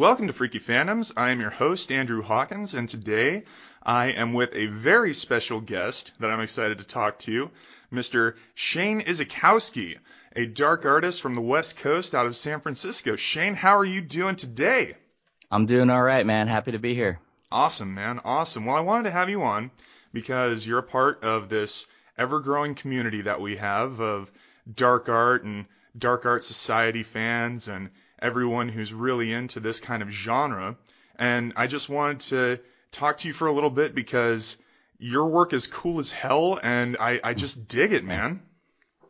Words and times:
Welcome 0.00 0.28
to 0.28 0.32
Freaky 0.32 0.60
Fandoms. 0.60 1.12
I 1.14 1.28
am 1.28 1.42
your 1.42 1.50
host, 1.50 1.92
Andrew 1.92 2.22
Hawkins, 2.22 2.72
and 2.72 2.88
today 2.88 3.44
I 3.82 4.06
am 4.06 4.32
with 4.32 4.54
a 4.54 4.68
very 4.68 5.12
special 5.12 5.60
guest 5.60 6.12
that 6.20 6.30
I'm 6.30 6.40
excited 6.40 6.78
to 6.78 6.84
talk 6.84 7.18
to, 7.18 7.50
Mr. 7.92 8.36
Shane 8.54 9.02
Izykowski, 9.02 9.98
a 10.34 10.46
dark 10.46 10.86
artist 10.86 11.20
from 11.20 11.34
the 11.34 11.42
West 11.42 11.76
Coast 11.76 12.14
out 12.14 12.24
of 12.24 12.34
San 12.34 12.60
Francisco. 12.60 13.14
Shane, 13.14 13.52
how 13.52 13.76
are 13.76 13.84
you 13.84 14.00
doing 14.00 14.36
today? 14.36 14.94
I'm 15.50 15.66
doing 15.66 15.90
all 15.90 16.02
right, 16.02 16.24
man. 16.24 16.48
Happy 16.48 16.72
to 16.72 16.78
be 16.78 16.94
here. 16.94 17.20
Awesome, 17.52 17.92
man. 17.92 18.22
Awesome. 18.24 18.64
Well, 18.64 18.76
I 18.76 18.80
wanted 18.80 19.04
to 19.04 19.10
have 19.10 19.28
you 19.28 19.42
on 19.42 19.70
because 20.14 20.66
you're 20.66 20.78
a 20.78 20.82
part 20.82 21.22
of 21.24 21.50
this 21.50 21.86
ever 22.16 22.40
growing 22.40 22.74
community 22.74 23.20
that 23.20 23.42
we 23.42 23.56
have 23.56 24.00
of 24.00 24.32
dark 24.74 25.10
art 25.10 25.44
and 25.44 25.66
dark 25.98 26.24
art 26.24 26.42
society 26.42 27.02
fans 27.02 27.68
and 27.68 27.90
everyone 28.20 28.68
who's 28.68 28.92
really 28.92 29.32
into 29.32 29.60
this 29.60 29.80
kind 29.80 30.02
of 30.02 30.10
genre. 30.10 30.76
And 31.16 31.52
I 31.56 31.66
just 31.66 31.88
wanted 31.88 32.20
to 32.20 32.60
talk 32.92 33.18
to 33.18 33.28
you 33.28 33.34
for 33.34 33.46
a 33.46 33.52
little 33.52 33.70
bit 33.70 33.94
because 33.94 34.56
your 34.98 35.26
work 35.26 35.52
is 35.52 35.66
cool 35.66 35.98
as 35.98 36.10
hell 36.10 36.58
and 36.62 36.96
I, 36.98 37.20
I 37.22 37.34
just 37.34 37.68
dig 37.68 37.92
it, 37.92 38.04
man. 38.04 38.42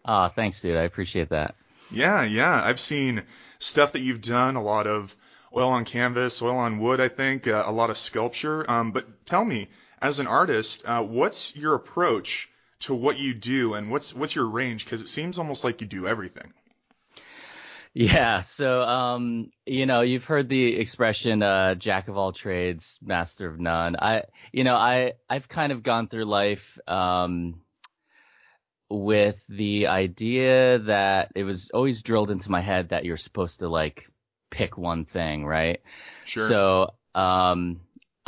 Ah, 0.05 0.29
thanks, 0.29 0.61
dude. 0.61 0.77
I 0.77 0.83
appreciate 0.83 1.31
that. 1.31 1.55
Yeah, 1.91 2.23
yeah. 2.23 2.63
I've 2.63 2.81
seen 2.81 3.25
stuff 3.59 3.93
that 3.93 4.01
you've 4.01 4.23
done, 4.23 4.57
a 4.57 4.63
lot 4.63 4.87
of 4.87 5.17
oil 5.55 5.71
on 5.71 5.85
canvas, 5.85 6.41
oil 6.43 6.57
on 6.57 6.79
wood, 6.79 7.01
I 7.01 7.09
think, 7.09 7.47
uh, 7.47 7.65
a 7.67 7.73
lot 7.73 7.91
of 7.91 7.99
sculpture. 7.99 8.69
Um, 8.71 8.93
but 8.93 9.27
tell 9.27 9.45
me, 9.45 9.69
as 10.01 10.19
an 10.21 10.27
artist, 10.27 10.85
uh, 10.87 11.03
what's 11.03 11.57
your 11.57 11.75
approach 11.75 12.49
to 12.81 12.95
what 12.95 13.19
you 13.19 13.35
do 13.35 13.75
and 13.75 13.91
what's, 13.91 14.15
what's 14.15 14.35
your 14.35 14.47
range? 14.47 14.87
Cause 14.87 15.03
it 15.03 15.09
seems 15.09 15.39
almost 15.39 15.65
like 15.65 15.81
you 15.81 15.87
do 15.87 16.07
everything. 16.07 16.53
Yeah, 17.93 18.43
so 18.43 18.83
um, 18.83 19.51
you 19.67 19.85
know, 19.85 20.03
you've 20.03 20.25
heard 20.25 20.49
the 20.49 20.77
expression 20.77 21.43
uh, 21.43 21.75
"jack 21.75 22.07
of 22.09 22.17
all 22.17 22.33
trades, 22.33 22.99
master 23.03 23.49
of 23.49 23.59
none." 23.59 23.97
I, 23.99 24.25
you 24.53 24.63
know, 24.63 24.77
I 24.77 25.15
I've 25.29 25.49
kind 25.49 25.73
of 25.73 25.83
gone 25.83 26.07
through 26.07 26.27
life 26.27 26.79
um, 26.87 27.63
with 28.89 29.43
the 29.49 29.89
idea 29.89 30.79
that 30.81 31.33
it 31.35 31.43
was 31.43 31.71
always 31.75 32.03
drilled 32.03 32.31
into 32.31 32.51
my 32.51 32.61
head 32.61 32.91
that 32.91 33.05
you're 33.05 33.17
supposed 33.17 33.59
to 33.59 33.69
like 33.69 34.09
pick 34.51 34.79
one 34.79 35.05
thing, 35.05 35.45
right? 35.45 35.81
Sure. 36.25 36.47
So 36.47 36.95
um, 37.15 37.81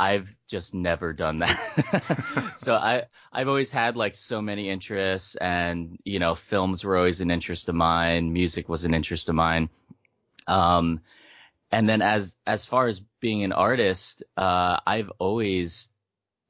I've 0.03 0.35
just 0.49 0.73
never 0.73 1.13
done 1.13 1.39
that. 1.39 2.53
so 2.57 2.73
I 2.73 3.03
I've 3.31 3.47
always 3.47 3.71
had 3.71 3.95
like 3.95 4.15
so 4.15 4.41
many 4.41 4.69
interests 4.69 5.35
and 5.35 5.97
you 6.03 6.19
know 6.19 6.35
films 6.35 6.83
were 6.83 6.97
always 6.97 7.21
an 7.21 7.31
interest 7.31 7.69
of 7.69 7.75
mine, 7.75 8.33
music 8.33 8.67
was 8.67 8.83
an 8.83 8.93
interest 8.93 9.29
of 9.29 9.35
mine. 9.35 9.69
Um 10.45 10.99
and 11.71 11.87
then 11.87 12.01
as 12.01 12.35
as 12.45 12.65
far 12.65 12.87
as 12.87 12.99
being 13.21 13.45
an 13.45 13.53
artist, 13.53 14.23
uh 14.35 14.77
I've 14.85 15.09
always 15.19 15.89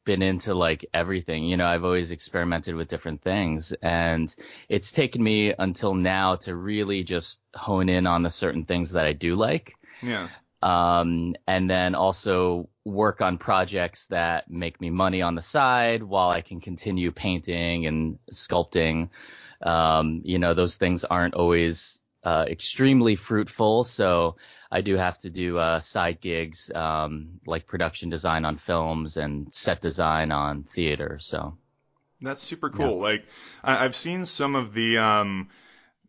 been 0.03 0.23
into 0.23 0.55
like 0.55 0.85
everything. 0.91 1.45
You 1.45 1.57
know, 1.57 1.67
I've 1.67 1.85
always 1.85 2.09
experimented 2.09 2.73
with 2.73 2.87
different 2.87 3.21
things 3.21 3.71
and 3.83 4.35
it's 4.67 4.91
taken 4.91 5.21
me 5.21 5.53
until 5.57 5.93
now 5.93 6.37
to 6.37 6.55
really 6.55 7.03
just 7.03 7.39
hone 7.53 7.87
in 7.87 8.07
on 8.07 8.23
the 8.23 8.31
certain 8.31 8.65
things 8.65 8.93
that 8.93 9.05
I 9.05 9.13
do 9.13 9.35
like. 9.35 9.75
Yeah. 10.01 10.29
Um, 10.63 11.35
and 11.45 11.69
then 11.69 11.93
also 11.93 12.69
work 12.85 13.21
on 13.21 13.37
projects 13.37 14.05
that 14.05 14.49
make 14.49 14.79
me 14.79 14.89
money 14.89 15.21
on 15.21 15.35
the 15.35 15.41
side 15.41 16.01
while 16.03 16.29
I 16.29 16.39
can 16.39 16.61
continue 16.61 17.11
painting 17.11 17.85
and 17.85 18.17
sculpting. 18.31 19.09
Um, 19.61 20.21
you 20.23 20.39
know, 20.39 20.53
those 20.53 20.77
things 20.77 21.03
aren't 21.03 21.33
always 21.33 21.99
uh, 22.23 22.45
extremely 22.47 23.17
fruitful, 23.17 23.83
so 23.83 24.37
I 24.71 24.79
do 24.79 24.95
have 24.95 25.17
to 25.19 25.29
do 25.29 25.57
uh, 25.57 25.81
side 25.81 26.21
gigs 26.21 26.71
um, 26.73 27.41
like 27.45 27.67
production 27.67 28.09
design 28.09 28.45
on 28.45 28.57
films 28.57 29.17
and 29.17 29.53
set 29.53 29.81
design 29.81 30.31
on 30.31 30.63
theater. 30.63 31.17
So 31.19 31.57
that's 32.21 32.41
super 32.41 32.69
cool. 32.69 32.95
Yeah. 32.95 33.03
Like 33.03 33.25
I- 33.65 33.83
have 33.83 33.95
seen 33.95 34.25
some 34.25 34.55
of 34.55 34.73
the 34.73 34.97
um, 34.97 35.49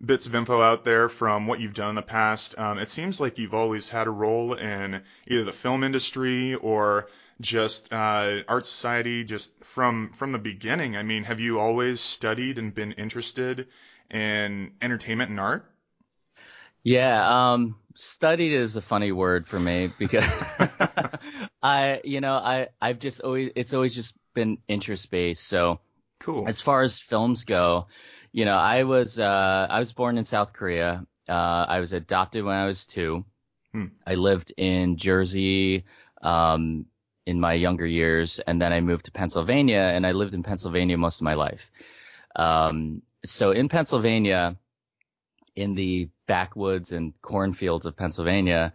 bits 0.00 0.26
of 0.26 0.34
info 0.34 0.60
out 0.60 0.84
there 0.84 1.08
from 1.08 1.46
what 1.46 1.60
you've 1.60 1.74
done 1.74 1.90
in 1.90 1.94
the 1.96 2.02
past. 2.02 2.58
Um, 2.58 2.78
it 2.78 2.88
seems 2.88 3.20
like 3.20 3.38
you've 3.38 3.54
always 3.54 3.88
had 3.88 4.06
a 4.06 4.10
role 4.10 4.54
in 4.54 5.02
either 5.26 5.44
the 5.44 5.52
film 5.52 5.82
industry 5.84 6.54
or 6.54 7.08
just 7.40 7.92
uh, 7.92 8.42
art 8.48 8.66
society, 8.66 9.24
just 9.24 9.64
from 9.64 10.12
from 10.12 10.32
the 10.32 10.38
beginning. 10.38 10.96
I 10.96 11.02
mean, 11.02 11.24
have 11.24 11.40
you 11.40 11.58
always 11.58 12.00
studied 12.00 12.58
and 12.58 12.74
been 12.74 12.92
interested 12.92 13.68
in 14.10 14.72
entertainment 14.80 15.30
and 15.30 15.40
art? 15.40 15.70
Yeah, 16.82 17.52
um, 17.52 17.76
studied 17.94 18.52
is 18.52 18.76
a 18.76 18.82
funny 18.82 19.12
word 19.12 19.48
for 19.48 19.58
me 19.58 19.90
because 19.98 20.24
I, 21.62 22.00
you 22.04 22.20
know, 22.20 22.34
I 22.34 22.68
I've 22.80 22.98
just 22.98 23.20
always 23.22 23.52
it's 23.56 23.72
always 23.72 23.94
just 23.94 24.14
been 24.34 24.58
interest 24.68 25.10
based. 25.10 25.46
So 25.46 25.80
cool. 26.20 26.48
As 26.48 26.60
far 26.60 26.82
as 26.82 27.00
films 27.00 27.44
go, 27.44 27.88
you 28.34 28.44
know, 28.44 28.56
I 28.56 28.82
was 28.82 29.16
uh, 29.20 29.68
I 29.70 29.78
was 29.78 29.92
born 29.92 30.18
in 30.18 30.24
South 30.24 30.52
Korea. 30.52 31.06
Uh, 31.28 31.66
I 31.68 31.78
was 31.78 31.92
adopted 31.92 32.44
when 32.44 32.56
I 32.56 32.66
was 32.66 32.84
two. 32.84 33.24
Hmm. 33.72 33.86
I 34.04 34.16
lived 34.16 34.52
in 34.56 34.96
Jersey 34.96 35.84
um, 36.20 36.86
in 37.26 37.38
my 37.38 37.52
younger 37.52 37.86
years, 37.86 38.40
and 38.40 38.60
then 38.60 38.72
I 38.72 38.80
moved 38.80 39.04
to 39.04 39.12
Pennsylvania, 39.12 39.92
and 39.94 40.04
I 40.04 40.10
lived 40.10 40.34
in 40.34 40.42
Pennsylvania 40.42 40.98
most 40.98 41.20
of 41.20 41.22
my 41.22 41.34
life. 41.34 41.70
Um, 42.34 43.02
so 43.24 43.52
in 43.52 43.68
Pennsylvania, 43.68 44.56
in 45.54 45.76
the 45.76 46.08
backwoods 46.26 46.90
and 46.90 47.14
cornfields 47.22 47.86
of 47.86 47.96
Pennsylvania, 47.96 48.72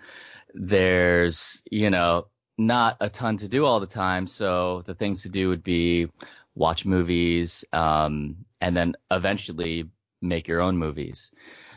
there's 0.54 1.62
you 1.70 1.90
know 1.90 2.28
not 2.58 2.96
a 3.02 3.10
ton 3.10 3.36
to 3.36 3.50
do 3.50 3.66
all 3.66 3.82
the 3.82 3.88
time. 3.88 4.26
So 4.26 4.84
the 4.86 4.96
things 4.96 5.24
to 5.24 5.30
do 5.30 5.50
would 5.50 5.66
be 5.66 6.08
watch 6.56 6.86
movies, 6.86 7.66
um, 7.74 8.46
and 8.62 8.76
then 8.76 8.96
eventually 9.12 9.90
make 10.22 10.48
your 10.48 10.62
own 10.62 10.78
movies. 10.78 11.32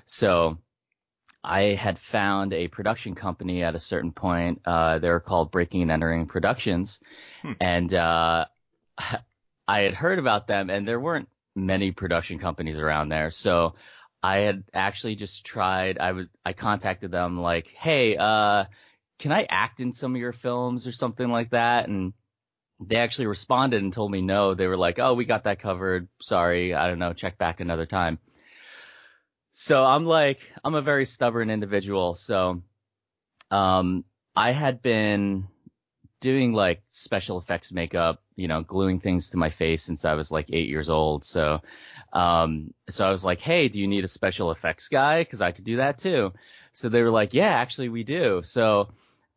So 0.06 0.58
I 1.44 1.74
had 1.74 1.98
found 1.98 2.52
a 2.52 2.68
production 2.68 3.14
company 3.14 3.62
at 3.62 3.74
a 3.74 3.80
certain 3.80 4.12
point. 4.12 4.62
Uh, 4.64 4.98
they 4.98 5.08
were 5.08 5.20
called 5.20 5.50
Breaking 5.50 5.82
and 5.82 5.90
Entering 5.90 6.26
Productions, 6.26 7.00
hmm. 7.42 7.52
and 7.60 7.92
uh, 7.92 8.46
I 9.68 9.80
had 9.80 9.94
heard 9.94 10.18
about 10.18 10.46
them, 10.46 10.70
and 10.70 10.86
there 10.86 11.00
weren't 11.00 11.28
many 11.54 11.92
production 11.92 12.38
companies 12.38 12.78
around 12.78 13.08
there. 13.08 13.30
So 13.30 13.74
I 14.22 14.38
had 14.38 14.64
actually 14.72 15.16
just 15.16 15.44
tried. 15.44 15.98
I 15.98 16.12
was 16.12 16.28
I 16.44 16.52
contacted 16.52 17.10
them 17.10 17.40
like, 17.40 17.68
hey, 17.68 18.16
uh, 18.16 18.66
can 19.18 19.32
I 19.32 19.46
act 19.48 19.80
in 19.80 19.92
some 19.92 20.14
of 20.14 20.20
your 20.20 20.32
films 20.32 20.86
or 20.86 20.92
something 20.92 21.28
like 21.28 21.50
that? 21.50 21.88
And 21.88 22.12
they 22.86 22.96
actually 22.96 23.26
responded 23.26 23.82
and 23.82 23.92
told 23.92 24.10
me 24.10 24.20
no. 24.22 24.54
They 24.54 24.66
were 24.66 24.76
like, 24.76 24.98
"Oh, 24.98 25.14
we 25.14 25.24
got 25.24 25.44
that 25.44 25.58
covered. 25.60 26.08
Sorry, 26.20 26.74
I 26.74 26.88
don't 26.88 26.98
know. 26.98 27.12
Check 27.12 27.38
back 27.38 27.60
another 27.60 27.86
time." 27.86 28.18
So 29.52 29.84
I'm 29.84 30.06
like, 30.06 30.40
I'm 30.64 30.74
a 30.74 30.82
very 30.82 31.04
stubborn 31.04 31.50
individual. 31.50 32.14
So, 32.14 32.62
um, 33.50 34.04
I 34.34 34.52
had 34.52 34.80
been 34.80 35.46
doing 36.20 36.52
like 36.52 36.82
special 36.92 37.38
effects 37.38 37.72
makeup, 37.72 38.22
you 38.36 38.48
know, 38.48 38.62
gluing 38.62 38.98
things 39.00 39.30
to 39.30 39.36
my 39.36 39.50
face 39.50 39.82
since 39.82 40.04
I 40.04 40.14
was 40.14 40.30
like 40.30 40.46
eight 40.50 40.68
years 40.68 40.88
old. 40.88 41.24
So, 41.24 41.60
um, 42.14 42.72
so 42.88 43.06
I 43.06 43.10
was 43.10 43.24
like, 43.24 43.40
Hey, 43.40 43.68
do 43.68 43.80
you 43.80 43.88
need 43.88 44.04
a 44.04 44.08
special 44.08 44.52
effects 44.52 44.88
guy? 44.88 45.24
Cause 45.24 45.42
I 45.42 45.52
could 45.52 45.64
do 45.64 45.76
that 45.76 45.98
too. 45.98 46.32
So 46.72 46.88
they 46.88 47.02
were 47.02 47.10
like, 47.10 47.34
yeah, 47.34 47.50
actually 47.50 47.90
we 47.90 48.04
do. 48.04 48.40
So 48.42 48.88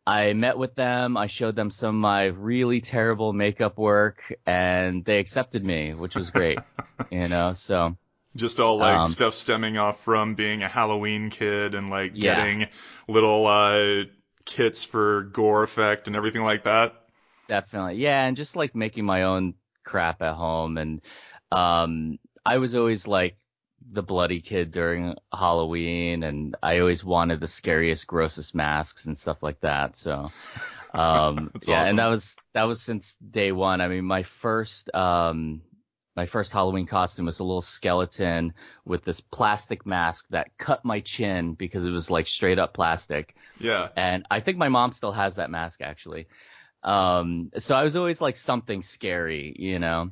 I 0.07 0.34
met 0.34 0.57
with 0.57 0.75
them. 0.75 1.18
I 1.18 1.28
showed 1.28 1.56
them 1.56 1.72
some 1.72 1.96
of 1.96 2.02
my 2.02 2.25
really 2.25 2.80
terrible 2.80 3.34
makeup 3.34 3.78
work, 3.78 4.34
and 4.46 5.04
they 5.04 5.18
accepted 5.19 5.63
me, 5.66 5.94
which 5.94 6.16
was 6.16 6.30
great. 6.30 6.60
you 7.12 7.28
know, 7.28 7.54
so 7.54 7.98
just 8.36 8.60
all 8.60 8.78
like 8.78 8.98
um, 8.98 9.06
stuff 9.07 9.34
stemming 9.34 9.78
off 9.78 10.04
from 10.04 10.36
being 10.36 10.62
a 10.62 10.68
Halloween 10.68 11.30
kid 11.30 11.74
and 11.74 11.90
like 11.90 12.12
yeah. 12.13 12.36
getting 12.36 12.68
little 13.07 13.48
uh, 13.48 14.04
kits 14.46 14.84
for 14.84 15.24
gore 15.24 15.63
effect 15.63 16.07
and 16.07 16.16
everything 16.16 16.44
like 16.44 16.66
that. 16.66 16.94
Definitely, 17.48 17.96
yeah, 17.96 18.25
and 18.25 18.38
just 18.38 18.56
like 18.56 18.75
making 18.75 19.06
my 19.06 19.24
own 19.24 19.56
crap 19.84 20.22
at 20.22 20.36
home, 20.36 20.78
and 20.78 21.02
um, 21.52 22.19
I 22.46 22.60
was 22.60 22.75
always 22.75 23.07
like 23.07 23.38
the 23.95 24.03
bloody 24.03 24.42
kid 24.42 24.71
during 24.71 25.15
Halloween, 25.33 26.24
and 26.24 26.56
I 26.62 26.80
always 26.80 27.03
wanted 27.03 27.39
the 27.39 27.47
scariest, 27.47 28.06
grossest 28.07 28.53
masks 28.53 29.06
and 29.06 29.18
stuff 29.18 29.42
like 29.42 29.59
that. 29.62 29.95
So, 29.97 30.31
um, 30.94 31.51
yeah, 31.68 31.80
awesome. 31.80 31.89
and 31.89 32.00
that 32.00 32.07
was 32.07 32.36
that 32.53 32.63
was 32.63 32.81
since 32.81 33.15
day 33.15 33.51
one. 33.51 33.81
I 33.81 33.88
mean, 33.88 34.06
my 34.06 34.24
first 34.24 34.94
um, 34.94 35.62
my 36.15 36.25
first 36.25 36.51
Halloween 36.51 36.86
costume 36.86 37.25
was 37.25 37.39
a 37.39 37.44
little 37.44 37.62
skeleton 37.62 38.53
with 38.86 39.03
this 39.03 39.19
plastic 39.19 39.86
mask 39.86 40.25
that 40.30 40.57
cut 40.57 40.86
my 40.86 41.01
chin 41.01 41.53
because 41.53 41.86
it 41.86 41.92
was 41.92 42.09
like 42.09 42.27
straight 42.27 42.57
up 42.57 42.74
plastic. 42.74 43.36
Yeah. 43.59 43.89
And 43.95 44.25
I 44.31 44.39
think 44.39 44.57
my 44.57 44.69
mom 44.69 44.94
still 44.94 45.12
has 45.12 45.36
that 45.36 45.50
mask 45.50 45.81
actually. 45.81 46.27
Um, 46.83 47.51
so 47.57 47.75
I 47.75 47.83
was 47.83 47.95
always 47.95 48.21
like 48.21 48.38
something 48.38 48.81
scary, 48.81 49.56
you 49.57 49.80
know. 49.80 50.12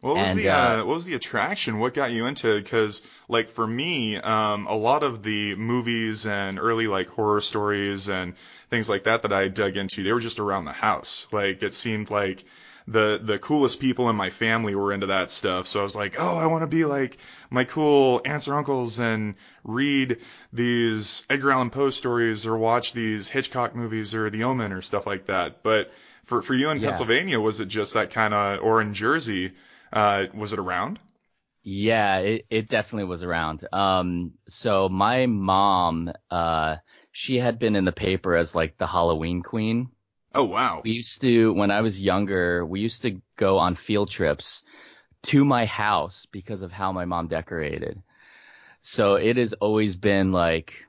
What 0.00 0.16
was 0.16 0.32
And, 0.32 0.38
the 0.38 0.48
uh, 0.48 0.76
uh, 0.80 0.84
what 0.84 0.94
was 0.94 1.04
the 1.06 1.14
attraction? 1.14 1.78
What 1.80 1.92
got 1.94 2.12
you 2.12 2.26
into 2.26 2.54
it? 2.56 2.62
Because 2.62 3.02
like 3.28 3.48
for 3.48 3.66
me, 3.66 4.16
um, 4.16 4.66
a 4.68 4.76
lot 4.76 5.02
of 5.02 5.22
the 5.24 5.56
movies 5.56 6.24
and 6.26 6.58
early 6.58 6.86
like 6.86 7.08
horror 7.08 7.40
stories 7.40 8.08
and 8.08 8.34
things 8.70 8.88
like 8.88 9.04
that 9.04 9.22
that 9.22 9.32
I 9.32 9.48
dug 9.48 9.76
into, 9.76 10.02
they 10.04 10.12
were 10.12 10.20
just 10.20 10.38
around 10.38 10.66
the 10.66 10.72
house. 10.72 11.26
Like 11.32 11.62
it 11.64 11.74
seemed 11.74 12.10
like 12.10 12.44
the 12.86 13.20
the 13.22 13.38
coolest 13.40 13.80
people 13.80 14.08
in 14.08 14.14
my 14.16 14.30
family 14.30 14.74
were 14.76 14.92
into 14.92 15.06
that 15.08 15.30
stuff. 15.30 15.66
So 15.66 15.80
I 15.80 15.82
was 15.82 15.96
like, 15.96 16.14
oh, 16.18 16.36
I 16.38 16.46
want 16.46 16.62
to 16.62 16.68
be 16.68 16.84
like 16.84 17.18
my 17.50 17.64
cool 17.64 18.20
aunts 18.24 18.46
or 18.46 18.54
uncles 18.54 19.00
and 19.00 19.34
read 19.64 20.18
these 20.52 21.24
Edgar 21.28 21.50
Allan 21.50 21.70
Poe 21.70 21.90
stories 21.90 22.46
or 22.46 22.56
watch 22.56 22.92
these 22.92 23.28
Hitchcock 23.28 23.74
movies 23.74 24.14
or 24.14 24.30
The 24.30 24.44
Omen 24.44 24.72
or 24.72 24.80
stuff 24.80 25.06
like 25.08 25.26
that. 25.26 25.62
But 25.64 25.92
for 26.24 26.40
for 26.40 26.54
you 26.54 26.70
in 26.70 26.78
Yeah. 26.78 26.84
Pennsylvania, 26.84 27.40
was 27.40 27.60
it 27.60 27.66
just 27.66 27.94
that 27.94 28.10
kind 28.10 28.32
of, 28.32 28.60
or 28.62 28.80
in 28.80 28.94
Jersey, 28.94 29.52
uh, 29.92 30.26
was 30.34 30.52
it 30.52 30.58
around? 30.58 30.98
Yeah, 31.62 32.18
it, 32.18 32.46
it 32.50 32.68
definitely 32.68 33.04
was 33.04 33.22
around. 33.22 33.66
Um, 33.72 34.32
so 34.46 34.88
my 34.88 35.26
mom, 35.26 36.10
uh, 36.30 36.76
she 37.12 37.38
had 37.38 37.58
been 37.58 37.76
in 37.76 37.84
the 37.84 37.92
paper 37.92 38.36
as 38.36 38.54
like 38.54 38.78
the 38.78 38.86
Halloween 38.86 39.42
queen. 39.42 39.90
Oh 40.34 40.44
wow. 40.44 40.82
We 40.84 40.92
used 40.92 41.20
to, 41.22 41.52
when 41.52 41.70
I 41.70 41.80
was 41.80 42.00
younger, 42.00 42.64
we 42.64 42.80
used 42.80 43.02
to 43.02 43.20
go 43.36 43.58
on 43.58 43.74
field 43.74 44.10
trips 44.10 44.62
to 45.24 45.44
my 45.44 45.66
house 45.66 46.26
because 46.30 46.62
of 46.62 46.72
how 46.72 46.92
my 46.92 47.04
mom 47.04 47.28
decorated. 47.28 48.00
So 48.80 49.16
it 49.16 49.36
has 49.36 49.52
always 49.54 49.96
been 49.96 50.32
like 50.32 50.86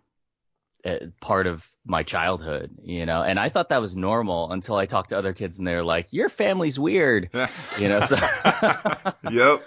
a 0.86 1.08
part 1.20 1.48
of 1.48 1.69
my 1.86 2.04
childhood, 2.04 2.72
you 2.84 3.06
know, 3.06 3.24
and 3.24 3.40
I 3.40 3.50
thought 3.50 3.70
that 3.70 3.82
was 3.82 3.96
normal 3.96 4.52
until 4.52 4.76
I 4.76 4.86
talked 4.86 5.10
to 5.10 5.18
other 5.18 5.34
kids 5.34 5.58
and 5.58 5.68
they're 5.68 5.84
like, 5.84 6.12
your 6.14 6.30
family's 6.30 6.78
weird, 6.80 7.30
you 7.78 7.90
know, 7.90 8.02
so. 8.02 8.16
yep. 9.30 9.64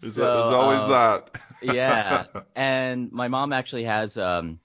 There's, 0.00 0.14
So, 0.14 0.22
there's 0.34 0.52
always 0.52 0.82
um, 0.82 0.90
that. 0.90 1.30
yeah. 1.60 2.24
And 2.56 3.12
my 3.12 3.28
mom 3.28 3.52
actually 3.52 3.84
has 3.84 4.16
um 4.16 4.60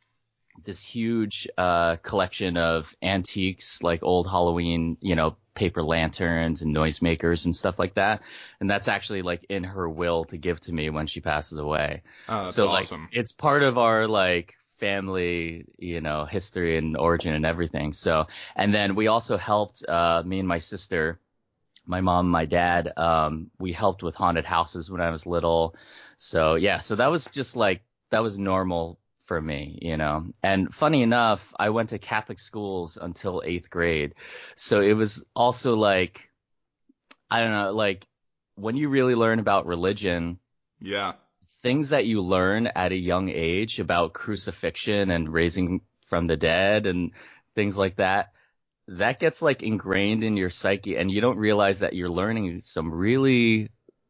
this 0.66 0.82
huge 0.82 1.48
uh 1.58 1.98
collection 1.98 2.58
of 2.58 2.96
antiques 3.02 3.84
like 3.84 4.04
old 4.04 4.28
Halloween, 4.28 4.98
you 5.02 5.16
know, 5.16 5.38
paper 5.56 5.84
lanterns 5.84 6.62
and 6.62 6.76
noisemakers 6.76 7.46
and 7.46 7.56
stuff 7.56 7.80
like 7.80 7.96
that. 7.96 8.22
And 8.60 8.70
that's 8.70 8.88
actually 8.88 9.22
like 9.22 9.46
in 9.50 9.64
her 9.64 9.90
will 9.90 10.26
to 10.26 10.38
give 10.38 10.60
to 10.62 10.74
me 10.74 10.90
when 10.90 11.08
she 11.08 11.22
passes 11.22 11.58
away. 11.58 12.04
Oh, 12.28 12.46
that's 12.46 12.56
so 12.56 12.68
awesome. 12.68 13.04
like 13.04 13.10
it's 13.12 13.32
part 13.34 13.64
of 13.64 13.78
our 13.78 14.08
like 14.08 14.56
family, 14.80 15.66
you 15.77 16.01
know, 16.01 16.25
history 16.25 16.77
and 16.77 16.98
origin 16.98 17.33
and 17.33 17.45
everything. 17.45 17.94
So 17.94 18.25
and 18.56 18.74
then 18.74 18.95
we 18.95 19.07
also 19.07 19.38
helped 19.38 19.83
uh 19.88 20.24
me 20.25 20.39
and 20.39 20.48
my 20.48 20.60
sister 20.60 21.19
my 21.86 22.01
mom, 22.01 22.30
my 22.30 22.45
dad, 22.45 22.92
um, 22.98 23.51
we 23.60 23.72
helped 23.72 24.04
with 24.04 24.16
haunted 24.16 24.45
houses 24.45 24.89
when 24.89 25.01
I 25.01 25.12
was 25.12 25.25
little. 25.25 25.75
So 26.18 26.56
yeah, 26.56 26.80
so 26.80 26.95
that 26.95 27.12
was 27.12 27.25
just 27.27 27.56
like 27.56 27.81
that 28.12 28.24
was 28.24 28.38
normal 28.38 29.00
for 29.25 29.42
me, 29.42 29.80
you 29.81 29.98
know. 29.98 30.27
And 30.44 30.74
funny 30.74 31.01
enough, 31.04 31.54
I 31.60 31.69
went 31.69 31.89
to 31.92 32.00
Catholic 32.00 32.39
schools 32.39 32.98
until 33.01 33.44
eighth 33.45 33.69
grade, 33.69 34.16
so 34.56 34.81
it 34.81 34.94
was 34.94 35.24
also 35.36 35.75
like 35.75 36.30
I 37.30 37.39
don't 37.39 37.51
know, 37.51 37.72
like 37.74 38.07
when 38.56 38.77
you 38.77 38.89
really 38.89 39.16
learn 39.16 39.39
about 39.39 39.66
religion, 39.66 40.39
yeah. 40.81 41.13
Things 41.66 41.90
that 41.90 42.06
you 42.06 42.22
learn 42.22 42.68
at 42.68 42.92
a 42.92 42.96
young 42.96 43.28
age 43.28 43.80
about 43.80 44.14
crucifixion 44.14 45.10
and 45.10 45.34
raising 45.34 45.82
from 46.08 46.28
the 46.28 46.38
dead 46.38 46.86
and 46.86 47.10
things 47.56 47.76
like 47.76 47.96
that, 47.96 48.34
that 48.88 49.20
gets 49.20 49.42
like 49.42 49.64
ingrained 49.64 50.24
in 50.24 50.38
your 50.38 50.52
psyche 50.52 50.96
and 50.96 51.10
you 51.10 51.22
don't 51.22 51.40
realize 51.40 51.80
that 51.80 51.94
you're 51.96 52.08
learning 52.08 52.62
some 52.62 52.94
really 52.94 53.70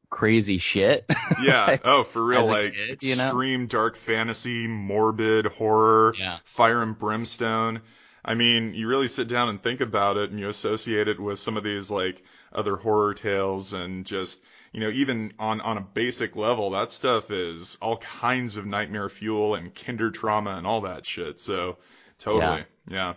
crazy 0.10 0.58
shit. 0.58 1.06
Yeah. 1.42 1.78
Oh, 1.86 2.04
for 2.04 2.26
real. 2.26 2.46
Like 2.46 2.74
kid, 2.74 3.02
you 3.04 3.16
know? 3.16 3.24
extreme 3.24 3.68
dark 3.68 3.96
fantasy, 3.96 4.68
morbid 4.68 5.46
horror, 5.46 6.14
Yeah. 6.20 6.40
fire 6.44 6.82
and 6.84 7.00
brimstone. 7.00 7.82
I 8.26 8.36
mean, 8.36 8.74
you 8.74 8.90
really 8.90 9.08
sit 9.08 9.30
down 9.30 9.48
and 9.48 9.64
think 9.64 9.80
about 9.80 10.18
it 10.18 10.30
and 10.30 10.40
you 10.42 10.50
associate 10.50 11.08
it 11.08 11.22
with 11.22 11.40
some 11.40 11.56
of 11.56 11.64
these 11.64 11.90
like 11.90 12.22
other 12.52 12.76
horror 12.76 13.14
tales 13.14 13.72
and 13.72 14.06
just, 14.06 14.44
you 14.76 14.82
know, 14.82 14.90
even 14.90 15.32
on, 15.40 15.62
on 15.62 15.78
a 15.78 15.82
basic 15.82 16.36
level, 16.36 16.72
that 16.72 16.92
stuff 16.92 17.32
is 17.32 17.78
all 17.82 17.96
kinds 17.96 18.58
of 18.58 18.66
nightmare 18.66 19.08
fuel 19.08 19.56
and 19.56 19.74
kinder 19.74 20.12
trauma 20.12 20.58
and 20.58 20.68
all 20.68 20.82
that 20.82 21.06
shit. 21.06 21.40
So 21.40 21.78
totally. 22.20 22.66
Yeah. 22.90 23.14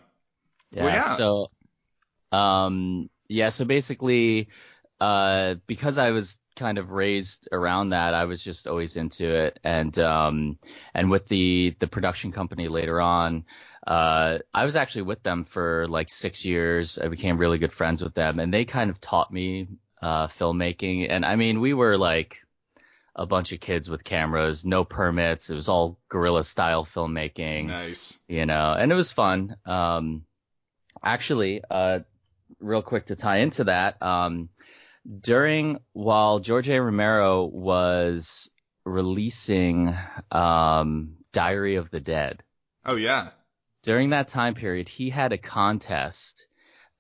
Yeah. 0.70 0.84
Well, 0.84 0.94
yeah. 0.94 1.16
So, 1.16 1.50
um, 2.31 3.10
yeah. 3.28 3.49
So 3.49 3.64
basically, 3.64 4.50
uh, 5.00 5.56
because 5.66 5.99
I 5.99 6.12
was 6.12 6.38
kind 6.55 6.78
of 6.78 6.93
raised 6.93 7.49
around 7.50 7.88
that, 7.88 8.14
I 8.14 8.26
was 8.26 8.40
just 8.40 8.69
always 8.69 8.94
into 8.94 9.28
it. 9.28 9.58
And, 9.64 9.99
um, 9.99 10.58
and 10.94 11.10
with 11.10 11.26
the, 11.26 11.75
the 11.81 11.88
production 11.88 12.31
company 12.31 12.69
later 12.69 13.00
on, 13.00 13.44
uh, 13.84 14.38
I 14.55 14.64
was 14.64 14.76
actually 14.76 15.02
with 15.02 15.25
them 15.25 15.44
for 15.44 15.88
like 15.88 16.08
six 16.08 16.44
years. 16.44 16.99
I 16.99 17.08
became 17.08 17.37
really 17.37 17.58
good 17.58 17.72
friends 17.72 18.00
with 18.00 18.14
them 18.14 18.38
and 18.38 18.55
they 18.55 18.64
kind 18.64 18.90
of 18.90 19.00
taught 19.00 19.32
me, 19.32 19.66
uh, 20.02 20.28
filmmaking. 20.28 21.06
And 21.10 21.24
I 21.24 21.36
mean, 21.36 21.60
we 21.60 21.74
were 21.74 21.96
like, 21.98 22.38
a 23.16 23.26
bunch 23.26 23.50
of 23.50 23.58
kids 23.58 23.90
with 23.90 24.04
cameras, 24.04 24.64
no 24.64 24.84
permits. 24.84 25.50
It 25.50 25.54
was 25.56 25.68
all 25.68 25.98
guerrilla 26.08 26.44
style 26.44 26.84
filmmaking 26.84 27.66
Nice. 27.66 28.16
you 28.28 28.46
know, 28.46 28.72
and 28.78 28.92
it 28.92 28.94
was 28.94 29.10
fun. 29.10 29.56
Um, 29.66 30.24
actually, 31.02 31.60
uh, 31.68 32.00
real 32.60 32.80
quick 32.80 33.06
to 33.06 33.16
tie 33.16 33.38
into 33.38 33.64
that, 33.64 34.00
um, 34.00 34.50
during 35.20 35.78
while 35.94 36.38
George 36.38 36.68
A. 36.68 36.80
Romero 36.80 37.44
was 37.44 38.48
releasing 38.84 39.92
um, 40.30 41.16
Diary 41.32 41.74
of 41.74 41.90
the 41.90 42.00
Dead, 42.00 42.44
Oh 42.86 42.94
yeah. 42.94 43.30
during 43.82 44.10
that 44.10 44.28
time 44.28 44.54
period, 44.54 44.88
he 44.88 45.10
had 45.10 45.32
a 45.32 45.38
contest 45.38 46.46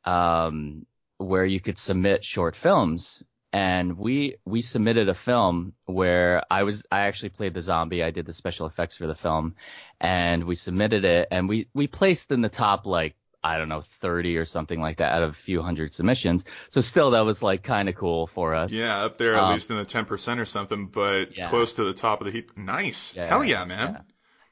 um, 0.04 0.84
where 1.18 1.44
you 1.44 1.60
could 1.60 1.78
submit 1.78 2.24
short 2.24 2.56
films. 2.56 3.22
And 3.52 3.96
we 3.98 4.36
we 4.44 4.60
submitted 4.62 5.08
a 5.08 5.14
film 5.14 5.72
where 5.86 6.42
I 6.50 6.64
was 6.64 6.82
I 6.92 7.00
actually 7.00 7.30
played 7.30 7.54
the 7.54 7.62
zombie. 7.62 8.04
I 8.04 8.10
did 8.10 8.26
the 8.26 8.32
special 8.34 8.66
effects 8.66 8.96
for 8.98 9.06
the 9.06 9.14
film, 9.14 9.54
and 10.00 10.44
we 10.44 10.54
submitted 10.54 11.04
it, 11.04 11.28
and 11.30 11.48
we 11.48 11.68
we 11.74 11.86
placed 11.86 12.30
in 12.30 12.42
the 12.42 12.50
top 12.50 12.86
like 12.86 13.16
I 13.42 13.56
don't 13.56 13.70
know 13.70 13.82
30 14.00 14.36
or 14.36 14.44
something 14.44 14.80
like 14.80 14.98
that 14.98 15.12
out 15.14 15.22
of 15.22 15.30
a 15.30 15.34
few 15.34 15.62
hundred 15.62 15.94
submissions. 15.94 16.44
So 16.70 16.80
still 16.82 17.12
that 17.12 17.20
was 17.20 17.42
like 17.42 17.62
kind 17.62 17.88
of 17.88 17.94
cool 17.94 18.26
for 18.26 18.54
us. 18.54 18.72
Yeah, 18.72 19.04
up 19.04 19.18
there 19.18 19.36
at 19.36 19.40
Um, 19.40 19.48
least 19.48 19.70
in 19.70 19.76
the 19.78 19.84
10% 19.84 20.38
or 20.38 20.44
something, 20.44 20.86
but 20.88 21.30
Yeah. 21.36 21.48
close 21.48 21.74
to 21.74 21.84
the 21.84 21.92
top 21.94 22.20
of 22.20 22.26
the 22.26 22.30
heap. 22.32 22.56
Nice. 22.56 23.14
Yeah, 23.14 23.26
Hell 23.26 23.44
yeah, 23.44 23.64
man. 23.64 24.04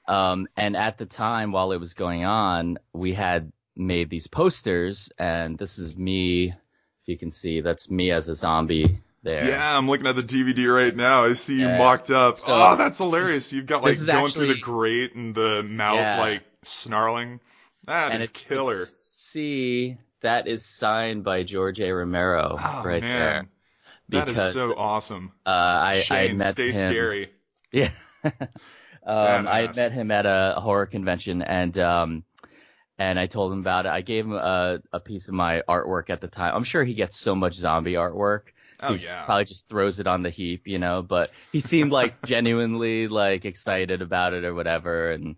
Um, 0.08 0.46
and 0.56 0.76
at 0.76 0.98
the 0.98 1.06
time 1.06 1.52
while 1.52 1.72
it 1.72 1.78
was 1.78 1.94
going 1.94 2.24
on, 2.24 2.78
we 2.92 3.12
had 3.12 3.52
made 3.76 4.10
these 4.10 4.26
posters, 4.26 5.10
and 5.18 5.58
this 5.58 5.78
is 5.78 5.96
me. 5.96 6.48
If 6.48 6.54
you 7.06 7.18
can 7.18 7.30
see, 7.30 7.60
that's 7.60 7.90
me 7.90 8.10
as 8.10 8.28
a 8.28 8.34
zombie 8.34 9.00
there. 9.22 9.44
Yeah, 9.44 9.76
I'm 9.78 9.88
looking 9.88 10.06
at 10.06 10.16
the 10.16 10.22
DVD 10.22 10.74
right 10.74 10.94
now. 10.94 11.24
I 11.24 11.34
see 11.34 11.60
you 11.60 11.66
Yeah. 11.66 11.78
mocked 11.78 12.10
up. 12.10 12.38
So, 12.38 12.52
oh, 12.52 12.76
that's 12.76 12.98
hilarious. 12.98 13.52
You've 13.52 13.66
got 13.66 13.82
like 13.82 13.96
going 14.06 14.32
through 14.32 14.48
the 14.48 14.60
grate 14.60 15.14
and 15.14 15.34
the 15.34 15.62
mouth 15.62 15.96
Yeah. 15.96 16.20
like 16.20 16.42
snarling. 16.62 17.40
That 17.86 18.12
and 18.12 18.22
is 18.22 18.30
it, 18.30 18.34
killer. 18.34 18.84
See, 18.84 19.96
that 20.22 20.48
is 20.48 20.64
signed 20.64 21.22
by 21.24 21.42
George 21.44 21.80
A. 21.80 21.90
Romero 21.92 22.56
Oh 22.58 22.82
right 22.84 23.02
man, 23.02 23.18
there. 23.18 23.48
that 24.10 24.28
is 24.28 24.52
so 24.52 24.74
awesome. 24.76 25.32
uh, 25.46 25.50
I, 25.50 25.90
I 25.92 25.92
Shane, 25.92 26.28
had 26.30 26.38
met 26.38 26.54
stay 26.54 26.68
him. 26.72 26.90
scary. 26.90 27.30
Yeah. 27.72 27.90
um, 28.24 29.46
I 29.48 29.70
met 29.74 29.92
him 29.92 30.10
at 30.10 30.24
a 30.24 30.54
horror 30.60 30.86
convention 30.86 31.42
and, 31.42 31.76
um, 31.78 32.24
and 32.98 33.18
I 33.18 33.26
told 33.26 33.52
him 33.52 33.60
about 33.60 33.86
it. 33.86 33.90
I 33.90 34.00
gave 34.02 34.24
him 34.26 34.32
a, 34.34 34.80
a 34.92 35.00
piece 35.00 35.28
of 35.28 35.34
my 35.34 35.62
artwork 35.68 36.10
at 36.10 36.20
the 36.20 36.28
time. 36.28 36.54
I'm 36.54 36.64
sure 36.64 36.84
he 36.84 36.94
gets 36.94 37.16
so 37.18 37.34
much 37.34 37.54
zombie 37.54 37.94
artwork. 37.94 38.48
Oh 38.80 38.94
He 38.94 39.02
yeah. 39.02 39.26
probably 39.26 39.44
just 39.44 39.68
throws 39.68 40.00
it 40.00 40.06
on 40.06 40.22
the 40.22 40.30
heap, 40.30 40.66
you 40.66 40.78
know, 40.78 41.02
but 41.02 41.32
he 41.52 41.60
seemed 41.60 41.92
like 41.92 42.20
genuinely 42.24 43.08
like 43.08 43.44
excited 43.44 44.02
about 44.02 44.32
it 44.34 44.44
or 44.44 44.54
whatever. 44.54 45.10
And 45.12 45.36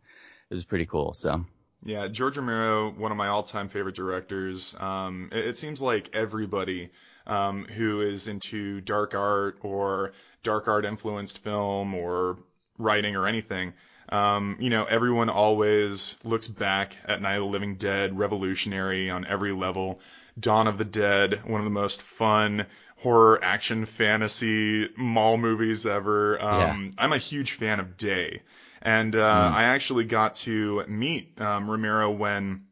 it 0.50 0.54
was 0.54 0.64
pretty 0.64 0.86
cool. 0.86 1.14
So 1.14 1.44
Yeah, 1.84 2.08
George 2.08 2.36
Romero, 2.36 2.90
one 2.90 3.12
of 3.12 3.18
my 3.18 3.28
all-time 3.28 3.68
favorite 3.68 3.94
directors. 3.94 4.74
Um, 4.80 5.28
it, 5.32 5.46
it 5.46 5.56
seems 5.56 5.80
like 5.80 6.10
everybody 6.12 6.90
um, 7.26 7.64
who 7.66 8.00
is 8.00 8.26
into 8.28 8.80
dark 8.80 9.14
art 9.14 9.58
or 9.62 10.12
dark 10.42 10.66
art 10.68 10.84
influenced 10.84 11.38
film 11.38 11.94
or 11.94 12.38
writing 12.78 13.14
or 13.16 13.26
anything, 13.26 13.74
um, 14.10 14.56
you 14.60 14.70
know, 14.70 14.84
everyone 14.84 15.28
always 15.28 16.16
looks 16.24 16.48
back 16.48 16.96
at 17.06 17.20
Night 17.20 17.36
of 17.36 17.42
the 17.42 17.46
Living 17.48 17.76
Dead, 17.76 18.18
revolutionary 18.18 19.10
on 19.10 19.26
every 19.26 19.52
level. 19.52 20.00
Dawn 20.38 20.66
of 20.68 20.78
the 20.78 20.84
Dead, 20.84 21.40
one 21.46 21.60
of 21.60 21.64
the 21.64 21.70
most 21.70 22.02
fun 22.02 22.66
horror 22.96 23.42
action 23.42 23.84
fantasy 23.86 24.88
mall 24.96 25.36
movies 25.36 25.86
ever. 25.86 26.40
Um, 26.42 26.92
I'm 26.98 27.12
a 27.12 27.18
huge 27.18 27.52
fan 27.52 27.80
of 27.80 27.96
Day. 27.96 28.42
And 28.80 29.14
uh, 29.16 29.50
I 29.54 29.64
actually 29.64 30.04
got 30.04 30.36
to 30.36 30.84
meet 30.86 31.40
um, 31.40 31.68
Romero 31.70 32.10
when 32.10 32.66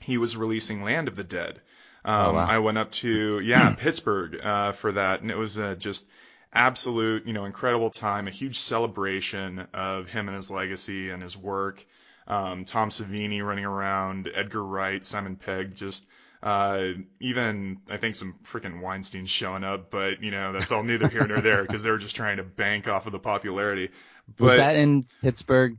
he 0.00 0.16
was 0.18 0.36
releasing 0.36 0.82
Land 0.82 1.08
of 1.08 1.14
the 1.14 1.24
Dead. 1.24 1.60
Um, 2.04 2.14
Oh, 2.14 2.32
wow. 2.34 2.46
I 2.46 2.58
went 2.58 2.78
up 2.78 2.92
to 2.92 3.40
yeah 3.40 3.70
Pittsburgh 3.78 4.40
uh, 4.42 4.72
for 4.72 4.92
that, 4.92 5.20
and 5.20 5.30
it 5.30 5.36
was 5.36 5.58
uh, 5.58 5.74
just 5.74 6.06
absolute, 6.52 7.26
you 7.26 7.32
know, 7.32 7.44
incredible 7.44 7.90
time, 7.90 8.28
a 8.28 8.30
huge 8.30 8.58
celebration 8.58 9.66
of 9.72 10.08
him 10.08 10.28
and 10.28 10.36
his 10.36 10.50
legacy 10.50 11.10
and 11.10 11.22
his 11.22 11.36
work. 11.36 11.84
Um, 12.26 12.64
Tom 12.64 12.90
Savini 12.90 13.44
running 13.44 13.64
around, 13.64 14.30
Edgar 14.32 14.62
Wright, 14.62 15.04
Simon 15.04 15.36
Pegg, 15.36 15.74
just 15.74 16.06
uh, 16.42 16.88
even 17.20 17.78
I 17.88 17.96
think 17.98 18.14
some 18.14 18.36
freaking 18.44 18.80
Weinstein 18.80 19.26
showing 19.26 19.64
up, 19.64 19.90
but 19.90 20.22
you 20.22 20.30
know 20.30 20.52
that's 20.52 20.72
all 20.72 20.82
neither 20.82 21.08
here 21.08 21.26
nor 21.26 21.40
there 21.40 21.62
because 21.62 21.82
they 21.82 21.90
were 21.90 21.98
just 21.98 22.16
trying 22.16 22.38
to 22.38 22.44
bank 22.44 22.88
off 22.88 23.06
of 23.06 23.12
the 23.12 23.18
popularity. 23.18 23.90
But, 24.36 24.44
Was 24.44 24.56
that 24.56 24.76
in 24.76 25.04
Pittsburgh, 25.22 25.76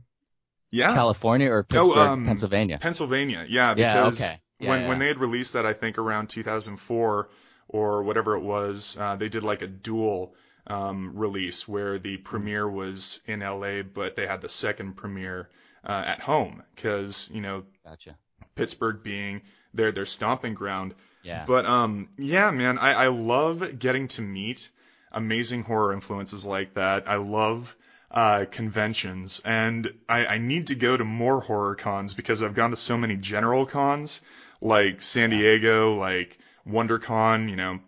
yeah, 0.70 0.94
California, 0.94 1.50
or 1.50 1.64
Pittsburgh, 1.64 1.96
um, 1.96 2.26
Pennsylvania? 2.26 2.78
Pennsylvania, 2.78 3.46
yeah, 3.48 3.74
Yeah, 3.76 4.06
okay. 4.06 4.40
Yeah, 4.58 4.68
when 4.68 4.82
yeah. 4.82 4.88
when 4.88 4.98
they 4.98 5.08
had 5.08 5.18
released 5.18 5.54
that, 5.54 5.66
I 5.66 5.72
think 5.72 5.98
around 5.98 6.28
2004 6.28 7.28
or 7.68 8.02
whatever 8.02 8.36
it 8.36 8.42
was, 8.42 8.96
uh, 9.00 9.16
they 9.16 9.28
did 9.28 9.42
like 9.42 9.62
a 9.62 9.66
dual 9.66 10.34
um, 10.66 11.12
release 11.16 11.66
where 11.66 11.98
the 11.98 12.16
premiere 12.18 12.68
was 12.68 13.20
in 13.26 13.40
LA, 13.40 13.82
but 13.82 14.16
they 14.16 14.26
had 14.26 14.40
the 14.40 14.48
second 14.48 14.96
premiere 14.96 15.48
uh, 15.84 16.04
at 16.06 16.20
home 16.20 16.62
because 16.74 17.28
you 17.32 17.40
know 17.40 17.64
Gotcha. 17.84 18.16
Pittsburgh 18.54 19.02
being 19.02 19.42
their 19.74 19.92
their 19.92 20.06
stomping 20.06 20.54
ground. 20.54 20.94
Yeah. 21.22 21.44
But 21.46 21.66
um, 21.66 22.08
yeah, 22.18 22.50
man, 22.50 22.78
I, 22.78 22.92
I 22.92 23.06
love 23.08 23.78
getting 23.78 24.08
to 24.08 24.22
meet 24.22 24.68
amazing 25.12 25.62
horror 25.64 25.92
influences 25.92 26.46
like 26.46 26.74
that. 26.74 27.08
I 27.08 27.16
love 27.16 27.76
uh, 28.10 28.44
conventions, 28.50 29.40
and 29.44 29.92
I, 30.08 30.26
I 30.26 30.38
need 30.38 30.68
to 30.68 30.74
go 30.74 30.96
to 30.96 31.04
more 31.04 31.40
horror 31.40 31.74
cons 31.74 32.14
because 32.14 32.42
I've 32.42 32.54
gone 32.54 32.70
to 32.70 32.76
so 32.76 32.96
many 32.96 33.16
general 33.16 33.66
cons, 33.66 34.20
like 34.60 35.00
San 35.00 35.30
Diego, 35.30 35.94
like 35.94 36.38
WonderCon, 36.68 37.48
you 37.48 37.56
know, 37.56 37.80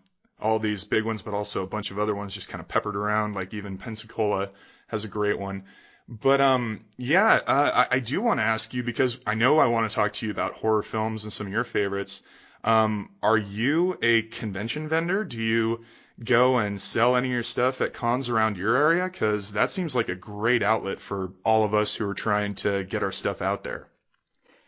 all 0.45 0.59
these 0.59 0.85
big 0.85 1.05
ones, 1.05 1.23
but 1.23 1.33
also 1.33 1.63
a 1.63 1.67
bunch 1.67 1.91
of 1.91 1.99
other 1.99 2.15
ones 2.15 2.35
just 2.35 2.51
kind 2.51 2.61
of 2.61 2.69
peppered 2.69 2.95
around. 2.95 3.35
Like 3.35 3.55
even 3.55 3.79
Pensacola 3.79 4.51
has 4.89 5.05
a 5.05 5.09
great 5.09 5.39
one. 5.39 5.65
But 6.07 6.43
um, 6.43 6.85
yeah, 6.99 7.41
uh, 7.47 7.87
I, 7.91 7.97
I 7.97 7.99
do 7.99 8.21
want 8.21 8.39
to 8.39 8.45
ask 8.45 8.75
you 8.75 8.83
because 8.83 9.19
I 9.27 9.35
know 9.35 9.59
I 9.59 9.69
want 9.69 9.91
to 9.91 9.95
talk 9.95 10.13
to 10.13 10.27
you 10.27 10.33
about 10.33 10.53
horror 10.53 10.83
films 10.83 11.25
and 11.25 11.33
some 11.33 11.47
of 11.47 11.53
your 11.53 11.65
favorites. 11.65 12.23
Um, 12.63 13.11
are 13.23 13.39
you 13.39 13.97
a 14.03 14.23
convention 14.23 14.87
vendor? 14.87 15.25
Do 15.25 15.41
you 15.41 15.85
go 16.23 16.59
and 16.59 16.81
sell 16.81 17.17
any 17.17 17.29
of 17.29 17.33
your 17.33 17.43
stuff 17.43 17.81
at 17.81 17.95
cons 17.95 18.29
around 18.29 18.59
your 18.59 18.77
area? 18.77 19.05
Because 19.05 19.53
that 19.53 19.71
seems 19.71 19.97
like 19.97 20.11
a 20.11 20.15
great 20.15 20.63
outlet 20.63 21.01
for 21.01 21.33
all 21.43 21.65
of 21.65 21.73
us 21.73 21.95
who 21.95 22.07
are 22.09 22.15
trying 22.15 22.55
to 22.57 22.85
get 22.85 23.03
our 23.03 23.13
stuff 23.13 23.41
out 23.41 23.65
there. 23.65 23.89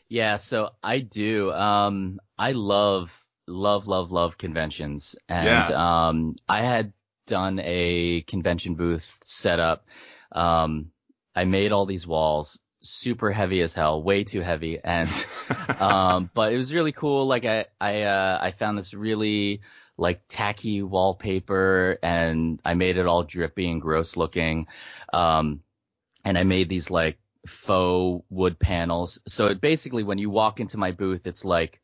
Yeah, 0.08 0.38
so 0.38 0.70
I 0.82 1.00
do. 1.00 1.52
Um, 1.52 2.18
I 2.38 2.52
love, 2.52 3.12
love, 3.46 3.86
love, 3.88 4.12
love 4.12 4.38
conventions, 4.38 5.16
and 5.28 5.46
Yeah. 5.46 6.08
um, 6.08 6.36
I 6.48 6.62
had 6.62 6.92
done 7.26 7.60
a 7.62 8.22
convention 8.22 8.74
booth 8.74 9.18
setup. 9.24 9.86
Um, 10.32 10.90
I 11.34 11.44
made 11.44 11.72
all 11.72 11.86
these 11.86 12.06
walls, 12.06 12.58
super 12.82 13.30
heavy 13.30 13.60
as 13.60 13.74
hell, 13.74 14.02
way 14.02 14.24
too 14.24 14.40
heavy, 14.40 14.78
and 14.82 15.10
um, 15.80 16.30
but 16.34 16.52
it 16.52 16.56
was 16.56 16.72
really 16.72 16.92
cool. 16.92 17.26
Like 17.26 17.44
I, 17.44 17.66
I, 17.80 18.02
uh, 18.02 18.38
I 18.40 18.50
found 18.52 18.78
this 18.78 18.94
really 18.94 19.60
like 19.98 20.22
tacky 20.28 20.82
wallpaper, 20.82 21.98
and 22.02 22.60
I 22.64 22.74
made 22.74 22.96
it 22.98 23.06
all 23.06 23.22
drippy 23.22 23.70
and 23.70 23.80
gross 23.80 24.16
looking. 24.16 24.66
Um, 25.12 25.62
and 26.24 26.36
I 26.36 26.42
made 26.42 26.68
these 26.68 26.90
like 26.90 27.18
faux 27.46 28.24
wood 28.30 28.58
panels. 28.58 29.20
So 29.28 29.46
it 29.46 29.60
basically, 29.60 30.02
when 30.02 30.18
you 30.18 30.28
walk 30.28 30.60
into 30.60 30.76
my 30.76 30.90
booth, 30.90 31.26
it's 31.26 31.44
like 31.44 31.80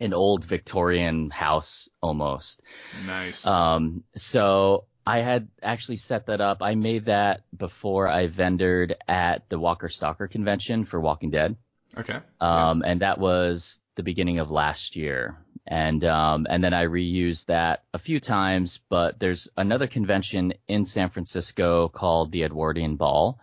an 0.00 0.14
old 0.14 0.44
Victorian 0.44 1.30
house 1.30 1.88
almost. 2.02 2.62
nice. 3.06 3.46
Um, 3.46 4.04
so 4.14 4.84
I 5.06 5.20
had 5.20 5.48
actually 5.62 5.96
set 5.96 6.26
that 6.26 6.40
up. 6.40 6.58
I 6.60 6.74
made 6.74 7.06
that 7.06 7.42
before 7.56 8.10
I 8.10 8.28
vendored 8.28 8.92
at 9.08 9.48
the 9.48 9.58
Walker 9.58 9.88
Stalker 9.88 10.28
convention 10.28 10.84
for 10.84 11.00
Walking 11.00 11.30
Dead. 11.30 11.56
okay. 11.96 12.20
Um, 12.40 12.82
and 12.86 13.00
that 13.00 13.18
was 13.18 13.78
the 13.96 14.02
beginning 14.02 14.38
of 14.38 14.50
last 14.50 14.96
year. 14.96 15.38
And, 15.66 16.04
um, 16.04 16.46
and 16.48 16.62
then 16.62 16.72
I 16.74 16.84
reused 16.84 17.46
that 17.46 17.84
a 17.92 17.98
few 17.98 18.20
times, 18.20 18.80
but 18.88 19.18
there's 19.18 19.48
another 19.56 19.86
convention 19.86 20.52
in 20.68 20.84
San 20.84 21.10
Francisco 21.10 21.88
called 21.88 22.30
the 22.30 22.44
Edwardian 22.44 22.96
Ball. 22.96 23.38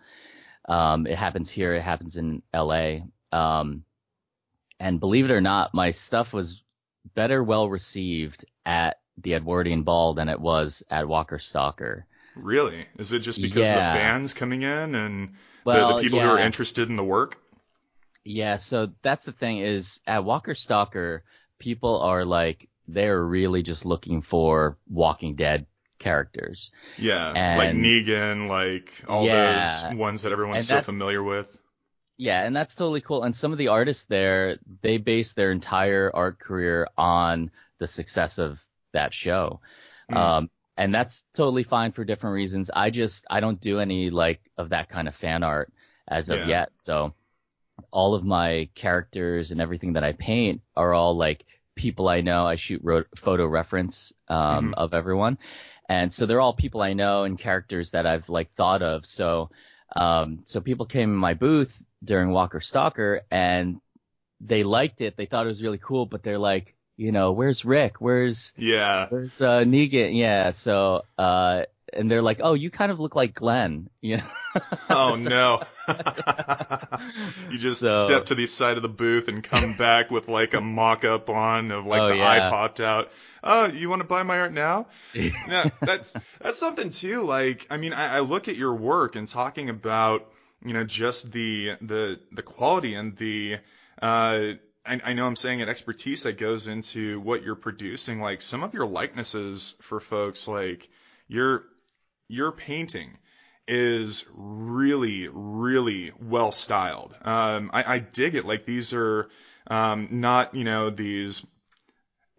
Um, 0.68 1.06
it 1.06 1.16
happens 1.16 1.50
here. 1.50 1.74
It 1.74 1.82
happens 1.82 2.16
in 2.16 2.42
LA. 2.54 2.98
Um, 3.32 3.84
and 4.78 5.00
believe 5.00 5.24
it 5.24 5.30
or 5.30 5.40
not, 5.40 5.74
my 5.74 5.90
stuff 5.90 6.32
was 6.32 6.62
better 7.14 7.42
well 7.42 7.68
received 7.68 8.44
at 8.64 8.98
the 9.18 9.34
Edwardian 9.34 9.82
Ball 9.82 10.14
than 10.14 10.28
it 10.28 10.40
was 10.40 10.82
at 10.90 11.08
Walker 11.08 11.38
Stalker. 11.38 12.06
Really? 12.34 12.84
Is 12.98 13.12
it 13.12 13.20
just 13.20 13.40
because 13.40 13.62
Yeah. 13.62 13.92
the 13.92 13.98
fans 13.98 14.34
coming 14.34 14.62
in 14.62 14.94
and 14.94 15.28
the, 15.28 15.34
Well, 15.64 15.96
the 15.96 16.02
people 16.02 16.20
who 16.20 16.28
are 16.28 16.38
interested 16.38 16.88
in 16.88 16.96
the 16.96 17.04
work? 17.04 17.38
Yeah, 18.24 18.56
so 18.56 18.90
that's 19.02 19.24
the 19.24 19.32
thing 19.32 19.58
is 19.58 20.00
at 20.06 20.24
Walker 20.24 20.54
Stalker, 20.54 21.22
people 21.58 22.00
are 22.00 22.24
like 22.24 22.68
they're 22.88 23.22
really 23.24 23.62
just 23.62 23.84
looking 23.86 24.20
for 24.20 24.76
Walking 24.88 25.34
Dead 25.36 25.66
characters. 25.98 26.70
Yeah, 26.98 27.56
like 27.56 27.70
Negan, 27.70 28.48
like 28.48 28.92
all 29.08 29.24
Yeah. 29.24 29.86
those 29.88 29.96
ones 29.98 30.22
that 30.22 30.32
everyone's 30.32 30.70
And 30.70 30.84
so 30.84 30.92
familiar 30.92 31.22
with. 31.22 31.58
Yeah, 32.18 32.42
and 32.44 32.56
that's 32.56 32.74
totally 32.74 33.02
cool. 33.02 33.24
And 33.24 33.34
some 33.34 33.52
of 33.52 33.58
the 33.58 33.68
artists 33.68 34.04
there, 34.04 34.58
they 34.82 34.96
base 34.96 35.32
their 35.34 35.52
entire 35.52 36.10
art 36.14 36.38
career 36.38 36.88
on 36.96 37.50
the 37.78 37.86
success 37.86 38.38
of 38.38 38.58
that 38.92 39.12
show. 39.12 39.60
Mm. 40.10 40.16
Um, 40.16 40.50
and 40.78 40.94
that's 40.94 41.24
totally 41.34 41.62
fine 41.62 41.92
for 41.92 42.04
different 42.04 42.34
reasons. 42.34 42.70
I 42.74 42.90
just, 42.90 43.26
I 43.28 43.40
don't 43.40 43.60
do 43.60 43.80
any 43.80 44.10
like 44.10 44.40
of 44.56 44.70
that 44.70 44.88
kind 44.88 45.08
of 45.08 45.14
fan 45.14 45.42
art 45.42 45.72
as 46.08 46.30
of 46.30 46.40
Yeah. 46.40 46.46
yet. 46.46 46.70
So 46.74 47.14
all 47.90 48.14
of 48.14 48.24
my 48.24 48.68
characters 48.74 49.50
and 49.50 49.60
everything 49.60 49.92
that 49.94 50.04
I 50.04 50.12
paint 50.12 50.62
are 50.74 50.94
all 50.94 51.16
like 51.16 51.44
people 51.74 52.08
I 52.08 52.22
know. 52.22 52.46
I 52.46 52.56
shoot 52.56 52.80
ro- 52.82 53.04
photo 53.14 53.46
reference, 53.46 54.12
um, 54.28 54.70
Mhm. 54.70 54.74
of 54.74 54.94
everyone. 54.94 55.36
And 55.88 56.10
so 56.12 56.24
they're 56.24 56.40
all 56.40 56.54
people 56.54 56.80
I 56.80 56.94
know 56.94 57.24
and 57.24 57.38
characters 57.38 57.90
that 57.90 58.06
I've 58.06 58.28
like 58.30 58.52
thought 58.54 58.82
of. 58.82 59.04
So, 59.04 59.50
um, 59.94 60.40
so 60.46 60.60
people 60.60 60.86
came 60.86 61.10
in 61.10 61.16
my 61.16 61.34
booth 61.34 61.82
during 62.06 62.30
Walker 62.30 62.60
Stalker 62.60 63.22
and 63.30 63.80
they 64.40 64.64
liked 64.64 65.00
it. 65.02 65.16
They 65.16 65.26
thought 65.26 65.44
it 65.44 65.48
was 65.48 65.62
really 65.62 65.78
cool, 65.82 66.06
but 66.06 66.22
they're 66.22 66.38
like, 66.38 66.74
you 66.96 67.12
know, 67.12 67.32
where's 67.32 67.64
Rick? 67.64 67.96
Where's, 68.00 68.52
Yeah. 68.56 69.06
where's, 69.10 69.40
uh, 69.42 69.60
Negan? 69.60 70.16
Yeah. 70.16 70.50
So, 70.52 71.02
uh, 71.18 71.64
and 71.92 72.10
they're 72.10 72.22
like, 72.22 72.40
oh, 72.42 72.54
you 72.54 72.70
kind 72.70 72.90
of 72.90 72.98
look 73.00 73.14
like 73.14 73.34
Glenn, 73.34 73.90
you 74.00 74.18
know? 74.18 74.24
Oh 74.88 75.16
no. 75.20 75.60
you 77.50 77.58
just 77.58 77.80
So- 77.80 78.04
step 78.06 78.26
to 78.26 78.34
the 78.34 78.46
side 78.46 78.76
of 78.78 78.82
the 78.82 78.88
booth 78.88 79.28
and 79.28 79.42
come 79.44 79.72
back 79.78 80.10
with 80.10 80.28
like 80.28 80.54
a 80.54 80.60
mock 80.62 81.04
up 81.04 81.28
on 81.28 81.70
of 81.70 81.86
like 81.86 82.02
Oh, 82.02 82.08
the 82.08 82.22
eye 82.22 82.48
popped 82.50 82.80
out. 82.80 83.10
Oh, 83.44 83.66
you 83.66 83.88
want 83.90 84.00
to 84.00 84.08
buy 84.08 84.22
my 84.22 84.38
art 84.40 84.52
now? 84.52 84.86
yeah, 85.14 85.68
that's 85.80 86.14
that's 86.40 86.58
something 86.58 86.90
too. 86.90 87.22
Like, 87.22 87.66
I 87.70 87.76
mean, 87.76 87.92
I, 87.92 88.16
I 88.16 88.20
look 88.20 88.48
at 88.48 88.56
your 88.56 88.74
work 88.74 89.14
and 89.14 89.28
talking 89.28 89.68
about, 89.70 90.26
you 90.66 90.74
know, 90.74 90.84
just 90.84 91.32
the 91.32 91.72
the 91.80 92.20
the 92.32 92.42
quality 92.42 92.94
and 92.94 93.16
the 93.16 93.58
uh 94.00 94.52
I, 94.84 95.00
I 95.04 95.12
know 95.12 95.26
I'm 95.26 95.36
saying 95.36 95.60
it 95.60 95.68
expertise 95.68 96.22
that 96.22 96.38
goes 96.38 96.68
into 96.68 97.20
what 97.20 97.42
you're 97.42 97.56
producing. 97.56 98.20
Like 98.20 98.40
some 98.40 98.62
of 98.62 98.74
your 98.74 98.86
likenesses 98.86 99.74
for 99.80 100.00
folks, 100.00 100.48
like 100.48 100.88
your 101.28 101.64
your 102.28 102.52
painting 102.52 103.18
is 103.68 104.24
really, 104.34 105.28
really 105.32 106.12
well 106.20 106.52
styled. 106.52 107.14
Um, 107.22 107.70
I, 107.72 107.94
I 107.94 107.98
dig 107.98 108.34
it. 108.34 108.44
Like 108.44 108.64
these 108.64 108.94
are 108.94 109.28
um, 109.66 110.08
not, 110.10 110.54
you 110.54 110.64
know, 110.64 110.90
these 110.90 111.44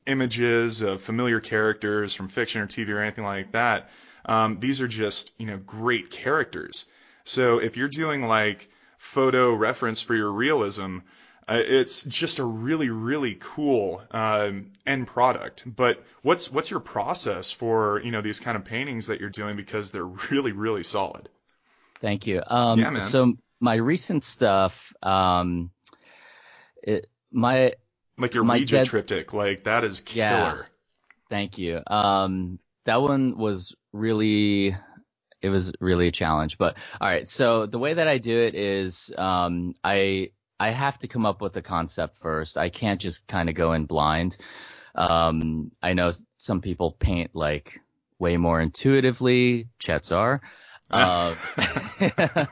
images 0.06 0.82
of 0.82 1.02
familiar 1.02 1.42
characters 1.42 2.14
from 2.14 2.30
fiction 2.30 2.62
or 2.62 2.68
TV 2.68 2.90
or 2.90 3.02
anything 3.02 3.26
like 3.26 3.52
that. 3.52 3.90
Um, 4.26 4.60
these 4.60 4.82
are 4.82 4.88
just, 4.88 5.34
you 5.38 5.46
know, 5.46 5.58
great 5.58 6.12
characters. 6.12 6.86
So 7.28 7.60
if 7.60 7.76
you're 7.76 7.90
doing 7.90 8.24
like 8.26 8.70
photo 8.98 9.54
reference 9.54 10.02
for 10.02 10.16
your 10.16 10.32
realism, 10.32 11.00
uh, 11.48 11.62
it's 11.64 12.04
just 12.04 12.40
a 12.40 12.44
really, 12.46 12.90
really 12.90 13.36
cool 13.40 14.02
um, 14.12 14.72
end 14.86 15.08
product. 15.08 15.64
But 15.66 16.04
what's 16.22 16.52
what's 16.52 16.72
your 16.72 16.80
process 16.80 17.52
for 17.52 18.02
you 18.02 18.12
know 18.12 18.22
these 18.22 18.40
kind 18.40 18.56
of 18.56 18.64
paintings 18.64 19.08
that 19.08 19.20
you're 19.20 19.30
doing 19.30 19.56
because 19.58 19.92
they're 19.92 20.06
really, 20.32 20.54
really 20.54 20.84
solid. 20.84 21.30
Thank 22.02 22.28
you. 22.28 22.42
Um, 22.48 22.80
Yeah, 22.80 22.92
man. 22.92 23.02
so 23.02 23.34
my 23.60 23.76
recent 23.76 24.24
stuff, 24.24 24.94
um, 25.02 25.72
it, 26.84 27.08
my, 27.32 27.74
Like 28.18 28.36
your 28.36 28.44
My 28.44 28.58
Ouija 28.60 28.78
dead- 28.78 28.86
triptych, 28.86 29.34
like 29.34 29.64
that 29.64 29.84
is 29.84 30.00
killer. 30.02 30.22
Yeah. 30.26 30.62
Thank 31.30 31.58
you. 31.58 31.82
Um, 31.88 32.60
that 32.86 33.02
one 33.02 33.36
was 33.38 33.76
really, 33.94 34.78
it 35.41 35.50
was 35.50 35.72
really 35.79 36.08
a 36.08 36.12
challenge. 36.12 36.58
But 36.58 36.77
all 37.00 37.08
right, 37.08 37.29
so 37.29 37.65
the 37.65 37.79
way 37.79 37.94
that 37.94 38.08
I 38.08 38.17
do 38.17 38.38
it 38.39 38.56
is, 38.56 39.12
um, 39.17 39.75
I 39.84 40.32
I 40.60 40.70
have 40.70 40.98
to 41.00 41.08
come 41.08 41.25
up 41.25 41.41
with 41.41 41.56
a 41.58 41.62
concept 41.62 42.17
first. 42.20 42.58
I 42.58 42.70
can't 42.70 43.00
just 43.00 43.27
kind 43.27 43.50
of 43.50 43.56
go 43.56 43.74
in 43.74 43.86
blind. 43.86 44.38
Um, 44.96 45.72
I 45.82 45.94
know 45.94 46.12
some 46.38 46.62
people 46.62 46.91
paint 46.91 47.36
like 47.36 47.79
way 48.20 48.38
more 48.38 48.60
intuitively. 48.62 49.67
Chet's 49.79 50.12
are. 50.12 50.41
Uh, 50.89 51.36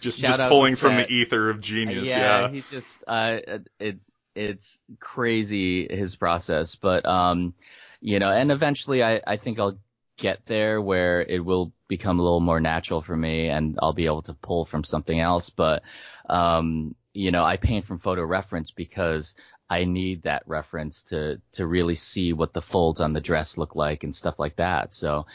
just 0.00 0.20
just 0.20 0.40
pulling 0.40 0.76
from 0.76 0.96
the 0.96 1.10
ether 1.10 1.50
of 1.50 1.60
genius. 1.60 2.08
yeah, 2.08 2.48
Yeah. 2.48 2.50
he 2.50 2.60
just 2.62 3.02
uh 3.08 3.38
it 3.80 3.98
it's 4.34 4.78
crazy 5.00 5.88
his 5.88 6.14
process, 6.14 6.76
but 6.76 7.06
um 7.06 7.54
you 8.00 8.20
know, 8.20 8.30
and 8.30 8.52
eventually 8.52 9.02
I 9.02 9.20
I 9.26 9.36
think 9.36 9.58
I'll 9.58 9.78
get 10.18 10.44
there 10.46 10.82
where 10.82 11.22
it 11.22 11.44
will 11.44 11.72
become 11.88 12.20
a 12.20 12.24
little 12.24 12.40
more 12.40 12.60
natural 12.60 13.02
for 13.02 13.16
me 13.16 13.48
and 13.48 13.78
I'll 13.82 13.94
be 13.94 14.06
able 14.06 14.22
to 14.24 14.34
pull 14.34 14.66
from 14.66 14.84
something 14.84 15.20
else, 15.20 15.50
but 15.50 15.82
um 16.30 16.96
you 17.14 17.32
know, 17.32 17.44
I 17.44 17.56
paint 17.58 17.86
from 17.86 18.00
photo 18.00 18.24
reference 18.24 18.70
because 18.72 19.34
I 19.70 19.84
need 19.84 20.24
that 20.24 20.44
reference 20.46 21.04
to 21.04 21.40
to 21.54 21.66
really 21.66 21.96
see 21.96 22.32
what 22.34 22.54
the 22.54 22.62
folds 22.62 23.00
on 23.00 23.14
the 23.14 23.20
dress 23.22 23.58
look 23.58 23.76
like 23.76 24.04
and 24.04 24.16
stuff 24.16 24.38
like 24.40 24.56
that. 24.56 24.92
So 24.94 25.26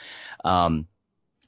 um 0.45 0.87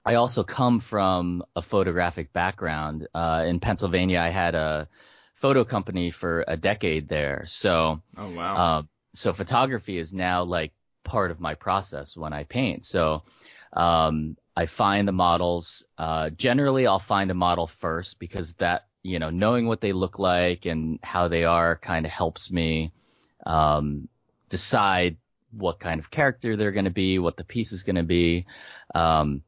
I 0.06 0.15
also 0.15 0.44
come 0.44 0.80
from 0.80 1.44
a 1.56 1.62
photographic 1.62 2.32
background. 2.34 3.08
Uh, 3.13 3.44
in 3.48 3.60
Pennsylvania, 3.60 4.20
I 4.20 4.30
had 4.30 4.56
a 4.56 4.88
photo 5.36 5.63
company 5.63 6.12
for 6.12 6.46
a 6.48 6.58
decade 6.58 7.08
there. 7.10 7.46
So, 7.48 8.01
Oh 8.18 8.30
wow. 8.30 8.62
um, 8.62 8.89
so 9.13 9.34
photography 9.34 9.98
is 9.98 10.13
now 10.13 10.44
like 10.44 10.74
part 11.05 11.31
of 11.31 11.39
my 11.39 11.55
process 11.55 12.17
when 12.17 12.33
I 12.33 12.43
paint. 12.43 12.85
So, 12.85 13.24
um, 13.74 14.35
I 14.55 14.65
find 14.65 15.07
the 15.07 15.12
models. 15.12 15.83
Uh, 15.97 16.29
generally, 16.29 16.88
I'll 16.88 17.00
find 17.00 17.29
a 17.29 17.35
model 17.35 17.67
first 17.67 18.19
because 18.19 18.53
that, 18.55 18.88
you 19.03 19.19
know, 19.19 19.29
knowing 19.29 19.67
what 19.67 19.81
they 19.81 19.93
look 19.93 20.17
like 20.17 20.65
and 20.65 21.00
how 21.03 21.27
they 21.27 21.43
are 21.43 21.75
kind 21.75 22.05
of 22.05 22.12
helps 22.12 22.50
me 22.50 22.93
um, 23.45 24.07
decide 24.50 25.17
what 25.51 25.79
kind 25.79 26.00
of 26.00 26.09
character 26.09 26.55
they're 26.55 26.71
going 26.71 26.85
to 26.85 26.91
be, 26.91 27.19
what 27.19 27.38
the 27.38 27.43
piece 27.43 27.71
is 27.71 27.83
going 27.83 27.97
to 27.97 28.03
be. 28.03 28.45
Um, 28.93 29.43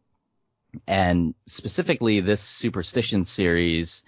and 0.85 1.33
specifically, 1.45 2.19
this 2.19 2.41
Superstition 2.41 3.23
series 3.23 4.03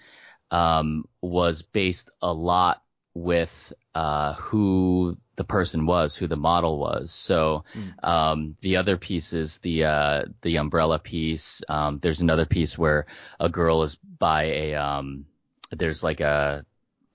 um, 0.50 1.06
was 1.22 1.62
based 1.62 2.10
a 2.20 2.32
lot 2.32 2.82
with 3.14 3.72
uh, 3.94 4.34
who 4.34 5.16
the 5.40 5.44
person 5.44 5.86
was, 5.86 6.14
who 6.14 6.26
the 6.26 6.36
model 6.36 6.78
was. 6.78 7.10
So 7.10 7.64
Hmm. 7.72 7.88
um, 8.02 8.56
the 8.60 8.76
other 8.76 8.98
piece 8.98 9.32
is 9.32 9.56
the 9.58 9.84
uh, 9.84 10.24
the 10.42 10.56
umbrella 10.56 10.98
piece. 10.98 11.62
Um, 11.66 11.98
there's 12.02 12.20
another 12.20 12.44
piece 12.44 12.76
where 12.76 13.06
a 13.38 13.48
girl 13.48 13.82
is 13.82 13.96
by 14.18 14.42
a 14.44 14.74
um, 14.74 15.24
there's 15.70 16.02
like 16.02 16.20
a 16.20 16.66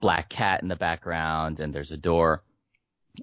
black 0.01 0.27
cat 0.27 0.63
in 0.63 0.69
the 0.69 0.75
background, 0.75 1.59
and 1.59 1.71
there's 1.71 1.91
a 1.91 1.97
door, 1.97 2.41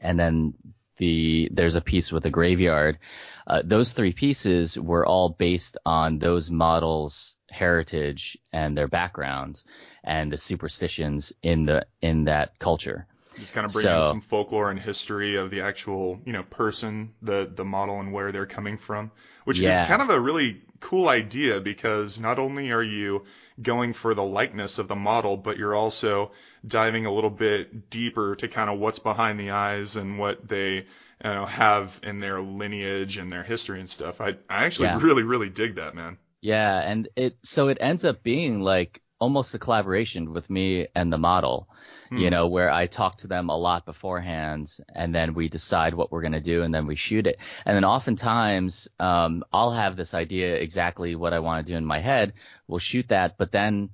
and 0.00 0.16
then 0.20 0.54
the 0.98 1.48
there's 1.52 1.74
a 1.74 1.80
piece 1.80 2.12
with 2.12 2.24
a 2.26 2.30
graveyard. 2.30 2.98
Uh, 3.44 3.62
those 3.64 3.92
three 3.92 4.12
pieces 4.12 4.78
were 4.78 5.04
all 5.04 5.30
based 5.30 5.76
on 5.84 6.20
those 6.20 6.48
models' 6.48 7.34
heritage 7.50 8.38
and 8.52 8.76
their 8.76 8.88
backgrounds 8.88 9.64
and 10.04 10.30
the 10.30 10.36
superstitions 10.38 11.32
in 11.42 11.66
the 11.66 11.84
in 12.00 12.24
that 12.24 12.56
culture. 12.60 13.08
Just 13.38 13.54
kind 13.54 13.64
of 13.66 13.72
bringing 13.72 14.00
So- 14.00 14.08
some 14.08 14.20
folklore 14.20 14.70
and 14.70 14.78
history 14.78 15.36
of 15.36 15.50
the 15.50 15.60
actual, 15.62 16.20
you 16.26 16.32
know, 16.32 16.42
person, 16.44 17.14
the 17.22 17.50
the 17.54 17.64
model, 17.64 18.00
and 18.00 18.12
where 18.12 18.32
they're 18.32 18.46
coming 18.46 18.76
from, 18.78 19.10
which 19.44 19.60
Yeah. 19.60 19.80
is 19.82 19.88
kind 19.88 20.02
of 20.02 20.10
a 20.10 20.20
really 20.20 20.62
cool 20.80 21.08
idea 21.08 21.60
because 21.60 22.18
not 22.20 22.38
only 22.38 22.72
are 22.72 22.82
you 22.82 23.24
going 23.62 23.92
for 23.92 24.14
the 24.14 24.22
likeness 24.24 24.78
of 24.78 24.88
the 24.88 24.96
model, 24.96 25.36
but 25.36 25.56
you're 25.56 25.74
also 25.74 26.32
diving 26.66 27.06
a 27.06 27.12
little 27.12 27.30
bit 27.30 27.90
deeper 27.90 28.34
to 28.36 28.48
kind 28.48 28.68
of 28.70 28.78
what's 28.78 28.98
behind 28.98 29.38
the 29.38 29.50
eyes 29.50 29.96
and 29.96 30.18
what 30.18 30.48
they 30.48 30.74
you 30.76 30.84
know 31.30 31.46
have 31.46 32.00
in 32.02 32.20
their 32.20 32.40
lineage 32.40 33.16
and 33.18 33.30
their 33.30 33.44
history 33.44 33.78
and 33.80 33.88
stuff. 33.88 34.20
I 34.20 34.30
I 34.50 34.64
actually 34.66 34.88
Yeah. 34.88 34.98
really 35.00 35.22
really 35.22 35.48
dig 35.50 35.76
that, 35.76 35.94
man. 35.94 36.18
Yeah, 36.40 36.80
and 36.80 37.08
it 37.16 37.38
so 37.42 37.68
it 37.68 37.78
ends 37.80 38.04
up 38.04 38.22
being 38.22 38.60
like 38.62 39.00
almost 39.20 39.54
a 39.54 39.58
collaboration 39.58 40.32
with 40.32 40.50
me 40.50 40.88
and 40.94 41.12
the 41.12 41.18
model, 41.18 41.68
you 42.14 42.28
Hmm. 42.28 42.32
know, 42.32 42.46
where 42.48 42.70
I 42.70 42.86
talk 42.86 43.16
to 43.18 43.26
them 43.26 43.48
a 43.48 43.56
lot 43.56 43.86
beforehand 43.86 44.76
and 44.94 45.14
then 45.14 45.34
we 45.34 45.48
decide 45.48 45.94
what 45.94 46.12
we're 46.12 46.20
going 46.22 46.32
to 46.32 46.40
do 46.40 46.62
and 46.62 46.74
then 46.74 46.86
we 46.86 46.96
shoot 46.96 47.26
it. 47.26 47.38
And 47.64 47.76
then 47.76 47.84
oftentimes, 47.84 48.88
um, 49.00 49.44
I'll 49.52 49.70
have 49.70 49.96
this 49.96 50.14
idea 50.14 50.56
exactly 50.56 51.14
what 51.16 51.32
I 51.32 51.38
want 51.40 51.64
to 51.66 51.72
do 51.72 51.76
in 51.76 51.84
my 51.86 52.00
head. 52.00 52.34
We'll 52.68 52.78
shoot 52.80 53.08
that, 53.08 53.38
but 53.38 53.52
then 53.52 53.90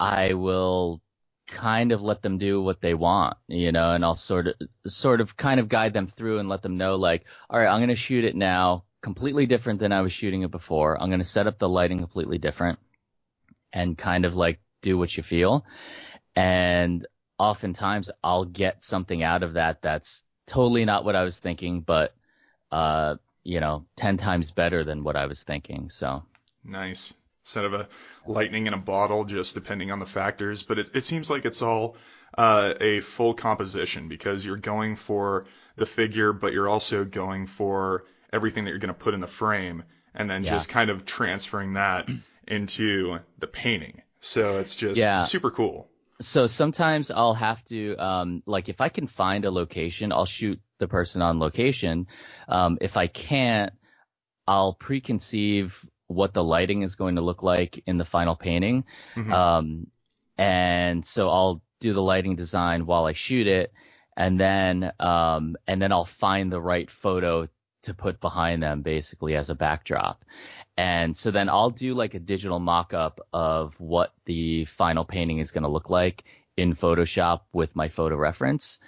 I 0.00 0.34
will 0.34 1.02
kind 1.46 1.92
of 1.92 2.02
let 2.02 2.22
them 2.22 2.38
do 2.38 2.60
what 2.62 2.80
they 2.80 2.94
want, 2.94 3.36
you 3.48 3.72
know, 3.72 3.92
and 3.92 4.04
I'll 4.04 4.14
sort 4.14 4.48
of, 4.48 4.54
sort 4.86 5.20
of 5.20 5.36
kind 5.36 5.60
of 5.60 5.68
guide 5.68 5.92
them 5.92 6.06
through 6.08 6.38
and 6.40 6.48
let 6.48 6.62
them 6.62 6.76
know 6.76 6.96
like, 6.96 7.24
all 7.50 7.58
right, 7.60 7.68
I'm 7.68 7.78
going 7.80 7.88
to 7.90 7.96
shoot 7.96 8.24
it 8.24 8.36
now 8.36 8.84
completely 9.02 9.46
different 9.46 9.80
than 9.80 9.92
I 9.92 10.00
was 10.02 10.12
shooting 10.12 10.42
it 10.42 10.50
before. 10.50 11.00
I'm 11.00 11.08
going 11.10 11.20
to 11.20 11.24
set 11.24 11.46
up 11.46 11.58
the 11.58 11.68
lighting 11.68 11.98
completely 11.98 12.38
different 12.38 12.78
and 13.72 13.96
kind 13.96 14.24
of 14.24 14.36
like 14.36 14.60
do 14.82 14.98
what 14.98 15.16
you 15.16 15.22
feel. 15.22 15.64
And 16.36 17.06
oftentimes 17.38 18.10
I'll 18.24 18.44
get 18.44 18.82
something 18.82 19.22
out 19.22 19.42
of 19.42 19.54
that 19.54 19.82
that's 19.82 20.24
totally 20.46 20.84
not 20.84 21.04
what 21.04 21.16
I 21.16 21.24
was 21.24 21.38
thinking, 21.38 21.80
but, 21.80 22.14
uh, 22.72 23.16
you 23.44 23.60
know, 23.60 23.84
10 23.96 24.16
times 24.16 24.50
better 24.50 24.84
than 24.84 25.04
what 25.04 25.16
I 25.16 25.26
was 25.26 25.42
thinking. 25.42 25.90
So 25.90 26.22
Nice. 26.64 27.14
Instead 27.42 27.64
of 27.64 27.74
a 27.74 27.88
lightning 28.26 28.66
in 28.66 28.74
a 28.74 28.78
bottle, 28.78 29.24
just 29.24 29.54
depending 29.54 29.92
on 29.92 30.00
the 30.00 30.06
factors. 30.06 30.62
But 30.64 30.78
it, 30.80 30.90
it 30.96 31.02
seems 31.02 31.30
like 31.30 31.44
it's 31.44 31.62
all 31.62 31.96
uh, 32.36 32.74
a 32.80 33.00
full 33.00 33.34
composition 33.34 34.08
because 34.08 34.44
you're 34.44 34.56
going 34.56 34.96
for 34.96 35.46
the 35.76 35.86
figure, 35.86 36.32
but 36.32 36.52
you're 36.52 36.68
also 36.68 37.04
going 37.04 37.46
for 37.46 38.04
everything 38.32 38.64
that 38.64 38.70
you're 38.70 38.80
going 38.80 38.92
to 38.92 38.94
put 38.94 39.14
in 39.14 39.20
the 39.20 39.28
frame 39.28 39.84
and 40.14 40.28
then 40.28 40.42
Yeah. 40.42 40.50
just 40.50 40.68
kind 40.68 40.90
of 40.90 41.04
transferring 41.04 41.74
that 41.74 42.08
into 42.48 43.20
the 43.38 43.46
painting. 43.46 44.02
So 44.20 44.58
it's 44.58 44.74
just 44.74 44.98
Yeah. 44.98 45.22
super 45.22 45.50
cool. 45.52 45.88
So 46.20 46.46
sometimes 46.46 47.10
I'll 47.10 47.34
have 47.34 47.64
to, 47.66 47.96
um, 47.96 48.42
like 48.46 48.68
if 48.68 48.80
I 48.80 48.88
can 48.88 49.06
find 49.06 49.44
a 49.44 49.50
location, 49.50 50.12
I'll 50.12 50.26
shoot 50.26 50.60
the 50.78 50.88
person 50.88 51.22
on 51.22 51.38
location. 51.38 52.06
Um, 52.48 52.78
if 52.80 52.96
I 52.96 53.06
can't, 53.06 53.72
I'll 54.46 54.74
preconceive 54.74 55.72
what 56.06 56.32
the 56.32 56.44
lighting 56.44 56.82
is 56.82 56.94
going 56.94 57.16
to 57.16 57.22
look 57.22 57.42
like 57.42 57.82
in 57.86 57.98
the 57.98 58.04
final 58.04 58.36
painting. 58.36 58.84
Mhm. 59.16 59.32
Um, 59.32 59.86
and 60.38 61.04
so 61.04 61.28
I'll 61.28 61.62
do 61.80 61.92
the 61.92 62.02
lighting 62.02 62.36
design 62.36 62.86
while 62.86 63.06
I 63.06 63.12
shoot 63.12 63.46
it. 63.46 63.72
And 64.16 64.40
then, 64.40 64.92
um, 65.00 65.56
and 65.66 65.82
then 65.82 65.92
I'll 65.92 66.06
find 66.06 66.50
the 66.50 66.60
right 66.60 66.90
photo 66.90 67.48
to 67.82 67.94
put 67.94 68.20
behind 68.20 68.62
them 68.62 68.82
basically 68.82 69.36
as 69.36 69.50
a 69.50 69.54
backdrop. 69.54 70.24
And 70.76 71.16
so 71.16 71.30
then 71.30 71.48
I'll 71.48 71.70
do 71.70 71.94
like 71.94 72.14
a 72.14 72.18
digital 72.18 72.58
mock-up 72.58 73.20
of 73.32 73.74
what 73.78 74.12
the 74.26 74.66
final 74.66 75.04
painting 75.04 75.38
is 75.38 75.50
going 75.50 75.62
to 75.62 75.70
look 75.70 75.88
like 75.88 76.24
in 76.56 76.74
Photoshop 76.74 77.40
with 77.52 77.74
my 77.74 77.88
photo 77.88 78.16
reference. 78.16 78.78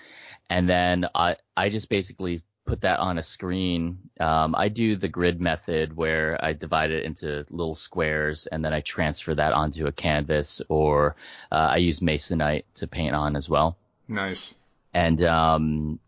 And 0.50 0.68
then 0.68 1.06
I, 1.14 1.36
I 1.56 1.68
just 1.68 1.88
basically 1.88 2.42
put 2.66 2.82
that 2.82 2.98
on 3.00 3.16
a 3.16 3.22
screen. 3.22 3.98
Um, 4.20 4.54
I 4.54 4.68
do 4.68 4.96
the 4.96 5.08
grid 5.08 5.40
method 5.40 5.96
where 5.96 6.42
I 6.44 6.52
divide 6.52 6.90
it 6.90 7.04
into 7.04 7.46
little 7.48 7.74
squares 7.74 8.46
and 8.46 8.62
then 8.62 8.74
I 8.74 8.80
transfer 8.80 9.34
that 9.34 9.54
onto 9.54 9.86
a 9.86 9.92
canvas 9.92 10.60
or, 10.68 11.16
uh, 11.50 11.68
I 11.72 11.76
use 11.78 12.00
Masonite 12.00 12.64
to 12.74 12.86
paint 12.86 13.14
on 13.14 13.36
as 13.36 13.48
well. 13.48 13.78
Nice. 14.06 14.54
And, 14.92 15.22
um, 15.22 15.98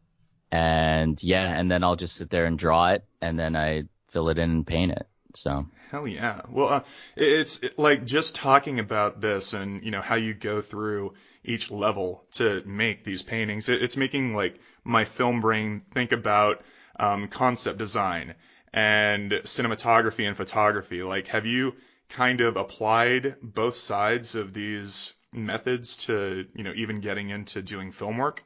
and 0.53 1.23
yeah, 1.23 1.59
and 1.59 1.71
then 1.71 1.83
I'll 1.83 1.97
just 1.97 2.17
sit 2.17 2.29
there 2.29 2.45
and 2.45 2.59
draw 2.59 2.91
it 2.91 3.05
and 3.23 3.39
then 3.39 3.57
I 3.57 3.85
fill 4.09 4.29
it 4.29 4.39
in 4.39 4.51
and 4.51 4.67
paint 4.67 4.93
it. 4.93 5.07
So. 5.35 5.67
Hell 5.91 6.07
yeah. 6.07 6.43
Well, 6.51 6.69
uh, 6.69 6.81
it's 7.17 7.61
it, 7.61 7.79
like 7.79 8.05
just 8.05 8.35
talking 8.35 8.79
about 8.79 9.21
this 9.21 9.53
and, 9.53 9.83
you 9.85 9.91
know, 9.91 10.01
how 10.01 10.17
you 10.17 10.35
go 10.35 10.61
through 10.61 11.15
each 11.45 11.71
level 11.71 12.25
to 12.33 12.63
make 12.67 13.05
these 13.05 13.23
paintings. 13.23 13.69
It, 13.69 13.83
it's 13.83 13.97
making 13.97 14.35
like 14.35 14.61
my 14.85 15.05
film 15.05 15.41
brain 15.41 15.83
think 15.93 16.13
about 16.13 16.63
um, 16.99 17.29
concept 17.29 17.79
design 17.79 18.35
and 18.73 19.33
cinematography 19.33 20.27
and 20.27 20.37
photography. 20.37 21.03
Like, 21.03 21.27
have 21.29 21.47
you 21.47 21.75
kind 22.09 22.41
of 22.41 22.57
applied 22.57 23.37
both 23.43 23.75
sides 23.75 24.35
of 24.35 24.53
these 24.53 25.15
methods 25.33 25.97
to, 26.07 26.47
you 26.55 26.65
know, 26.65 26.73
even 26.77 27.01
getting 27.01 27.31
into 27.31 27.63
doing 27.63 27.91
film 27.91 28.19
work? 28.19 28.45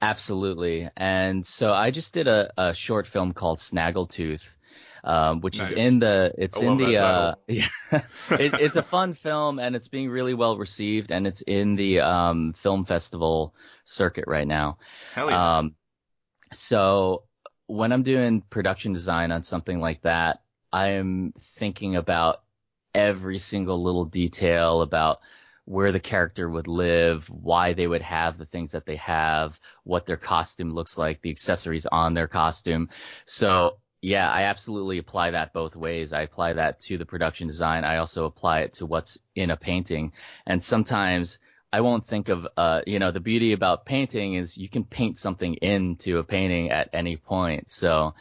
Absolutely. 0.00 0.88
And 0.96 1.46
so 1.46 1.72
I 1.72 1.92
just 1.92 2.12
did 2.12 2.26
a, 2.26 2.50
a 2.58 2.74
short 2.74 3.06
film 3.06 3.32
called 3.32 3.58
Snaggletooth, 3.58 4.48
um, 5.04 5.40
which 5.40 5.58
Nice. 5.58 5.72
is 5.72 5.86
in 5.86 5.98
the, 5.98 6.32
it's 6.38 6.56
I 6.56 6.64
in 6.64 6.76
the, 6.76 7.02
uh, 7.02 7.34
yeah, 7.48 7.66
it, 7.92 8.54
it's 8.60 8.76
a 8.76 8.82
fun 8.82 9.14
film 9.14 9.58
and 9.58 9.74
it's 9.74 9.88
being 9.88 10.10
really 10.10 10.34
well 10.34 10.56
received 10.56 11.10
and 11.10 11.26
it's 11.26 11.40
in 11.42 11.76
the, 11.76 12.00
um, 12.00 12.52
film 12.52 12.84
festival 12.84 13.54
circuit 13.84 14.24
right 14.26 14.46
now. 14.46 14.78
Hell 15.14 15.30
yeah. 15.30 15.58
Um, 15.58 15.74
so 16.52 17.24
when 17.66 17.92
I'm 17.92 18.02
doing 18.02 18.42
production 18.42 18.92
design 18.92 19.32
on 19.32 19.42
something 19.44 19.80
like 19.80 20.02
that, 20.02 20.42
I'm 20.72 21.32
thinking 21.56 21.96
about 21.96 22.42
every 22.94 23.38
single 23.38 23.82
little 23.82 24.04
detail 24.04 24.82
about 24.82 25.20
where 25.64 25.92
the 25.92 26.00
character 26.00 26.48
would 26.50 26.66
live, 26.66 27.28
why 27.30 27.72
they 27.72 27.86
would 27.86 28.02
have 28.02 28.36
the 28.36 28.46
things 28.46 28.72
that 28.72 28.84
they 28.84 28.96
have, 28.96 29.58
what 29.84 30.06
their 30.06 30.16
costume 30.16 30.72
looks 30.72 30.98
like, 30.98 31.22
the 31.22 31.30
accessories 31.30 31.86
on 31.86 32.14
their 32.14 32.26
costume. 32.26 32.88
So 33.26 33.78
yeah, 34.02 34.28
I 34.28 34.42
absolutely 34.42 34.98
apply 34.98 35.30
that 35.30 35.52
both 35.52 35.76
ways. 35.76 36.12
I 36.12 36.22
apply 36.22 36.54
that 36.54 36.80
to 36.80 36.98
the 36.98 37.06
production 37.06 37.46
design. 37.46 37.84
I 37.84 37.98
also 37.98 38.24
apply 38.24 38.62
it 38.62 38.72
to 38.74 38.86
what's 38.86 39.16
in 39.36 39.50
a 39.50 39.56
painting. 39.56 40.12
And 40.44 40.62
sometimes 40.62 41.38
I 41.72 41.82
won't 41.82 42.04
think 42.04 42.28
of, 42.28 42.48
uh, 42.56 42.82
you 42.84 42.98
know, 42.98 43.12
the 43.12 43.20
beauty 43.20 43.52
about 43.52 43.86
painting 43.86 44.34
is 44.34 44.58
you 44.58 44.68
can 44.68 44.84
paint 44.84 45.18
something 45.18 45.54
into 45.54 46.18
a 46.18 46.24
painting 46.24 46.72
at 46.72 46.90
any 46.92 47.16
point. 47.16 47.70
So, 47.70 48.14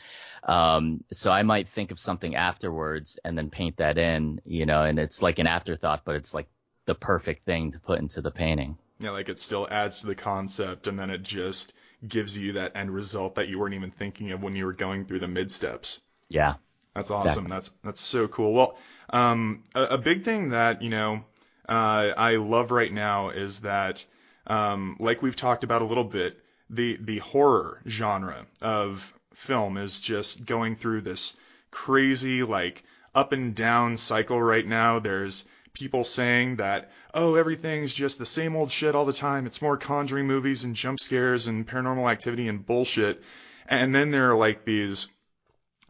um, 0.44 1.04
so 1.12 1.32
I 1.32 1.42
might 1.42 1.68
think 1.68 1.90
of 1.90 2.00
something 2.00 2.36
afterwards 2.36 3.18
and 3.26 3.36
then 3.36 3.50
paint 3.50 3.78
that 3.78 3.98
in, 3.98 4.40
you 4.46 4.68
know, 4.68 4.84
and 4.84 5.00
it's 5.00 5.24
like 5.24 5.40
an 5.40 5.48
afterthought, 5.48 6.04
but 6.06 6.16
it's 6.16 6.36
like 6.36 6.48
the 6.86 6.96
perfect 6.96 7.44
thing 7.46 7.72
to 7.72 7.80
put 7.80 8.00
into 8.00 8.22
the 8.22 8.32
painting. 8.32 8.78
Yeah, 9.00 9.12
like 9.12 9.30
it 9.30 9.40
still 9.40 9.68
adds 9.72 10.02
to 10.02 10.08
the 10.08 10.16
concept 10.16 10.86
and 10.86 11.00
then 11.00 11.10
it 11.10 11.24
just 11.24 11.74
gives 12.08 12.38
you 12.38 12.54
that 12.54 12.76
end 12.76 12.92
result 12.92 13.36
that 13.36 13.48
you 13.48 13.60
weren't 13.60 13.76
even 13.76 13.92
thinking 13.92 14.32
of 14.32 14.42
when 14.42 14.56
you 14.56 14.66
were 14.66 14.74
going 14.74 15.06
through 15.06 15.20
the 15.20 15.28
mid 15.28 15.52
steps. 15.52 16.02
Yeah. 16.30 16.56
That's 16.96 17.12
awesome. 17.12 17.46
Exactly. 17.46 17.50
That's 17.52 17.72
that's 17.84 18.02
so 18.02 18.28
cool. 18.28 18.54
Well, 18.54 18.78
um, 19.12 19.64
a, 19.76 19.84
a, 19.84 19.98
big 19.98 20.24
thing 20.24 20.50
that 20.50 20.82
you 20.82 20.90
know 20.90 21.24
uh, 21.68 22.14
I 22.18 22.36
love 22.36 22.72
right 22.72 22.92
now 22.92 23.30
is 23.30 23.62
that, 23.62 24.06
um, 24.48 24.98
like 25.00 25.22
we've 25.22 25.36
talked 25.36 25.64
about 25.64 25.82
a 25.82 25.86
little 25.86 26.04
bit, 26.04 26.44
the 26.70 26.98
the 27.00 27.20
horror 27.20 27.82
genre 27.88 28.46
of 28.62 29.14
film 29.34 29.78
is 29.78 30.00
just 30.02 30.46
going 30.46 30.76
through 30.76 31.02
this 31.02 31.36
crazy 31.72 32.44
like 32.44 32.84
up 33.16 33.32
and 33.32 33.56
down 33.56 33.96
cycle 33.96 34.42
right 34.42 34.66
now. 34.66 35.00
There's 35.00 35.46
people 35.74 36.04
saying 36.04 36.58
that, 36.58 36.92
oh, 37.14 37.36
everything's 37.36 37.94
just 37.94 38.20
the 38.20 38.26
same 38.26 38.56
old 38.56 38.72
shit 38.72 38.96
all 38.96 39.06
the 39.06 39.14
time. 39.14 39.46
It's 39.46 39.62
more 39.62 39.78
conjuring 39.78 40.28
movies 40.28 40.64
and 40.64 40.76
jump 40.76 41.00
scares 41.00 41.48
and 41.48 41.68
paranormal 41.68 42.12
activity 42.12 42.48
and 42.48 42.66
bullshit. 42.66 43.22
And 43.68 43.96
then 43.96 44.12
there 44.12 44.32
are 44.32 44.36
like 44.36 44.66
these 44.66 45.08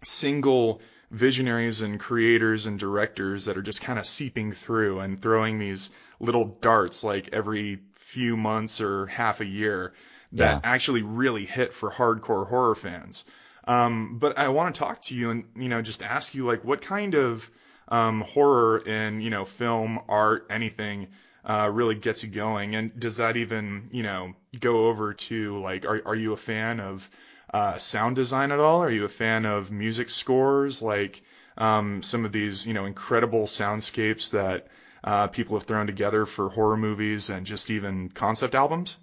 single 0.03 0.81
visionaries 1.09 1.81
and 1.81 1.99
creators 1.99 2.65
and 2.65 2.79
directors 2.79 3.45
that 3.45 3.57
are 3.57 3.61
just 3.61 3.81
kind 3.81 3.99
of 3.99 4.05
seeping 4.05 4.51
through 4.53 4.99
and 4.99 5.21
throwing 5.21 5.59
these 5.59 5.89
little 6.19 6.57
darts 6.61 7.03
like 7.03 7.29
every 7.33 7.79
few 7.95 8.37
months 8.37 8.81
or 8.81 9.07
half 9.07 9.41
a 9.41 9.45
year 9.45 9.93
that 10.33 10.55
yeah. 10.55 10.59
actually 10.63 11.01
really 11.01 11.45
hit 11.45 11.73
for 11.73 11.91
hardcore 11.91 12.47
horror 12.47 12.75
fans. 12.75 13.25
Um, 13.65 14.17
but 14.19 14.37
I 14.37 14.49
want 14.49 14.73
to 14.73 14.79
talk 14.79 15.01
to 15.05 15.15
you 15.15 15.29
and, 15.29 15.43
you 15.55 15.69
know, 15.69 15.81
just 15.81 16.01
ask 16.01 16.33
you 16.33 16.45
like 16.45 16.63
what 16.63 16.81
kind 16.81 17.15
of 17.15 17.49
um, 17.91 18.21
horror 18.21 18.79
in, 18.79 19.21
you 19.21 19.29
know, 19.29 19.45
film, 19.45 19.99
art, 20.09 20.47
anything 20.49 21.09
uh, 21.45 21.69
really 21.71 21.95
gets 21.95 22.23
you 22.23 22.29
going? 22.29 22.75
And 22.75 22.99
does 22.99 23.17
that 23.17 23.37
even, 23.37 23.89
you 23.91 24.01
know, 24.01 24.33
go 24.59 24.87
over 24.87 25.13
to 25.13 25.59
like, 25.59 25.85
are, 25.85 26.01
are 26.05 26.15
you 26.15 26.33
a 26.33 26.37
fan 26.37 26.79
of 26.79 27.07
uh, 27.53 27.77
sound 27.77 28.15
design 28.15 28.51
at 28.51 28.59
all? 28.59 28.81
Are 28.81 28.89
you 28.89 29.05
a 29.05 29.09
fan 29.09 29.45
of 29.45 29.71
music 29.71 30.09
scores, 30.09 30.81
like 30.81 31.21
um, 31.57 32.01
some 32.01 32.23
of 32.25 32.31
these, 32.31 32.65
you 32.65 32.73
know, 32.73 32.85
incredible 32.85 33.43
soundscapes 33.43 34.31
that 34.31 34.67
uh, 35.03 35.27
people 35.27 35.57
have 35.57 35.67
thrown 35.67 35.85
together 35.85 36.25
for 36.25 36.49
horror 36.49 36.77
movies 36.77 37.29
and 37.29 37.45
just 37.45 37.69
even 37.69 38.09
concept 38.09 38.55
albums? 38.55 38.97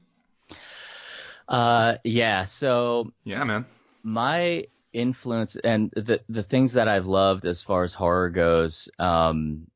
Uh, 1.46 1.96
yeah. 2.04 2.44
So 2.44 3.12
yeah, 3.24 3.44
man. 3.44 3.66
My 4.02 4.64
influence 4.92 5.56
and 5.56 5.90
the 5.94 6.20
the 6.28 6.42
things 6.42 6.72
that 6.74 6.88
I've 6.88 7.06
loved 7.06 7.46
as 7.46 7.62
far 7.62 7.84
as 7.84 7.92
horror 7.94 8.30
goes, 8.30 8.88
um, 8.98 9.66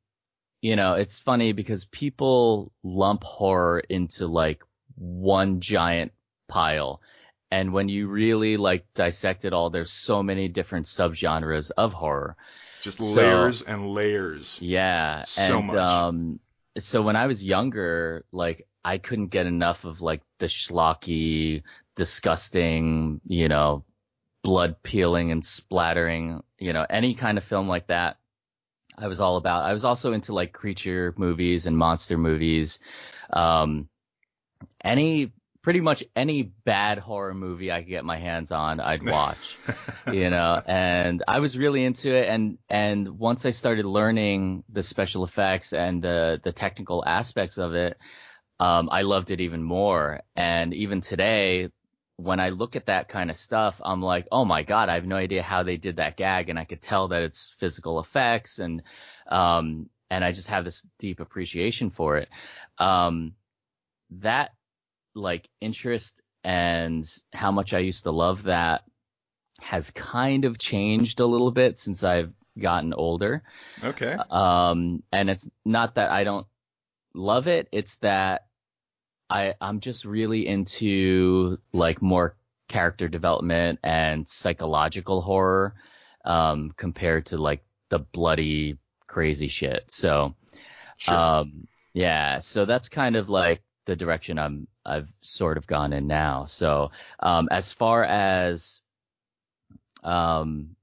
you 0.61 0.77
know, 0.77 0.95
it's 0.95 1.21
funny 1.21 1.53
because 1.53 1.85
people 1.87 2.73
lump 2.83 3.25
horror 3.25 3.81
into 3.81 4.27
like 4.27 4.63
one 4.97 5.61
giant 5.61 6.13
pile. 6.49 7.01
And 7.51 7.73
when 7.73 7.89
you 7.89 8.09
really 8.09 8.57
like 8.57 8.87
dissect 8.95 9.45
it 9.45 9.53
all, 9.53 9.69
there's 9.69 9.93
so 9.93 10.23
many 10.23 10.49
different 10.49 10.87
subgenres 10.87 11.71
of 11.77 11.93
horror. 11.93 12.37
Just 12.81 12.99
so, 12.99 13.05
layers 13.05 13.63
and 13.63 13.91
layers. 13.91 14.61
Yeah. 14.63 15.23
So 15.23 15.59
and, 15.59 15.67
much. 15.67 15.77
Um, 15.77 16.41
so 16.79 17.03
when 17.03 17.17
I 17.17 17.27
was 17.27 17.45
younger, 17.45 18.25
like 18.33 18.67
I 18.85 18.99
couldn't 18.99 19.29
get 19.29 19.47
enough 19.47 19.85
of 19.85 20.01
like 20.01 20.23
the 20.39 20.47
schlocky, 20.47 21.63
disgusting, 21.95 23.21
you 23.27 23.49
know, 23.49 23.85
blood 24.43 24.83
peeling 24.83 25.31
and 25.31 25.45
splattering, 25.45 26.43
you 26.59 26.73
know, 26.73 26.87
any 26.89 27.15
kind 27.15 27.39
of 27.39 27.45
film 27.45 27.69
like 27.69 27.87
that. 27.89 28.19
I 28.99 29.07
was 29.07 29.21
all 29.21 29.37
about. 29.37 29.65
I 29.65 29.73
was 29.73 29.85
also 29.85 30.13
into 30.13 30.35
like 30.35 30.53
creature 30.53 31.15
movies 31.17 31.67
and 31.67 31.77
monster 31.79 32.19
movies. 32.19 32.79
Um, 33.33 33.89
any 34.85 35.33
pretty 35.63 35.81
much 35.81 36.03
any 36.17 36.43
bad 36.43 36.99
horror 36.99 37.35
movie 37.35 37.71
I 37.71 37.81
could 37.81 37.89
get 37.89 38.05
my 38.05 38.19
hands 38.19 38.51
on, 38.51 38.81
I'd 38.81 39.05
watch, 39.05 39.57
you 40.13 40.29
know, 40.29 40.61
and 40.67 41.23
I 41.27 41.39
was 41.39 41.57
really 41.57 41.85
into 41.85 42.13
it. 42.15 42.29
And, 42.29 42.59
and 42.69 43.19
once 43.19 43.47
I 43.47 43.53
started 43.53 43.87
learning 43.87 44.65
the 44.69 44.83
special 44.83 45.25
effects 45.25 45.73
and 45.73 46.03
the, 46.03 46.41
the 46.43 46.53
technical 46.53 47.05
aspects 47.07 47.59
of 47.59 47.75
it, 47.75 47.97
um, 48.59 48.89
I 48.91 49.03
loved 49.03 49.31
it 49.31 49.41
even 49.41 49.63
more. 49.63 50.21
And 50.35 50.75
even 50.75 51.01
today, 51.01 51.69
when 52.23 52.41
I 52.41 52.51
look 52.51 52.77
at 52.77 52.87
that 52.87 53.09
kind 53.09 53.31
of 53.31 53.37
stuff, 53.37 53.81
I'm 53.85 54.03
like, 54.03 54.29
oh 54.31 54.45
my 54.45 54.63
God, 54.63 54.89
I 54.89 54.95
have 54.95 55.07
no 55.07 55.17
idea 55.17 55.43
how 55.43 55.63
they 55.63 55.77
did 55.77 55.97
that 55.97 56.17
gag. 56.17 56.49
And 56.49 56.59
I 56.59 56.65
could 56.65 56.81
tell 56.81 57.09
that 57.09 57.23
it's 57.23 57.55
physical 57.59 58.01
effects 58.01 58.59
and, 58.59 58.83
um, 59.29 59.89
and 60.11 60.25
I 60.25 60.33
just 60.33 60.49
have 60.49 60.65
this 60.65 60.83
deep 60.99 61.21
appreciation 61.21 61.91
for 61.91 62.19
it. 62.19 62.29
Um, 62.79 63.35
that 64.21 64.53
like 65.15 65.49
interest 65.61 66.15
and 66.45 67.09
how 67.33 67.51
much 67.51 67.75
I 67.75 67.79
used 67.79 68.05
to 68.05 68.11
love 68.11 68.45
that 68.45 68.83
has 69.61 69.91
kind 69.91 70.45
of 70.45 70.59
changed 70.59 71.21
a 71.21 71.27
little 71.27 71.51
bit 71.51 71.79
since 71.79 72.05
I've 72.05 72.33
gotten 72.59 72.93
older. 72.93 73.43
Okay. 73.83 74.17
Um, 74.31 75.03
and 75.13 75.31
it's 75.31 75.49
not 75.65 75.95
that 75.95 76.11
I 76.11 76.25
don't 76.25 76.47
love 77.15 77.47
it. 77.47 77.69
It's 77.73 77.97
that 77.97 78.47
I, 79.33 79.55
I'm 79.61 79.81
just 79.81 80.05
really 80.05 80.47
into 80.47 81.59
like 81.73 82.03
more 82.03 82.37
character 82.69 83.09
development 83.09 83.79
and 83.83 84.29
psychological 84.29 85.23
horror, 85.23 85.75
um, 86.25 86.73
compared 86.77 87.27
to 87.27 87.39
like 87.39 87.65
the 87.89 87.99
bloody 87.99 88.79
crazy 89.07 89.49
shit. 89.49 89.91
So, 89.91 90.35
sure. 90.99 91.17
um, 91.17 91.67
yeah, 91.95 92.41
so 92.41 92.65
that's 92.65 92.89
kind 92.89 93.17
of 93.17 93.31
like 93.31 93.63
the 93.87 93.97
direction 93.97 94.39
I'm 94.39 94.69
I've 94.85 95.09
sort 95.21 95.57
of 95.57 95.67
gone 95.67 95.93
in 95.93 96.07
now. 96.07 96.45
So 96.45 96.91
um, 97.21 97.49
as 97.51 97.73
far 97.73 98.05
as 98.05 98.81
um, 100.03 100.77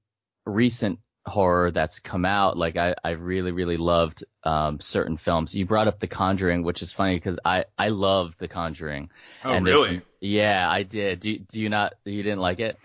recent 0.44 0.98
horror 1.30 1.70
that's 1.70 1.98
come 1.98 2.24
out, 2.24 2.58
like 2.58 2.76
I, 2.76 2.94
I 3.02 3.10
really 3.10 3.52
really 3.52 3.78
loved 3.78 4.24
um, 4.44 4.80
certain 4.80 5.16
films. 5.16 5.54
You 5.54 5.64
brought 5.64 5.88
up 5.88 6.00
The 6.00 6.06
Conjuring, 6.06 6.62
which 6.62 6.82
is 6.82 6.92
funny 6.92 7.16
because 7.16 7.38
I 7.44 7.64
I 7.78 7.88
love 7.88 8.36
The 8.38 8.48
Conjuring. 8.48 9.10
Oh 9.44 9.52
and 9.52 9.64
really? 9.64 10.02
Yeah, 10.20 10.70
I 10.70 10.82
did. 10.82 11.20
Do 11.20 11.38
do 11.38 11.60
you 11.60 11.68
not? 11.68 11.94
You 12.04 12.22
didn't 12.22 12.40
like 12.40 12.60
it? 12.60 12.78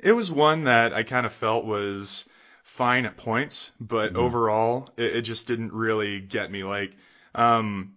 It 0.00 0.12
was 0.12 0.30
one 0.30 0.64
that 0.64 0.94
I 0.94 1.02
kind 1.02 1.26
of 1.26 1.32
felt 1.32 1.64
was 1.64 2.28
fine 2.62 3.06
at 3.06 3.16
points, 3.16 3.72
but 3.80 4.10
mm-hmm. 4.12 4.20
overall 4.20 4.88
it, 4.96 5.16
it, 5.16 5.22
just 5.22 5.48
didn't 5.48 5.72
really 5.72 6.20
get 6.20 6.50
me. 6.50 6.62
Like, 6.62 6.94
um, 7.34 7.96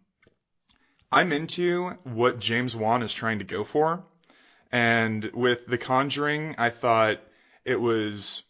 I'm 1.12 1.32
into 1.32 1.89
what 2.04 2.39
James 2.39 2.75
Wan 2.75 3.04
is 3.04 3.13
trying 3.13 3.39
to 3.39 3.45
go 3.45 3.63
for. 3.63 4.04
And 4.71 5.23
with 5.34 5.67
The 5.67 5.77
Conjuring, 5.77 6.56
I 6.58 6.69
thought 6.69 7.19
it 7.65 7.80
was 7.80 8.43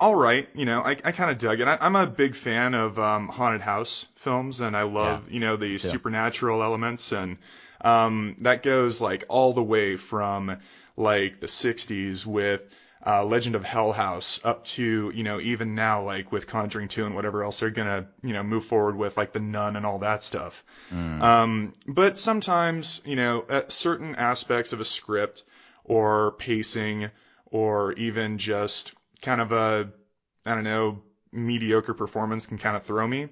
all 0.00 0.14
right. 0.14 0.48
You 0.54 0.64
know, 0.64 0.80
I, 0.80 0.90
I 0.90 1.12
kind 1.12 1.30
of 1.30 1.38
dug 1.38 1.60
it. 1.60 1.68
I, 1.68 1.78
am 1.80 1.96
a 1.96 2.06
big 2.06 2.34
fan 2.34 2.74
of 2.74 2.98
um, 2.98 3.28
haunted 3.28 3.60
house 3.60 4.08
films, 4.16 4.60
and 4.60 4.76
I 4.76 4.82
love 4.82 5.28
yeah. 5.28 5.34
you 5.34 5.40
know 5.40 5.56
the 5.56 5.68
yeah. 5.68 5.78
supernatural 5.78 6.62
elements, 6.62 7.12
and 7.12 7.38
um, 7.80 8.36
that 8.40 8.62
goes 8.62 9.00
like 9.00 9.24
all 9.28 9.52
the 9.52 9.62
way 9.62 9.96
from 9.96 10.58
like 10.96 11.40
the 11.40 11.46
60s 11.46 12.26
with 12.26 12.62
uh, 13.04 13.24
Legend 13.24 13.56
of 13.56 13.64
Hell 13.64 13.92
House 13.92 14.40
up 14.44 14.64
to, 14.64 15.10
you 15.14 15.24
know, 15.24 15.40
even 15.40 15.74
now, 15.74 16.02
like 16.02 16.30
with 16.30 16.46
Conjuring 16.46 16.88
2 16.88 17.06
and 17.06 17.14
whatever 17.14 17.42
else 17.42 17.58
they're 17.58 17.70
gonna, 17.70 18.06
you 18.22 18.32
know, 18.32 18.42
move 18.42 18.64
forward 18.64 18.96
with, 18.96 19.16
like 19.16 19.32
The 19.32 19.40
Nun 19.40 19.74
and 19.76 19.84
all 19.84 19.98
that 20.00 20.22
stuff. 20.22 20.62
Mm. 20.92 21.20
Um, 21.20 21.72
but 21.86 22.18
sometimes, 22.18 23.02
you 23.04 23.16
know, 23.16 23.44
uh, 23.48 23.62
certain 23.68 24.14
aspects 24.14 24.72
of 24.72 24.80
a 24.80 24.84
script 24.84 25.42
or 25.84 26.32
pacing 26.32 27.10
or 27.46 27.92
even 27.94 28.38
just 28.38 28.92
kind 29.22 29.40
of 29.40 29.52
a, 29.52 29.92
I 30.44 30.54
don't 30.54 30.64
know, 30.64 31.02
mediocre 31.32 31.94
performance 31.94 32.46
can 32.46 32.58
kind 32.58 32.76
of 32.76 32.82
throw 32.82 33.06
me. 33.06 33.28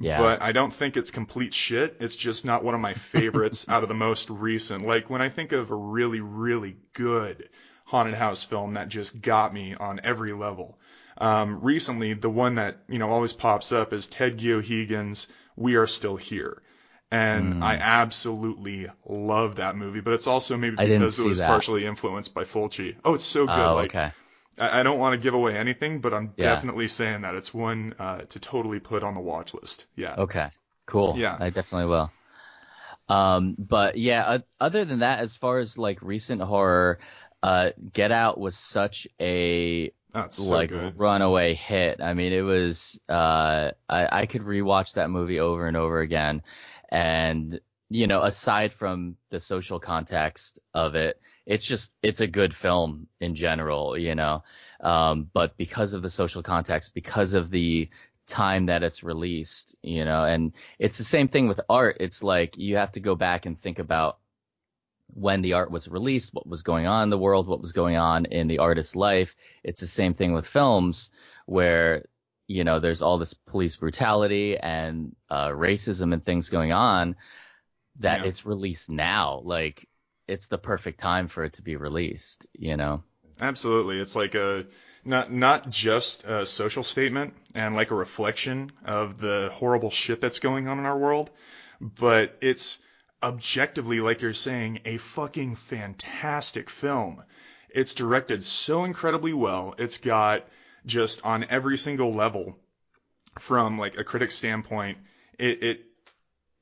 Yeah. 0.00 0.18
But 0.18 0.42
I 0.42 0.52
don't 0.52 0.72
think 0.72 0.96
it's 0.96 1.10
complete 1.10 1.52
shit. 1.52 1.96
It's 2.00 2.14
just 2.14 2.44
not 2.44 2.62
one 2.62 2.74
of 2.74 2.80
my 2.80 2.94
favorites 2.94 3.66
out 3.68 3.82
of 3.82 3.88
the 3.88 3.94
most 3.96 4.30
recent. 4.30 4.86
Like 4.86 5.10
when 5.10 5.22
I 5.22 5.28
think 5.28 5.52
of 5.52 5.70
a 5.70 5.74
really, 5.74 6.20
really 6.20 6.76
good 6.92 7.48
haunted 7.84 8.14
house 8.14 8.44
film 8.44 8.74
that 8.74 8.88
just 8.88 9.20
got 9.20 9.52
me 9.52 9.74
on 9.74 10.00
every 10.04 10.32
level. 10.32 10.78
Um, 11.16 11.60
recently, 11.62 12.14
the 12.14 12.30
one 12.30 12.56
that 12.56 12.78
you 12.88 12.98
know 12.98 13.10
always 13.10 13.32
pops 13.32 13.72
up 13.72 13.92
is 13.92 14.06
Ted 14.06 14.38
Geoghegan's 14.38 15.26
"We 15.56 15.74
Are 15.74 15.86
Still 15.86 16.16
Here," 16.16 16.62
and 17.10 17.54
mm. 17.54 17.62
I 17.62 17.74
absolutely 17.74 18.86
love 19.04 19.56
that 19.56 19.74
movie. 19.74 20.00
But 20.00 20.14
it's 20.14 20.28
also 20.28 20.56
maybe 20.56 20.76
because 20.76 21.18
it 21.18 21.26
was 21.26 21.38
that. 21.38 21.48
partially 21.48 21.86
influenced 21.86 22.34
by 22.34 22.44
Fulci. 22.44 22.94
Oh, 23.04 23.14
it's 23.14 23.24
so 23.24 23.46
good. 23.46 23.58
Oh, 23.58 23.74
like, 23.74 23.90
okay. 23.90 24.12
I, 24.60 24.80
I 24.80 24.82
don't 24.82 24.98
want 24.98 25.14
to 25.14 25.18
give 25.22 25.34
away 25.34 25.56
anything, 25.56 26.00
but 26.00 26.14
I'm 26.14 26.34
Yeah. 26.36 26.38
definitely 26.38 26.88
saying 26.88 27.22
that 27.22 27.34
it's 27.34 27.52
one 27.54 27.94
uh, 27.98 28.22
to 28.22 28.40
totally 28.40 28.80
put 28.80 29.02
on 29.02 29.14
the 29.14 29.20
watch 29.20 29.54
list. 29.54 29.86
Yeah. 29.96 30.18
Okay, 30.18 30.50
cool. 30.86 31.20
Yeah. 31.20 31.38
I 31.38 31.50
definitely 31.50 31.86
will. 31.86 32.10
Um, 33.08 33.56
but 33.58 33.96
yeah, 33.98 34.24
uh, 34.24 34.38
other 34.60 34.84
than 34.84 35.00
that, 35.00 35.20
as 35.20 35.36
far 35.36 35.58
as 35.58 35.78
like 35.78 36.02
recent 36.02 36.42
horror, 36.42 36.98
uh, 37.42 37.70
Get 37.92 38.12
Out 38.12 38.38
was 38.38 38.56
such 38.56 39.06
a 39.20 39.92
so 40.30 40.34
like 40.36 40.72
good. 40.72 40.94
runaway 40.94 41.54
hit. 41.54 42.00
I 42.02 42.14
mean, 42.14 42.32
it 42.32 42.42
was. 42.42 43.00
Uh, 43.08 43.72
I 43.88 44.20
I 44.22 44.26
could 44.26 44.42
rewatch 44.42 44.94
that 44.94 45.10
movie 45.10 45.40
over 45.40 45.66
and 45.66 45.76
over 45.76 46.00
again, 46.00 46.42
and 46.90 47.60
you 47.90 48.06
know, 48.06 48.22
aside 48.22 48.72
from 48.74 49.16
the 49.30 49.40
social 49.40 49.80
context 49.80 50.58
of 50.74 50.94
it, 50.94 51.20
it's 51.48 51.66
just 51.66 51.90
it's 52.02 52.20
a 52.20 52.26
good 52.28 52.54
film 52.54 53.08
in 53.20 53.34
general. 53.34 53.98
You 53.98 54.14
know, 54.14 54.44
um, 54.80 55.28
but 55.32 55.56
because 55.56 55.94
of 55.94 56.02
the 56.02 56.10
social 56.10 56.42
context, 56.42 56.94
because 56.94 57.32
of 57.32 57.50
the 57.50 57.88
time 58.26 58.66
that 58.66 58.82
it's 58.82 59.02
released, 59.02 59.74
you 59.82 60.04
know, 60.04 60.24
and 60.24 60.52
it's 60.78 60.98
the 60.98 61.04
same 61.04 61.28
thing 61.28 61.48
with 61.48 61.60
art. 61.68 61.96
It's 61.98 62.22
like 62.22 62.56
you 62.58 62.76
have 62.76 62.92
to 62.92 63.00
go 63.00 63.16
back 63.16 63.46
and 63.46 63.58
think 63.58 63.78
about 63.78 64.18
when 65.14 65.40
the 65.40 65.54
art 65.54 65.70
was 65.70 65.88
released, 65.88 66.34
what 66.34 66.46
was 66.46 66.62
going 66.62 66.86
on 66.86 67.04
in 67.04 67.10
the 67.10 67.18
world, 67.18 67.48
what 67.48 67.62
was 67.62 67.72
going 67.72 67.96
on 67.96 68.26
in 68.26 68.46
the 68.46 68.58
artist's 68.58 68.94
life. 68.94 69.34
It's 69.64 69.80
the 69.80 69.86
same 69.86 70.12
thing 70.12 70.34
with 70.34 70.46
films 70.46 71.08
where, 71.46 72.04
you 72.46 72.62
know, 72.62 72.78
there's 72.78 73.00
all 73.00 73.16
this 73.18 73.32
police 73.32 73.76
brutality 73.76 74.58
and 74.58 75.16
uh, 75.30 75.48
racism 75.48 76.12
and 76.12 76.22
things 76.22 76.50
going 76.50 76.72
on 76.72 77.16
that 78.00 78.20
Yeah. 78.20 78.28
it's 78.28 78.44
released 78.44 78.90
now. 78.90 79.40
Like 79.44 79.87
it's 80.28 80.46
the 80.48 80.58
perfect 80.58 81.00
time 81.00 81.28
for 81.28 81.44
it 81.44 81.54
to 81.54 81.62
be 81.62 81.76
released, 81.76 82.46
you 82.52 82.76
know? 82.76 83.02
Absolutely. 83.40 84.00
It's 84.00 84.16
like 84.16 84.34
a 84.34 84.66
not 85.04 85.32
not 85.32 85.70
just 85.70 86.24
a 86.24 86.44
social 86.44 86.82
statement 86.82 87.34
and 87.54 87.74
like 87.74 87.90
a 87.90 87.94
reflection 87.94 88.70
of 88.84 89.18
the 89.18 89.50
horrible 89.52 89.90
shit 89.90 90.20
that's 90.20 90.38
going 90.40 90.68
on 90.68 90.78
in 90.78 90.86
our 90.86 90.98
world, 90.98 91.30
but 91.80 92.36
it's 92.40 92.80
objectively 93.22 94.00
like 94.00 94.20
you're 94.22 94.34
saying 94.34 94.80
a 94.84 94.96
fucking 94.98 95.54
fantastic 95.56 96.68
film. 96.70 97.22
It's 97.70 97.94
directed 97.94 98.42
so 98.44 98.84
incredibly 98.84 99.32
well. 99.32 99.74
It's 99.78 99.98
got 99.98 100.46
just 100.86 101.24
on 101.24 101.44
every 101.44 101.78
single 101.78 102.12
level 102.14 102.56
from 103.38 103.78
like 103.78 103.98
a 103.98 104.04
critic 104.04 104.30
standpoint, 104.30 104.98
it, 105.38 105.62
it 105.62 105.80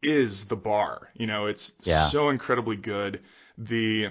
is 0.02 0.46
the 0.46 0.56
bar. 0.56 1.08
You 1.14 1.26
know, 1.26 1.46
it's 1.46 1.72
Yeah. 1.82 2.08
so 2.08 2.28
incredibly 2.28 2.76
good. 2.76 3.22
The 3.58 4.10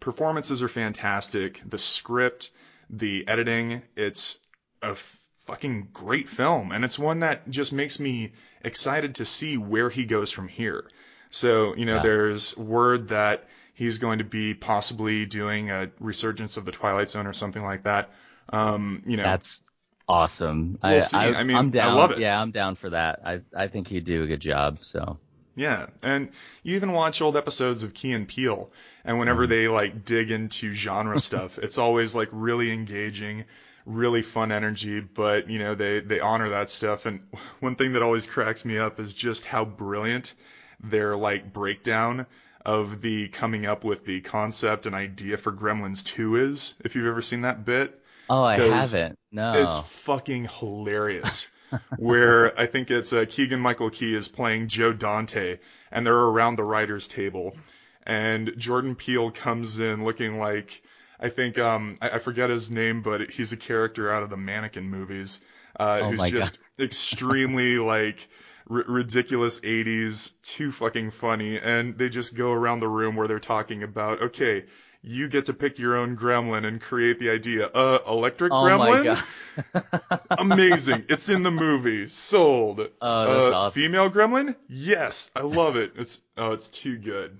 performances 0.00 0.62
are 0.62 0.68
fantastic. 0.68 1.62
The 1.68 1.78
script, 1.78 2.50
the 2.90 3.26
editing, 3.28 3.82
it's 3.96 4.38
a 4.82 4.90
f- 4.90 5.18
fucking 5.46 5.88
great 5.92 6.28
film. 6.28 6.72
And 6.72 6.84
it's 6.84 6.98
one 6.98 7.20
that 7.20 7.48
just 7.50 7.72
makes 7.72 8.00
me 8.00 8.32
excited 8.62 9.16
to 9.16 9.24
see 9.24 9.56
where 9.56 9.90
he 9.90 10.04
goes 10.04 10.30
from 10.30 10.48
here. 10.48 10.88
So, 11.30 11.74
you 11.74 11.84
know, 11.86 11.96
Yeah. 11.96 12.02
there's 12.02 12.56
word 12.56 13.08
that 13.08 13.48
he's 13.74 13.98
going 13.98 14.18
to 14.18 14.24
be 14.24 14.54
possibly 14.54 15.26
doing 15.26 15.70
a 15.70 15.90
resurgence 16.00 16.56
of 16.56 16.64
the 16.64 16.72
Twilight 16.72 17.10
Zone 17.10 17.26
or 17.26 17.32
something 17.32 17.62
like 17.62 17.84
that. 17.84 18.10
Um, 18.48 19.02
you 19.06 19.16
know, 19.16 19.22
That's 19.24 19.62
awesome. 20.08 20.78
We'll 20.82 21.02
I. 21.12 21.28
I, 21.34 21.40
I 21.40 21.44
mean, 21.44 21.56
I'm 21.56 21.72
I 21.78 21.92
love 21.92 22.12
it. 22.12 22.18
Yeah, 22.18 22.40
I'm 22.40 22.52
down 22.52 22.74
for 22.76 22.90
that. 22.90 23.20
I, 23.24 23.40
I 23.54 23.68
think 23.68 23.88
he'd 23.88 24.04
do 24.04 24.22
a 24.22 24.26
good 24.26 24.40
job. 24.40 24.78
So 24.82 25.18
Yeah, 25.56 25.86
and 26.02 26.28
you 26.62 26.76
even 26.76 26.92
watch 26.92 27.22
old 27.22 27.36
episodes 27.36 27.82
of 27.82 27.94
Key 27.94 28.12
and 28.12 28.28
Peele, 28.28 28.70
and 29.04 29.18
whenever 29.18 29.44
mm-hmm. 29.44 29.52
they 29.52 29.68
like 29.68 30.04
dig 30.04 30.30
into 30.30 30.72
genre 30.72 31.18
stuff, 31.28 31.58
it's 31.58 31.78
always 31.78 32.14
like 32.14 32.28
really 32.30 32.70
engaging, 32.70 33.44
really 33.86 34.22
fun 34.22 34.52
energy. 34.52 35.00
But 35.00 35.48
you 35.48 35.58
know 35.58 35.74
they 35.74 36.00
they 36.00 36.20
honor 36.20 36.50
that 36.50 36.70
stuff. 36.70 37.06
And 37.06 37.20
one 37.60 37.74
thing 37.74 37.94
that 37.94 38.02
always 38.02 38.26
cracks 38.26 38.64
me 38.64 38.78
up 38.78 39.00
is 39.00 39.14
just 39.14 39.46
how 39.46 39.64
brilliant 39.64 40.34
their 40.80 41.16
like 41.16 41.52
breakdown 41.52 42.26
of 42.64 43.00
the 43.00 43.28
coming 43.28 43.64
up 43.64 43.82
with 43.82 44.04
the 44.04 44.20
concept 44.20 44.86
and 44.86 44.94
idea 44.94 45.36
for 45.36 45.52
Gremlins 45.52 46.04
2 46.04 46.36
is. 46.36 46.74
If 46.84 46.96
you've 46.96 47.06
ever 47.06 47.22
seen 47.22 47.42
that 47.42 47.64
bit, 47.64 48.02
Oh, 48.28 48.42
I 48.42 48.56
haven't. 48.58 49.18
No. 49.30 49.52
it's 49.54 49.78
fucking 49.78 50.48
hilarious. 50.58 51.48
Where 51.96 52.58
I 52.58 52.66
think 52.66 52.90
it's 52.90 53.12
uh, 53.12 53.24
Keegan 53.28 53.60
Michael 53.60 53.90
Key 53.90 54.14
is 54.14 54.28
playing 54.28 54.68
Joe 54.68 54.92
Dante, 54.92 55.58
and 55.90 56.06
they're 56.06 56.14
around 56.14 56.56
the 56.56 56.64
writers' 56.64 57.08
table, 57.08 57.56
and 58.04 58.52
Jordan 58.56 58.94
Peele 58.94 59.30
comes 59.30 59.78
in 59.80 60.04
looking 60.04 60.38
like 60.38 60.82
I 61.18 61.28
think 61.28 61.58
um 61.58 61.96
I, 62.00 62.10
I 62.10 62.18
forget 62.18 62.50
his 62.50 62.70
name, 62.70 63.02
but 63.02 63.30
he's 63.30 63.52
a 63.52 63.56
character 63.56 64.10
out 64.10 64.22
of 64.22 64.30
the 64.30 64.36
Mannequin 64.36 64.88
movies, 64.88 65.40
uh, 65.78 66.02
Oh 66.02 66.10
who's 66.10 66.30
just 66.30 66.58
extremely 66.78 67.78
like 67.78 68.28
r- 68.70 68.84
ridiculous 68.86 69.60
80s, 69.60 70.32
too 70.42 70.72
fucking 70.72 71.10
funny, 71.10 71.58
and 71.58 71.96
they 71.98 72.08
just 72.08 72.36
go 72.36 72.52
around 72.52 72.80
the 72.80 72.88
room 72.88 73.16
where 73.16 73.28
they're 73.28 73.38
talking 73.40 73.82
about 73.82 74.22
okay. 74.22 74.64
You 75.08 75.28
get 75.28 75.44
to 75.44 75.54
pick 75.54 75.78
your 75.78 75.96
own 75.96 76.16
gremlin 76.16 76.66
and 76.66 76.80
create 76.80 77.20
the 77.20 77.30
idea. 77.30 77.68
Uh, 77.68 78.00
electric 78.08 78.52
oh 78.52 78.56
gremlin? 78.56 79.04
my 79.04 80.02
god. 80.02 80.20
Amazing. 80.38 81.04
It's 81.08 81.28
in 81.28 81.44
the 81.44 81.52
movie. 81.52 82.08
Sold. 82.08 82.80
Oh, 82.80 82.90
uh, 83.00 83.52
awesome. 83.54 83.80
Female 83.80 84.10
gremlin? 84.10 84.56
Yes. 84.68 85.30
I 85.36 85.42
love 85.42 85.76
it. 85.76 85.92
It's 85.94 86.20
oh, 86.36 86.52
it's 86.54 86.68
too 86.68 86.98
good. 86.98 87.38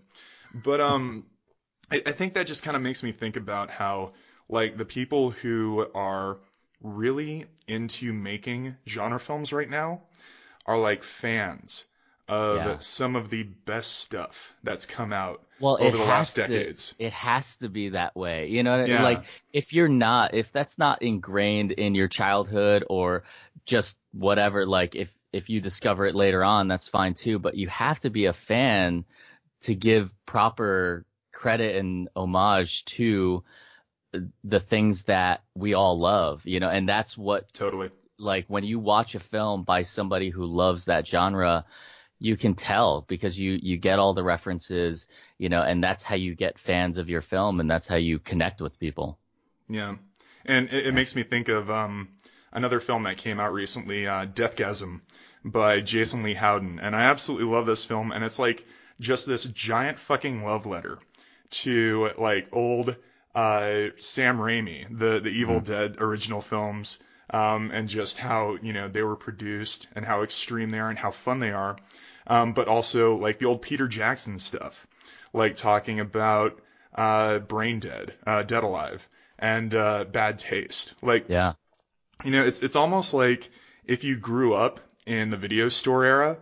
But 0.55 0.81
um 0.81 1.27
I, 1.91 2.03
I 2.07 2.13
think 2.13 2.35
that 2.35 2.47
just 2.47 2.63
kind 2.63 2.77
of 2.77 2.83
makes 2.85 3.03
me 3.03 3.11
think 3.11 3.37
about 3.37 3.69
how 3.71 4.13
like 4.49 4.77
the 4.77 4.85
people 4.85 5.31
who 5.31 5.87
are 5.93 6.37
really 6.81 7.47
into 7.67 8.13
making 8.13 8.77
genre 8.87 9.19
films 9.19 9.53
right 9.53 9.69
now 9.69 10.03
are 10.67 10.79
like 10.79 11.03
fans 11.03 11.85
of 12.29 12.57
Yeah. 12.59 12.79
some 12.79 13.17
of 13.17 13.29
the 13.29 13.43
best 13.43 13.93
stuff 13.97 14.55
that's 14.63 14.87
come 14.87 15.13
out 15.13 15.43
well, 15.59 15.79
over 15.81 15.97
the 15.97 16.05
last 16.05 16.35
to, 16.35 16.43
decades. 16.43 16.95
It 16.99 17.13
has 17.13 17.57
to 17.57 17.69
be 17.69 17.91
that 17.91 18.15
way. 18.15 18.49
You 18.49 18.63
know, 18.63 18.85
Yeah. 18.85 19.03
like 19.03 19.25
if 19.53 19.73
you're 19.73 19.89
not, 19.89 20.35
if 20.35 20.53
that's 20.53 20.79
not 20.79 21.03
ingrained 21.03 21.73
in 21.73 21.95
your 21.95 22.09
childhood 22.09 22.85
or 22.89 23.25
just 23.65 23.99
whatever, 24.13 24.67
like 24.67 24.95
if 24.95 25.11
if 25.33 25.49
you 25.49 25.61
discover 25.61 26.07
it 26.07 26.15
later 26.15 26.43
on, 26.45 26.69
that's 26.69 26.89
fine 26.89 27.15
too. 27.15 27.39
But 27.39 27.57
you 27.57 27.69
have 27.69 28.01
to 28.01 28.11
be 28.11 28.27
a 28.27 28.33
fan 28.33 29.05
to 29.63 29.75
give 29.75 30.11
proper 30.27 31.05
credit 31.33 31.77
and 31.77 32.09
homage 32.17 32.85
to 32.87 33.43
the 34.45 34.61
things 34.61 35.03
that 35.05 35.43
we 35.55 35.75
all 35.75 35.99
love. 35.99 36.43
You 36.45 36.61
know, 36.61 36.69
and 36.71 36.89
that's 36.89 37.17
what 37.17 37.53
Totally. 37.53 37.91
like 38.19 38.47
when 38.49 38.65
you 38.65 38.79
watch 38.79 39.15
a 39.15 39.21
film 39.21 39.65
by 39.65 39.83
somebody 39.83 40.31
who 40.31 40.45
loves 40.47 40.87
that 40.87 41.07
genre, 41.07 41.65
you 42.19 42.37
can 42.37 42.55
tell 42.55 43.03
because 43.03 43.39
you 43.39 43.59
you 43.63 43.77
get 43.77 43.99
all 43.99 44.15
the 44.15 44.25
references, 44.25 45.07
you 45.39 45.49
know, 45.49 45.63
and 45.63 45.83
that's 45.83 46.03
how 46.03 46.15
you 46.15 46.35
get 46.35 46.59
fans 46.59 46.99
of 46.99 47.09
your 47.09 47.23
film 47.23 47.61
and 47.61 47.71
that's 47.71 47.87
how 47.87 47.97
you 47.97 48.19
connect 48.19 48.61
with 48.61 48.79
people. 48.79 49.19
Yeah, 49.69 49.97
and 50.45 50.69
it, 50.73 50.89
it 50.89 50.95
makes 50.95 51.15
me 51.15 51.23
think 51.23 51.49
of 51.49 51.71
um, 51.71 52.09
another 52.53 52.81
film 52.81 53.03
that 53.05 53.19
came 53.19 53.41
out 53.41 53.53
recently, 53.53 54.07
uh, 54.07 54.27
Deathgasm, 54.27 55.01
by 55.45 55.81
Jason 55.81 56.23
Lee 56.23 56.35
Howden, 56.35 56.81
and 56.81 56.97
I 56.97 57.05
absolutely 57.05 57.47
love 57.47 57.67
this 57.67 57.85
film. 57.85 58.13
And 58.13 58.25
it's 58.25 58.39
like 58.39 58.67
just 58.99 59.27
this 59.27 59.45
giant 59.45 59.99
fucking 59.99 60.45
love 60.45 60.67
letter 60.67 60.99
to 61.51 62.11
like 62.19 62.49
old 62.53 62.97
uh, 63.35 63.89
Sam 63.97 64.39
Raimi, 64.39 64.87
the 64.91 65.21
the 65.21 65.31
Evil 65.31 65.61
Dead 65.61 65.97
original 65.99 66.41
films, 66.41 66.99
um, 67.31 67.71
and 67.73 67.89
just 67.89 68.19
how 68.19 68.57
you 68.63 68.73
know 68.73 68.89
they 68.89 69.03
were 69.03 69.17
produced 69.17 69.89
and 69.95 70.05
how 70.05 70.23
extreme 70.23 70.71
they 70.71 70.79
are 70.79 70.89
and 70.89 70.99
how 70.99 71.11
fun 71.11 71.41
they 71.41 71.51
are, 71.51 71.77
um, 72.27 72.53
but 72.53 72.69
also 72.69 73.17
like 73.17 73.39
the 73.39 73.47
old 73.47 73.63
Peter 73.63 73.89
Jackson 73.89 74.39
stuff, 74.39 74.87
like 75.33 75.57
talking 75.57 76.01
about 76.01 76.61
uh, 76.95 77.39
Brain 77.41 77.81
Dead, 77.81 78.15
uh, 78.27 78.43
Dead 78.43 78.63
Alive, 78.63 79.09
and 79.39 79.75
uh, 79.75 80.05
Bad 80.05 80.39
Taste. 80.39 80.95
Like 81.03 81.27
Yeah. 81.29 81.55
you 82.25 82.31
know, 82.31 82.45
it's 82.45 82.61
it's 82.61 82.77
almost 82.77 83.15
like 83.15 83.51
if 83.85 84.05
you 84.05 84.17
grew 84.17 84.55
up 84.55 84.81
in 85.07 85.31
the 85.31 85.37
video 85.37 85.69
store 85.69 86.05
era 86.05 86.39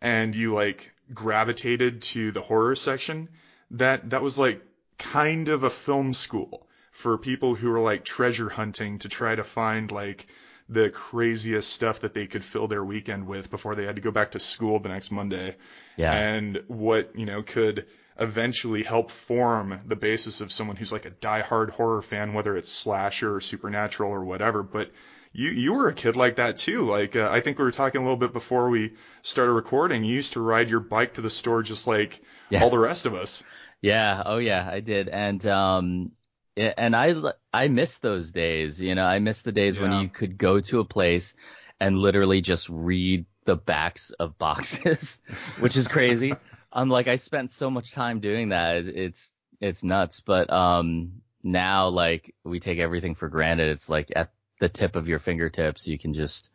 and 0.00 0.34
you 0.34 0.52
like 0.54 0.92
gravitated 1.12 2.02
to 2.02 2.32
the 2.32 2.42
horror 2.42 2.76
section, 2.76 3.28
that 3.72 4.10
that 4.10 4.22
was 4.22 4.38
like 4.38 4.62
kind 4.98 5.48
of 5.48 5.64
a 5.64 5.70
film 5.70 6.12
school 6.12 6.66
for 6.92 7.16
people 7.16 7.54
who 7.54 7.70
were 7.70 7.80
like 7.80 8.04
treasure 8.04 8.48
hunting 8.48 8.98
to 8.98 9.08
try 9.08 9.34
to 9.34 9.44
find 9.44 9.90
like 9.90 10.26
the 10.72 10.88
craziest 10.88 11.68
stuff 11.68 12.00
that 12.00 12.14
they 12.14 12.26
could 12.26 12.44
fill 12.44 12.68
their 12.68 12.84
weekend 12.84 13.26
with 13.26 13.50
before 13.50 13.74
they 13.74 13.84
had 13.84 13.96
to 13.96 14.02
go 14.02 14.10
back 14.12 14.30
to 14.32 14.40
school 14.40 14.78
the 14.78 14.88
next 14.88 15.10
Monday 15.10 15.56
Yeah. 15.96 16.12
and 16.12 16.62
what 16.68 17.10
you 17.18 17.26
know 17.26 17.42
could 17.42 17.86
eventually 18.18 18.82
help 18.82 19.10
form 19.10 19.80
the 19.86 19.96
basis 19.96 20.40
of 20.40 20.52
someone 20.52 20.76
who's 20.76 20.92
like 20.92 21.06
a 21.06 21.10
diehard 21.10 21.70
horror 21.70 22.02
fan, 22.02 22.34
whether 22.34 22.56
it's 22.56 22.70
slasher 22.70 23.34
or 23.34 23.40
supernatural 23.40 24.12
or 24.12 24.24
whatever. 24.24 24.62
But 24.62 24.90
you 25.32 25.50
you 25.50 25.72
were 25.72 25.88
a 25.88 25.94
kid 25.94 26.16
like 26.16 26.36
that 26.36 26.56
too. 26.58 26.82
Like 26.82 27.16
uh, 27.16 27.28
I 27.32 27.40
think 27.40 27.58
we 27.58 27.64
were 27.64 27.70
talking 27.72 28.00
a 28.00 28.04
little 28.04 28.16
bit 28.16 28.32
before 28.32 28.68
we 28.68 28.94
started 29.22 29.52
recording. 29.52 30.04
You 30.04 30.14
used 30.14 30.34
to 30.34 30.40
ride 30.40 30.70
your 30.70 30.80
bike 30.80 31.14
to 31.14 31.20
the 31.20 31.30
store 31.30 31.62
just 31.62 31.86
like 31.86 32.20
Yeah. 32.50 32.62
all 32.62 32.70
the 32.70 32.78
rest 32.78 33.06
of 33.06 33.14
us. 33.14 33.42
Yeah, 33.82 34.22
oh 34.26 34.38
yeah, 34.38 34.68
I 34.70 34.80
did. 34.80 35.08
And 35.08 35.44
um 35.46 36.12
and 36.60 36.94
I 36.94 37.14
I 37.52 37.68
miss 37.68 37.98
those 37.98 38.30
days. 38.30 38.80
You 38.80 38.94
know, 38.94 39.04
I 39.04 39.18
miss 39.18 39.42
the 39.42 39.52
days 39.52 39.76
yeah. 39.76 39.82
when 39.82 40.02
you 40.02 40.08
could 40.08 40.38
go 40.38 40.60
to 40.60 40.80
a 40.80 40.84
place 40.84 41.34
and 41.80 41.98
literally 41.98 42.40
just 42.40 42.68
read 42.68 43.24
the 43.44 43.56
backs 43.56 44.10
of 44.10 44.38
boxes, 44.38 45.18
which 45.60 45.76
is 45.76 45.88
crazy. 45.88 46.34
I'm 46.72 46.88
like, 46.88 47.08
I 47.08 47.16
spent 47.16 47.50
so 47.50 47.70
much 47.70 47.92
time 47.92 48.20
doing 48.20 48.50
that. 48.50 48.76
It's 48.86 49.32
it's 49.60 49.82
nuts. 49.82 50.20
But 50.20 50.50
um, 50.50 51.22
now 51.42 51.88
like 51.88 52.34
we 52.44 52.60
take 52.60 52.78
everything 52.78 53.14
for 53.14 53.28
granted. 53.28 53.70
It's 53.70 53.88
like 53.88 54.10
at 54.14 54.32
the 54.60 54.68
tip 54.68 54.96
of 54.96 55.08
your 55.08 55.18
fingertips. 55.18 55.88
You 55.88 55.98
can 55.98 56.14
just 56.14 56.50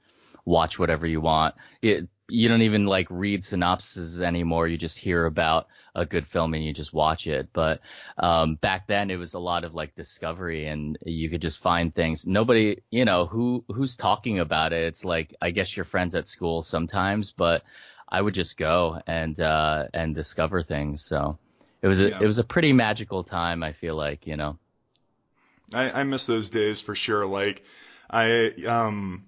watch 0.45 0.77
whatever 0.79 1.07
you 1.07 1.21
want. 1.21 1.55
It, 1.81 2.07
you 2.27 2.47
don't 2.47 2.63
even 2.63 2.85
like 2.85 3.07
read 3.09 3.43
synopses 3.43 4.21
anymore. 4.21 4.67
You 4.67 4.77
just 4.77 4.97
hear 4.97 5.25
about 5.25 5.67
a 5.93 6.05
good 6.05 6.27
film 6.27 6.53
and 6.53 6.63
you 6.63 6.73
just 6.73 6.93
watch 6.93 7.27
it. 7.27 7.49
But 7.53 7.81
um, 8.17 8.55
back 8.55 8.87
then 8.87 9.09
it 9.09 9.17
was 9.17 9.33
a 9.33 9.39
lot 9.39 9.63
of 9.63 9.75
like 9.75 9.95
discovery 9.95 10.67
and 10.67 10.97
you 11.05 11.29
could 11.29 11.41
just 11.41 11.59
find 11.59 11.93
things. 11.93 12.25
Nobody, 12.25 12.81
you 12.91 13.05
know, 13.05 13.25
who 13.25 13.63
who's 13.67 13.95
talking 13.95 14.39
about 14.39 14.73
it. 14.73 14.83
It's 14.83 15.05
like 15.05 15.35
I 15.41 15.51
guess 15.51 15.75
your 15.75 15.85
friends 15.85 16.15
at 16.15 16.27
school 16.27 16.63
sometimes, 16.63 17.31
but 17.31 17.63
I 18.09 18.21
would 18.21 18.33
just 18.33 18.57
go 18.57 19.01
and 19.07 19.39
uh, 19.39 19.85
and 19.93 20.13
discover 20.15 20.61
things. 20.61 21.05
So 21.05 21.37
it 21.81 21.87
was 21.87 22.01
a 22.01 22.09
yeah. 22.09 22.19
it 22.21 22.25
was 22.25 22.39
a 22.39 22.43
pretty 22.43 22.73
magical 22.73 23.23
time. 23.23 23.63
I 23.63 23.73
feel 23.73 23.95
like 23.95 24.27
you 24.27 24.37
know. 24.37 24.57
I, 25.73 26.01
I 26.01 26.03
miss 26.03 26.27
those 26.27 26.49
days 26.49 26.81
for 26.81 26.93
sure. 26.93 27.25
Like 27.25 27.63
I 28.09 28.51
um 28.67 29.25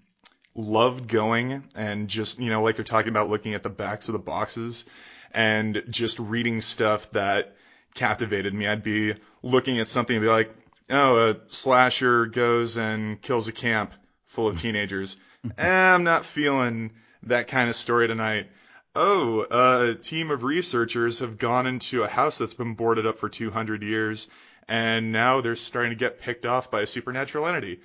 loved 0.57 1.07
going 1.07 1.63
and 1.75 2.07
just, 2.09 2.39
you 2.39 2.49
know, 2.49 2.61
like 2.61 2.77
you're 2.77 2.85
talking 2.85 3.09
about 3.09 3.29
looking 3.29 3.53
at 3.53 3.63
the 3.63 3.69
backs 3.69 4.09
of 4.09 4.13
the 4.13 4.19
boxes 4.19 4.85
and 5.31 5.83
just 5.89 6.19
reading 6.19 6.59
stuff 6.59 7.09
that 7.11 7.55
captivated 7.93 8.53
me. 8.53 8.67
I'd 8.67 8.83
be 8.83 9.13
looking 9.43 9.79
at 9.79 9.87
something 9.87 10.15
and 10.15 10.23
be 10.23 10.29
like, 10.29 10.53
oh, 10.89 11.29
a 11.29 11.37
slasher 11.47 12.25
goes 12.25 12.77
and 12.77 13.21
kills 13.21 13.47
a 13.47 13.53
camp 13.53 13.93
full 14.25 14.47
of 14.47 14.59
teenagers. 14.59 15.17
eh, 15.57 15.93
I'm 15.93 16.03
not 16.03 16.25
feeling 16.25 16.91
that 17.23 17.47
kind 17.47 17.69
of 17.69 17.75
story 17.75 18.07
tonight. 18.07 18.49
Oh, 18.95 19.45
a 19.51 19.93
team 19.93 20.31
of 20.31 20.43
researchers 20.43 21.19
have 21.19 21.37
gone 21.37 21.67
into 21.67 22.01
a 22.01 22.07
house 22.07 22.39
that's 22.39 22.55
been 22.55 22.73
boarded 22.73 23.05
up 23.05 23.19
for 23.19 23.29
200 23.29 23.83
years 23.83 24.27
and 24.67 25.11
now 25.11 25.41
they're 25.41 25.55
starting 25.55 25.91
to 25.91 25.95
get 25.95 26.19
picked 26.19 26.45
off 26.45 26.69
by 26.69 26.81
a 26.81 26.87
supernatural 26.87 27.47
entity. 27.47 27.79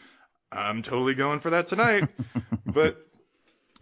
I'm 0.53 0.83
totally 0.83 1.15
going 1.15 1.41
for 1.41 1.51
that 1.51 1.67
tonight. 1.67 2.09
but 2.67 3.07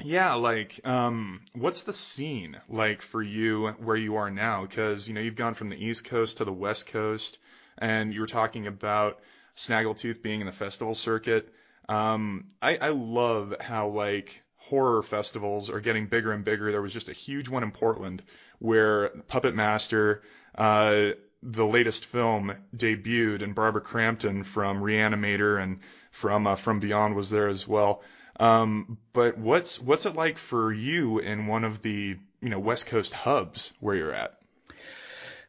yeah, 0.03 0.35
like, 0.35 0.81
um, 0.85 1.43
what's 1.55 1.83
the 1.83 1.93
scene 1.93 2.57
like 2.69 3.03
for 3.03 3.23
you 3.23 3.69
where 3.79 3.97
you 3.97 4.17
are 4.17 4.31
now? 4.31 4.63
Because 4.63 5.09
you 5.09 5.15
know 5.15 5.21
you've 5.21 5.37
gone 5.37 5.55
from 5.55 5.69
the 5.69 5.85
East 5.85 6.05
Coast 6.05 6.39
to 6.39 6.45
the 6.45 6.53
West 6.53 6.87
Coast, 6.87 7.39
and 7.79 8.15
you 8.15 8.21
were 8.21 8.27
talking 8.27 8.67
about 8.67 9.21
Snaggletooth 9.57 10.23
being 10.23 10.41
in 10.41 10.47
the 10.47 10.53
festival 10.53 10.95
circuit. 10.95 11.53
Um, 11.89 12.47
I, 12.63 12.77
I 12.77 12.89
love 12.91 13.55
how 13.61 13.89
like 13.89 14.43
horror 14.57 15.03
festivals 15.03 15.69
are 15.69 15.81
getting 15.81 16.07
bigger 16.07 16.33
and 16.33 16.45
bigger. 16.45 16.71
There 16.71 16.83
was 16.83 16.93
just 16.93 17.09
a 17.09 17.15
huge 17.15 17.49
one 17.49 17.65
in 17.65 17.73
Portland 17.73 18.23
where 18.61 19.09
Puppet 19.27 19.55
Master, 19.55 20.23
uh, 20.55 21.11
the 21.43 21.67
latest 21.67 22.07
film 22.07 22.55
debuted, 22.77 23.43
and 23.43 23.55
Barbara 23.55 23.81
Crampton 23.81 24.45
from 24.45 24.81
Reanimator 24.81 25.61
and 25.61 25.81
from 26.11 26.47
uh, 26.47 26.57
From 26.57 26.81
Beyond 26.81 27.15
was 27.15 27.31
there 27.31 27.49
as 27.49 27.67
well. 27.67 28.03
Um, 28.39 28.99
but 29.13 29.39
what's 29.39 29.81
what's 29.81 30.07
it 30.07 30.15
like 30.15 30.39
for 30.39 30.73
you 30.73 31.19
in 31.19 31.47
one 31.47 31.65
of 31.65 31.83
the 31.83 32.17
you 32.41 32.49
know 32.49 32.59
West 32.59 32.87
Coast 32.87 33.13
hubs 33.13 33.73
where 33.81 33.95
you're 33.95 34.15
at? 34.15 34.41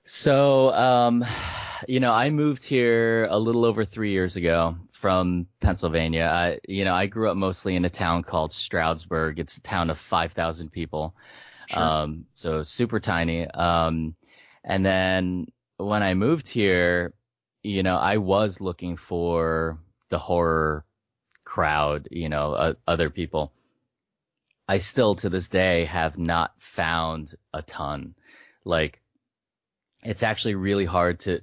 So, 0.04 0.74
um, 0.74 1.24
you 1.88 2.00
know, 2.00 2.12
I 2.12 2.32
moved 2.32 2.64
here 2.64 3.28
a 3.30 3.38
little 3.38 3.66
over 3.66 3.86
three 3.86 4.12
years 4.12 4.36
ago 4.36 4.76
from 4.92 5.48
Pennsylvania. 5.62 6.26
I, 6.26 6.60
you 6.68 6.86
know, 6.86 6.94
I 6.94 7.06
grew 7.06 7.30
up 7.30 7.38
mostly 7.38 7.76
in 7.76 7.86
a 7.86 7.90
town 7.90 8.24
called 8.24 8.52
Stroudsburg. 8.52 9.40
It's 9.40 9.58
a 9.58 9.62
town 9.62 9.90
of 9.90 10.00
5,000 10.00 10.70
people. 10.72 11.16
Sure. 11.68 11.84
Um, 11.84 12.26
so 12.34 12.64
super 12.64 13.00
tiny. 13.00 13.48
Um, 13.48 14.16
and 14.64 14.86
then 14.86 15.48
when 15.78 16.04
I 16.04 16.14
moved 16.14 16.48
here, 16.48 17.14
you 17.64 17.84
know, 17.84 17.98
I 17.98 18.18
was 18.18 18.60
looking 18.60 18.98
for 18.98 19.78
the 20.12 20.20
horror 20.20 20.86
crowd, 21.44 22.08
you 22.12 22.30
know, 22.30 22.54
uh, 22.54 22.74
other 22.88 23.10
people. 23.10 23.52
I 24.68 24.78
still 24.78 25.16
to 25.16 25.30
this 25.30 25.50
day 25.50 25.86
have 25.86 26.18
not 26.20 26.54
found 26.60 27.34
a 27.54 27.64
ton. 27.64 28.14
Like, 28.64 29.02
it's 30.04 30.22
actually 30.24 30.56
really 30.56 30.86
hard 30.86 31.22
to, 31.22 31.42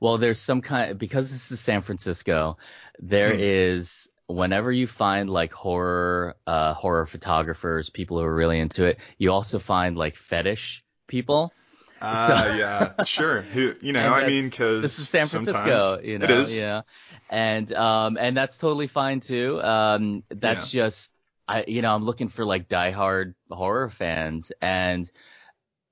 well, 0.00 0.18
there's 0.18 0.40
some 0.40 0.60
kind, 0.60 0.98
because 0.98 1.30
this 1.30 1.50
is 1.50 1.60
San 1.60 1.80
Francisco, 1.80 2.58
there 2.98 3.32
mm. 3.32 3.38
is, 3.40 4.08
whenever 4.26 4.70
you 4.70 4.86
find 4.86 5.30
like 5.30 5.52
horror, 5.52 6.36
uh, 6.46 6.74
horror 6.74 7.06
photographers, 7.06 7.90
people 7.90 8.18
who 8.18 8.24
are 8.24 8.34
really 8.34 8.58
into 8.58 8.84
it, 8.84 8.98
you 9.16 9.32
also 9.32 9.58
find 9.58 9.96
like 9.96 10.16
fetish 10.16 10.84
people. 11.06 11.52
Uh, 12.00 12.26
so, 12.26 12.54
yeah, 12.54 13.04
sure. 13.04 13.44
you 13.52 13.92
know, 13.92 14.12
I 14.12 14.26
mean, 14.26 14.48
because 14.48 14.82
this 14.82 14.98
is 14.98 15.08
San 15.08 15.26
Francisco, 15.26 16.00
you 16.00 16.18
know, 16.18 16.24
it 16.24 16.30
is. 16.30 16.56
yeah, 16.56 16.82
and 17.30 17.72
um, 17.72 18.16
and 18.18 18.36
that's 18.36 18.58
totally 18.58 18.86
fine 18.86 19.20
too. 19.20 19.60
Um, 19.62 20.22
that's 20.28 20.72
yeah. 20.72 20.82
just, 20.82 21.14
I, 21.46 21.64
you 21.66 21.82
know, 21.82 21.94
I'm 21.94 22.04
looking 22.04 22.28
for 22.28 22.44
like 22.44 22.68
diehard 22.68 23.34
horror 23.50 23.90
fans, 23.90 24.52
and 24.60 25.10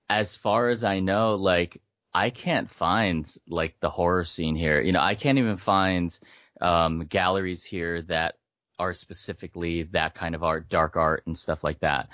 as 0.08 0.36
far 0.36 0.68
as 0.68 0.84
I 0.84 1.00
know, 1.00 1.34
like 1.34 1.80
I 2.14 2.30
can't 2.30 2.70
find 2.70 3.30
like 3.48 3.76
the 3.80 3.90
horror 3.90 4.24
scene 4.24 4.56
here. 4.56 4.80
You 4.80 4.92
know, 4.92 5.00
I 5.02 5.14
can't 5.14 5.38
even 5.38 5.56
find 5.56 6.18
um, 6.60 7.04
galleries 7.06 7.62
here 7.62 8.02
that 8.02 8.36
are 8.78 8.94
specifically 8.94 9.84
that 9.84 10.14
kind 10.14 10.34
of 10.34 10.42
art, 10.42 10.68
dark 10.68 10.96
art 10.96 11.22
and 11.26 11.36
stuff 11.36 11.64
like 11.64 11.80
that. 11.80 12.08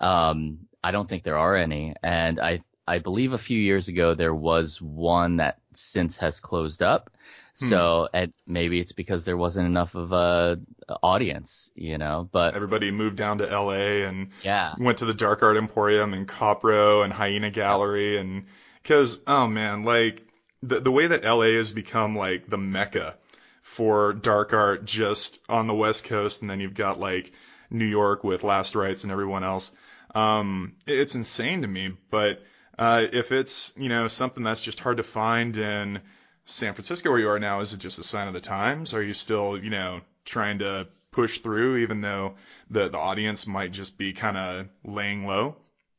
Um, 0.00 0.66
I 0.82 0.90
don't 0.90 1.08
think 1.08 1.22
there 1.22 1.38
are 1.38 1.56
any, 1.56 1.94
and 2.02 2.40
I 2.40 2.62
I 2.86 2.98
believe 2.98 3.32
a 3.32 3.38
few 3.38 3.58
years 3.58 3.88
ago 3.88 4.14
there 4.14 4.34
was 4.34 4.80
one 4.80 5.36
that 5.36 5.58
since 5.72 6.18
has 6.18 6.40
closed 6.40 6.82
up. 6.82 7.10
Hmm. 7.58 7.68
So 7.68 8.08
and 8.12 8.32
maybe 8.46 8.80
it's 8.80 8.92
because 8.92 9.24
there 9.24 9.36
wasn't 9.36 9.66
enough 9.66 9.94
of 9.94 10.12
a 10.12 10.58
audience, 11.02 11.70
you 11.74 11.98
know. 11.98 12.28
But 12.30 12.54
everybody 12.54 12.90
moved 12.90 13.16
down 13.16 13.38
to 13.38 13.50
L.A. 13.50 14.02
and 14.02 14.30
yeah, 14.42 14.74
went 14.78 14.98
to 14.98 15.04
the 15.04 15.14
Dark 15.14 15.42
Art 15.42 15.56
Emporium 15.56 16.14
and 16.14 16.26
Copro 16.26 17.04
and 17.04 17.12
Hyaena 17.12 17.52
Gallery 17.52 18.18
and 18.18 18.46
because 18.82 19.20
oh 19.26 19.46
man, 19.46 19.84
like 19.84 20.26
the 20.62 20.80
the 20.80 20.92
way 20.92 21.06
that 21.06 21.24
L.A. 21.24 21.54
has 21.56 21.72
become 21.72 22.16
like 22.16 22.48
the 22.48 22.58
mecca 22.58 23.16
for 23.62 24.12
dark 24.12 24.52
art 24.52 24.84
just 24.84 25.38
on 25.48 25.66
the 25.66 25.74
West 25.74 26.04
Coast, 26.04 26.42
and 26.42 26.50
then 26.50 26.60
you've 26.60 26.74
got 26.74 27.00
like 27.00 27.32
New 27.70 27.86
York 27.86 28.22
with 28.24 28.44
Last 28.44 28.74
Rites 28.74 29.04
and 29.04 29.12
everyone 29.12 29.42
else. 29.42 29.72
Um, 30.14 30.74
it's 30.86 31.14
insane 31.14 31.62
to 31.62 31.68
me, 31.68 31.96
but 32.10 32.42
uh, 32.78 33.06
if 33.12 33.32
it's 33.32 33.72
you 33.76 33.88
know 33.88 34.08
something 34.08 34.42
that's 34.42 34.60
just 34.60 34.80
hard 34.80 34.98
to 34.98 35.02
find 35.02 35.56
in 35.56 36.02
San 36.44 36.74
Francisco 36.74 37.10
where 37.10 37.18
you 37.18 37.28
are 37.28 37.38
now, 37.38 37.60
is 37.60 37.72
it 37.72 37.80
just 37.80 37.98
a 37.98 38.04
sign 38.04 38.28
of 38.28 38.34
the 38.34 38.40
times? 38.40 38.94
Are 38.94 39.02
you 39.02 39.14
still 39.14 39.58
you 39.58 39.70
know 39.70 40.00
trying 40.24 40.58
to 40.58 40.88
push 41.10 41.38
through 41.38 41.78
even 41.78 42.00
though 42.00 42.34
the 42.70 42.88
the 42.88 42.98
audience 42.98 43.46
might 43.46 43.72
just 43.72 43.96
be 43.96 44.12
kind 44.12 44.36
of 44.36 44.68
laying 44.84 45.26
low? 45.26 45.56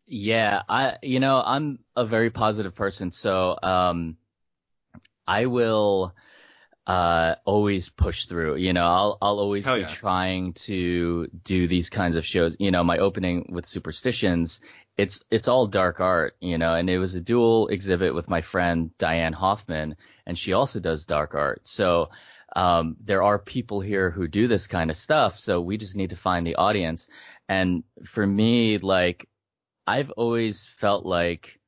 Yeah, 0.08 0.62
I 0.70 0.98
you 1.02 1.20
know 1.20 1.42
I'm 1.44 1.80
a 1.96 2.06
very 2.06 2.30
positive 2.30 2.76
person, 2.76 3.12
so 3.12 3.58
um, 3.64 4.18
I 5.28 5.48
will 5.48 6.14
uh, 6.88 7.36
always 7.46 7.90
push 7.90 8.28
through. 8.28 8.58
You 8.58 8.74
know, 8.74 8.86
I'll 8.86 9.18
I'll 9.22 9.40
always 9.40 9.66
Hell 9.66 9.76
be 9.76 9.82
yeah. 9.82 9.88
trying 9.88 10.54
to 10.54 11.28
do 11.44 11.68
these 11.68 11.90
kinds 11.90 12.16
of 12.16 12.26
shows. 12.26 12.56
You 12.60 12.72
know, 12.72 12.84
my 12.84 13.00
opening 13.00 13.48
with 13.52 13.66
Superstitions 13.66 14.60
it's 14.98 15.24
it's 15.30 15.48
all 15.48 15.68
dark 15.68 16.00
art, 16.00 16.36
you 16.40 16.58
know, 16.58 16.74
and 16.76 16.90
it 16.90 17.00
was 17.00 17.14
a 17.16 17.22
dual 17.22 17.68
exhibit 17.68 18.14
with 18.16 18.30
my 18.30 18.42
friend 18.42 18.92
Diane 18.98 19.34
Hoffman, 19.34 19.96
and 20.26 20.38
she 20.38 20.54
also 20.54 20.80
does 20.80 21.06
dark 21.06 21.36
art. 21.36 21.68
So 21.68 22.10
um, 22.56 22.96
there 23.02 23.24
are 23.24 23.40
people 23.40 23.82
here 23.82 24.10
who 24.10 24.28
do 24.28 24.48
this 24.48 24.68
kind 24.68 24.90
of 24.90 24.98
stuff, 24.98 25.40
so 25.40 25.62
we 25.62 25.78
just 25.78 25.96
need 25.96 26.12
to 26.12 26.16
find 26.16 26.46
the 26.46 26.56
audience. 26.56 27.08
And 27.50 27.84
for 28.06 28.26
me, 28.26 28.78
like 28.78 29.28
I've 29.86 30.12
always 30.12 30.66
felt 30.66 31.06
like 31.06 31.60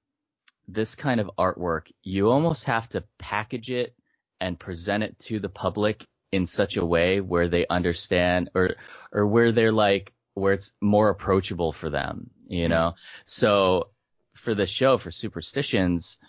this 0.67 0.95
kind 0.95 1.19
of 1.19 1.31
artwork, 1.37 1.91
you 2.03 2.29
almost 2.29 2.65
have 2.65 2.89
to 2.89 3.03
package 3.19 3.71
it 3.71 3.95
and 4.39 4.59
present 4.59 5.03
it 5.03 5.17
to 5.19 5.39
the 5.39 5.49
public 5.49 6.05
in 6.31 6.45
such 6.45 6.77
a 6.77 6.85
way 6.85 7.21
where 7.21 7.47
they 7.47 7.65
understand 7.67 8.49
or 8.53 8.75
or 9.11 9.25
where 9.25 9.51
they're 9.51 9.71
like 9.71 10.13
where 10.33 10.53
it's 10.53 10.71
more 10.81 11.09
approachable 11.09 11.71
for 11.71 11.89
them, 11.89 12.29
you 12.47 12.63
mm-hmm. 12.63 12.69
know? 12.69 12.95
So 13.25 13.89
for 14.35 14.53
the 14.53 14.67
show, 14.67 14.97
for 14.97 15.11
Superstitions, 15.11 16.19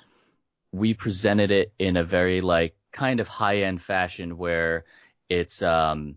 we 0.79 0.95
presented 0.95 1.51
it 1.51 1.73
in 1.79 1.97
a 1.97 2.05
very 2.05 2.41
like 2.41 2.77
kind 2.93 3.21
of 3.21 3.29
high 3.29 3.59
end 3.63 3.83
fashion 3.83 4.39
where 4.39 4.85
it's, 5.29 5.63
um, 5.63 6.17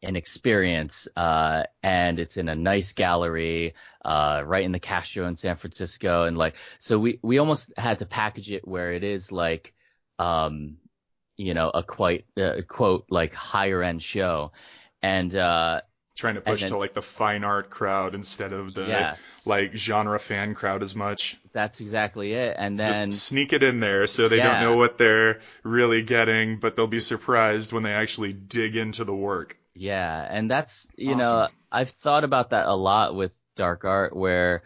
an 0.00 0.14
experience, 0.14 1.08
uh, 1.16 1.64
and 1.82 2.20
it's 2.20 2.36
in 2.36 2.48
a 2.48 2.54
nice 2.54 2.92
gallery, 2.92 3.74
uh, 4.04 4.42
right 4.46 4.64
in 4.64 4.70
the 4.70 4.78
Castro 4.78 5.26
in 5.26 5.34
San 5.34 5.56
Francisco. 5.56 6.22
And 6.24 6.38
like, 6.38 6.54
so 6.78 7.00
we, 7.00 7.18
we 7.20 7.38
almost 7.38 7.72
had 7.76 7.98
to 7.98 8.06
package 8.06 8.52
it 8.52 8.66
where 8.66 8.92
it 8.92 9.02
is 9.02 9.32
like, 9.32 9.74
um, 10.20 10.76
you 11.36 11.52
know, 11.52 11.70
a 11.70 11.82
quite 11.82 12.26
uh, 12.36 12.62
quote 12.68 13.06
like 13.10 13.32
higher 13.32 13.82
end 13.82 14.02
show, 14.02 14.52
and 15.02 15.34
uh, 15.34 15.80
trying 16.16 16.34
to 16.34 16.40
push 16.40 16.60
then, 16.60 16.70
to 16.70 16.78
like 16.78 16.94
the 16.94 17.02
fine 17.02 17.44
art 17.44 17.70
crowd 17.70 18.14
instead 18.14 18.52
of 18.52 18.74
the 18.74 18.86
yes. 18.86 19.46
like 19.46 19.74
genre 19.74 20.18
fan 20.18 20.54
crowd 20.54 20.82
as 20.82 20.94
much. 20.94 21.40
That's 21.58 21.80
exactly 21.80 22.32
it. 22.34 22.56
And 22.58 22.78
then 22.78 23.04
Just 23.04 23.12
sneak 23.12 23.52
it 23.52 23.62
in 23.62 23.78
there 23.78 24.08
so 24.08 24.28
they 24.28 24.40
Yeah. 24.40 24.48
don't 24.48 24.58
know 24.58 24.74
what 24.74 24.98
they're 24.98 25.40
really 25.62 26.02
getting, 26.02 26.58
but 26.58 26.74
they'll 26.74 26.88
be 26.88 26.98
surprised 26.98 27.72
when 27.72 27.84
they 27.84 27.92
actually 27.92 28.32
dig 28.32 28.74
into 28.74 29.04
the 29.04 29.14
work. 29.14 29.56
Yeah, 29.74 30.26
and 30.28 30.50
that's 30.50 30.86
you 30.96 31.14
know 31.14 31.48
I've 31.70 31.90
thought 31.90 32.24
about 32.24 32.50
that 32.50 32.66
a 32.66 32.74
lot 32.74 33.14
with 33.14 33.34
dark 33.56 33.84
art 33.84 34.14
where 34.16 34.62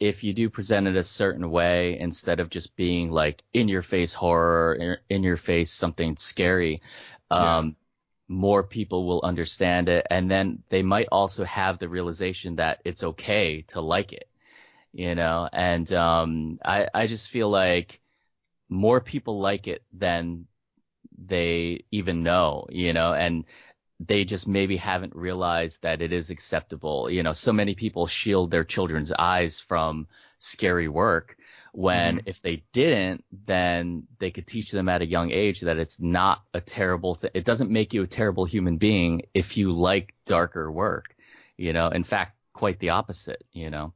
if 0.00 0.24
you 0.24 0.34
do 0.34 0.50
present 0.50 0.88
it 0.88 0.96
a 0.96 1.02
certain 1.04 1.50
way 1.50 1.98
instead 1.98 2.40
of 2.40 2.50
just 2.50 2.76
being 2.76 3.10
like 3.10 3.42
in 3.54 3.68
your 3.68 3.82
face 3.82 4.14
horror 4.14 4.74
in- 4.76 4.98
in 5.16 5.24
your 5.24 5.36
face 5.38 5.70
something 5.72 6.16
scary 6.18 6.82
um 7.30 7.76
more 8.28 8.62
people 8.64 9.06
will 9.06 9.22
understand 9.24 9.88
it 9.90 10.06
and 10.10 10.30
then 10.30 10.62
they 10.70 10.82
might 10.82 11.08
also 11.12 11.44
have 11.44 11.78
the 11.78 11.88
realization 11.88 12.56
that 12.56 12.80
it's 12.84 13.04
okay 13.04 13.62
to 13.62 13.80
like 13.82 14.12
it 14.14 14.28
you 14.94 15.16
know 15.16 15.48
and 15.52 15.92
um 15.94 16.58
I 16.64 16.88
I 16.94 17.08
just 17.08 17.30
feel 17.30 17.50
like 17.50 18.00
more 18.70 19.00
people 19.00 19.40
like 19.40 19.68
it 19.68 19.84
than 19.92 20.46
they 21.18 21.84
even 21.92 22.22
know 22.22 22.66
you 22.70 22.92
know 22.92 23.14
and 23.14 23.44
they 24.00 24.24
just 24.24 24.48
maybe 24.48 24.76
haven't 24.76 25.14
realized 25.16 25.82
that 25.82 26.02
it 26.02 26.12
is 26.12 26.30
acceptable. 26.30 27.10
You 27.10 27.22
know, 27.22 27.32
so 27.32 27.52
many 27.52 27.74
people 27.74 28.06
shield 28.06 28.50
their 28.50 28.64
children's 28.64 29.12
eyes 29.12 29.60
from 29.60 30.08
scary 30.38 30.88
work 30.88 31.36
when 31.72 32.20
if 32.26 32.42
they 32.42 32.64
didn't, 32.72 33.24
then 33.46 34.04
they 34.18 34.30
could 34.30 34.46
teach 34.46 34.70
them 34.72 34.88
at 34.88 35.02
a 35.02 35.06
young 35.06 35.30
age 35.32 35.60
that 35.62 35.78
it's 35.78 36.00
not 36.00 36.42
a 36.54 36.60
terrible 36.60 37.14
thing. 37.16 37.30
It 37.34 37.44
doesn't 37.44 37.70
make 37.70 37.94
you 37.94 38.02
a 38.02 38.06
terrible 38.06 38.44
human 38.44 38.78
being 38.78 39.22
if 39.34 39.56
you 39.56 39.72
like 39.72 40.14
darker 40.26 40.70
work. 40.70 41.16
You 41.56 41.72
know, 41.72 41.88
in 41.88 42.04
fact, 42.04 42.36
quite 42.52 42.78
the 42.80 42.90
opposite, 42.90 43.44
you 43.52 43.70
know. 43.70 43.92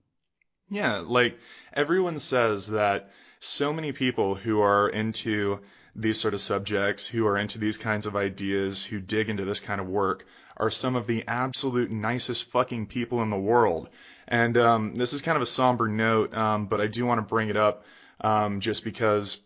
Yeah, 0.70 0.98
like 0.98 1.38
everyone 1.72 2.18
says 2.18 2.68
that 2.68 3.10
so 3.40 3.72
many 3.72 3.92
people 3.92 4.34
who 4.34 4.60
are 4.60 4.88
into 4.88 5.60
these 5.96 6.20
sort 6.20 6.34
of 6.34 6.40
subjects, 6.40 7.06
who 7.06 7.26
are 7.26 7.38
into 7.38 7.58
these 7.58 7.76
kinds 7.76 8.06
of 8.06 8.16
ideas, 8.16 8.84
who 8.84 9.00
dig 9.00 9.30
into 9.30 9.44
this 9.44 9.60
kind 9.60 9.80
of 9.80 9.88
work, 9.88 10.26
are 10.56 10.70
some 10.70 10.96
of 10.96 11.06
the 11.06 11.24
absolute 11.26 11.90
nicest 11.90 12.50
fucking 12.50 12.86
people 12.86 13.22
in 13.22 13.30
the 13.30 13.38
world. 13.38 13.88
And 14.26 14.56
um, 14.58 14.94
this 14.94 15.12
is 15.12 15.22
kind 15.22 15.36
of 15.36 15.42
a 15.42 15.46
somber 15.46 15.88
note, 15.88 16.34
um, 16.36 16.66
but 16.66 16.80
I 16.80 16.86
do 16.86 17.06
want 17.06 17.18
to 17.18 17.26
bring 17.26 17.48
it 17.48 17.56
up 17.56 17.84
um, 18.20 18.60
just 18.60 18.84
because, 18.84 19.40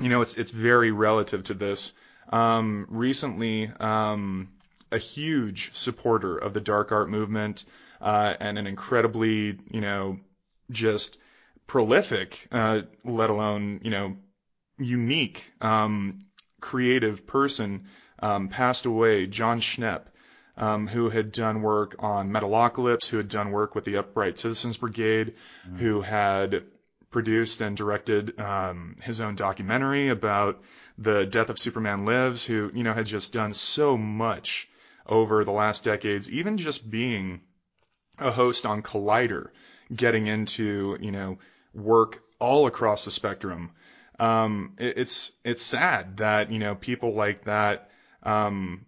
you 0.00 0.08
know, 0.08 0.22
it's 0.22 0.34
it's 0.34 0.50
very 0.50 0.90
relative 0.90 1.44
to 1.44 1.54
this. 1.54 1.92
Um, 2.30 2.86
recently, 2.88 3.70
um, 3.78 4.48
a 4.90 4.98
huge 4.98 5.74
supporter 5.74 6.36
of 6.36 6.54
the 6.54 6.60
dark 6.60 6.92
art 6.92 7.10
movement 7.10 7.64
uh, 8.00 8.34
and 8.40 8.58
an 8.58 8.66
incredibly, 8.66 9.58
you 9.70 9.80
know, 9.80 10.18
just 10.70 11.18
prolific, 11.66 12.48
uh, 12.52 12.82
let 13.04 13.30
alone, 13.30 13.80
you 13.82 13.90
know, 13.90 14.16
unique, 14.78 15.52
um, 15.60 16.24
creative 16.60 17.26
person 17.26 17.86
um, 18.20 18.48
passed 18.48 18.86
away, 18.86 19.26
Jon 19.26 19.60
Schnepp, 19.60 20.06
um, 20.56 20.86
who 20.86 21.10
had 21.10 21.32
done 21.32 21.62
work 21.62 21.96
on 21.98 22.30
Metalocalypse, 22.30 23.08
who 23.08 23.16
had 23.16 23.28
done 23.28 23.50
work 23.50 23.74
with 23.74 23.84
the 23.84 23.96
Upright 23.96 24.38
Citizens 24.38 24.76
Brigade, 24.76 25.34
who 25.76 26.00
had 26.00 26.64
produced 27.10 27.60
and 27.60 27.76
directed 27.76 28.38
um, 28.40 28.96
his 29.02 29.20
own 29.20 29.34
documentary 29.34 30.08
about 30.08 30.62
the 30.98 31.24
death 31.26 31.48
of 31.48 31.58
Superman 31.58 32.04
Lives, 32.04 32.44
who, 32.46 32.70
you 32.74 32.84
know, 32.84 32.92
had 32.92 33.06
just 33.06 33.32
done 33.32 33.54
so 33.54 33.96
much 33.96 34.68
over 35.06 35.44
the 35.44 35.50
last 35.50 35.82
decades, 35.82 36.30
even 36.30 36.58
just 36.58 36.88
being 36.90 37.40
a 38.18 38.30
host 38.30 38.66
on 38.66 38.82
Collider, 38.82 39.48
getting 39.94 40.26
into, 40.26 40.96
you 41.00 41.10
know, 41.10 41.38
work 41.74 42.22
all 42.38 42.66
across 42.66 43.04
the 43.04 43.10
spectrum. 43.10 43.70
Um, 44.18 44.74
it, 44.78 44.98
it's, 44.98 45.32
it's 45.44 45.62
sad 45.62 46.18
that, 46.18 46.50
you 46.50 46.58
know, 46.58 46.74
people 46.74 47.14
like 47.14 47.44
that, 47.44 47.90
um, 48.22 48.86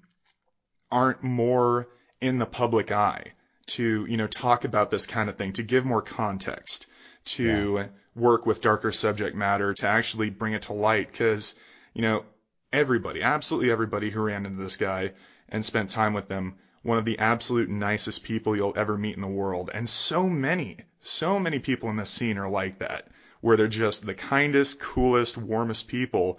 aren't 0.90 1.22
more 1.22 1.88
in 2.20 2.38
the 2.38 2.46
public 2.46 2.92
eye 2.92 3.32
to, 3.66 4.05
you 4.07 4.16
know, 4.16 4.26
talk 4.26 4.64
about 4.64 4.90
this 4.90 5.07
kind 5.07 5.28
of 5.28 5.36
thing, 5.36 5.53
to 5.55 5.62
give 5.62 5.84
more 5.84 6.03
context, 6.03 6.86
to 7.24 7.88
work 8.14 8.44
with 8.44 8.61
darker 8.61 8.92
subject 8.92 9.34
matter, 9.34 9.72
to 9.72 9.86
actually 9.86 10.28
bring 10.28 10.53
it 10.53 10.62
to 10.62 10.72
light. 10.72 11.12
Cause, 11.14 11.55
you 11.94 12.03
know, 12.03 12.24
everybody, 12.72 13.22
absolutely 13.22 13.70
everybody 13.70 14.11
who 14.11 14.20
ran 14.20 14.44
into 14.44 14.62
this 14.62 14.76
guy 14.76 15.12
and 15.48 15.64
spent 15.64 15.90
time 15.90 16.12
with 16.12 16.28
them, 16.28 16.57
one 16.82 16.98
of 16.98 17.04
the 17.04 17.18
absolute 17.18 17.68
nicest 17.68 18.24
people 18.24 18.56
you'll 18.56 18.72
ever 18.76 18.98
meet 18.98 19.14
in 19.16 19.22
the 19.22 19.28
world. 19.28 19.70
And 19.72 19.88
so 19.88 20.28
many, 20.28 20.78
so 21.00 21.38
many 21.38 21.58
people 21.58 21.90
in 21.90 21.96
this 21.96 22.10
scene 22.10 22.38
are 22.38 22.48
like 22.48 22.78
that, 22.80 23.08
where 23.40 23.56
they're 23.56 23.68
just 23.68 24.04
the 24.04 24.14
kindest, 24.14 24.80
coolest, 24.80 25.36
warmest 25.38 25.88
people, 25.88 26.38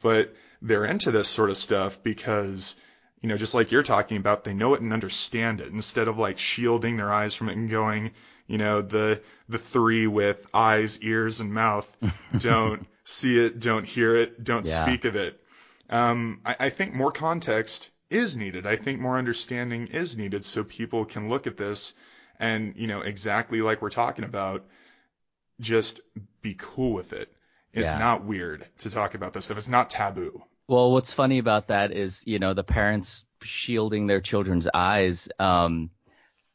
but 0.00 0.34
they're 0.62 0.84
into 0.86 1.10
this 1.10 1.28
sort 1.28 1.50
of 1.50 1.56
stuff 1.56 2.02
because, 2.02 2.76
you 3.20 3.28
know, 3.28 3.36
just 3.36 3.54
like 3.54 3.70
you're 3.70 3.82
talking 3.82 4.16
about, 4.16 4.44
they 4.44 4.54
know 4.54 4.74
it 4.74 4.80
and 4.80 4.92
understand 4.92 5.60
it 5.60 5.68
instead 5.72 6.08
of 6.08 6.18
like 6.18 6.38
shielding 6.38 6.96
their 6.96 7.12
eyes 7.12 7.34
from 7.34 7.48
it 7.50 7.56
and 7.56 7.68
going, 7.70 8.10
you 8.46 8.58
know, 8.58 8.80
the, 8.80 9.20
the 9.48 9.58
three 9.58 10.06
with 10.06 10.46
eyes, 10.54 11.00
ears, 11.02 11.40
and 11.40 11.52
mouth 11.52 11.94
don't 12.38 12.86
see 13.04 13.38
it, 13.44 13.60
don't 13.60 13.84
hear 13.84 14.16
it, 14.16 14.42
don't 14.42 14.66
Yeah. 14.66 14.84
speak 14.84 15.04
of 15.04 15.16
it. 15.16 15.38
Um, 15.90 16.40
I, 16.46 16.56
I 16.60 16.70
think 16.70 16.94
more 16.94 17.12
context 17.12 17.90
is 18.14 18.36
needed. 18.36 18.66
I 18.66 18.76
think 18.76 19.00
more 19.00 19.18
understanding 19.18 19.88
is 19.88 20.16
needed 20.16 20.44
so 20.44 20.64
people 20.64 21.04
can 21.04 21.28
look 21.28 21.46
at 21.46 21.56
this 21.56 21.94
and, 22.38 22.74
you 22.76 22.86
know, 22.86 23.00
exactly 23.00 23.60
like 23.60 23.82
we're 23.82 23.90
talking 23.90 24.24
about, 24.24 24.64
just 25.60 26.00
be 26.42 26.54
cool 26.58 26.92
with 26.92 27.12
it. 27.12 27.28
It's 27.72 27.92
Yeah. 27.92 27.98
not 27.98 28.24
weird 28.24 28.66
to 28.78 28.90
talk 28.90 29.14
about 29.14 29.32
this 29.32 29.46
stuff. 29.46 29.58
It's 29.58 29.68
not 29.68 29.90
taboo. 29.90 30.42
Well, 30.66 30.92
what's 30.92 31.12
funny 31.12 31.38
about 31.38 31.68
that 31.68 31.92
is, 31.92 32.22
you 32.26 32.38
know, 32.38 32.54
the 32.54 32.64
parents 32.64 33.24
shielding 33.42 34.06
their 34.06 34.20
children's 34.20 34.68
eyes. 34.72 35.28
Um, 35.38 35.90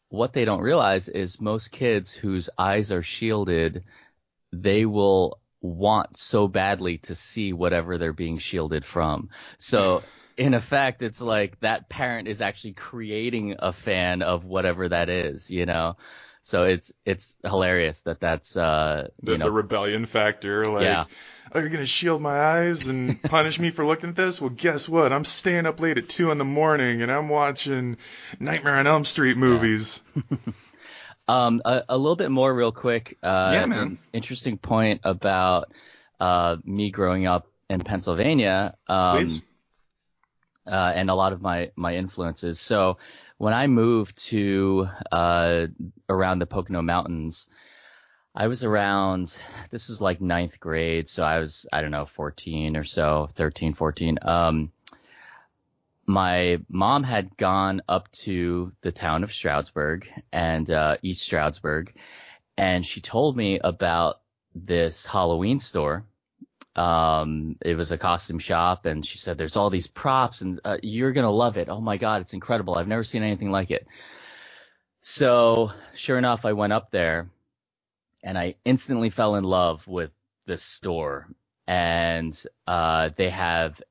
what 0.09 0.33
they 0.33 0.45
don't 0.45 0.61
realize 0.61 1.07
is 1.07 1.39
most 1.39 1.71
kids 1.71 2.11
whose 2.13 2.49
eyes 2.57 2.91
are 2.91 3.03
shielded, 3.03 3.83
they 4.51 4.85
will 4.85 5.39
want 5.61 6.17
so 6.17 6.47
badly 6.47 6.97
to 6.97 7.13
see 7.15 7.53
whatever 7.53 7.97
they're 7.97 8.13
being 8.13 8.39
shielded 8.39 8.83
from. 8.85 9.29
So, 9.59 10.03
in 10.39 10.53
effect, 10.53 11.01
it's 11.03 11.21
like 11.21 11.59
that 11.59 11.89
parent 11.89 12.29
is 12.29 12.39
actually 12.39 12.71
creating 12.73 13.57
a 13.59 13.73
fan 13.73 14.21
of 14.21 14.45
whatever 14.45 14.87
that 14.87 15.09
is, 15.09 15.51
you 15.51 15.65
know? 15.65 15.97
So 16.41 16.63
it's, 16.63 16.93
it's 17.05 17.35
hilarious 17.43 18.01
that 18.01 18.21
that's, 18.21 18.55
uh, 18.55 19.09
The, 19.21 19.33
you 19.33 19.37
know, 19.37 19.45
the 19.45 19.51
rebellion 19.51 20.05
factor, 20.05 20.63
like, 20.63 20.83
Yeah. 20.83 21.03
oh, 21.53 21.59
you're 21.59 21.67
gonna 21.67 21.85
shield 21.85 22.21
my 22.21 22.39
eyes 22.39 22.87
and 22.87 23.21
punish 23.23 23.59
me 23.59 23.69
for 23.69 23.83
looking 23.85 24.11
at 24.11 24.15
this? 24.15 24.39
Well, 24.39 24.49
guess 24.49 24.87
what? 24.87 25.11
I'm 25.11 25.25
staying 25.25 25.65
up 25.65 25.81
late 25.81 25.97
at 25.97 26.07
two 26.07 26.31
in 26.31 26.37
the 26.37 26.45
morning 26.45 27.01
and 27.01 27.11
I'm 27.11 27.27
watching 27.27 27.97
Nightmare 28.39 28.75
on 28.75 28.87
Elm 28.87 29.03
Street 29.05 29.35
movies. 29.37 30.01
Um, 31.27 31.61
a, 31.63 31.83
a 31.89 31.95
little 31.95 32.15
bit 32.15 32.31
more 32.31 32.51
real 32.51 32.71
quick. 32.71 33.19
Uh, 33.21 33.51
Yeah, 33.53 33.65
man. 33.67 33.99
interesting 34.13 34.57
point 34.57 35.01
about, 35.03 35.71
uh, 36.19 36.55
me 36.63 36.89
growing 36.89 37.27
up 37.27 37.45
in 37.69 37.81
Pennsylvania. 37.81 38.73
Um, 38.87 39.17
Please. 39.17 39.41
Uh, 40.69 40.93
and 40.95 41.09
a 41.09 41.15
lot 41.15 41.33
of 41.33 41.41
my, 41.41 41.71
my 41.75 41.95
influences. 41.95 42.59
So 42.59 42.97
when 43.37 43.53
I 43.53 43.67
moved 43.67 44.17
to, 44.27 44.87
uh, 45.11 45.67
around 46.07 46.39
the 46.39 46.45
Pocono 46.45 46.81
Mountains, 46.81 47.47
I 48.35 48.47
was 48.47 48.63
around, 48.63 49.35
this 49.71 49.89
was 49.89 49.99
like 50.01 50.21
ninth 50.21 50.59
grade. 50.59 51.09
So 51.09 51.23
I 51.23 51.39
was, 51.39 51.65
I 51.73 51.81
don't 51.81 51.91
know, 51.91 52.05
14 52.05 52.77
or 52.77 52.83
so, 52.83 53.27
13, 53.33 53.73
14. 53.73 54.19
Um, 54.21 54.71
my 56.09 56.57
mom 56.69 57.03
had 57.03 57.37
gone 57.37 57.81
up 57.87 58.11
to 58.11 58.71
the 58.81 58.91
town 58.91 59.23
of 59.23 59.31
Stroudsburg 59.31 60.09
and 60.31 60.69
uh, 60.71 60.97
East 61.03 61.21
Stroudsburg, 61.21 61.93
and 62.57 62.83
she 62.83 62.99
told 62.99 63.37
me 63.37 63.59
about 63.59 64.21
this 64.55 65.05
Halloween 65.05 65.59
store. 65.59 66.05
Um, 66.75 67.57
it 67.61 67.75
was 67.75 67.91
a 67.91 67.97
costume 67.97 68.39
shop, 68.39 68.85
and 68.85 69.05
she 69.05 69.17
said, 69.17 69.37
"There's 69.37 69.57
all 69.57 69.69
these 69.69 69.87
props, 69.87 70.41
and 70.41 70.59
uh, 70.63 70.77
you're 70.83 71.11
gonna 71.11 71.31
love 71.31 71.57
it. 71.57 71.69
Oh 71.69 71.81
my 71.81 71.97
god, 71.97 72.21
it's 72.21 72.33
incredible! 72.33 72.75
I've 72.75 72.87
never 72.87 73.03
seen 73.03 73.23
anything 73.23 73.51
like 73.51 73.71
it." 73.71 73.87
So, 75.01 75.71
sure 75.95 76.17
enough, 76.17 76.45
I 76.45 76.53
went 76.53 76.73
up 76.73 76.91
there, 76.91 77.29
and 78.23 78.37
I 78.37 78.55
instantly 78.65 79.09
fell 79.09 79.35
in 79.35 79.43
love 79.43 79.87
with 79.87 80.11
this 80.45 80.63
store. 80.63 81.27
And 81.67 82.37
uh, 82.67 83.11
they 83.15 83.29
have 83.29 83.81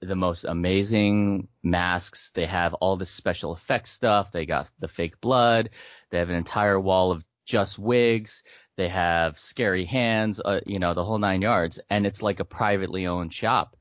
the 0.00 0.16
most 0.16 0.44
amazing 0.44 1.48
masks. 1.62 2.30
They 2.34 2.46
have 2.46 2.74
all 2.74 2.96
this 2.96 3.10
special 3.10 3.54
effects 3.54 3.92
stuff. 3.92 4.32
They 4.32 4.46
got 4.46 4.70
the 4.78 4.88
fake 4.88 5.20
blood. 5.20 5.70
They 6.10 6.18
have 6.18 6.30
an 6.30 6.36
entire 6.36 6.78
wall 6.78 7.12
of 7.12 7.24
just 7.46 7.78
wigs. 7.78 8.42
They 8.78 8.88
have 8.88 9.40
scary 9.40 9.84
hands, 9.84 10.40
uh, 10.42 10.60
you 10.64 10.78
know, 10.78 10.94
the 10.94 11.04
whole 11.04 11.18
nine 11.18 11.42
yards. 11.42 11.80
And 11.90 12.06
it's 12.06 12.22
like 12.22 12.38
a 12.38 12.44
privately 12.44 13.08
owned 13.08 13.34
shop. 13.34 13.76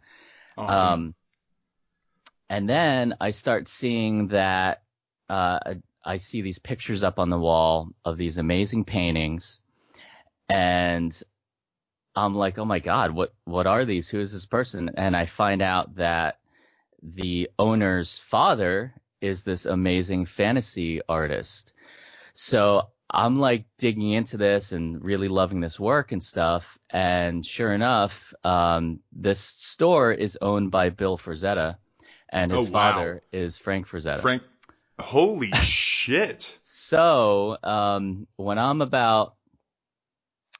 Awesome. 0.58 0.88
Um, 0.88 1.16
and 2.50 2.68
then 2.68 3.14
I 3.22 3.30
start 3.30 3.68
seeing 3.68 4.30
that 4.30 4.82
uh, 5.30 5.60
I 6.04 6.18
see 6.18 6.42
these 6.42 6.58
pictures 6.58 7.04
up 7.04 7.20
on 7.20 7.30
the 7.30 7.38
wall 7.38 7.90
of 8.06 8.18
these 8.18 8.38
amazing 8.38 8.86
paintings, 8.86 9.60
and 10.50 11.22
I'm 12.16 12.34
like, 12.34 12.58
oh 12.58 12.66
my 12.66 12.80
god, 12.80 13.12
what 13.12 13.36
what 13.44 13.68
are 13.68 13.86
these? 13.86 14.10
Who 14.10 14.20
is 14.20 14.32
this 14.32 14.46
person? 14.46 14.90
And 14.96 15.16
I 15.16 15.28
find 15.28 15.62
out 15.62 15.96
that 15.96 16.40
the 17.04 17.52
owner's 17.60 18.18
father 18.18 18.96
is 19.22 19.44
this 19.44 19.66
amazing 19.66 20.26
fantasy 20.26 21.02
artist. 21.08 21.74
So 22.34 22.90
I'm 23.10 23.40
like 23.40 23.66
digging 23.78 24.12
into 24.12 24.38
this 24.38 24.72
and 24.74 25.04
really 25.04 25.28
loving 25.30 25.62
this 25.62 25.80
work 25.80 26.12
and 26.12 26.22
stuff. 26.22 26.78
And 26.90 27.46
sure 27.46 27.74
enough, 27.74 28.34
um, 28.44 29.00
this 29.14 29.40
store 29.40 30.12
is 30.12 30.38
owned 30.42 30.72
by 30.72 30.90
Bill 30.90 31.18
Frazetta, 31.18 31.78
and 32.30 32.52
his 32.52 32.68
Oh, 32.68 32.72
wow. 32.72 32.72
father 32.72 33.24
is 33.32 33.58
Frank 33.58 33.88
Frazetta. 33.88 34.22
Frank, 34.22 34.44
holy 35.00 35.52
shit. 35.54 36.60
So 36.70 37.58
um, 37.64 38.28
when 38.38 38.58
I'm 38.60 38.82
about 38.82 39.36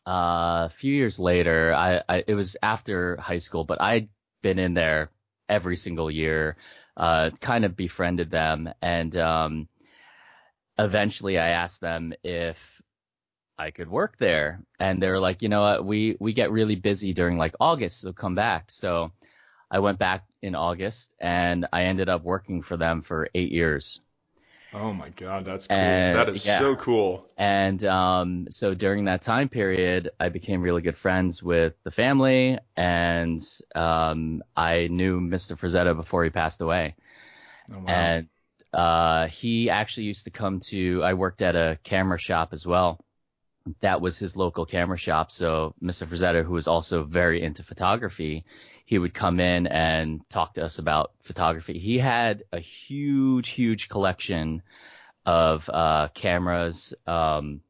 uh, 0.08 0.68
a 0.68 0.72
few 0.76 0.94
years 0.94 1.20
later, 1.20 1.74
I, 1.74 2.02
I 2.08 2.24
it 2.28 2.34
was 2.36 2.56
after 2.64 3.18
high 3.18 3.38
school, 3.40 3.64
but 3.66 3.82
I'd 3.82 4.10
been 4.42 4.60
in 4.60 4.74
there 4.74 5.12
every 5.50 5.76
single 5.78 6.10
year, 6.10 6.58
uh, 6.96 7.32
kind 7.42 7.66
of 7.66 7.76
befriended 7.76 8.32
them, 8.32 8.70
and 8.82 9.16
um, 9.18 9.68
eventually 10.80 11.38
I 11.38 11.50
asked 11.50 11.82
them 11.82 12.14
if 12.24 12.58
I 13.58 13.72
could 13.72 13.90
work 13.90 14.18
there, 14.20 14.62
and 14.80 15.02
they 15.02 15.10
were 15.10 15.20
like, 15.20 15.42
you 15.42 15.50
know 15.50 15.62
what, 15.62 15.86
we 15.86 16.16
we 16.20 16.34
get 16.34 16.52
really 16.52 16.76
busy 16.76 17.14
during 17.14 17.38
like 17.38 17.56
August, 17.60 18.02
so 18.02 18.14
come 18.14 18.36
back. 18.36 18.72
So 18.72 19.12
I 19.72 19.80
went 19.80 20.00
back 20.00 20.26
in 20.42 20.56
August, 20.56 21.14
and 21.20 21.66
I 21.74 21.84
ended 21.84 22.10
up 22.10 22.24
working 22.24 22.62
for 22.62 22.78
them 22.78 23.02
for 23.02 23.30
eight 23.34 23.52
years. 23.52 24.02
Oh 24.74 24.94
my 24.94 25.10
god, 25.10 25.46
that's 25.46 25.66
cool. 25.68 25.78
And, 25.78 26.18
that 26.18 26.30
is 26.30 26.46
yeah. 26.46 26.60
so 26.60 26.76
cool. 26.76 27.28
And 27.38 27.84
um, 27.86 28.48
so 28.50 28.74
during 28.74 29.06
that 29.06 29.22
time 29.22 29.50
period, 29.50 30.12
I 30.20 30.30
became 30.30 30.62
really 30.62 30.82
good 30.82 30.98
friends 30.98 31.42
with 31.42 31.74
the 31.84 31.92
family, 31.92 32.60
and 32.76 33.42
um, 33.76 34.44
I 34.56 34.88
knew 34.88 35.20
Mr. 35.20 35.58
Frazetta 35.58 35.96
before 35.96 36.24
he 36.24 36.30
passed 36.30 36.62
away. 36.62 36.96
Oh, 37.72 37.80
wow. 37.80 37.86
And 37.88 38.28
uh, 38.78 39.28
he 39.28 39.72
actually 39.72 40.06
used 40.06 40.26
to 40.26 40.32
come 40.32 40.60
to. 40.60 41.04
I 41.04 41.16
worked 41.16 41.42
at 41.42 41.56
a 41.56 41.80
camera 41.84 42.20
shop 42.20 42.54
as 42.54 42.66
well. 42.66 43.04
That 43.82 44.00
was 44.00 44.18
his 44.18 44.38
local 44.38 44.66
camera 44.66 44.98
shop. 44.98 45.32
So 45.32 45.74
Mr. 45.84 46.08
Frazetta, 46.08 46.46
who 46.46 46.54
was 46.54 46.68
also 46.68 47.04
very 47.04 47.42
into 47.42 47.64
photography, 47.64 48.46
he 48.86 49.00
would 49.00 49.16
come 49.16 49.40
in 49.40 49.66
and 49.66 50.22
talk 50.30 50.54
to 50.54 50.64
us 50.64 50.78
about 50.78 51.12
photography. 51.24 51.80
He 51.80 51.98
had 51.98 52.44
a 52.54 52.60
huge, 52.60 53.50
huge 53.50 53.90
collection 53.90 54.62
of 55.26 55.68
uh, 55.70 56.10
cameras. 56.14 56.94
Um, 57.08 57.62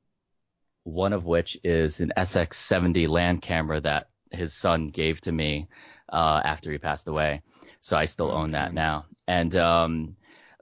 one 0.83 1.13
of 1.13 1.25
which 1.25 1.57
is 1.63 2.01
an 2.01 2.11
SX70 2.17 3.07
land 3.07 3.41
camera 3.41 3.79
that 3.81 4.09
his 4.31 4.53
son 4.53 4.89
gave 4.89 5.21
to 5.21 5.31
me 5.31 5.67
uh, 6.11 6.41
after 6.43 6.71
he 6.71 6.77
passed 6.77 7.07
away. 7.07 7.41
So 7.79 7.97
I 7.97 8.05
still 8.05 8.31
own 8.31 8.51
that 8.51 8.73
now. 8.73 9.05
And 9.27 9.55
um, 9.55 10.16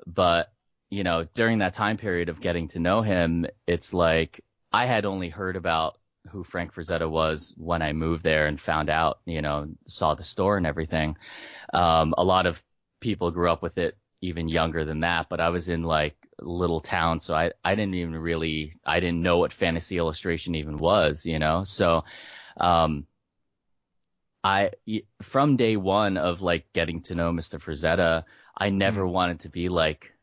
but 0.05 0.51
you 0.89 1.03
know, 1.03 1.25
during 1.33 1.59
that 1.59 1.73
time 1.73 1.97
period 1.97 2.29
of 2.29 2.41
getting 2.41 2.67
to 2.69 2.79
know 2.79 3.01
him, 3.01 3.45
it's 3.67 3.93
like 3.93 4.43
I 4.71 4.85
had 4.85 5.05
only 5.05 5.29
heard 5.29 5.55
about 5.55 5.97
who 6.31 6.43
Frank 6.43 6.73
Frazetta 6.73 7.09
was 7.09 7.53
when 7.57 7.81
I 7.81 7.93
moved 7.93 8.23
there 8.23 8.47
and 8.47 8.59
found 8.59 8.89
out, 8.89 9.19
you 9.25 9.41
know, 9.41 9.67
saw 9.87 10.15
the 10.15 10.23
store 10.23 10.57
and 10.57 10.65
everything. 10.65 11.17
Um, 11.73 12.13
a 12.17 12.23
lot 12.23 12.45
of 12.45 12.61
people 12.99 13.31
grew 13.31 13.51
up 13.51 13.61
with 13.61 13.77
it 13.77 13.97
even 14.21 14.49
younger 14.49 14.85
than 14.85 15.01
that, 15.01 15.27
but 15.29 15.39
I 15.39 15.49
was 15.49 15.69
in 15.69 15.83
like 15.83 16.15
little 16.39 16.81
town, 16.81 17.19
so 17.19 17.33
I 17.35 17.51
I 17.63 17.75
didn't 17.75 17.95
even 17.95 18.15
really 18.15 18.73
I 18.85 18.99
didn't 18.99 19.21
know 19.21 19.37
what 19.37 19.53
fantasy 19.53 19.97
illustration 19.97 20.55
even 20.55 20.77
was, 20.77 21.25
you 21.25 21.39
know. 21.39 21.63
So, 21.63 22.03
um, 22.57 23.05
I 24.43 24.71
from 25.23 25.57
day 25.57 25.75
one 25.75 26.17
of 26.17 26.41
like 26.41 26.71
getting 26.73 27.01
to 27.03 27.15
know 27.15 27.31
Mr. 27.31 27.59
Frazetta, 27.59 28.23
I 28.57 28.69
never 28.69 29.05
Mhm. 29.05 29.07
wanted 29.07 29.41
to 29.41 29.49
be 29.49 29.69
like 29.69 30.13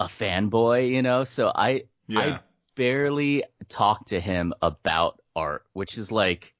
a 0.00 0.06
fanboy, 0.06 0.90
you 0.90 1.02
know. 1.02 1.24
So 1.24 1.52
I 1.54 1.84
Yeah. 2.08 2.16
I 2.16 2.40
barely 2.76 3.44
talked 3.68 4.08
to 4.08 4.20
him 4.20 4.54
about 4.62 5.22
art, 5.36 5.66
which 5.74 5.98
is 5.98 6.12
like 6.12 6.54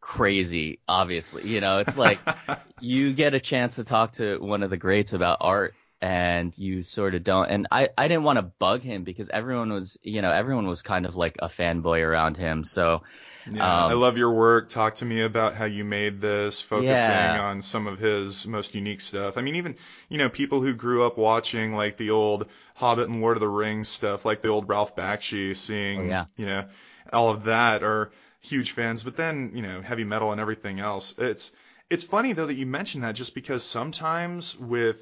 crazy, 0.00 0.80
obviously. 0.88 1.46
You 1.46 1.60
know, 1.60 1.78
it's 1.78 1.96
like 1.96 2.26
you 2.78 3.12
get 3.14 3.34
a 3.34 3.40
chance 3.40 3.76
to 3.76 3.84
talk 3.84 4.12
to 4.12 4.38
one 4.38 4.62
of 4.62 4.70
the 4.70 4.76
greats 4.76 5.12
about 5.12 5.38
art 5.40 5.74
and 6.02 6.56
you 6.58 6.82
sort 6.82 7.14
of 7.14 7.24
don't 7.24 7.48
and 7.48 7.66
I, 7.72 7.88
I 7.96 8.06
didn't 8.06 8.24
want 8.24 8.36
to 8.36 8.42
bug 8.42 8.82
him 8.82 9.02
because 9.02 9.30
everyone 9.30 9.72
was 9.72 9.96
you 10.02 10.20
know 10.20 10.30
everyone 10.30 10.66
was 10.66 10.82
kind 10.82 11.06
of 11.06 11.16
like 11.16 11.36
a 11.40 11.48
fanboy 11.48 12.02
around 12.06 12.36
him 12.36 12.64
so 12.64 13.02
Yeah, 13.50 13.84
Um, 13.84 13.90
I 13.90 13.94
love 13.94 14.18
your 14.18 14.32
work. 14.32 14.68
Talk 14.68 14.96
to 14.96 15.04
me 15.04 15.22
about 15.22 15.54
how 15.54 15.66
you 15.66 15.84
made 15.84 16.20
this, 16.20 16.60
focusing 16.60 16.88
Yeah. 16.88 17.46
on 17.48 17.62
some 17.62 17.86
of 17.86 17.98
his 17.98 18.46
most 18.46 18.74
unique 18.74 19.00
stuff. 19.00 19.36
I 19.38 19.40
mean, 19.42 19.56
even, 19.56 19.76
you 20.08 20.18
know, 20.18 20.28
people 20.28 20.60
who 20.62 20.74
grew 20.74 21.04
up 21.04 21.16
watching 21.16 21.74
like 21.74 21.96
the 21.96 22.10
old 22.10 22.48
Hobbit 22.74 23.08
and 23.08 23.20
Lord 23.20 23.36
of 23.36 23.40
the 23.40 23.48
Rings 23.48 23.88
stuff, 23.88 24.24
like 24.24 24.42
the 24.42 24.48
old 24.48 24.68
Ralph 24.68 24.96
Bakshi, 24.96 25.56
seeing, 25.56 26.00
Oh, 26.00 26.08
yeah. 26.08 26.24
you 26.36 26.46
know, 26.46 26.64
all 27.12 27.30
of 27.30 27.44
that 27.44 27.82
are 27.82 28.10
huge 28.40 28.72
fans. 28.72 29.02
But 29.04 29.16
then, 29.16 29.52
you 29.54 29.62
know, 29.62 29.80
heavy 29.80 30.04
metal 30.04 30.32
and 30.32 30.40
everything 30.40 30.80
else. 30.80 31.14
It's, 31.18 31.52
it's 31.88 32.02
funny 32.04 32.32
though 32.32 32.46
that 32.46 32.54
you 32.54 32.66
mention 32.66 33.02
that 33.02 33.14
just 33.14 33.34
because 33.34 33.62
sometimes 33.64 34.58
with, 34.58 34.96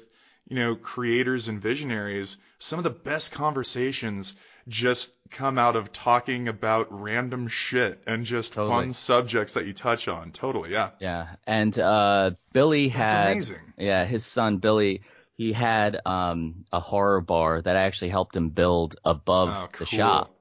you 0.47 0.55
know, 0.55 0.75
creators 0.75 1.47
and 1.47 1.59
visionaries, 1.59 2.37
some 2.59 2.77
of 2.77 2.83
the 2.83 2.91
best 2.91 3.31
conversations 3.31 4.35
just 4.67 5.11
come 5.31 5.57
out 5.57 5.75
of 5.75 5.91
talking 5.91 6.47
about 6.47 6.87
random 6.89 7.47
shit 7.47 8.01
and 8.07 8.25
just 8.25 8.53
Totally. 8.53 8.69
fun 8.85 8.93
subjects 8.93 9.53
that 9.55 9.65
you 9.65 9.73
touch 9.73 10.07
on. 10.07 10.31
Totally, 10.31 10.71
yeah. 10.71 10.91
yeah 10.99 11.27
and 11.45 11.77
uh 11.77 12.31
billy 12.53 12.87
had 12.87 13.31
amazing. 13.31 13.73
yeah 13.77 14.05
his 14.05 14.25
son 14.25 14.57
billy 14.57 15.01
he 15.35 15.51
had 15.51 15.99
um 16.05 16.63
a 16.71 16.79
horror 16.79 17.21
bar 17.21 17.61
that 17.61 17.75
I 17.75 17.81
actually 17.83 18.09
helped 18.09 18.35
him 18.35 18.49
build 18.49 18.95
above 19.03 19.49
Oh, 19.51 19.67
the 19.77 19.85
shop 19.85 20.31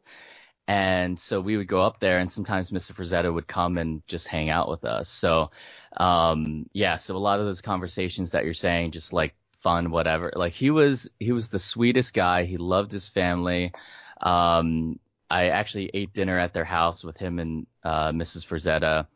and 0.67 1.21
so 1.21 1.41
we 1.41 1.57
would 1.57 1.67
go 1.67 1.83
up 1.83 2.01
there 2.01 2.19
and 2.19 2.33
sometimes 2.33 2.71
Mr. 2.71 2.93
Frazetta 2.95 3.33
would 3.33 3.47
come 3.47 3.77
and 3.77 4.03
just 4.07 4.27
hang 4.27 4.49
out 4.49 4.69
with 4.71 4.85
us. 4.87 5.09
So, 5.11 5.51
um, 5.99 6.67
yeah, 6.73 6.97
so 6.97 7.15
a 7.15 7.19
lot 7.19 7.39
of 7.39 7.45
those 7.45 7.61
conversations 7.61 8.31
that 8.31 8.47
you're 8.47 8.55
saying, 8.55 8.93
just 8.93 9.13
like 9.13 9.35
fun, 9.61 9.91
whatever, 9.91 10.33
like 10.35 10.55
he 10.55 10.71
was, 10.71 11.11
he 11.21 11.33
was 11.33 11.51
the 11.51 11.59
sweetest 11.59 12.15
guy. 12.15 12.45
He 12.45 12.57
loved 12.57 12.93
his 12.93 13.09
family. 13.09 13.73
Um, 14.21 14.99
I 15.31 15.49
actually 15.49 15.91
ate 15.95 16.13
dinner 16.13 16.39
at 16.39 16.53
their 16.53 16.65
house 16.65 17.03
with 17.03 17.17
him 17.17 17.39
and, 17.39 17.67
uh, 17.83 18.13
Mrs. 18.13 18.47
Frazetta, 18.47 19.07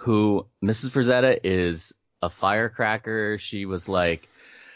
who 0.00 0.46
Mrs. 0.62 0.90
Frazetta 0.90 1.38
is 1.44 1.94
a 2.22 2.30
firecracker. 2.30 3.38
She 3.38 3.66
was 3.66 3.88
like, 3.88 4.28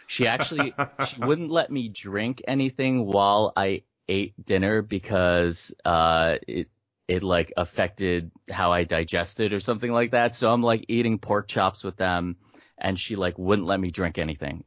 she 0.07 0.27
actually, 0.27 0.75
she 1.07 1.21
wouldn't 1.21 1.51
let 1.51 1.71
me 1.71 1.89
drink 1.89 2.43
anything 2.47 3.07
while 3.07 3.53
I 3.57 3.83
ate 4.09 4.35
dinner 4.45 4.83
because 4.83 5.75
uh 5.85 6.37
it 6.47 6.69
it 7.09 7.23
like 7.23 7.53
affected 7.57 8.31
how 8.51 8.73
I 8.73 8.85
digested 8.85 9.53
or 9.53 9.61
something 9.61 9.93
like 9.93 10.13
that. 10.13 10.35
So 10.35 10.53
I'm 10.53 10.63
like 10.63 10.87
eating 10.89 11.19
pork 11.19 11.49
chops 11.49 11.85
with 11.85 11.97
them 11.97 12.37
and 12.79 12.99
she 12.99 13.16
like 13.16 13.39
wouldn't 13.39 13.66
let 13.66 13.79
me 13.81 13.91
drink 13.91 14.18
anything. 14.18 14.64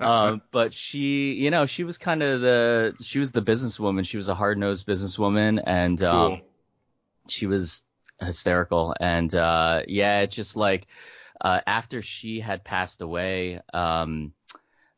um 0.00 0.42
but 0.52 0.72
she 0.74 1.32
you 1.32 1.50
know 1.50 1.66
she 1.66 1.84
was 1.84 1.98
kind 1.98 2.22
of 2.22 2.40
the 2.40 2.94
she 3.00 3.18
was 3.18 3.32
the 3.32 3.42
businesswoman. 3.42 4.06
She 4.06 4.16
was 4.16 4.28
a 4.28 4.34
hard-nosed 4.34 4.86
businesswoman 4.86 5.62
and 5.66 6.02
um 6.02 6.42
she 7.28 7.46
was 7.46 7.82
hysterical 8.20 8.94
and 9.00 9.34
uh 9.34 9.82
yeah 9.88 10.20
it's 10.20 10.36
just 10.36 10.56
like 10.56 10.86
uh 11.40 11.60
after 11.66 12.02
she 12.02 12.40
had 12.40 12.62
passed 12.64 13.02
away 13.02 13.60
um 13.72 14.32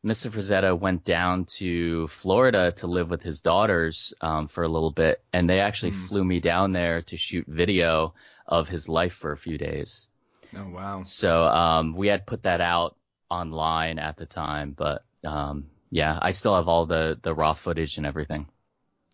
Mr. 0.05 0.29
Frazetta 0.31 0.77
went 0.79 1.03
down 1.03 1.43
to 1.45 2.07
Florida 2.07 2.71
to 2.73 2.87
live 2.87 3.09
with 3.09 3.21
his 3.23 3.41
daughters 3.41 4.13
um, 4.21 4.47
for 4.47 4.63
a 4.63 4.67
little 4.69 4.91
bit, 4.91 5.21
and 5.33 5.49
they 5.49 5.59
actually 5.59 5.91
Hmm. 5.91 6.05
flew 6.05 6.23
me 6.23 6.39
down 6.39 6.71
there 6.71 7.01
to 7.01 7.17
shoot 7.17 7.45
video 7.47 8.13
of 8.45 8.69
his 8.69 8.87
life 8.87 9.13
for 9.13 9.33
a 9.33 9.37
few 9.37 9.57
days. 9.57 10.07
Oh 10.55 10.69
wow. 10.69 11.03
So 11.03 11.45
um, 11.45 11.95
we 11.95 12.07
had 12.07 12.25
put 12.27 12.43
that 12.43 12.61
out 12.61 12.97
online 13.29 13.99
at 13.99 14.17
the 14.17 14.25
time, 14.25 14.71
but 14.71 15.03
um, 15.23 15.69
yeah, 15.89 16.17
I 16.21 16.31
still 16.31 16.55
have 16.55 16.67
all 16.67 16.85
the 16.85 17.19
the 17.21 17.33
raw 17.33 17.53
footage 17.53 17.97
and 17.97 18.05
everything. 18.05 18.47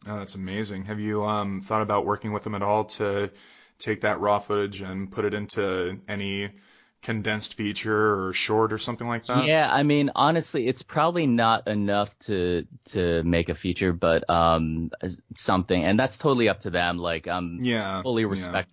Oh, 0.05 0.17
that's 0.17 0.35
amazing. 0.35 0.85
Have 0.85 0.99
you 0.99 1.23
um 1.23 1.61
thought 1.61 1.81
about 1.81 2.05
working 2.05 2.31
with 2.33 2.43
them 2.43 2.55
at 2.55 2.61
all 2.61 2.85
to 2.85 3.31
take 3.79 4.01
that 4.01 4.19
raw 4.19 4.39
footage 4.39 4.81
and 4.81 5.11
put 5.11 5.25
it 5.25 5.33
into 5.33 5.99
any 6.07 6.51
condensed 7.01 7.53
feature 7.55 8.27
or 8.27 8.33
short 8.33 8.71
or 8.73 8.77
something 8.77 9.07
like 9.07 9.25
that? 9.27 9.51
Yeah, 9.51 9.69
I 9.71 9.83
mean, 9.83 10.11
honestly, 10.15 10.67
it's 10.67 10.81
probably 10.83 11.25
not 11.27 11.67
enough 11.67 12.17
to 12.19 12.67
to 12.85 13.23
make 13.23 13.49
a 13.49 13.55
feature, 13.55 13.93
but 13.93 14.29
um, 14.29 14.91
something, 15.35 15.83
and 15.83 15.97
that's 15.99 16.17
totally 16.17 16.49
up 16.49 16.59
to 16.61 16.69
them. 16.69 16.97
Like, 16.97 17.27
I'm 17.27 17.63
Yeah. 17.63 18.03
fully 18.03 18.25
yeah. 18.27 18.63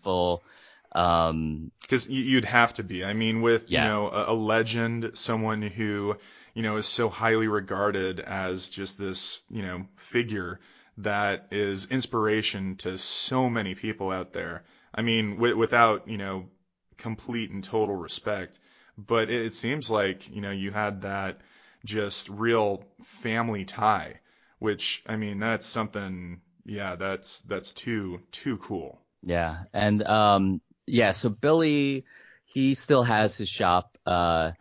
Um, 0.93 1.71
Because 1.83 2.09
you'd 2.09 2.47
have 2.47 2.73
to 2.75 2.83
be. 2.83 3.05
I 3.05 3.13
mean, 3.13 3.43
with 3.43 3.71
Yeah. 3.71 3.83
you 3.83 3.89
know 3.89 4.09
a, 4.09 4.33
a 4.33 4.35
legend, 4.35 5.11
someone 5.15 5.61
who 5.61 6.17
you 6.55 6.63
know 6.63 6.77
is 6.77 6.87
so 6.87 7.11
highly 7.11 7.49
regarded 7.49 8.19
as 8.21 8.71
just 8.71 8.97
this 8.99 9.43
you 9.51 9.63
know 9.63 9.87
figure 9.97 10.59
that 10.99 11.49
is 11.51 11.87
inspiration 11.89 12.77
to 12.77 12.97
so 12.97 13.51
many 13.51 13.75
people 13.75 14.11
out 14.11 14.33
there. 14.33 14.65
I 14.95 15.03
mean, 15.03 15.35
w- 15.37 15.57
without 15.57 16.09
you 16.09 16.17
know 16.17 16.49
complete 16.97 17.51
and 17.51 17.63
total 17.63 17.97
respect, 17.97 18.59
but 18.97 19.29
it, 19.31 19.47
it 19.47 19.55
seems 19.55 19.91
like 19.91 20.29
you 20.35 20.41
know 20.41 20.51
you 20.51 20.71
had 20.71 21.03
that 21.03 21.41
just 21.85 22.29
real 22.31 22.85
family 23.03 23.65
tie, 23.67 24.21
which 24.61 25.03
I 25.07 25.17
mean 25.17 25.39
that's 25.41 25.67
something. 25.67 26.41
Yeah, 26.65 26.95
that's 26.97 27.41
that's 27.41 27.73
too 27.75 28.23
too 28.33 28.57
cool. 28.59 29.01
yeah. 29.23 29.65
And, 29.73 30.03
um, 30.05 30.61
yeah, 30.91 31.13
so 31.13 31.29
Billy, 31.29 32.05
he 32.45 32.75
still 32.75 33.03
has 33.03 33.37
his 33.37 33.49
shop, 33.49 33.97
uh, 34.07 34.53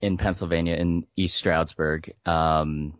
in 0.00 0.16
Pennsylvania 0.16 0.76
in 0.76 1.06
East 1.16 1.36
Stroudsburg. 1.36 2.12
Um, 2.24 2.94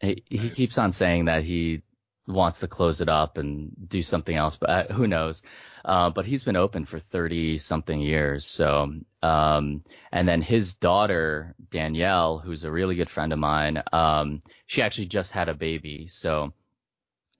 he, 0.00 0.22
he 0.28 0.50
keeps 0.50 0.78
on 0.78 0.92
saying 0.92 1.26
that 1.26 1.42
he 1.44 1.82
wants 2.26 2.60
to 2.60 2.68
close 2.68 3.00
it 3.00 3.08
up 3.08 3.38
and 3.38 3.72
do 3.88 4.02
something 4.02 4.36
else, 4.36 4.56
but 4.56 4.70
uh, 4.70 4.92
who 4.92 5.06
knows? 5.06 5.42
Uh, 5.84 6.10
but 6.10 6.26
he's 6.26 6.44
been 6.44 6.56
open 6.56 6.84
for 6.84 6.98
30 6.98 7.58
something 7.58 8.00
years. 8.00 8.46
So, 8.46 8.92
um, 9.22 9.84
and 10.12 10.28
then 10.28 10.42
his 10.42 10.74
daughter, 10.74 11.54
Danielle, 11.70 12.38
who's 12.38 12.64
a 12.64 12.70
really 12.70 12.96
good 12.96 13.08
friend 13.10 13.32
of 13.32 13.38
mine, 13.38 13.82
um, 13.92 14.42
she 14.66 14.82
actually 14.82 15.06
just 15.06 15.32
had 15.32 15.48
a 15.48 15.54
baby. 15.54 16.06
So, 16.08 16.52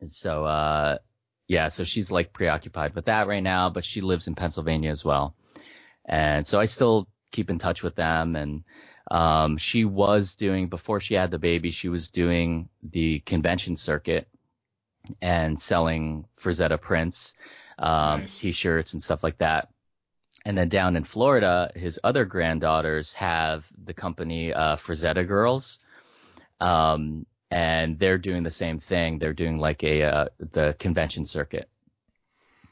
so, 0.08 0.44
uh, 0.44 0.98
yeah, 1.48 1.68
so 1.68 1.82
she's 1.82 2.10
like 2.10 2.32
preoccupied 2.32 2.94
with 2.94 3.06
that 3.06 3.26
right 3.26 3.42
now, 3.42 3.70
but 3.70 3.84
she 3.84 4.00
lives 4.02 4.26
in 4.26 4.34
Pennsylvania 4.34 4.90
as 4.90 5.04
well. 5.04 5.34
And 6.04 6.46
so 6.46 6.60
I 6.60 6.66
still 6.66 7.08
keep 7.32 7.50
in 7.50 7.58
touch 7.58 7.82
with 7.82 7.96
them 7.96 8.36
and, 8.36 8.62
um, 9.10 9.56
she 9.56 9.86
was 9.86 10.36
doing, 10.36 10.68
before 10.68 11.00
she 11.00 11.14
had 11.14 11.30
the 11.30 11.38
baby, 11.38 11.70
she 11.70 11.88
was 11.88 12.10
doing 12.10 12.68
the 12.82 13.20
convention 13.20 13.74
circuit 13.74 14.28
and 15.22 15.58
selling 15.58 16.26
Frazetta 16.38 16.78
prints, 16.78 17.32
um, 17.78 18.20
Nice. 18.20 18.38
t-shirts 18.38 18.92
and 18.92 19.02
stuff 19.02 19.22
like 19.22 19.38
that. 19.38 19.68
And 20.44 20.56
then 20.56 20.68
down 20.68 20.96
in 20.96 21.04
Florida, 21.04 21.70
his 21.74 21.98
other 22.04 22.26
granddaughters 22.26 23.14
have 23.14 23.66
the 23.84 23.94
company, 23.94 24.52
uh, 24.52 24.76
Frazetta 24.76 25.26
Girls. 25.26 25.78
Um, 26.60 27.24
and 27.50 27.98
they're 27.98 28.18
doing 28.18 28.42
the 28.42 28.50
same 28.50 28.78
thing. 28.78 29.18
They're 29.18 29.32
doing 29.32 29.58
like 29.58 29.82
a, 29.84 30.02
uh, 30.02 30.28
the 30.52 30.76
convention 30.78 31.24
circuit. 31.24 31.68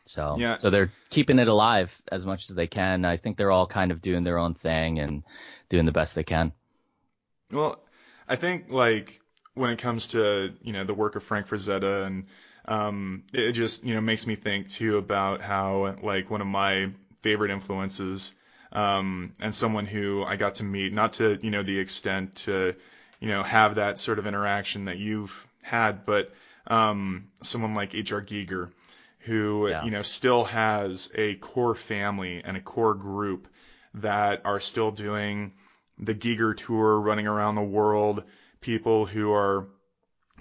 So, 0.04 0.36
Yeah. 0.38 0.56
so 0.56 0.70
they're 0.70 0.92
keeping 1.10 1.38
it 1.38 1.48
alive 1.48 2.00
as 2.12 2.24
much 2.24 2.48
as 2.48 2.56
they 2.56 2.66
can. 2.66 3.04
I 3.04 3.16
think 3.16 3.36
they're 3.36 3.50
all 3.50 3.66
kind 3.66 3.90
of 3.90 4.00
doing 4.00 4.24
their 4.24 4.38
own 4.38 4.54
thing 4.54 5.00
and 5.00 5.22
doing 5.68 5.84
the 5.86 5.92
best 5.92 6.14
they 6.14 6.24
can. 6.24 6.52
Well, 7.50 7.80
I 8.28 8.36
think 8.36 8.70
like 8.70 9.20
when 9.54 9.70
it 9.70 9.78
comes 9.78 10.08
to 10.08 10.52
you 10.62 10.72
know 10.72 10.84
the 10.84 10.94
work 10.94 11.16
of 11.16 11.22
Frank 11.22 11.46
Frazetta 11.46 12.06
and 12.06 12.26
um, 12.66 13.24
it 13.32 13.52
just 13.52 13.84
you 13.84 13.94
know 13.94 14.00
makes 14.00 14.26
me 14.26 14.34
think 14.36 14.68
too 14.68 14.96
about 14.98 15.40
how 15.40 15.96
like 16.02 16.30
one 16.30 16.40
of 16.40 16.46
my 16.46 16.92
favorite 17.22 17.50
influences 17.50 18.34
um, 18.72 19.32
and 19.40 19.54
someone 19.54 19.86
who 19.86 20.24
I 20.24 20.36
got 20.36 20.56
to 20.56 20.64
meet 20.64 20.92
not 20.92 21.14
to 21.14 21.38
you 21.42 21.50
know 21.50 21.62
the 21.62 21.78
extent 21.78 22.36
to 22.46 22.74
you 23.20 23.28
know 23.28 23.42
have 23.42 23.76
that 23.76 23.98
sort 23.98 24.18
of 24.18 24.26
interaction 24.26 24.86
that 24.86 24.98
you've 24.98 25.46
had, 25.62 26.04
but 26.04 26.32
um, 26.66 27.28
someone 27.42 27.74
like 27.74 27.94
H.R. 27.94 28.22
Giger 28.22 28.70
who 29.20 29.68
Yeah. 29.68 29.84
you 29.84 29.90
know 29.90 30.02
still 30.02 30.44
has 30.44 31.10
a 31.14 31.34
core 31.36 31.74
family 31.74 32.42
and 32.44 32.56
a 32.56 32.60
core 32.60 32.94
group 32.94 33.48
that 33.94 34.42
are 34.44 34.60
still 34.60 34.90
doing 34.90 35.52
the 35.98 36.14
Giger 36.14 36.56
tour, 36.56 37.00
running 37.00 37.26
around 37.26 37.54
the 37.54 37.62
world, 37.62 38.22
people 38.60 39.06
who 39.06 39.32
are 39.32 39.66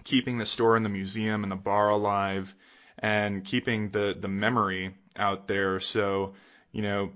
keeping 0.04 0.38
the 0.38 0.46
store 0.46 0.76
and 0.76 0.86
the 0.86 0.90
museum 0.90 1.44
and 1.44 1.52
the 1.52 1.56
bar 1.56 1.90
alive 1.90 2.54
and 3.00 3.44
keeping 3.44 3.90
the, 3.90 4.16
the 4.20 4.28
memory 4.28 4.94
out 5.16 5.48
there. 5.48 5.80
So, 5.80 6.34
you 6.72 6.82
know, 6.82 7.12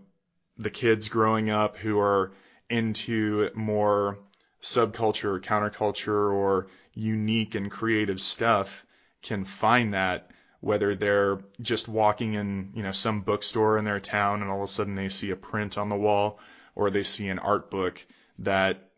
the 0.58 0.70
kids 0.70 1.10
growing 1.10 1.50
up 1.50 1.78
who 1.78 2.00
are 2.00 2.32
into 2.70 3.50
more 3.54 4.18
subculture 4.62 5.36
or 5.36 5.40
counterculture 5.40 6.34
or 6.34 6.68
unique 6.94 7.56
and 7.56 7.72
creative 7.72 8.20
stuff 8.20 8.86
can 9.22 9.44
find 9.44 9.94
that 9.94 10.32
whether 10.62 10.96
they're 10.96 11.40
just 11.62 11.88
walking 11.88 12.34
in, 12.34 12.72
you 12.76 12.84
know, 12.84 12.92
some 12.92 13.22
bookstore 13.22 13.78
in 13.78 13.86
their 13.86 14.00
town 14.00 14.42
and 14.42 14.52
all 14.52 14.58
of 14.58 14.64
a 14.64 14.68
sudden 14.68 14.96
they 14.96 15.10
see 15.10 15.32
a 15.32 15.36
print 15.36 15.78
on 15.78 15.90
the 15.90 15.96
wall 15.96 16.40
or 16.76 16.90
they 16.90 17.04
see 17.04 17.30
an 17.30 17.40
art 17.40 17.72
book 17.72 18.06
that 18.40 18.90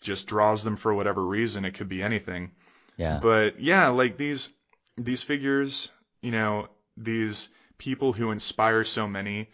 just 0.00 0.26
draws 0.26 0.62
them 0.62 0.76
for 0.76 0.94
whatever 0.94 1.24
reason. 1.24 1.64
It 1.64 1.72
could 1.72 1.88
be 1.88 2.02
anything. 2.02 2.52
Yeah. 2.96 3.18
But 3.20 3.60
yeah, 3.60 3.88
like 3.88 4.16
these 4.16 4.52
these 4.96 5.22
figures, 5.22 5.90
you 6.20 6.30
know, 6.30 6.68
these 6.96 7.48
people 7.78 8.12
who 8.12 8.30
inspire 8.30 8.84
so 8.84 9.06
many, 9.06 9.50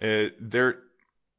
uh, 0.00 0.26
they're 0.40 0.78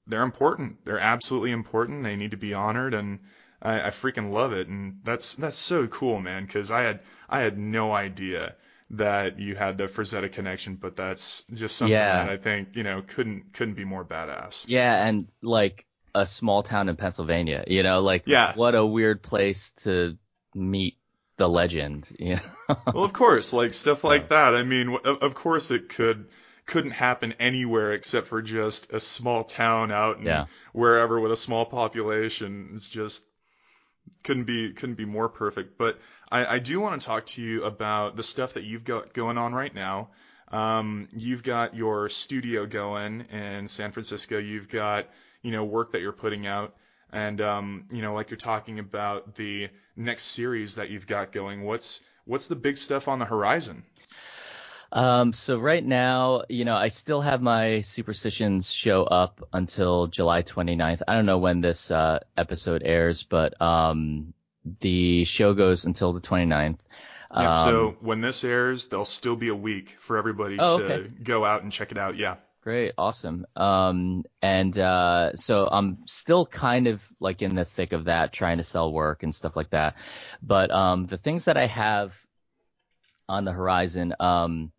they're 0.07 0.23
important. 0.23 0.85
They're 0.85 0.99
absolutely 0.99 1.51
important. 1.51 2.03
They 2.03 2.15
need 2.15 2.31
to 2.31 2.37
be 2.37 2.53
honored, 2.53 2.93
and 2.93 3.19
I, 3.65 3.87
I 3.87 3.89
freaking 3.89 4.31
love 4.31 4.53
it. 4.53 4.67
And 4.67 4.99
that's 5.03 5.35
that's 5.35 5.57
so 5.57 5.87
cool, 5.87 6.19
man. 6.19 6.45
Because 6.45 6.71
I 6.71 6.83
had 6.83 6.99
I 7.29 7.39
had 7.41 7.57
no 7.57 7.91
idea 7.93 8.55
that 8.91 9.39
you 9.39 9.55
had 9.55 9.77
the 9.77 9.85
Frazetta 9.85 10.31
connection, 10.31 10.75
but 10.75 10.95
that's 10.95 11.43
just 11.51 11.75
something 11.75 11.93
Yeah. 11.93 12.23
that 12.25 12.31
I 12.31 12.37
think 12.37 12.69
you 12.75 12.83
know 12.83 13.01
couldn't 13.01 13.53
couldn't 13.53 13.73
be 13.75 13.85
more 13.85 14.05
badass. 14.05 14.65
Yeah, 14.67 15.05
and 15.05 15.27
like 15.41 15.85
a 16.13 16.25
small 16.25 16.63
town 16.63 16.87
in 16.87 16.95
Pennsylvania, 16.95 17.63
you 17.67 17.83
know, 17.83 18.01
like 18.01 18.23
Yeah. 18.25 18.55
what 18.55 18.75
a 18.75 18.85
weird 18.85 19.21
place 19.23 19.71
to 19.83 20.17
meet 20.53 20.97
the 21.37 21.49
legend, 21.49 22.15
you 22.19 22.35
know. 22.35 22.77
well, 22.93 23.03
of 23.03 23.11
course, 23.13 23.51
like 23.53 23.73
stuff 23.73 24.03
like 24.03 24.29
that. 24.29 24.55
I 24.55 24.63
mean, 24.63 24.89
of, 25.03 25.17
of 25.21 25.33
course 25.35 25.71
it 25.71 25.89
could 25.89 26.27
couldn't 26.65 26.91
happen 26.91 27.33
anywhere 27.39 27.93
except 27.93 28.27
for 28.27 28.41
just 28.41 28.91
a 28.93 28.99
small 28.99 29.43
town 29.43 29.91
out 29.91 30.17
in 30.19 30.25
Yeah. 30.25 30.45
wherever 30.73 31.19
with 31.19 31.31
a 31.31 31.35
small 31.35 31.65
population. 31.65 32.71
It's 32.75 32.89
just 32.89 33.23
couldn't 34.23 34.45
be 34.45 34.73
couldn't 34.73 34.95
be 34.95 35.05
more 35.05 35.29
perfect. 35.29 35.77
But 35.77 35.99
I, 36.31 36.55
I 36.55 36.59
do 36.59 36.79
want 36.79 36.99
to 36.99 37.05
talk 37.05 37.25
to 37.27 37.41
you 37.41 37.63
about 37.63 38.15
the 38.15 38.23
stuff 38.23 38.53
that 38.53 38.63
you've 38.63 38.83
got 38.83 39.13
going 39.13 39.37
on 39.37 39.53
right 39.53 39.73
now. 39.73 40.09
Um, 40.49 41.07
you've 41.15 41.43
got 41.43 41.75
your 41.75 42.09
studio 42.09 42.65
going 42.65 43.21
in 43.31 43.67
San 43.67 43.91
Francisco. 43.91 44.37
You've 44.37 44.69
got 44.69 45.07
you 45.41 45.51
know 45.51 45.63
work 45.63 45.91
that 45.91 46.01
you're 46.01 46.11
putting 46.11 46.47
out, 46.47 46.75
and 47.11 47.39
um, 47.41 47.85
you 47.91 48.01
know 48.01 48.13
like 48.13 48.29
you're 48.29 48.37
talking 48.37 48.79
about 48.79 49.35
the 49.35 49.69
next 49.95 50.25
series 50.25 50.75
that 50.75 50.89
you've 50.89 51.07
got 51.07 51.31
going. 51.31 51.63
What's 51.63 52.01
what's 52.25 52.47
the 52.47 52.55
big 52.55 52.77
stuff 52.77 53.07
on 53.07 53.19
the 53.19 53.25
horizon? 53.25 53.83
Um, 54.95 55.33
so 55.33 55.59
right 55.59 55.85
now, 55.85 56.43
you 56.49 56.63
know, 56.65 56.75
I 56.75 56.87
still 56.87 57.19
have 57.21 57.41
my 57.41 57.81
Superstitions 57.81 58.71
show 58.71 59.03
up 59.03 59.47
until 59.51 60.07
July 60.07 60.41
29th. 60.41 61.01
I 61.07 61.13
don't 61.15 61.25
know 61.25 61.37
when 61.37 61.59
this 61.61 61.91
uh, 61.91 62.19
episode 62.37 62.81
airs, 62.85 63.21
but 63.23 63.61
um, 63.61 64.33
the 64.79 65.25
show 65.25 65.53
goes 65.53 65.83
until 65.83 66.13
the 66.13 66.21
29th. 66.21 66.79
Yeah, 67.37 67.49
Um, 67.49 67.55
so 67.55 67.97
when 67.99 68.21
this 68.21 68.45
airs, 68.45 68.85
there'll 68.87 69.03
still 69.03 69.35
be 69.35 69.49
a 69.49 69.55
week 69.55 69.97
for 69.99 70.17
everybody 70.17 70.55
Oh, 70.57 70.79
to 70.79 70.85
okay. 70.85 71.09
go 71.23 71.43
out 71.43 71.63
and 71.63 71.71
check 71.71 71.91
it 71.91 71.97
out. 71.97 72.15
Yeah. 72.15 72.37
Great, 72.61 72.93
awesome. 72.97 73.45
Um, 73.55 74.23
and 74.41 74.75
uh, 74.79 75.35
so 75.35 75.67
I'm 75.69 75.99
still 76.07 76.45
kind 76.45 76.87
of 76.87 77.01
like 77.19 77.41
in 77.41 77.53
the 77.53 77.65
thick 77.65 77.91
of 77.93 78.05
that, 78.05 78.31
trying 78.33 78.57
to 78.57 78.63
sell 78.63 78.91
work 78.93 79.23
and 79.23 79.35
stuff 79.35 79.57
like 79.57 79.71
that. 79.71 79.95
But 80.41 80.71
um, 80.71 81.05
the 81.05 81.17
things 81.17 81.45
that 81.45 81.57
I 81.57 81.67
have 81.67 82.17
on 83.27 83.43
the 83.45 83.51
horizon, 83.51 84.15
um, 84.19 84.71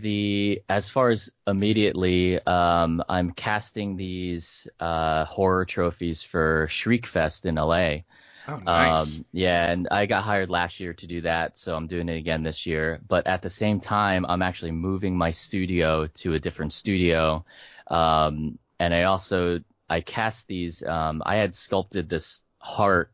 the 0.00 0.62
as 0.68 0.88
far 0.88 1.10
as 1.10 1.30
immediately, 1.46 2.40
um, 2.46 3.02
I'm 3.08 3.32
casting 3.32 3.96
these 3.96 4.68
uh, 4.80 5.24
horror 5.24 5.64
trophies 5.64 6.22
for 6.22 6.68
Shriekfest 6.70 7.44
in 7.44 7.56
LA. 7.56 8.02
Oh, 8.46 8.58
nice. 8.58 9.18
Um, 9.18 9.24
yeah, 9.32 9.70
and 9.70 9.88
I 9.90 10.06
got 10.06 10.22
hired 10.22 10.50
last 10.50 10.78
year 10.78 10.92
to 10.92 11.06
do 11.06 11.22
that, 11.22 11.56
so 11.56 11.74
I'm 11.74 11.86
doing 11.86 12.08
it 12.08 12.18
again 12.18 12.42
this 12.42 12.66
year. 12.66 13.00
But 13.08 13.26
at 13.26 13.40
the 13.40 13.50
same 13.50 13.80
time, 13.80 14.26
I'm 14.26 14.42
actually 14.42 14.72
moving 14.72 15.16
my 15.16 15.30
studio 15.30 16.06
to 16.06 16.34
a 16.34 16.40
different 16.40 16.72
studio. 16.74 17.44
Um, 17.86 18.58
and 18.78 18.92
I 18.92 19.04
also, 19.04 19.60
I 19.88 20.02
cast 20.02 20.46
these, 20.46 20.82
um, 20.82 21.22
I 21.24 21.36
had 21.36 21.54
sculpted 21.54 22.08
this 22.08 22.42
heart 22.58 23.13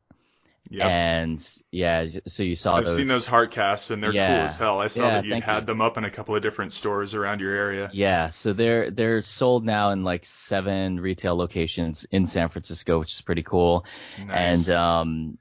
yep. 0.68 1.00
and 1.06 1.62
yeah, 1.70 2.06
so 2.26 2.42
you 2.42 2.56
saw 2.56 2.76
I've 2.76 2.84
those. 2.84 2.94
seen 2.94 3.06
those 3.06 3.26
heart 3.26 3.52
casts 3.52 3.90
and 3.90 4.02
they're 4.02 4.14
cool 4.14 4.44
as 4.44 4.56
hell. 4.56 4.80
I 4.80 4.88
saw 4.88 5.10
Yeah, 5.10 5.12
that 5.12 5.24
you 5.24 5.36
had 5.36 5.66
you. 5.66 5.66
them 5.66 5.80
up 5.80 5.96
in 5.98 6.04
a 6.04 6.10
couple 6.10 6.34
of 6.34 6.42
different 6.42 6.72
stores 6.72 7.14
around 7.14 7.40
your 7.40 7.54
area. 7.54 7.92
Yeah, 7.92 8.28
so 8.28 8.52
they're 8.52 8.90
they're 8.90 9.22
sold 9.22 9.64
now 9.64 9.90
in 9.90 10.04
like 10.04 10.24
seven 10.24 11.00
retail 11.00 11.36
locations 11.36 12.04
in 12.12 12.26
San 12.26 12.48
Francisco, 12.48 13.00
which 13.00 13.12
is 13.12 13.20
pretty 13.20 13.42
cool. 13.42 13.84
Nice. 14.16 14.68
And 14.68 14.68
um, 14.70 15.38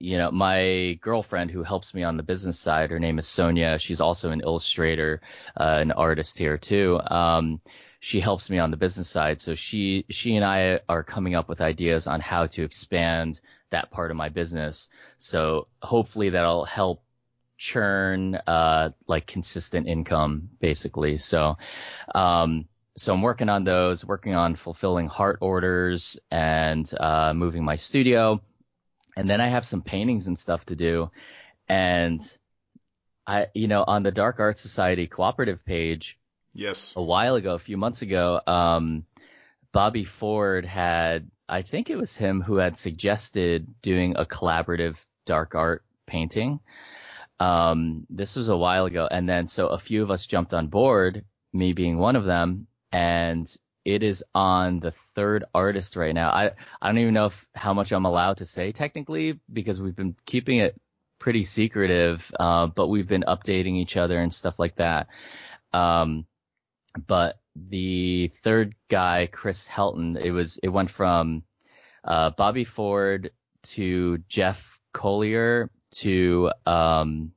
you 0.00 0.18
know, 0.18 0.30
my 0.32 0.98
girlfriend 1.02 1.50
who 1.52 1.62
helps 1.64 1.94
me 1.94 2.04
on 2.04 2.16
the 2.16 2.22
business 2.24 2.60
side, 2.60 2.90
her 2.90 3.00
name 3.00 3.18
is 3.18 3.28
Sonia. 3.28 3.78
She's 3.78 4.00
also 4.00 4.30
an 4.32 4.42
illustrator, 4.42 5.22
uh, 5.58 5.78
an 5.80 5.92
artist 5.92 6.38
here 6.38 6.58
too. 6.58 7.00
Um, 7.10 7.60
she 8.00 8.20
helps 8.20 8.50
me 8.50 8.58
on 8.58 8.70
the 8.70 8.76
business 8.78 9.08
side. 9.10 9.40
So 9.40 9.54
she 9.54 10.06
she 10.10 10.36
and 10.36 10.44
I 10.44 10.80
are 10.88 11.04
coming 11.04 11.34
up 11.36 11.48
with 11.48 11.60
ideas 11.62 12.06
on 12.06 12.20
how 12.20 12.46
to 12.48 12.64
expand 12.64 13.40
that 13.70 13.90
part 13.90 14.10
of 14.10 14.16
my 14.16 14.28
business. 14.28 14.88
So 15.18 15.68
hopefully 15.82 16.30
that'll 16.30 16.64
help 16.64 17.02
churn 17.56 18.36
uh 18.46 18.88
like 19.06 19.26
consistent 19.26 19.86
income 19.86 20.48
basically. 20.60 21.18
So 21.18 21.58
um 22.14 22.66
so 22.96 23.12
I'm 23.14 23.22
working 23.22 23.48
on 23.48 23.64
those, 23.64 24.04
working 24.04 24.34
on 24.34 24.56
fulfilling 24.56 25.08
heart 25.08 25.38
orders 25.40 26.18
and 26.30 26.90
uh 26.98 27.32
moving 27.34 27.64
my 27.64 27.76
studio. 27.76 28.40
And 29.16 29.28
then 29.28 29.40
I 29.40 29.48
have 29.48 29.66
some 29.66 29.82
paintings 29.82 30.26
and 30.26 30.38
stuff 30.38 30.64
to 30.66 30.76
do. 30.76 31.10
And 31.68 32.20
I 33.26 33.48
you 33.54 33.68
know 33.68 33.84
on 33.86 34.02
the 34.02 34.10
Dark 34.10 34.40
Art 34.40 34.58
Society 34.58 35.06
cooperative 35.06 35.64
page 35.64 36.18
Yes. 36.52 36.94
a 36.96 37.02
while 37.02 37.36
ago, 37.36 37.54
a 37.54 37.58
few 37.58 37.76
months 37.76 38.02
ago, 38.02 38.40
um, 38.46 39.04
Bobby 39.72 40.04
Ford 40.04 40.64
had, 40.64 41.30
I 41.50 41.62
think 41.62 41.90
it 41.90 41.96
was 41.96 42.16
him 42.16 42.40
who 42.40 42.56
had 42.56 42.76
suggested 42.76 43.66
doing 43.82 44.14
a 44.16 44.24
collaborative 44.24 44.96
dark 45.26 45.54
art 45.54 45.82
painting. 46.06 46.60
Um, 47.40 48.06
this 48.08 48.36
was 48.36 48.48
a 48.48 48.56
while 48.56 48.86
ago. 48.86 49.08
And 49.10 49.28
then 49.28 49.46
so 49.46 49.66
a 49.68 49.78
few 49.78 50.02
of 50.02 50.10
us 50.10 50.26
jumped 50.26 50.54
on 50.54 50.68
board, 50.68 51.24
me 51.52 51.72
being 51.72 51.98
one 51.98 52.14
of 52.14 52.24
them, 52.24 52.68
and 52.92 53.52
it 53.84 54.02
is 54.02 54.22
on 54.34 54.78
the 54.78 54.92
third 55.14 55.44
artist 55.54 55.96
right 55.96 56.14
now. 56.14 56.30
I, 56.30 56.52
I 56.80 56.88
don't 56.88 56.98
even 56.98 57.14
know 57.14 57.26
if, 57.26 57.46
how 57.54 57.74
much 57.74 57.92
I'm 57.92 58.04
allowed 58.04 58.36
to 58.38 58.44
say 58.44 58.72
technically 58.72 59.40
because 59.52 59.80
we've 59.80 59.96
been 59.96 60.14
keeping 60.26 60.58
it 60.58 60.80
pretty 61.18 61.42
secretive, 61.42 62.30
uh, 62.38 62.66
but 62.66 62.88
we've 62.88 63.08
been 63.08 63.24
updating 63.26 63.76
each 63.76 63.96
other 63.96 64.18
and 64.20 64.32
stuff 64.32 64.58
like 64.58 64.76
that. 64.76 65.08
Um, 65.72 66.26
but 67.06 67.40
the 67.68 68.30
third 68.42 68.74
guy, 68.88 69.28
Chris 69.30 69.66
Helton, 69.66 70.20
it 70.20 70.32
was 70.32 70.58
it 70.62 70.68
went 70.68 70.90
from 70.90 71.42
uh, 72.04 72.30
Bobby 72.30 72.64
Ford 72.64 73.30
to 73.62 74.18
Jeff 74.28 74.78
Collier 74.92 75.70
to 75.96 76.50
um, 76.66 77.32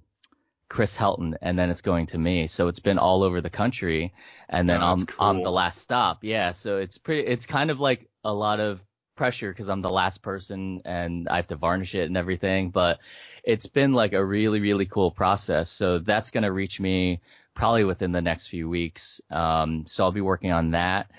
Chris 0.69 0.95
Helton, 0.95 1.35
and 1.41 1.57
then 1.57 1.69
it's 1.69 1.81
going 1.81 2.07
to 2.07 2.17
me. 2.17 2.47
So 2.47 2.67
it's 2.67 2.79
been 2.79 2.97
all 2.97 3.23
over 3.23 3.41
the 3.41 3.49
country, 3.49 4.13
and 4.49 4.67
then 4.67 4.81
Oh, 4.81 4.85
I'm 4.85 4.99
that's 4.99 5.15
I'm 5.19 5.43
the 5.43 5.51
last 5.51 5.81
stop. 5.81 6.23
Yeah, 6.23 6.51
so 6.51 6.77
it's 6.77 6.97
pretty. 6.97 7.27
It's 7.27 7.45
kind 7.45 7.69
of 7.71 7.79
like 7.79 8.07
a 8.23 8.33
lot 8.33 8.59
of 8.59 8.81
pressure 9.15 9.51
because 9.51 9.69
I'm 9.69 9.81
the 9.81 9.91
last 9.91 10.21
person 10.23 10.81
and 10.85 11.29
I 11.29 11.35
have 11.35 11.47
to 11.47 11.55
varnish 11.55 11.93
it 11.95 12.07
and 12.07 12.17
everything. 12.17 12.71
But 12.71 12.99
it's 13.43 13.67
been 13.67 13.93
like 13.93 14.13
a 14.13 14.25
really 14.25 14.59
really 14.59 14.85
cool 14.85 15.11
process. 15.11 15.69
So 15.69 15.99
that's 15.99 16.31
gonna 16.31 16.51
reach 16.51 16.79
me 16.79 17.21
probably 17.55 17.83
within 17.83 18.11
the 18.11 18.21
next 18.21 18.47
few 18.47 18.69
weeks. 18.69 19.21
Um, 19.29 19.85
so 19.85 20.03
I'll 20.03 20.11
be 20.11 20.21
working 20.21 20.51
on 20.51 20.71
that. 20.71 21.11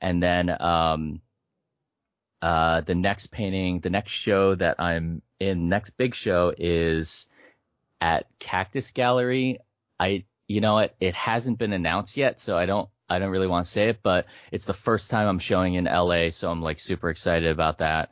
And 0.00 0.22
then, 0.22 0.50
um, 0.60 1.20
uh, 2.40 2.80
the 2.80 2.94
next 2.94 3.28
painting, 3.28 3.78
the 3.80 3.90
next 3.90 4.10
show 4.10 4.54
that 4.56 4.80
I'm 4.80 5.22
in, 5.38 5.68
next 5.68 5.90
big 5.90 6.14
show 6.14 6.52
is 6.56 7.26
at 8.00 8.26
Cactus 8.40 8.90
Gallery. 8.90 9.60
I, 10.00 10.24
you 10.48 10.60
know 10.60 10.74
what, 10.74 10.96
it 10.98 11.14
hasn't 11.14 11.58
been 11.58 11.72
announced 11.72 12.16
yet, 12.16 12.40
so 12.40 12.58
I 12.58 12.66
don't, 12.66 12.88
I 13.08 13.20
don't 13.20 13.30
really 13.30 13.46
want 13.46 13.66
to 13.66 13.70
say 13.70 13.90
it, 13.90 14.00
but 14.02 14.26
it's 14.50 14.66
the 14.66 14.74
first 14.74 15.08
time 15.08 15.28
I'm 15.28 15.38
showing 15.38 15.74
in 15.74 15.84
LA, 15.84 16.30
so 16.30 16.50
I'm 16.50 16.62
like 16.62 16.80
super 16.80 17.10
excited 17.10 17.50
about 17.50 17.78
that. 17.78 18.10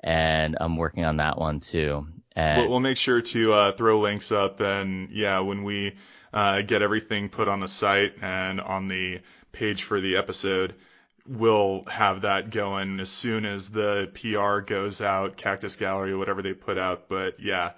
And 0.00 0.58
I'm 0.60 0.76
working 0.76 1.04
on 1.04 1.16
that 1.18 1.38
one 1.38 1.60
too. 1.60 2.06
And 2.36 2.62
We'll, 2.62 2.70
we'll 2.70 2.80
make 2.80 2.96
sure 2.96 3.22
to 3.22 3.52
uh, 3.52 3.72
throw 3.72 3.98
links 4.00 4.30
up, 4.30 4.60
and 4.60 5.10
yeah, 5.10 5.40
when 5.40 5.62
we 5.62 5.96
uh, 6.32 6.62
get 6.62 6.82
everything 6.82 7.28
put 7.28 7.48
on 7.48 7.60
the 7.60 7.68
site 7.68 8.14
and 8.22 8.60
on 8.60 8.88
the 8.88 9.20
page 9.52 9.82
for 9.82 10.00
the 10.00 10.16
episode, 10.16 10.74
we'll 11.26 11.84
have 11.84 12.22
that 12.22 12.50
going 12.50 13.00
as 13.00 13.10
soon 13.10 13.44
as 13.44 13.70
the 13.70 14.10
PR 14.14 14.60
goes 14.60 15.00
out, 15.00 15.36
Cactus 15.36 15.76
Gallery, 15.76 16.16
whatever 16.16 16.42
they 16.42 16.54
put 16.54 16.78
out. 16.78 17.08
But 17.08 17.40
yeah, 17.40 17.72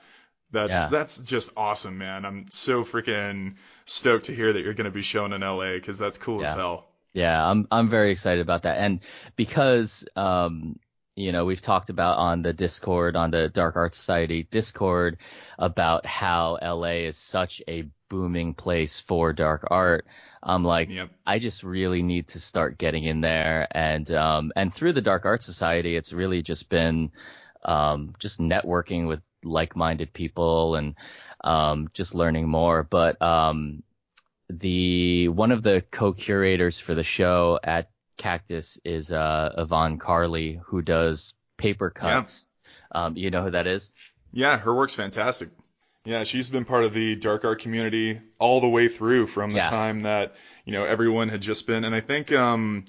that's 0.50 0.70
Yeah. 0.70 0.88
that's 0.90 1.18
just 1.18 1.50
awesome, 1.56 1.98
man. 1.98 2.24
I'm 2.24 2.46
so 2.50 2.84
freaking 2.84 3.56
stoked 3.84 4.26
to 4.26 4.34
hear 4.34 4.52
that 4.52 4.62
you're 4.62 4.74
going 4.74 4.84
to 4.84 4.90
be 4.90 5.02
shown 5.02 5.32
in 5.32 5.40
LA 5.42 5.72
because 5.72 5.98
that's 5.98 6.18
cool 6.18 6.44
as 6.44 6.52
hell. 6.52 6.88
Yeah, 7.14 7.44
I'm 7.46 7.66
I'm 7.70 7.88
very 7.88 8.10
excited 8.12 8.40
about 8.40 8.62
that, 8.62 8.78
and 8.78 9.00
because 9.36 10.04
um, 10.16 10.78
you 11.14 11.32
know 11.32 11.44
we've 11.44 11.60
talked 11.60 11.90
about 11.90 12.16
on 12.18 12.42
the 12.42 12.52
Discord 12.54 13.16
on 13.16 13.30
the 13.30 13.48
Dark 13.50 13.76
Art 13.76 13.94
Society 13.94 14.46
Discord 14.50 15.18
about 15.58 16.06
how 16.06 16.58
LA 16.62 17.04
is 17.08 17.16
such 17.18 17.60
a 17.68 17.84
booming 18.12 18.52
place 18.52 19.00
for 19.00 19.32
dark 19.32 19.66
art. 19.70 20.06
I'm 20.42 20.64
like, 20.64 20.90
Yep. 20.90 21.10
I 21.26 21.38
just 21.38 21.62
really 21.62 22.02
need 22.02 22.28
to 22.28 22.40
start 22.40 22.76
getting 22.76 23.04
in 23.04 23.22
there, 23.22 23.66
and 23.70 24.10
um, 24.12 24.52
and 24.54 24.74
through 24.74 24.92
the 24.92 25.00
Dark 25.00 25.24
Art 25.24 25.42
Society, 25.42 25.96
it's 25.96 26.12
really 26.12 26.42
just 26.42 26.68
been 26.68 27.10
um, 27.64 28.14
just 28.18 28.38
networking 28.38 29.08
with 29.08 29.20
like-minded 29.44 30.12
people 30.12 30.74
and 30.74 30.94
um, 31.42 31.88
just 31.94 32.14
learning 32.14 32.48
more. 32.48 32.82
But 32.82 33.20
um, 33.22 33.82
the 34.50 35.28
one 35.28 35.52
of 35.52 35.62
the 35.62 35.82
co-curators 35.90 36.78
for 36.78 36.94
the 36.94 37.04
show 37.04 37.58
at 37.64 37.90
Cactus 38.18 38.78
is 38.84 39.10
uh, 39.10 39.54
Yvonne 39.56 39.98
Carley, 39.98 40.60
who 40.66 40.82
does 40.82 41.34
paper 41.56 41.88
cuts. 41.88 42.50
Um, 42.92 43.16
you 43.16 43.30
know 43.30 43.44
who 43.44 43.52
that 43.52 43.66
is? 43.66 43.90
Yeah, 44.32 44.58
her 44.58 44.74
work's 44.74 44.94
fantastic. 44.94 45.48
Yeah, 46.04 46.24
she's 46.24 46.50
been 46.50 46.64
part 46.64 46.84
of 46.84 46.94
the 46.94 47.14
dark 47.16 47.44
art 47.44 47.60
community 47.60 48.20
all 48.38 48.60
the 48.60 48.68
way 48.68 48.88
through 48.88 49.26
from 49.28 49.52
the 49.52 49.58
Yeah. 49.58 49.68
time 49.68 50.00
that, 50.00 50.34
you 50.64 50.72
know, 50.72 50.84
everyone 50.84 51.28
had 51.28 51.40
just 51.40 51.66
been. 51.66 51.84
And 51.84 51.94
I 51.94 52.00
think 52.00 52.32
um, 52.32 52.84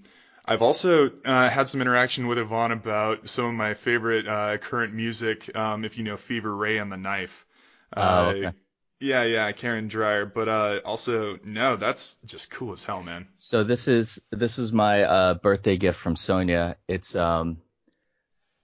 I've 0.45 0.61
also 0.63 1.11
uh, 1.23 1.49
had 1.49 1.67
some 1.69 1.81
interaction 1.81 2.25
with 2.27 2.39
Yvonne 2.39 2.71
about 2.71 3.29
some 3.29 3.45
of 3.45 3.53
my 3.53 3.75
favorite 3.75 4.27
uh, 4.27 4.57
current 4.57 4.93
music, 4.93 5.55
um, 5.55 5.85
if 5.85 5.97
you 5.97 6.03
know 6.03 6.17
Fever 6.17 6.55
Ray 6.55 6.77
and 6.79 6.91
the 6.91 6.97
Knife. 6.97 7.45
Oh, 7.95 8.27
Uh, 8.27 8.29
okay. 8.29 8.53
Yeah, 8.99 9.23
yeah, 9.23 9.51
Karin 9.53 9.89
Dreijer. 9.89 10.33
But 10.33 10.49
uh, 10.49 10.81
also, 10.85 11.37
no, 11.43 11.75
that's 11.75 12.15
just 12.25 12.51
cool 12.51 12.73
as 12.73 12.83
hell, 12.83 13.03
man. 13.03 13.27
So 13.35 13.63
this 13.63 13.87
is 13.87 14.19
this 14.31 14.57
is 14.57 14.71
my 14.71 15.03
uh, 15.03 15.33
birthday 15.35 15.77
gift 15.77 15.99
from 15.99 16.15
Sonia. 16.15 16.77
It's 16.87 17.15
um 17.15 17.61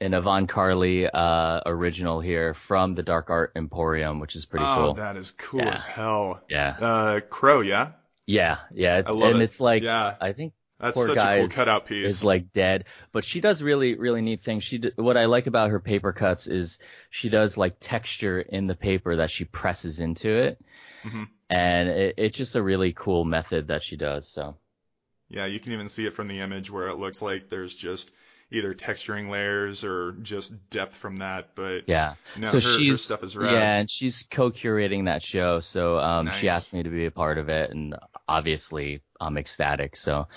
an 0.02 0.14
Yvonne 0.14 0.48
Carley 0.48 1.08
uh, 1.10 1.62
original 1.66 2.22
here 2.22 2.54
from 2.54 2.96
the 2.96 3.04
Dark 3.04 3.30
Art 3.30 3.52
Emporium, 3.56 4.20
which 4.20 4.36
is 4.36 4.46
pretty 4.46 4.66
oh, 4.66 4.76
cool. 4.76 4.94
that 4.94 5.16
is 5.18 5.32
cool 5.32 5.62
Yeah. 5.62 5.74
as 5.74 5.84
hell. 5.86 6.42
Yeah, 6.50 6.78
Uh, 6.78 7.22
Crow, 7.30 7.62
yeah? 7.62 7.94
yeah, 8.26 8.60
yeah. 8.74 9.02
I 9.06 9.12
love 9.12 9.36
and 9.36 9.42
it. 9.42 9.44
it's 9.44 9.60
like 9.60 9.84
Yeah. 9.84 10.18
I 10.20 10.34
think 10.34 10.54
That's 10.80 10.96
Poor 10.96 11.06
such 11.06 11.24
a 11.24 11.28
cool 11.28 11.48
guys 11.48 11.50
cutout 11.50 11.86
piece. 11.86 12.08
is 12.10 12.24
like 12.24 12.54
dead, 12.54 12.86
but 13.12 13.24
she 13.26 13.42
does 13.42 13.62
really 13.62 13.96
really 13.96 14.22
neat 14.22 14.42
things. 14.42 14.64
She 14.64 14.80
d- 14.80 14.92
what 14.96 15.18
I 15.18 15.26
like 15.26 15.48
about 15.48 15.72
her 15.72 15.80
paper 15.80 16.14
cuts 16.14 16.48
is 16.48 16.80
she 17.10 17.30
does 17.30 17.58
like 17.58 17.78
texture 17.80 18.42
in 18.42 18.68
the 18.68 18.76
paper 18.76 19.18
that 19.18 19.32
she 19.32 19.46
presses 19.46 20.00
into 20.00 20.30
it, 20.32 20.60
Mhm. 21.04 21.30
and 21.50 21.90
it, 21.90 22.16
it's 22.18 22.38
just 22.38 22.56
a 22.56 22.64
really 22.64 22.94
cool 22.94 23.26
method 23.26 23.68
that 23.70 23.84
she 23.84 23.98
does. 23.98 24.28
So 24.28 24.58
Yeah, 25.30 25.46
you 25.46 25.60
can 25.60 25.72
even 25.74 25.90
see 25.90 26.06
it 26.06 26.14
from 26.14 26.28
the 26.28 26.40
image 26.42 26.70
where 26.72 26.88
it 26.88 26.98
looks 26.98 27.22
like 27.22 27.50
there's 27.50 27.74
just 27.76 28.12
either 28.52 28.74
texturing 28.74 29.30
layers 29.30 29.84
or 29.84 30.14
just 30.22 30.70
depth 30.70 30.96
from 30.96 31.18
that. 31.18 31.50
But 31.56 31.84
yeah, 31.88 32.16
no, 32.38 32.48
so 32.48 32.60
her, 32.60 32.62
she's 32.62 32.92
her 32.92 32.98
stuff 32.98 33.24
is 33.24 33.38
rad. 33.38 33.54
yeah, 33.54 33.76
and 33.76 33.90
she's 33.90 34.24
co-curating 34.24 35.06
that 35.06 35.24
show. 35.24 35.60
So 35.60 36.00
um, 36.00 36.32
she 36.40 36.50
asked 36.50 36.74
me 36.74 36.84
to 36.84 36.90
be 36.90 37.06
a 37.06 37.12
part 37.12 37.38
of 37.38 37.50
it, 37.50 37.72
and 37.72 37.96
obviously 38.28 39.02
I'm 39.20 39.38
ecstatic. 39.38 39.96
So, 39.96 40.28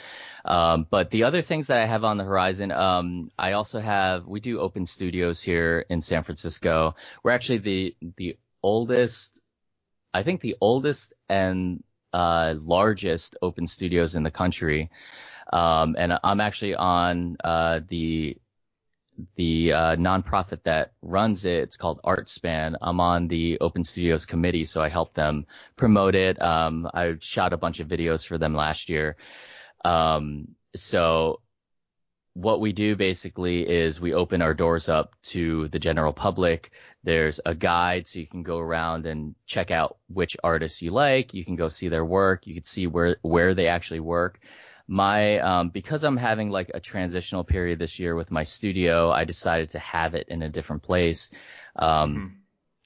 um, 0.45 0.87
but 0.91 1.11
the 1.11 1.25
other 1.25 1.43
things 1.43 1.69
that 1.69 1.79
I 1.79 1.87
have 1.87 2.05
on 2.05 2.19
the 2.19 2.25
horizon, 2.25 2.71
um, 2.73 3.31
I 3.39 3.53
also 3.53 3.81
have 3.81 4.27
we 4.27 4.41
do 4.41 4.61
open 4.61 4.87
studios 4.87 5.41
here 5.41 5.87
in 5.89 6.01
San 6.01 6.23
Francisco. 6.23 6.95
We're 7.23 7.33
actually 7.33 7.59
the 7.59 7.97
the 8.17 8.37
oldest, 8.63 9.41
I 10.13 10.23
think 10.23 10.41
the 10.41 10.57
oldest 10.61 11.15
and 11.29 11.83
uh, 12.13 12.55
largest 12.59 13.37
open 13.41 13.67
studios 13.67 14.15
in 14.15 14.23
the 14.23 14.31
country. 14.31 14.91
Um, 15.53 15.97
and 15.99 16.19
I'm 16.25 16.41
actually 16.41 16.75
on 16.75 17.37
uh, 17.45 17.81
the 17.89 18.37
the 19.37 19.73
uh, 19.73 19.97
nonprofit 19.97 20.63
that 20.65 20.93
runs 21.03 21.45
it. 21.45 21.63
It's 21.63 21.77
called 21.77 22.01
ArtSpan. 22.03 22.77
I'm 22.81 22.99
on 22.99 23.29
the 23.29 23.59
Open 23.61 23.85
Studios 23.85 24.25
committee, 24.25 24.65
so 24.65 24.83
I 24.83 24.89
help 24.89 25.15
them 25.15 25.47
promote 25.77 26.15
it. 26.15 26.41
Um, 26.41 26.89
I 26.95 27.17
shot 27.21 27.53
a 27.53 27.59
bunch 27.59 27.81
of 27.81 27.89
videos 27.89 28.27
for 28.27 28.39
them 28.39 28.55
last 28.55 28.89
year. 28.89 29.17
Um, 29.85 30.49
so 30.75 31.41
what 32.35 32.61
we 32.61 32.73
do 32.73 32.97
basically 32.97 33.69
is 33.69 34.01
we 34.01 34.15
open 34.15 34.41
our 34.41 34.55
doors 34.55 34.89
up 34.89 35.15
to 35.23 35.69
the 35.69 35.79
general 35.79 36.13
public. 36.13 36.71
There's 37.05 37.39
a 37.45 37.55
guide 37.55 38.09
so 38.09 38.19
you 38.19 38.27
can 38.27 38.43
go 38.43 38.59
around 38.59 39.05
and 39.05 39.35
check 39.47 39.71
out 39.71 39.99
which 40.09 40.37
artists 40.43 40.81
you 40.81 40.93
like. 40.93 41.35
You 41.35 41.45
can 41.45 41.57
go 41.57 41.69
see 41.69 41.89
their 41.89 42.05
work. 42.05 42.47
You 42.47 42.55
can 42.55 42.65
see 42.65 42.87
where, 42.87 43.17
where 43.21 43.55
they 43.55 43.67
actually 43.67 44.01
work. 44.01 44.41
My, 44.93 45.39
um, 45.39 45.71
because 45.71 46.05
I'm 46.05 46.19
having 46.19 46.51
like 46.51 46.71
a 46.75 46.81
transitional 46.81 47.45
period 47.45 47.79
this 47.79 47.99
year 47.99 48.15
with 48.15 48.31
my 48.31 48.45
studio, 48.45 49.11
I 49.11 49.25
decided 49.25 49.71
to 49.71 49.79
have 49.79 50.15
it 50.15 50.29
in 50.29 50.43
a 50.43 50.51
different 50.51 50.83
place. 50.83 51.31
Um, 51.77 52.15
Mhm. 52.15 52.33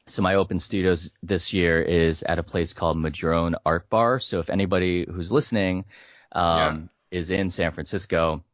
so 0.07 0.23
my 0.23 0.37
open 0.37 0.61
studios 0.61 1.13
this 1.25 1.53
year 1.53 1.83
is 1.83 2.23
at 2.23 2.39
a 2.39 2.45
place 2.45 2.73
called 2.73 2.97
Madrone 2.97 3.57
Art 3.65 3.89
Bar. 3.91 4.21
So 4.21 4.39
if 4.39 4.51
anybody 4.51 5.05
who's 5.05 5.33
listening, 5.33 5.85
um, 6.31 6.91
is 7.11 7.31
in 7.31 7.51
San 7.51 7.73
Francisco. 7.73 8.45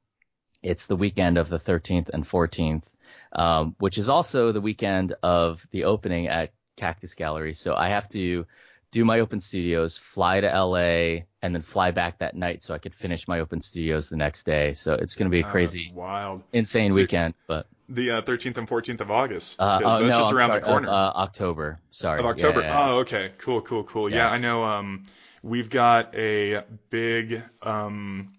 It's 0.63 0.87
the 0.87 0.97
weekend 0.97 1.37
of 1.37 1.49
the 1.51 1.59
13th 1.59 2.09
and 2.15 2.25
14th, 2.27 2.85
um, 3.33 3.75
which 3.81 3.99
is 3.99 4.09
also 4.09 4.53
the 4.53 4.61
weekend 4.63 5.15
of 5.23 5.67
the 5.73 5.85
opening 5.85 6.29
at 6.29 6.53
Cactus 6.77 7.15
Gallery. 7.15 7.55
So 7.55 7.75
I 7.75 7.89
have 7.89 8.09
to 8.11 8.47
do 8.93 9.05
my 9.05 9.19
open 9.21 9.41
studios, 9.41 9.99
fly 9.99 10.41
to 10.41 10.47
LA, 10.47 11.25
and 11.43 11.55
then 11.55 11.63
fly 11.63 11.91
back 11.91 12.19
that 12.19 12.37
night 12.37 12.63
so 12.63 12.73
I 12.75 12.79
could 12.79 12.95
finish 12.95 13.27
my 13.27 13.41
open 13.41 13.61
studios 13.61 14.09
the 14.09 14.17
next 14.17 14.45
day. 14.47 14.75
So 14.75 14.95
it's 14.95 15.17
going 15.17 15.27
to 15.27 15.31
be 15.31 15.41
a 15.41 15.45
crazy, 15.51 15.91
wild. 15.95 16.43
insane 16.53 16.93
So- 16.93 16.97
weekend. 16.99 17.35
But 17.49 17.67
The 17.89 18.11
uh, 18.13 18.23
13th 18.23 18.59
and 18.59 18.69
14th 18.69 19.01
of 19.01 19.11
August. 19.11 19.61
uh, 19.61 19.81
oh, 19.83 19.89
that's 19.99 20.01
no, 20.03 20.09
just 20.19 20.31
I'm 20.31 20.37
around 20.37 20.49
sorry, 20.51 20.61
the 20.61 20.67
corner. 20.67 20.89
Of, 20.89 20.95
uh, 20.95 21.19
October. 21.19 21.81
Sorry. 21.91 22.19
Of 22.21 22.25
Yeah, 22.27 22.31
October. 22.31 22.61
yeah, 22.61 22.67
yeah. 22.69 22.91
Oh, 22.93 22.99
okay. 23.01 23.33
Cool, 23.39 23.63
cool, 23.63 23.83
cool. 23.85 24.09
Yeah. 24.11 24.17
Yeah. 24.19 24.31
I 24.31 24.39
know. 24.39 24.63
Um, 24.63 25.07
we've 25.43 25.71
got 25.71 26.15
a 26.15 26.63
big 26.91 27.43
um 27.63 28.35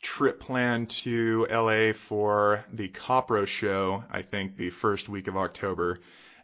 trip 0.00 0.38
planned 0.38 0.88
to 0.90 1.44
LA 1.50 1.92
for 1.92 2.64
the 2.72 2.88
Copro 2.88 3.46
show. 3.46 4.04
I 4.10 4.22
think 4.22 4.56
the 4.56 4.70
first 4.70 5.08
week 5.08 5.26
of 5.26 5.36
October. 5.36 5.98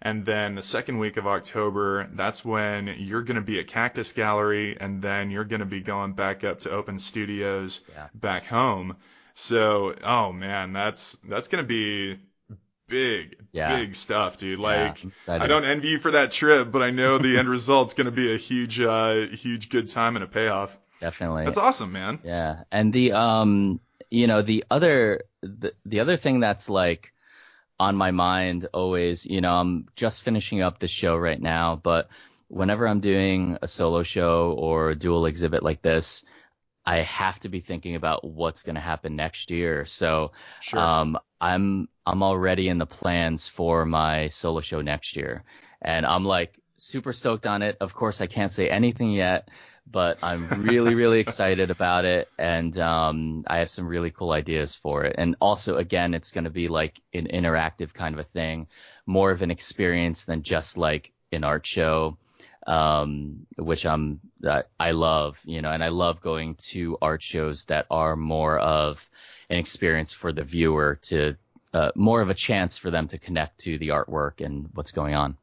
And 0.05 0.27
then 0.27 0.55
the 0.55 0.63
second 0.63 0.99
week 0.99 1.17
of 1.17 1.27
October, 1.27 2.07
that's 2.13 2.45
when 2.45 2.95
you're 2.99 3.23
going 3.23 3.37
to 3.37 3.41
be 3.41 3.59
at 3.59 3.69
Cactus 3.69 4.13
Gallery, 4.13 4.77
and 4.79 5.01
then 5.01 5.31
you're 5.31 5.45
going 5.47 5.61
to 5.61 5.67
be 5.67 5.81
going 5.81 6.13
back 6.13 6.45
up 6.45 6.61
to 6.61 6.71
Open 6.71 6.99
Studios 6.99 7.81
Yeah. 7.91 8.09
back 8.15 8.45
home. 8.45 8.97
So, 9.33 9.95
oh 10.05 10.31
man, 10.33 10.75
that's 10.75 11.13
that's 11.29 11.49
going 11.49 11.65
to 11.65 11.67
be 11.67 12.19
big, 12.87 13.37
Yeah. 13.53 13.77
big 13.77 13.95
stuff, 13.95 14.37
dude. 14.37 14.59
Like, 14.59 15.03
I'm. 15.27 15.41
I 15.43 15.47
don't 15.47 15.65
envy 15.65 15.89
you 15.89 15.99
for 15.99 16.11
that 16.11 16.31
trip, 16.31 16.71
but 16.71 16.83
I 16.83 16.91
know 16.91 17.17
the 17.17 17.39
end 17.39 17.49
result's 17.59 17.95
going 17.95 18.05
to 18.05 18.11
be 18.13 18.35
a 18.35 18.37
huge, 18.37 18.81
uh, 18.83 19.23
huge 19.27 19.71
good 19.71 19.89
time 19.89 20.17
and 20.17 20.23
a 20.23 20.29
payoff. 20.29 20.77
Definitely. 21.01 21.47
That's 21.47 21.57
awesome, 21.57 21.93
man. 21.93 22.19
Yeah, 22.23 22.65
and 22.71 22.93
the 22.93 23.13
um, 23.13 23.81
you 24.11 24.27
know, 24.27 24.43
the 24.43 24.65
other 24.71 25.23
the, 25.41 25.73
the 25.87 26.01
other 26.01 26.19
thing 26.19 26.41
that's 26.41 26.69
like 26.69 27.14
on 27.81 27.97
my 27.97 28.11
mind 28.11 28.69
always, 28.73 29.27
you 29.27 29.41
know, 29.41 29.55
I'm 29.55 29.87
just 29.97 30.23
finishing 30.23 30.63
up 30.63 30.79
this 30.79 30.91
show 30.91 31.17
right 31.17 31.41
now, 31.41 31.77
but 31.77 32.09
whenever 32.49 32.87
I'm 32.87 33.01
doing 33.01 33.59
a 33.63 33.69
solo 33.69 34.03
show 34.03 34.53
or 34.59 34.91
a 34.91 34.97
dual 34.97 35.27
exhibit 35.27 35.63
like 35.63 35.83
this, 35.83 36.25
I 36.87 36.99
have 36.99 37.41
to 37.41 37.49
be 37.49 37.61
thinking 37.61 37.97
about 37.97 38.25
what's 38.25 38.63
going 38.63 38.75
to 38.77 38.81
happen 38.81 39.17
next 39.17 39.51
year. 39.51 39.87
So, 39.87 40.33
Sure. 40.59 40.81
um, 40.81 41.19
I'm 41.41 41.89
I'm 42.07 42.23
already 42.23 42.69
in 42.69 42.79
the 42.79 42.87
plans 42.87 43.49
for 43.49 43.85
my 43.87 44.29
solo 44.29 44.61
show 44.61 44.81
next 44.83 45.17
year, 45.17 45.45
and 45.83 46.05
I'm 46.07 46.25
like 46.25 46.61
super 46.77 47.13
stoked 47.13 47.47
on 47.47 47.63
it. 47.63 47.77
Of 47.81 47.95
course, 47.95 48.21
I 48.21 48.27
can't 48.27 48.53
say 48.53 48.69
anything 48.69 49.11
yet, 49.13 49.49
but 49.91 50.19
I'm 50.23 50.49
really 50.63 50.95
really 50.95 51.21
excited 51.21 51.71
about 51.71 52.05
it, 52.05 52.29
and 52.39 52.77
um, 52.79 53.45
I 53.47 53.59
have 53.59 53.71
some 53.71 53.87
really 53.87 54.11
cool 54.11 54.33
ideas 54.33 54.75
for 54.75 55.05
it. 55.05 55.17
And 55.19 55.37
also, 55.41 55.77
again, 55.77 56.15
it's 56.15 56.31
going 56.31 56.45
to 56.45 56.51
be 56.51 56.69
like 56.69 57.01
an 57.13 57.27
interactive 57.27 57.93
kind 57.93 58.15
of 58.15 58.21
a 58.21 58.29
thing, 58.29 58.67
more 59.07 59.31
of 59.31 59.43
an 59.43 59.51
experience 59.51 60.25
than 60.25 60.43
just 60.43 60.77
like 60.77 61.13
an 61.33 61.45
art 61.45 61.67
show 61.67 62.17
um, 62.67 63.47
which 63.57 63.87
I'm 63.87 64.21
I 64.79 64.93
love, 64.93 65.39
you 65.45 65.63
know, 65.63 65.71
and 65.71 65.83
I 65.83 65.89
love 65.89 66.21
going 66.21 66.57
to 66.57 66.99
art 67.01 67.23
shows 67.23 67.65
that 67.67 67.87
are 67.91 68.17
more 68.17 68.59
of 68.59 69.09
an 69.51 69.59
experience 69.59 70.13
for 70.13 70.33
the 70.33 70.45
viewer 70.45 70.99
to 71.03 71.37
uh, 71.73 71.91
more 71.95 72.21
of 72.21 72.31
a 72.31 72.35
chance 72.35 72.77
for 72.77 72.91
them 72.91 73.09
to 73.09 73.19
connect 73.19 73.61
to 73.61 73.79
the 73.79 73.89
artwork 73.89 74.45
and 74.45 74.71
what's 74.75 74.93
going 74.93 75.15
on. 75.15 75.37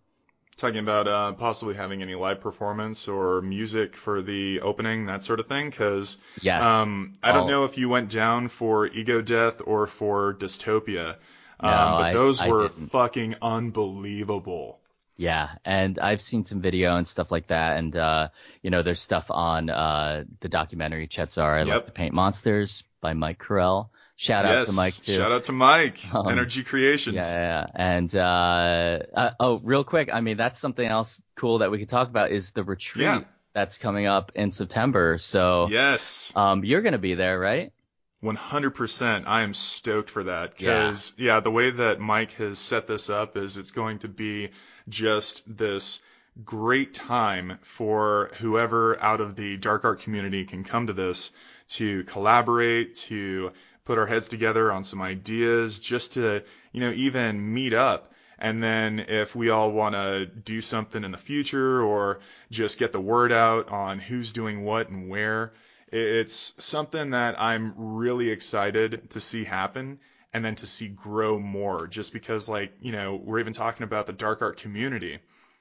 Talking 0.62 0.78
about 0.78 1.08
uh, 1.08 1.32
possibly 1.34 1.74
having 1.74 2.04
any 2.04 2.14
live 2.14 2.40
performance 2.40 3.08
or 3.08 3.42
music 3.42 3.96
for 3.96 4.22
the 4.22 4.60
opening, 4.62 5.08
that 5.08 5.24
sort 5.24 5.40
of 5.40 5.48
thing. 5.48 5.72
Because 5.72 6.20
Yes. 6.40 6.62
um, 6.62 7.16
I 7.24 7.32
don't 7.32 7.42
I'll- 7.42 7.48
know 7.48 7.66
if 7.66 7.80
you 7.80 7.90
went 7.90 8.12
down 8.12 8.48
for 8.48 8.86
Ego 8.86 9.24
Death 9.24 9.64
or 9.66 9.88
for 9.88 10.36
Dystopia, 10.36 11.16
um, 11.60 11.72
No, 11.72 11.98
but 11.98 12.04
I- 12.04 12.14
those 12.14 12.42
I 12.42 12.48
were 12.48 12.68
didn't. 12.68 12.90
fucking 12.92 13.36
unbelievable. 13.42 14.80
Yeah, 15.18 15.50
and 15.66 15.98
I've 15.98 16.22
seen 16.22 16.44
some 16.44 16.62
video 16.62 16.96
and 16.96 17.08
stuff 17.08 17.32
like 17.32 17.48
that, 17.48 17.78
and 17.78 17.96
uh, 17.96 18.28
you 18.62 18.70
know, 18.70 18.84
there's 18.84 19.02
stuff 19.02 19.32
on 19.32 19.72
uh, 19.72 20.26
the 20.42 20.50
documentary 20.50 21.08
Chet 21.08 21.32
Zar. 21.32 21.56
I 21.58 21.64
Yep. 21.64 21.68
like 21.68 21.86
to 21.88 21.92
paint 21.92 22.14
monsters 22.14 22.84
by 23.02 23.14
Mike 23.14 23.40
Correll. 23.40 23.90
Shout 24.22 24.46
out 24.46 24.52
yes. 24.52 24.70
to 24.70 24.76
Mike 24.76 24.94
too. 24.94 25.14
Shout 25.14 25.32
out 25.32 25.44
to 25.46 25.52
Mike. 25.52 26.00
Um, 26.14 26.28
Energy 26.30 26.64
Creations. 26.64 27.16
Yeah, 27.16 27.32
yeah, 27.32 27.66
yeah. 27.66 27.68
and 27.74 28.16
uh, 28.16 29.00
uh, 29.16 29.32
oh, 29.40 29.60
real 29.64 29.84
quick, 29.84 30.12
I 30.14 30.22
mean 30.22 30.38
that's 30.38 30.60
something 30.60 30.86
else 30.88 31.24
cool 31.36 31.58
that 31.60 31.72
we 31.72 31.80
could 31.80 31.90
talk 31.90 32.08
about 32.08 32.30
is 32.30 32.52
the 32.52 32.64
retreat 32.64 33.06
Yeah. 33.06 33.22
that's 33.54 33.80
coming 33.80 34.06
up 34.06 34.32
in 34.36 34.52
September. 34.52 35.18
So, 35.18 35.70
Yes. 35.72 36.32
um, 36.36 36.64
you're 36.64 36.84
gonna 36.84 37.00
be 37.00 37.16
there, 37.16 37.40
right? 37.40 37.74
100%. 38.22 39.24
I 39.26 39.42
am 39.42 39.56
stoked 39.56 40.12
for 40.12 40.26
that 40.26 40.56
because 40.56 41.14
yeah. 41.18 41.40
the 41.40 41.50
way 41.50 41.72
that 41.72 42.00
Mike 42.00 42.34
has 42.34 42.60
set 42.60 42.86
this 42.86 43.10
up 43.10 43.36
is 43.38 43.58
it's 43.58 43.72
going 43.72 43.98
to 44.00 44.08
be 44.08 44.50
just 44.88 45.42
this 45.48 46.00
great 46.46 46.94
time 46.94 47.58
for 47.64 48.30
whoever 48.40 49.02
out 49.02 49.20
of 49.20 49.36
the 49.36 49.58
dark 49.58 49.84
art 49.84 50.02
community 50.02 50.46
can 50.46 50.64
come 50.64 50.86
to 50.86 50.94
this 50.94 51.32
to 51.70 52.04
collaborate, 52.04 52.96
to 52.96 53.52
put 53.86 53.98
our 53.98 54.06
heads 54.06 54.28
together 54.28 54.72
on 54.72 54.84
some 54.84 55.02
ideas, 55.02 55.80
just 55.80 56.14
to, 56.14 56.44
you 56.72 56.82
know, 56.82 56.92
even 56.92 57.54
meet 57.54 57.74
up. 57.74 58.14
And 58.38 58.62
then 58.62 59.00
if 59.08 59.36
we 59.36 59.50
all 59.50 59.72
want 59.72 59.94
to 59.94 60.26
do 60.26 60.62
something 60.62 61.04
in 61.04 61.12
the 61.12 61.18
future 61.18 61.82
or 61.84 62.22
just 62.50 62.80
get 62.80 62.92
the 62.92 63.00
word 63.00 63.32
out 63.32 63.70
on 63.70 64.00
who's 64.00 64.32
doing 64.32 64.64
what 64.64 64.90
and 64.90 65.10
where, 65.10 65.54
it's 65.92 66.54
something 66.64 67.12
that 67.12 67.40
I'm 67.40 67.74
really 67.78 68.30
excited 68.30 69.12
to 69.12 69.20
see 69.20 69.44
happen 69.44 70.00
and 70.34 70.44
then 70.44 70.56
to 70.56 70.66
see 70.66 70.88
grow 70.88 71.38
more 71.38 71.88
just 71.88 72.14
because 72.14 72.50
like, 72.50 72.74
you 72.82 72.92
know, 72.92 73.16
we're 73.24 73.40
even 73.40 73.54
talking 73.54 73.84
about 73.84 74.08
the 74.08 74.14
dark 74.14 74.42
art 74.42 74.58
community, 74.58 75.20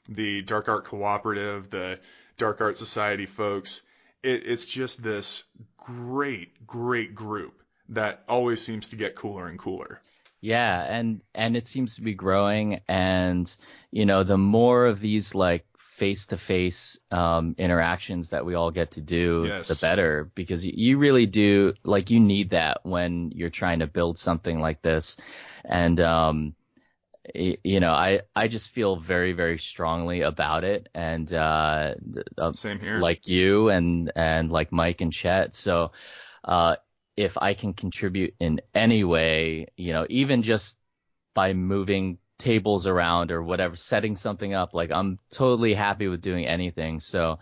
the 0.08 0.42
dark 0.42 0.68
art 0.68 0.86
cooperative, 0.86 1.68
the 1.68 2.00
dark 2.38 2.60
art 2.60 2.76
society 2.76 3.26
folks. 3.26 3.82
It, 4.22 4.46
it's 4.46 4.66
just 4.66 5.02
this 5.02 5.44
great, 5.76 6.66
great 6.66 7.14
group 7.14 7.59
that 7.90 8.24
always 8.28 8.60
seems 8.60 8.88
to 8.90 8.96
get 8.96 9.14
cooler 9.14 9.48
and 9.48 9.58
cooler. 9.58 10.00
Yeah, 10.40 10.82
and 10.88 11.20
and 11.34 11.56
it 11.56 11.66
seems 11.66 11.96
to 11.96 12.00
be 12.00 12.14
growing, 12.14 12.80
and 12.88 13.54
you 13.90 14.06
know, 14.06 14.24
the 14.24 14.38
more 14.38 14.86
of 14.86 15.00
these 15.00 15.34
like 15.34 15.66
face 15.98 16.26
to 16.26 16.38
face 16.38 16.98
interactions 17.12 18.30
that 18.30 18.46
we 18.46 18.54
all 18.54 18.70
get 18.70 18.92
to 18.92 19.02
do, 19.02 19.46
Yes. 19.46 19.68
the 19.68 19.74
better, 19.74 20.30
because 20.34 20.64
you, 20.64 20.72
you 20.74 20.98
really 20.98 21.26
do 21.26 21.74
like 21.84 22.10
you 22.10 22.20
need 22.20 22.50
that 22.50 22.78
when 22.84 23.30
you're 23.32 23.50
trying 23.50 23.80
to 23.80 23.86
build 23.86 24.16
something 24.18 24.60
like 24.60 24.80
this, 24.80 25.18
and 25.64 26.00
um, 26.00 26.54
you 27.34 27.80
know, 27.80 27.92
I 27.92 28.22
I 28.34 28.48
just 28.48 28.70
feel 28.70 28.96
very 28.96 29.32
very 29.32 29.58
strongly 29.58 30.22
about 30.22 30.64
it, 30.64 30.88
and 30.94 31.32
uh, 31.32 31.94
uh, 32.38 32.52
Same 32.52 32.80
here. 32.80 33.00
like 33.00 33.28
you 33.28 33.68
and 33.68 34.10
and 34.16 34.50
like 34.50 34.72
Mike 34.72 35.00
and 35.00 35.12
Chet. 35.12 35.54
So 35.54 35.92
uh, 36.44 36.76
if 37.20 37.36
I 37.38 37.54
can 37.54 37.74
contribute 37.74 38.34
in 38.40 38.60
any 38.74 39.04
way, 39.04 39.66
you 39.76 39.92
know, 39.92 40.06
even 40.08 40.42
just 40.42 40.76
by 41.34 41.52
moving 41.52 42.18
tables 42.38 42.86
around 42.86 43.30
or 43.30 43.42
whatever, 43.42 43.76
setting 43.76 44.16
something 44.16 44.54
up, 44.54 44.72
like 44.74 44.90
I'm 44.90 45.18
totally 45.30 45.74
happy 45.74 46.08
with 46.08 46.22
doing 46.22 46.46
anything. 46.46 47.00
So 47.00 47.38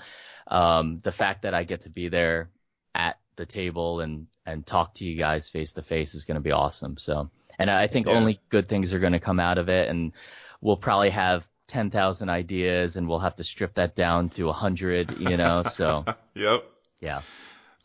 um, 0.48 0.98
the 1.04 1.12
fact 1.12 1.42
that 1.42 1.54
I 1.54 1.64
get 1.64 1.82
to 1.82 1.90
be 1.90 2.08
there 2.08 2.50
at 2.94 3.16
the 3.36 3.46
table 3.46 4.00
and 4.00 4.26
and 4.46 4.66
talk 4.66 4.94
to 4.94 5.04
you 5.04 5.16
guys 5.16 5.48
face 5.50 5.72
to 5.74 5.82
face 5.82 6.14
is 6.14 6.24
going 6.24 6.36
to 6.36 6.48
be 6.48 6.52
awesome. 6.52 6.96
So 6.98 7.30
and 7.58 7.70
I 7.70 7.86
think 7.86 8.06
Yeah. 8.06 8.14
only 8.18 8.40
good 8.48 8.68
things 8.68 8.92
are 8.92 8.98
going 8.98 9.12
to 9.12 9.20
come 9.20 9.40
out 9.40 9.58
of 9.58 9.68
it, 9.68 9.88
and 9.88 10.12
we'll 10.60 10.76
probably 10.76 11.10
have. 11.10 11.46
10,000 11.68 12.30
ideas 12.30 12.96
and 12.96 13.06
we'll 13.06 13.18
have 13.18 13.36
to 13.36 13.44
strip 13.44 13.74
that 13.74 13.94
down 13.94 14.30
to 14.30 14.44
100, 14.44 15.10
you 15.20 15.36
know, 15.36 15.62
so 15.62 16.02
yep. 16.34 16.64
yeah. 17.00 17.20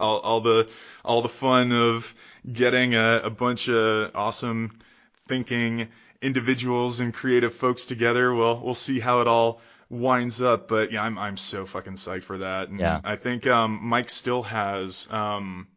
All, 0.04 0.20
all 0.20 0.42
the 0.42 0.70
all 1.06 1.22
the 1.22 1.30
fun 1.30 1.72
of 1.72 2.14
getting 2.52 2.94
a, 2.96 3.22
a 3.24 3.30
bunch 3.30 3.70
of 3.70 4.12
awesome 4.16 4.80
thinking 5.28 5.88
individuals 6.22 7.00
and 7.00 7.14
creative 7.14 7.54
folks 7.54 7.86
together. 7.86 8.34
Well, 8.34 8.62
we'll 8.64 8.74
see 8.74 9.00
how 9.00 9.22
it 9.22 9.28
all 9.28 9.62
winds 9.90 10.42
up. 10.42 10.68
But 10.68 10.92
yeah, 10.92 11.04
I'm 11.04 11.18
I'm 11.18 11.38
so 11.38 11.66
fucking 11.66 11.94
psyched 11.96 12.24
for 12.24 12.40
that. 12.40 12.70
And 12.70 12.80
Yeah. 12.80 13.00
I 13.04 13.16
think 13.16 13.48
um, 13.48 13.80
Mike 13.82 14.10
still 14.10 14.44
has 14.44 15.08
um, 15.12 15.68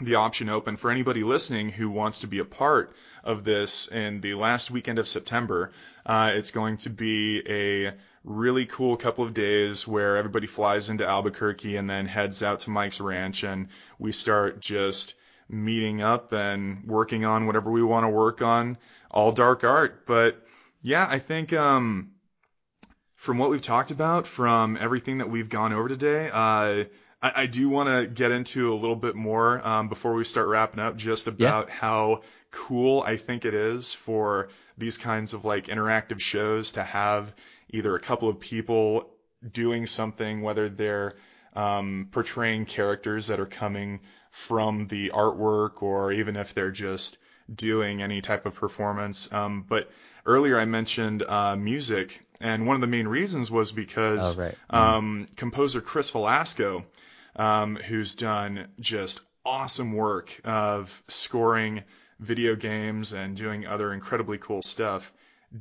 the 0.00 0.16
option 0.16 0.48
open 0.48 0.76
for 0.76 0.90
anybody 0.90 1.22
listening 1.24 1.70
who 1.70 1.90
wants 1.90 2.20
to 2.20 2.26
be 2.26 2.38
a 2.38 2.44
part 2.44 2.94
of 3.24 3.44
this 3.44 3.88
in 3.88 4.20
the 4.20 4.34
last 4.34 4.70
weekend 4.70 4.98
of 4.98 5.08
September. 5.08 5.72
Uh, 6.06 6.30
it's 6.34 6.50
going 6.52 6.78
to 6.78 6.90
be 6.90 7.42
a 7.46 7.92
really 8.28 8.66
cool 8.66 8.96
couple 8.96 9.24
of 9.24 9.32
days 9.32 9.88
where 9.88 10.18
everybody 10.18 10.46
flies 10.46 10.90
into 10.90 11.06
Albuquerque 11.06 11.76
and 11.76 11.88
then 11.88 12.04
heads 12.04 12.42
out 12.42 12.60
to 12.60 12.70
Mike's 12.70 13.00
ranch 13.00 13.42
and 13.42 13.68
we 13.98 14.12
start 14.12 14.60
just 14.60 15.14
meeting 15.48 16.02
up 16.02 16.32
and 16.32 16.84
working 16.84 17.24
on 17.24 17.46
whatever 17.46 17.70
we 17.70 17.82
want 17.82 18.04
to 18.04 18.10
work 18.10 18.42
on, 18.42 18.76
all 19.10 19.32
dark 19.32 19.64
art. 19.64 20.06
But 20.06 20.44
yeah, 20.82 21.06
I 21.08 21.18
think 21.18 21.54
um, 21.54 22.10
from 23.16 23.38
what 23.38 23.48
we've 23.48 23.62
talked 23.62 23.90
about, 23.90 24.26
from 24.26 24.76
everything 24.78 25.18
that 25.18 25.30
we've 25.30 25.48
gone 25.48 25.72
over 25.72 25.88
today, 25.88 26.28
uh, 26.28 26.84
I, 27.22 27.32
I 27.34 27.46
do 27.46 27.70
want 27.70 27.88
to 27.88 28.06
get 28.06 28.30
into 28.30 28.72
a 28.72 28.76
little 28.76 28.96
bit 28.96 29.14
more 29.14 29.66
um, 29.66 29.88
before 29.88 30.12
we 30.12 30.24
start 30.24 30.48
wrapping 30.48 30.80
up, 30.80 30.96
just 30.96 31.28
about 31.28 31.70
how 31.70 32.22
cool 32.50 33.02
I 33.02 33.16
think 33.16 33.46
it 33.46 33.54
is 33.54 33.94
for 33.94 34.50
these 34.76 34.98
kinds 34.98 35.32
of 35.32 35.46
like 35.46 35.66
interactive 35.66 36.20
shows 36.20 36.72
to 36.72 36.82
have 36.82 37.32
either 37.70 37.94
a 37.94 38.00
couple 38.00 38.28
of 38.28 38.40
people 38.40 39.10
doing 39.52 39.86
something, 39.86 40.42
whether 40.42 40.68
they're 40.68 41.14
um, 41.54 42.08
portraying 42.10 42.66
characters 42.66 43.28
that 43.28 43.40
are 43.40 43.46
coming 43.46 44.00
from 44.30 44.86
the 44.88 45.10
artwork 45.14 45.82
or 45.82 46.12
even 46.12 46.36
if 46.36 46.54
they're 46.54 46.70
just 46.70 47.18
doing 47.54 48.02
any 48.02 48.20
type 48.20 48.46
of 48.46 48.54
performance. 48.54 49.32
Um, 49.32 49.64
but 49.68 49.90
earlier 50.26 50.58
I 50.60 50.64
mentioned 50.66 51.22
uh, 51.22 51.56
music, 51.56 52.24
and 52.40 52.66
one 52.66 52.74
of 52.76 52.80
the 52.80 52.86
main 52.86 53.08
reasons 53.08 53.50
was 53.50 53.72
because 53.72 54.38
Oh, 54.38 54.42
right. 54.42 54.54
um, 54.70 55.26
composer 55.36 55.80
Chris 55.80 56.10
Velasco, 56.10 56.84
um, 57.36 57.76
who's 57.76 58.14
done 58.14 58.68
just 58.80 59.20
awesome 59.44 59.92
work 59.92 60.38
of 60.44 61.02
scoring 61.08 61.82
video 62.20 62.54
games 62.56 63.12
and 63.12 63.36
doing 63.36 63.66
other 63.66 63.92
incredibly 63.92 64.38
cool 64.38 64.60
stuff, 64.62 65.12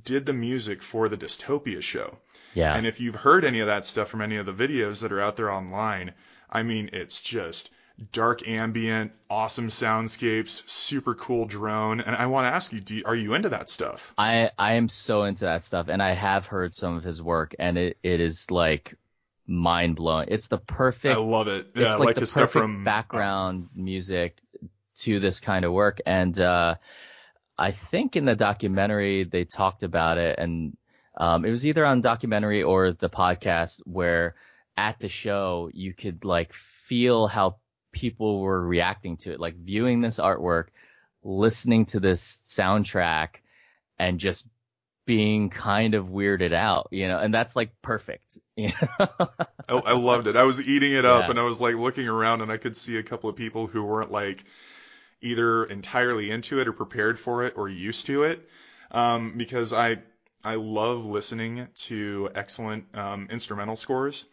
did 0.04 0.26
the 0.26 0.34
music 0.34 0.82
for 0.82 1.10
the 1.10 1.18
Dystopia 1.18 1.82
show. 1.82 2.18
Yeah. 2.54 2.76
And 2.76 2.86
if 2.86 3.00
you've 3.00 3.16
heard 3.16 3.46
any 3.46 3.60
of 3.60 3.68
that 3.68 3.86
stuff 3.86 4.10
from 4.10 4.22
any 4.22 4.38
of 4.38 4.46
the 4.46 4.54
videos 4.54 5.02
that 5.02 5.12
are 5.12 5.22
out 5.22 5.36
there 5.38 5.52
online, 5.52 6.14
I 6.50 6.64
mean, 6.64 6.90
it's 6.94 7.22
just 7.22 7.70
dark 8.12 8.48
ambient, 8.48 9.12
awesome 9.30 9.68
soundscapes, 9.70 10.68
super 10.70 11.16
cool 11.16 11.46
drone. 11.46 12.02
And 12.02 12.16
I 12.16 12.26
want 12.28 12.46
to 12.46 12.56
ask 12.56 12.72
you, 12.74 12.80
do 12.80 13.02
are 13.06 13.16
you 13.16 13.34
into 13.34 13.50
that 13.50 13.70
stuff? 13.70 14.16
I 14.18 14.52
I 14.58 14.74
am 14.74 14.90
so 14.90 15.24
into 15.24 15.46
that 15.46 15.64
stuff, 15.64 15.88
and 15.90 16.02
I 16.02 16.14
have 16.14 16.46
heard 16.46 16.74
some 16.76 16.96
of 16.96 17.04
his 17.04 17.22
work, 17.22 17.56
and 17.60 17.78
it, 17.78 17.98
it 18.04 18.20
is 18.20 18.50
like 18.50 18.96
mind 19.46 19.96
blowing. 19.96 20.28
It's 20.30 20.48
the 20.48 20.58
perfect. 20.58 21.14
I 21.14 21.18
love 21.18 21.48
it. 21.48 21.68
it's 21.76 21.76
Yeah, 21.76 21.96
like, 21.96 22.08
like 22.08 22.16
the 22.16 22.22
the 22.22 22.28
stuff 22.28 22.52
perfect 22.52 22.54
from 22.54 22.84
background 22.84 23.70
music 23.76 24.38
to 24.98 25.20
this 25.20 25.40
kind 25.40 25.66
of 25.66 25.72
work, 25.74 26.00
and 26.06 26.40
uh, 26.40 26.76
I 27.58 27.72
think 27.72 28.16
in 28.16 28.26
the 28.26 28.36
documentary 28.36 29.24
they 29.24 29.46
talked 29.46 29.84
about 29.84 30.18
it, 30.18 30.38
and 30.40 30.78
um, 31.18 31.46
it 31.46 31.50
was 31.52 31.66
either 31.66 31.86
on 31.86 32.02
documentary 32.02 32.64
or 32.64 32.92
the 32.92 33.10
podcast 33.10 33.80
where 33.86 34.36
at 34.76 35.00
the 35.00 35.10
show 35.10 35.70
you 35.74 35.94
could 35.94 36.24
like 36.24 36.54
feel 36.54 37.28
how 37.28 37.58
people 37.92 38.40
were 38.42 38.62
reacting 38.66 39.18
to 39.18 39.32
it, 39.34 39.40
like 39.40 39.56
viewing 39.56 40.02
this 40.02 40.20
artwork, 40.20 40.66
listening 41.24 41.86
to 41.88 42.00
this 42.00 42.42
soundtrack, 42.46 43.38
and 43.98 44.20
just 44.20 44.46
being 45.08 45.50
kind 45.50 45.96
of 45.96 46.08
weirded 46.08 46.54
out, 46.54 46.90
you 46.92 47.08
know, 47.08 47.18
and 47.18 47.34
that's 47.34 47.56
like 47.56 47.72
perfect. 47.82 48.38
You 48.58 48.72
know? 49.00 49.08
I, 49.70 49.76
I 49.76 49.94
loved 49.94 50.26
it. 50.28 50.36
I 50.36 50.44
was 50.44 50.60
eating 50.62 50.94
it 50.94 51.06
up 51.06 51.26
Yeah. 51.26 51.30
and 51.30 51.40
I 51.40 51.44
was 51.44 51.62
like 51.62 51.76
looking 51.76 52.08
around 52.08 52.42
and 52.42 52.52
I 52.52 52.58
could 52.58 52.76
see 52.76 52.98
a 52.98 53.04
couple 53.04 53.30
of 53.30 53.36
people 53.36 53.68
who 53.68 53.84
weren't 53.84 54.12
like 54.12 54.44
either 55.22 55.66
entirely 55.66 56.32
into 56.32 56.60
it 56.60 56.68
or 56.68 56.74
prepared 56.74 57.20
for 57.20 57.44
it 57.44 57.54
or 57.58 57.70
used 57.70 58.06
to 58.08 58.24
it. 58.24 58.48
Um, 58.92 59.34
because 59.38 59.74
I, 59.74 60.00
I 60.44 60.56
love 60.56 61.06
listening 61.06 61.68
to 61.76 62.30
excellent, 62.36 62.86
um, 62.94 63.28
instrumental 63.30 63.76
scores. 63.76 64.26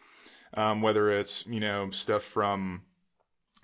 Um, 0.53 0.81
whether 0.81 1.11
it's, 1.11 1.45
you 1.47 1.59
know, 1.59 1.89
stuff 1.91 2.23
from 2.23 2.83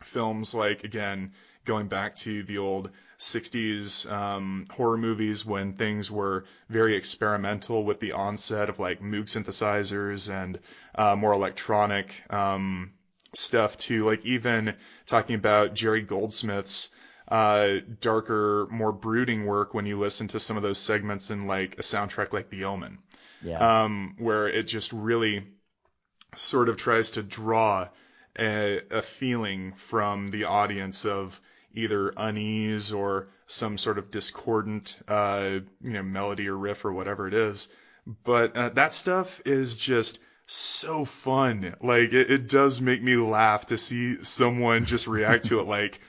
films 0.03 0.53
like, 0.53 0.83
again, 0.83 1.31
going 1.63 1.87
back 1.87 2.15
to 2.15 2.43
the 2.43 2.57
old 2.57 2.89
60s 3.19 4.11
um, 4.11 4.65
horror 4.71 4.97
movies 4.97 5.45
when 5.45 5.73
things 5.73 6.09
were 6.09 6.45
very 6.69 6.95
experimental 6.95 7.83
with 7.83 7.99
the 7.99 8.13
onset 8.13 8.67
of 8.67 8.79
like 8.79 8.99
Moog 8.99 9.25
synthesizers 9.25 10.29
and 10.29 10.59
uh, 10.95 11.15
more 11.15 11.31
electronic 11.31 12.13
um, 12.31 12.91
stuff 13.33 13.77
to 13.77 14.05
like 14.05 14.25
even 14.25 14.73
talking 15.05 15.35
about 15.35 15.75
Jerry 15.75 16.01
Goldsmith's 16.01 16.89
uh, 17.31 17.77
darker, 17.99 18.67
more 18.69 18.91
brooding 18.91 19.45
work 19.45 19.73
when 19.73 19.85
you 19.85 19.97
listen 19.97 20.27
to 20.29 20.39
some 20.39 20.57
of 20.57 20.63
those 20.63 20.77
segments 20.77 21.31
in 21.31 21.47
like 21.47 21.79
a 21.79 21.81
soundtrack 21.81 22.33
like 22.33 22.49
The 22.49 22.65
Omen 22.65 22.99
yeah. 23.43 23.83
um, 23.83 24.15
where 24.17 24.47
it 24.47 24.63
just 24.63 24.93
really 24.93 25.45
sort 26.35 26.69
of 26.69 26.77
tries 26.77 27.11
to 27.11 27.23
draw 27.23 27.89
a, 28.39 28.81
a 28.89 29.01
feeling 29.01 29.73
from 29.73 30.31
the 30.31 30.45
audience 30.45 31.05
of 31.05 31.39
either 31.73 32.13
unease 32.15 32.91
or 32.91 33.27
some 33.47 33.77
sort 33.77 33.97
of 33.97 34.11
discordant, 34.11 35.01
uh, 35.07 35.59
you 35.81 35.93
know, 35.93 36.03
melody 36.03 36.47
or 36.47 36.57
riff 36.57 36.85
or 36.85 36.93
whatever 36.93 37.27
it 37.27 37.33
is. 37.33 37.69
But 38.23 38.55
uh, 38.55 38.69
that 38.69 38.93
stuff 38.93 39.41
is 39.45 39.77
just 39.77 40.19
so 40.45 41.05
fun. 41.05 41.75
Like 41.81 42.13
it, 42.13 42.31
it 42.31 42.49
does 42.49 42.81
make 42.81 43.01
me 43.01 43.15
laugh 43.15 43.67
to 43.67 43.77
see 43.77 44.23
someone 44.23 44.85
just 44.85 45.07
react 45.07 45.45
to 45.45 45.59
it 45.59 45.67
like, 45.67 45.99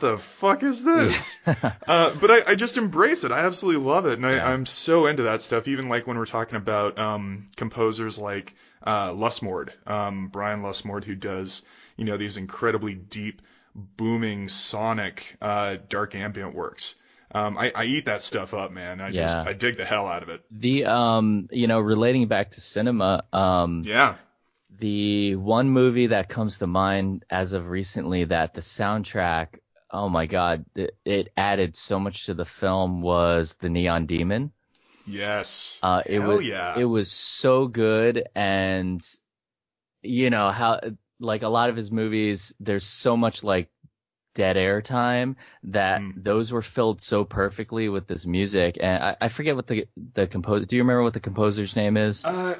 the 0.00 0.18
fuck 0.18 0.62
is 0.62 0.84
this? 0.84 1.38
uh, 1.46 2.14
but 2.14 2.30
I, 2.30 2.42
I 2.52 2.54
just 2.54 2.76
embrace 2.76 3.24
it. 3.24 3.32
I 3.32 3.40
absolutely 3.40 3.84
love 3.84 4.06
it, 4.06 4.14
and 4.14 4.26
I, 4.26 4.36
Yeah. 4.36 4.48
I'm 4.52 4.66
so 4.66 5.06
into 5.06 5.24
that 5.24 5.40
stuff. 5.40 5.68
Even 5.68 5.88
like 5.88 6.06
when 6.06 6.18
we're 6.18 6.26
talking 6.26 6.56
about 6.56 6.98
um, 6.98 7.46
composers 7.56 8.18
like 8.18 8.54
uh, 8.82 9.12
Lustmord, 9.12 9.70
um, 9.86 10.28
Brian 10.28 10.62
Lustmord, 10.62 11.04
who 11.04 11.14
does 11.14 11.62
you 11.96 12.04
know 12.04 12.16
these 12.16 12.36
incredibly 12.36 12.94
deep, 12.94 13.42
booming, 13.74 14.48
sonic, 14.48 15.36
uh, 15.40 15.76
dark 15.88 16.14
ambient 16.14 16.54
works. 16.54 16.94
Um, 17.32 17.56
I, 17.58 17.70
I 17.74 17.84
eat 17.84 18.06
that 18.06 18.22
stuff 18.22 18.54
up, 18.54 18.72
man. 18.72 19.00
I 19.00 19.12
just 19.12 19.36
I 19.46 19.52
dig 19.52 19.76
the 19.76 19.84
hell 19.84 20.08
out 20.08 20.22
of 20.24 20.30
it. 20.30 20.42
the 20.50 20.86
um, 20.86 21.48
you 21.52 21.68
know, 21.68 21.78
relating 21.78 22.26
back 22.26 22.50
to 22.52 22.60
cinema, 22.60 23.22
um, 23.32 23.82
Yeah. 23.86 24.16
the 24.78 25.36
one 25.36 25.68
movie 25.68 26.08
that 26.08 26.28
comes 26.28 26.58
to 26.58 26.66
mind 26.66 27.24
as 27.30 27.52
of 27.52 27.68
recently 27.68 28.24
that 28.24 28.54
the 28.54 28.62
soundtrack, 28.62 29.58
oh 29.92 30.08
my 30.08 30.26
god, 30.26 30.64
it, 30.74 30.96
it 31.04 31.32
added 31.36 31.76
so 31.76 31.98
much 31.98 32.26
to 32.26 32.34
the 32.34 32.44
film 32.44 33.02
was 33.02 33.54
the 33.60 33.68
Neon 33.68 34.06
Demon. 34.06 34.52
Yes. 35.06 35.80
Uh, 35.82 36.02
it 36.06 36.20
hell 36.20 36.36
was 36.36 36.46
yeah. 36.46 36.78
it 36.78 36.84
was 36.84 37.10
so 37.10 37.66
good, 37.66 38.28
and 38.34 39.04
you 40.02 40.30
know 40.30 40.50
how 40.50 40.80
like 41.18 41.42
a 41.42 41.48
lot 41.48 41.70
of 41.70 41.76
his 41.76 41.90
movies, 41.90 42.54
there's 42.60 42.86
so 42.86 43.16
much 43.16 43.42
like 43.42 43.68
dead 44.34 44.56
air 44.56 44.80
time 44.80 45.36
that 45.64 46.00
Mm. 46.00 46.12
those 46.22 46.52
were 46.52 46.62
filled 46.62 47.00
so 47.00 47.24
perfectly 47.24 47.88
with 47.88 48.06
this 48.06 48.24
music. 48.24 48.78
And 48.80 49.02
I, 49.02 49.16
I 49.22 49.28
forget 49.28 49.56
what 49.56 49.66
the 49.66 49.88
the 50.14 50.26
composer. 50.26 50.64
Do 50.64 50.76
you 50.76 50.82
remember 50.82 51.02
what 51.02 51.14
the 51.14 51.20
composer's 51.20 51.74
name 51.74 51.96
is? 51.96 52.24
Uh, 52.24 52.54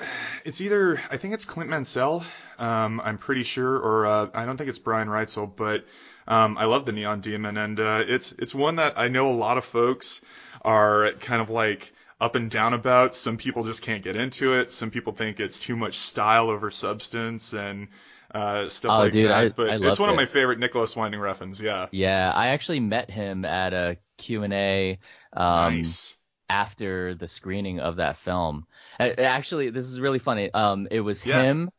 it's 0.45 0.61
either 0.61 1.01
I 1.11 1.17
think 1.17 1.35
it's 1.35 1.45
Clint 1.45 1.71
Mansell. 1.71 2.25
Um, 2.59 3.01
I'm 3.03 3.19
pretty 3.19 3.45
sure, 3.45 3.77
or 3.79 4.07
uh, 4.07 4.31
I 4.35 4.45
don't 4.45 4.57
think 4.57 4.69
it's 4.69 4.79
Brian 4.79 5.09
Reitzel, 5.09 5.55
but 5.57 5.87
um, 6.29 6.57
I 6.59 6.65
love 6.67 6.85
the 6.85 6.93
Neon 6.93 7.21
Demon, 7.21 7.57
and 7.57 7.79
uh, 7.81 8.05
it's 8.07 8.33
it's 8.33 8.55
one 8.55 8.77
that 8.77 8.99
I 8.99 9.09
know 9.09 9.29
a 9.31 9.33
lot 9.33 9.59
of 9.59 9.65
folks 9.65 10.21
are 10.63 11.13
kind 11.21 11.43
of 11.43 11.51
like 11.51 11.93
up 12.21 12.35
and 12.35 12.51
down 12.51 12.75
about. 12.75 13.15
Some 13.15 13.37
people 13.37 13.65
just 13.65 13.83
can't 13.83 14.03
get 14.03 14.17
into 14.17 14.55
it. 14.55 14.71
Some 14.71 14.91
people 14.91 15.13
think 15.13 15.41
it's 15.41 15.59
too 15.61 15.77
much 15.77 15.97
style 15.99 16.51
over 16.51 16.71
substance 16.71 17.53
and 17.55 17.89
uh, 18.35 18.69
stuff 18.69 18.91
Oh, 18.93 18.99
like 18.99 19.13
dude, 19.13 19.31
that. 19.31 19.35
I- 19.35 19.49
but 19.49 19.69
I 19.71 19.77
it's 19.89 19.99
one 19.99 20.09
of 20.11 20.17
my 20.17 20.27
favorite 20.27 20.59
Nicolas 20.59 20.97
Winding 20.97 21.21
Refns. 21.21 21.61
Yeah, 21.61 21.89
yeah, 21.91 22.31
I 22.35 22.49
actually 22.49 22.81
met 22.81 23.11
him 23.11 23.45
at 23.45 23.73
a 23.73 23.97
Q 24.19 24.43
and 24.45 24.53
A. 24.53 24.99
Um, 25.33 25.73
nice. 25.77 26.17
after 26.49 27.15
the 27.15 27.29
screening 27.29 27.81
of 27.81 27.97
that 27.97 28.17
film. 28.19 28.67
Actually, 28.99 29.71
this 29.71 29.87
is 29.87 30.01
really 30.01 30.19
funny. 30.19 30.53
Um, 30.53 30.89
it 30.91 31.01
was 31.01 31.23
Yeah. 31.25 31.43
him 31.43 31.71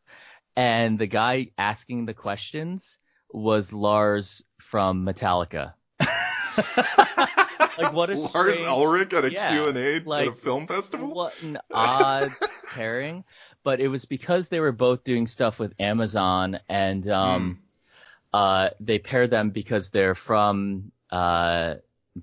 and 0.56 0.98
the 0.98 1.06
guy 1.06 1.48
asking 1.58 2.06
the 2.06 2.14
questions 2.14 2.98
was 3.32 3.72
Lars 3.72 4.42
from 4.58 5.04
Metallica. 5.06 5.74
like 7.78 7.92
what 7.92 8.10
a 8.10 8.14
Lars 8.14 8.28
strange, 8.28 8.62
Ulrich 8.62 9.12
at 9.12 9.24
a 9.24 9.32
yeah, 9.32 9.68
and 9.68 9.76
a 9.76 10.00
like, 10.00 10.28
at 10.28 10.28
a 10.28 10.32
film 10.32 10.66
festival. 10.66 11.14
what 11.14 11.40
an 11.42 11.58
odd 11.70 12.30
pairing. 12.68 13.24
But 13.64 13.80
it 13.80 13.88
was 13.88 14.04
because 14.04 14.48
they 14.48 14.60
were 14.60 14.72
both 14.72 15.04
doing 15.04 15.26
stuff 15.26 15.58
with 15.58 15.72
Amazon 15.78 16.58
and 16.68 17.08
um 17.08 17.60
uh 18.32 18.70
they 18.80 18.98
paired 18.98 19.30
them 19.30 19.50
because 19.50 19.90
they're 19.90 20.14
from 20.14 20.92
uh 21.10 21.74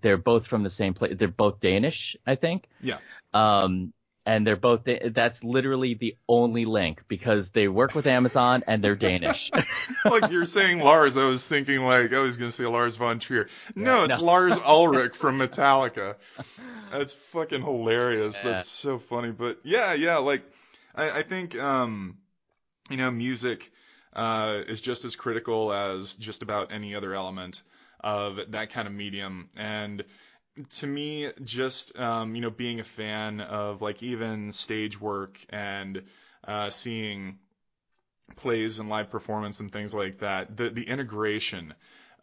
they're 0.02 0.18
both 0.18 0.48
from 0.48 0.64
the 0.64 0.70
same 0.70 0.94
place. 0.94 1.16
They're 1.18 1.28
both 1.28 1.60
Danish, 1.60 2.18
I 2.28 2.36
think. 2.36 2.68
Yeah. 2.82 2.98
Um 3.34 3.94
and 4.26 4.46
they're 4.46 4.56
both 4.56 4.82
that's 5.12 5.44
literally 5.44 5.94
the 5.94 6.16
only 6.28 6.66
link 6.66 7.04
because 7.08 7.52
they 7.52 7.68
work 7.68 7.96
with 7.96 8.06
Amazon 8.06 8.64
and 8.68 8.84
they're 8.84 8.96
Danish. 8.96 9.52
like 10.06 10.32
you're 10.32 10.46
saying 10.46 10.80
Lars, 10.80 11.18
I 11.18 11.26
was 11.26 11.48
thinking 11.48 11.80
like 11.82 12.12
oh 12.14 12.26
he's 12.26 12.38
gonna 12.38 12.52
say 12.52 12.66
Lars 12.66 12.96
von 12.96 13.20
Trier. 13.20 13.48
No, 13.76 14.00
Yeah, 14.00 14.06
it's 14.06 14.20
no. 14.20 14.24
Lars 14.24 14.58
Ulrich 14.66 15.16
from 15.16 15.40
Metallica. 15.40 16.16
That's 16.92 17.14
fucking 17.14 17.62
hilarious. 17.62 18.40
Yeah. 18.44 18.52
That's 18.52 18.68
so 18.68 19.00
funny. 19.00 19.32
But 19.32 19.60
yeah, 19.64 19.94
yeah, 19.94 20.18
like 20.18 20.44
I, 20.96 21.20
I 21.20 21.24
think 21.24 21.58
um 21.60 22.18
you 22.90 22.98
know, 22.98 23.12
music 23.12 23.72
uh 24.14 24.62
is 24.68 24.82
just 24.82 25.06
as 25.06 25.16
critical 25.16 25.72
as 25.72 26.14
just 26.14 26.44
about 26.44 26.72
any 26.72 26.96
other 26.96 27.14
element 27.14 27.64
of 28.02 28.40
that 28.50 28.72
kind 28.72 28.88
of 28.88 28.94
medium. 28.94 29.50
And 29.56 30.04
to 30.72 30.88
me, 30.88 31.32
just 31.44 31.98
um, 31.98 32.36
you 32.36 32.42
know, 32.42 32.50
being 32.50 32.80
a 32.80 32.84
fan 32.84 33.42
of 33.42 33.82
like 33.82 34.04
even 34.04 34.52
stage 34.52 35.00
work 35.00 35.40
and 35.50 36.04
uh, 36.44 36.70
seeing 36.70 37.40
plays 38.36 38.80
and 38.80 38.90
live 38.90 39.10
performance 39.10 39.60
and 39.60 39.72
things 39.72 39.94
like 39.94 40.20
that, 40.20 40.56
the 40.56 40.70
the 40.70 40.88
integration 40.88 41.74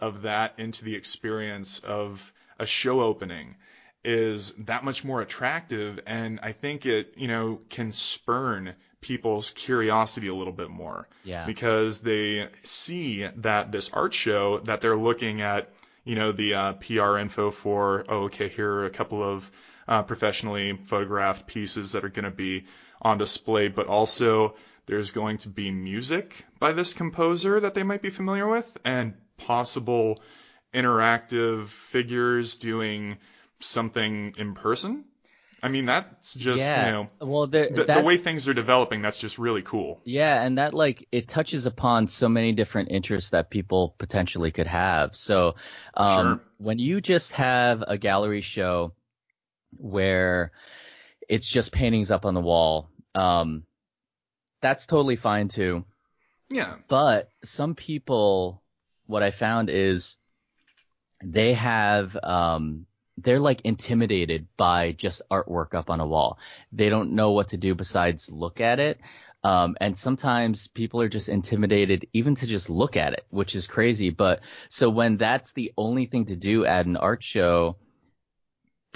of 0.00 0.22
that 0.22 0.54
into 0.58 0.84
the 0.84 0.94
experience 0.94 1.78
of 1.80 2.32
a 2.58 2.66
show 2.66 3.00
opening 3.00 3.56
is 4.04 4.52
that 4.54 4.84
much 4.84 5.04
more 5.04 5.20
attractive 5.20 5.98
and 6.06 6.38
I 6.42 6.52
think 6.52 6.86
it, 6.86 7.14
you 7.16 7.26
know, 7.26 7.60
can 7.68 7.90
spurn 7.90 8.74
people's 9.00 9.50
curiosity 9.50 10.28
a 10.28 10.34
little 10.34 10.52
bit 10.52 10.70
more. 10.70 11.08
Yeah. 11.24 11.44
Because 11.44 12.00
they 12.00 12.48
see 12.62 13.26
that 13.36 13.72
this 13.72 13.90
art 13.92 14.14
show 14.14 14.58
that 14.60 14.80
they're 14.80 14.96
looking 14.96 15.42
at, 15.42 15.72
you 16.06 16.14
know, 16.14 16.30
the 16.30 16.54
uh, 16.54 16.72
PR 16.74 17.18
info 17.18 17.50
for, 17.50 18.04
oh, 18.08 18.24
okay, 18.24 18.48
here 18.48 18.70
are 18.70 18.86
a 18.86 18.90
couple 18.90 19.22
of 19.22 19.50
uh, 19.88 20.02
professionally 20.04 20.78
photographed 20.84 21.48
pieces 21.48 21.92
that 21.92 22.04
are 22.04 22.08
going 22.08 22.24
to 22.24 22.30
be 22.30 22.64
on 23.02 23.18
display, 23.18 23.66
but 23.66 23.88
also 23.88 24.54
there's 24.86 25.10
going 25.10 25.38
to 25.38 25.48
be 25.48 25.72
music 25.72 26.44
by 26.60 26.70
this 26.70 26.92
composer 26.94 27.58
that 27.58 27.74
they 27.74 27.82
might 27.82 28.02
be 28.02 28.10
familiar 28.10 28.46
with 28.46 28.70
and 28.84 29.14
possible 29.36 30.22
interactive 30.72 31.66
figures 31.66 32.56
doing 32.56 33.18
something 33.58 34.32
in 34.38 34.54
person. 34.54 35.04
I 35.62 35.68
mean, 35.68 35.86
that's 35.86 36.34
just, 36.34 36.62
yeah. 36.62 36.86
you 36.86 36.92
know, 36.92 37.08
well, 37.20 37.46
the, 37.46 37.70
that, 37.86 37.98
the 37.98 38.02
way 38.02 38.18
things 38.18 38.46
are 38.46 38.54
developing, 38.54 39.00
that's 39.00 39.18
just 39.18 39.38
really 39.38 39.62
cool. 39.62 40.00
Yeah, 40.04 40.42
and 40.42 40.58
that 40.58 40.74
like 40.74 41.08
it 41.10 41.28
touches 41.28 41.64
upon 41.64 42.06
so 42.06 42.28
many 42.28 42.52
different 42.52 42.90
interests 42.90 43.30
that 43.30 43.50
people 43.50 43.94
potentially 43.98 44.50
could 44.50 44.66
have. 44.66 45.16
So, 45.16 45.54
um, 45.94 46.26
Sure. 46.26 46.40
when 46.58 46.78
you 46.78 47.00
just 47.00 47.32
have 47.32 47.82
a 47.86 47.96
gallery 47.96 48.42
show 48.42 48.92
where 49.78 50.52
it's 51.28 51.48
just 51.48 51.72
paintings 51.72 52.10
up 52.10 52.26
on 52.26 52.34
the 52.34 52.40
wall, 52.40 52.90
um, 53.14 53.64
that's 54.60 54.86
totally 54.86 55.16
fine 55.16 55.48
too. 55.48 55.84
Yeah. 56.50 56.76
But 56.86 57.30
some 57.44 57.74
people, 57.74 58.62
what 59.06 59.22
I 59.22 59.30
found 59.30 59.70
is 59.70 60.16
they 61.24 61.54
have, 61.54 62.16
um, 62.22 62.86
they're 63.18 63.40
like 63.40 63.62
intimidated 63.62 64.46
by 64.56 64.92
just 64.92 65.22
artwork 65.30 65.74
up 65.74 65.90
on 65.90 66.00
a 66.00 66.06
wall. 66.06 66.38
They 66.72 66.88
don't 66.88 67.12
know 67.12 67.32
what 67.32 67.48
to 67.48 67.56
do 67.56 67.74
besides 67.74 68.30
look 68.30 68.60
at 68.60 68.80
it. 68.80 69.00
Um, 69.44 69.76
and 69.80 69.96
sometimes 69.96 70.66
people 70.66 71.00
are 71.00 71.08
just 71.08 71.28
intimidated 71.28 72.08
even 72.12 72.34
to 72.36 72.46
just 72.46 72.68
look 72.68 72.96
at 72.96 73.12
it, 73.12 73.24
which 73.30 73.54
is 73.54 73.66
crazy. 73.66 74.10
But 74.10 74.40
so 74.68 74.90
when 74.90 75.18
that's 75.18 75.52
the 75.52 75.72
only 75.76 76.06
thing 76.06 76.26
to 76.26 76.36
do 76.36 76.64
at 76.64 76.86
an 76.86 76.96
art 76.96 77.22
show, 77.22 77.76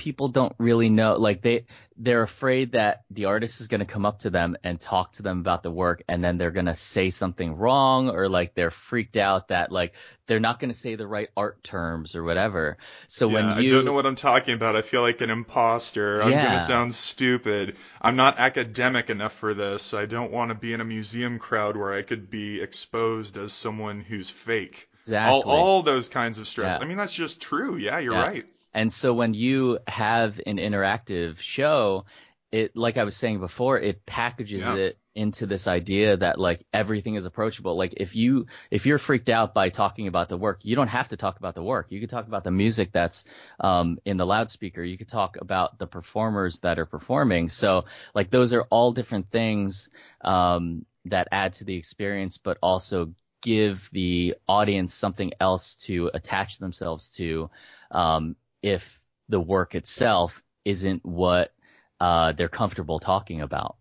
people 0.01 0.29
don't 0.29 0.55
really 0.57 0.89
know 0.89 1.17
like 1.19 1.43
they 1.43 1.67
they're 1.99 2.23
afraid 2.23 2.73
that 2.73 3.03
the 3.11 3.27
artist 3.27 3.61
is 3.61 3.67
going 3.67 3.81
to 3.81 3.85
come 3.85 4.07
up 4.07 4.21
to 4.21 4.31
them 4.31 4.57
and 4.65 4.81
talk 4.81 5.13
to 5.13 5.23
them 5.23 5.41
about 5.41 5.63
the 5.63 5.71
work 5.71 6.03
and 6.09 6.25
then 6.25 6.39
they're 6.39 6.51
going 6.51 6.65
to 6.65 6.75
say 6.75 7.11
something 7.11 7.55
wrong 7.55 8.09
or 8.09 8.27
like 8.27 8.55
they're 8.55 8.71
freaked 8.71 9.19
out 9.19 9.49
that 9.49 9.71
like 9.71 9.93
they're 10.27 10.41
not 10.41 10.59
going 10.59 10.71
to 10.71 10.79
say 10.79 10.95
the 10.95 11.07
right 11.07 11.29
art 11.37 11.63
terms 11.63 12.15
or 12.15 12.25
whatever 12.25 12.79
so 13.09 13.29
yeah, 13.29 13.35
when 13.35 13.63
you 13.63 13.69
I 13.69 13.73
don't 13.75 13.85
know 13.85 13.93
what 13.93 14.07
I'm 14.07 14.15
talking 14.15 14.55
about. 14.55 14.75
I 14.75 14.81
feel 14.81 15.03
like 15.03 15.21
an 15.21 15.29
imposter. 15.29 16.23
I'm 16.23 16.31
Yeah. 16.31 16.47
going 16.47 16.59
to 16.59 16.65
sound 16.65 16.95
stupid. 16.95 17.77
I'm 18.01 18.17
not 18.17 18.39
academic 18.39 19.11
enough 19.11 19.35
for 19.35 19.53
this. 19.53 19.93
I 19.93 20.07
don't 20.07 20.33
want 20.33 20.49
to 20.49 20.55
be 20.55 20.73
in 20.73 20.81
a 20.81 20.85
museum 20.85 21.39
crowd 21.39 21.77
where 21.77 21.93
I 21.93 22.01
could 22.01 22.31
be 22.31 22.59
exposed 22.63 23.37
as 23.37 23.53
someone 23.53 24.01
who's 24.01 24.31
fake. 24.31 24.89
exactly 25.01 25.33
All, 25.35 25.43
all 25.43 25.83
those 25.83 26.09
kinds 26.09 26.39
of 26.39 26.49
stress. 26.49 26.73
Yeah. 26.79 26.83
I 26.83 26.87
mean, 26.89 26.97
that's 26.97 27.13
just 27.13 27.43
true. 27.43 27.77
Yeah, 27.77 27.99
you're 27.99 28.15
right. 28.15 28.47
And 28.75 28.93
so 28.93 29.13
when 29.15 29.35
you 29.35 29.79
have 29.87 30.41
an 30.47 30.59
interactive 30.59 31.39
show, 31.39 32.05
it 32.53 32.77
like 32.77 32.97
I 32.99 33.05
was 33.05 33.17
saying 33.17 33.41
before, 33.41 33.79
it 33.79 34.05
packages 34.07 34.61
Yeah. 34.63 34.75
it 34.75 34.99
into 35.15 35.47
this 35.47 35.67
idea 35.67 36.17
that 36.17 36.39
like 36.39 36.65
everything 36.73 37.15
is 37.17 37.25
approachable. 37.25 37.77
Like 37.77 37.95
if 37.97 38.15
you 38.15 38.47
if 38.71 38.87
you're 38.87 38.99
freaked 38.99 39.29
out 39.29 39.55
by 39.55 39.69
talking 39.69 40.07
about 40.09 40.29
the 40.29 40.37
work, 40.37 40.65
you 40.65 40.77
don't 40.77 40.89
have 40.89 41.09
to 41.09 41.17
talk 41.17 41.39
about 41.39 41.55
the 41.55 41.63
work. 41.63 41.91
You 41.91 42.01
could 42.01 42.11
talk 42.11 42.27
about 42.29 42.45
the 42.45 42.51
music 42.51 42.91
that's 42.93 43.25
um, 43.61 43.99
in 44.05 44.17
the 44.17 44.27
loudspeaker. 44.27 44.83
You 44.83 44.99
could 44.99 45.09
talk 45.09 45.37
about 45.41 45.79
the 45.79 45.87
performers 45.87 46.61
that 46.61 46.79
are 46.79 46.87
performing. 46.87 47.49
So 47.51 47.85
like 48.15 48.31
those 48.31 48.53
are 48.53 48.63
all 48.71 48.93
different 48.93 49.31
things 49.31 49.89
um, 50.23 50.87
that 51.07 51.29
add 51.33 51.55
to 51.55 51.65
the 51.65 51.75
experience, 51.77 52.39
but 52.39 52.59
also 52.63 53.13
give 53.43 53.89
the 53.93 54.35
audience 54.49 54.93
something 54.95 55.33
else 55.41 55.75
to 55.77 56.11
attach 56.15 56.59
themselves 56.59 57.11
to 57.11 57.51
um, 57.91 58.37
if 58.63 59.01
the 59.29 59.41
work 59.41 59.75
itself 59.75 60.43
isn't 60.65 61.05
what 61.05 61.53
uh, 62.01 62.33
they're 62.33 62.49
comfortable 62.49 62.99
talking 62.99 63.41
about. 63.41 63.77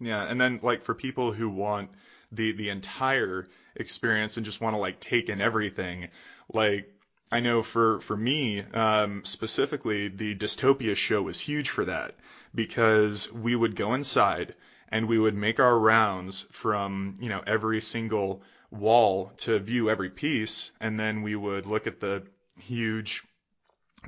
Yeah, 0.00 0.24
and 0.24 0.40
then 0.40 0.60
like 0.62 0.82
for 0.82 0.94
people 0.94 1.32
who 1.32 1.48
want 1.48 1.90
the 2.32 2.52
the 2.52 2.68
entire 2.68 3.46
experience 3.76 4.36
and 4.36 4.44
just 4.44 4.60
want 4.60 4.74
to 4.74 4.78
like 4.78 5.00
take 5.00 5.28
in 5.28 5.40
everything, 5.40 6.08
like 6.52 6.92
I 7.32 7.40
know 7.40 7.62
for 7.62 8.00
for 8.00 8.16
me 8.16 8.62
um, 8.74 9.24
specifically, 9.24 10.08
the 10.08 10.34
Dystopia 10.34 10.96
show 10.96 11.22
was 11.22 11.40
huge 11.40 11.70
for 11.70 11.84
that 11.86 12.14
because 12.54 13.32
we 13.32 13.56
would 13.56 13.74
go 13.74 13.94
inside 13.94 14.54
and 14.88 15.08
we 15.08 15.18
would 15.18 15.34
make 15.34 15.58
our 15.58 15.78
rounds 15.78 16.46
from 16.52 17.16
you 17.20 17.28
know 17.28 17.42
every 17.46 17.80
single 17.80 18.42
wall 18.70 19.32
to 19.38 19.58
view 19.58 19.88
every 19.88 20.10
piece, 20.10 20.72
and 20.80 21.00
then 21.00 21.22
we 21.22 21.36
would 21.36 21.66
look 21.66 21.86
at 21.86 22.00
the 22.00 22.22
huge 22.58 23.24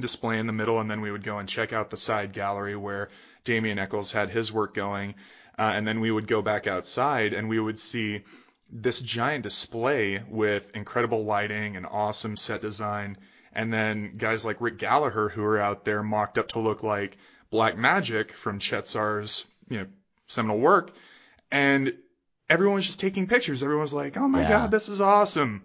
display 0.01 0.38
in 0.38 0.46
the 0.46 0.53
middle, 0.53 0.80
and 0.80 0.90
then 0.90 1.01
we 1.01 1.11
would 1.11 1.22
go 1.24 1.38
and 1.38 1.49
check 1.49 1.72
out 1.72 1.90
the 1.90 1.96
side 1.96 2.32
gallery 2.32 2.76
where 2.76 3.09
Damien 3.44 3.78
Eccles 3.78 4.12
had 4.12 4.30
his 4.30 4.53
work 4.53 4.74
going. 4.74 5.14
Uh, 5.59 5.72
and 5.74 5.86
then 5.86 6.01
we 6.01 6.11
would 6.11 6.28
go 6.28 6.40
back 6.40 6.66
outside 6.66 7.32
and 7.32 7.49
we 7.49 7.59
would 7.59 7.78
see 7.78 8.22
this 8.70 9.01
giant 9.01 9.42
display 9.42 10.22
with 10.28 10.70
incredible 10.74 11.24
lighting 11.24 11.76
and 11.76 11.86
awesome 11.86 12.36
set 12.36 12.61
design. 12.61 13.16
And 13.53 13.72
then 13.72 14.16
guys 14.18 14.44
like 14.44 14.61
Rick 14.61 14.78
Gallagher 14.78 15.28
who 15.28 15.42
are 15.42 15.59
out 15.59 15.84
there 15.84 16.03
mocked 16.03 16.38
up 16.38 16.49
to 16.49 16.61
look 16.61 16.82
like 16.82 17.16
Black 17.51 17.76
Magic 17.76 18.32
from 18.32 18.59
Chet 18.59 18.86
Zar's, 18.86 19.46
you 19.68 19.78
know, 19.78 19.86
seminal 20.26 20.59
work. 20.59 20.92
And 21.51 21.94
everyone's 22.49 22.86
just 22.86 23.01
taking 23.01 23.26
pictures. 23.26 23.62
Everyone's 23.62 23.94
like, 23.94 24.16
oh 24.16 24.28
my 24.28 24.42
Yeah. 24.42 24.49
God, 24.49 24.70
this 24.70 24.88
is 24.88 25.01
awesome. 25.01 25.62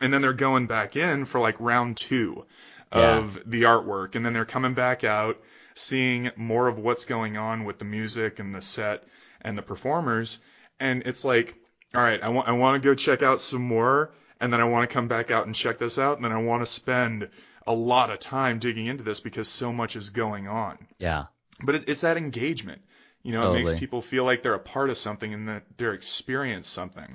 And 0.00 0.12
then 0.12 0.22
they're 0.22 0.32
going 0.32 0.66
back 0.66 0.94
in 0.94 1.24
for 1.24 1.40
like 1.40 1.56
round 1.58 1.96
two 1.96 2.44
of 2.92 3.38
the 3.46 3.62
artwork. 3.62 4.14
And 4.14 4.24
then 4.24 4.32
they're 4.32 4.44
coming 4.44 4.74
back 4.74 5.04
out, 5.04 5.40
seeing 5.74 6.30
more 6.36 6.68
of 6.68 6.78
what's 6.78 7.04
going 7.04 7.36
on 7.36 7.64
with 7.64 7.78
the 7.78 7.84
music 7.84 8.38
and 8.38 8.54
the 8.54 8.62
set 8.62 9.04
and 9.40 9.56
the 9.56 9.62
performers. 9.62 10.38
And 10.78 11.02
it's 11.06 11.24
like, 11.24 11.54
all 11.94 12.02
right, 12.02 12.22
I 12.22 12.28
want, 12.28 12.48
I 12.48 12.52
want 12.52 12.82
to 12.82 12.88
go 12.88 12.94
check 12.94 13.22
out 13.22 13.40
some 13.40 13.62
more. 13.62 14.12
And 14.40 14.52
then 14.52 14.60
I 14.60 14.64
want 14.64 14.88
to 14.88 14.92
come 14.92 15.06
back 15.08 15.30
out 15.30 15.46
and 15.46 15.54
check 15.54 15.78
this 15.78 15.98
out. 15.98 16.16
And 16.16 16.24
then 16.24 16.32
I 16.32 16.42
want 16.42 16.62
to 16.62 16.66
spend 16.66 17.28
a 17.66 17.72
lot 17.72 18.10
of 18.10 18.18
time 18.18 18.58
digging 18.58 18.86
into 18.86 19.04
this 19.04 19.20
because 19.20 19.48
so 19.48 19.72
much 19.72 19.94
is 19.94 20.10
going 20.10 20.48
on. 20.48 20.78
Yeah. 20.98 21.26
But 21.62 21.76
it, 21.76 21.88
it's 21.88 22.00
that 22.00 22.16
engagement. 22.16 22.82
You 23.22 23.32
know, 23.32 23.52
it 23.52 23.58
makes 23.58 23.72
people 23.72 24.02
feel 24.02 24.24
like 24.24 24.42
they're 24.42 24.54
a 24.54 24.58
part 24.58 24.90
of 24.90 24.98
something 24.98 25.32
and 25.32 25.48
that 25.48 25.62
they're 25.76 25.94
experienced 25.94 26.72
something. 26.72 27.08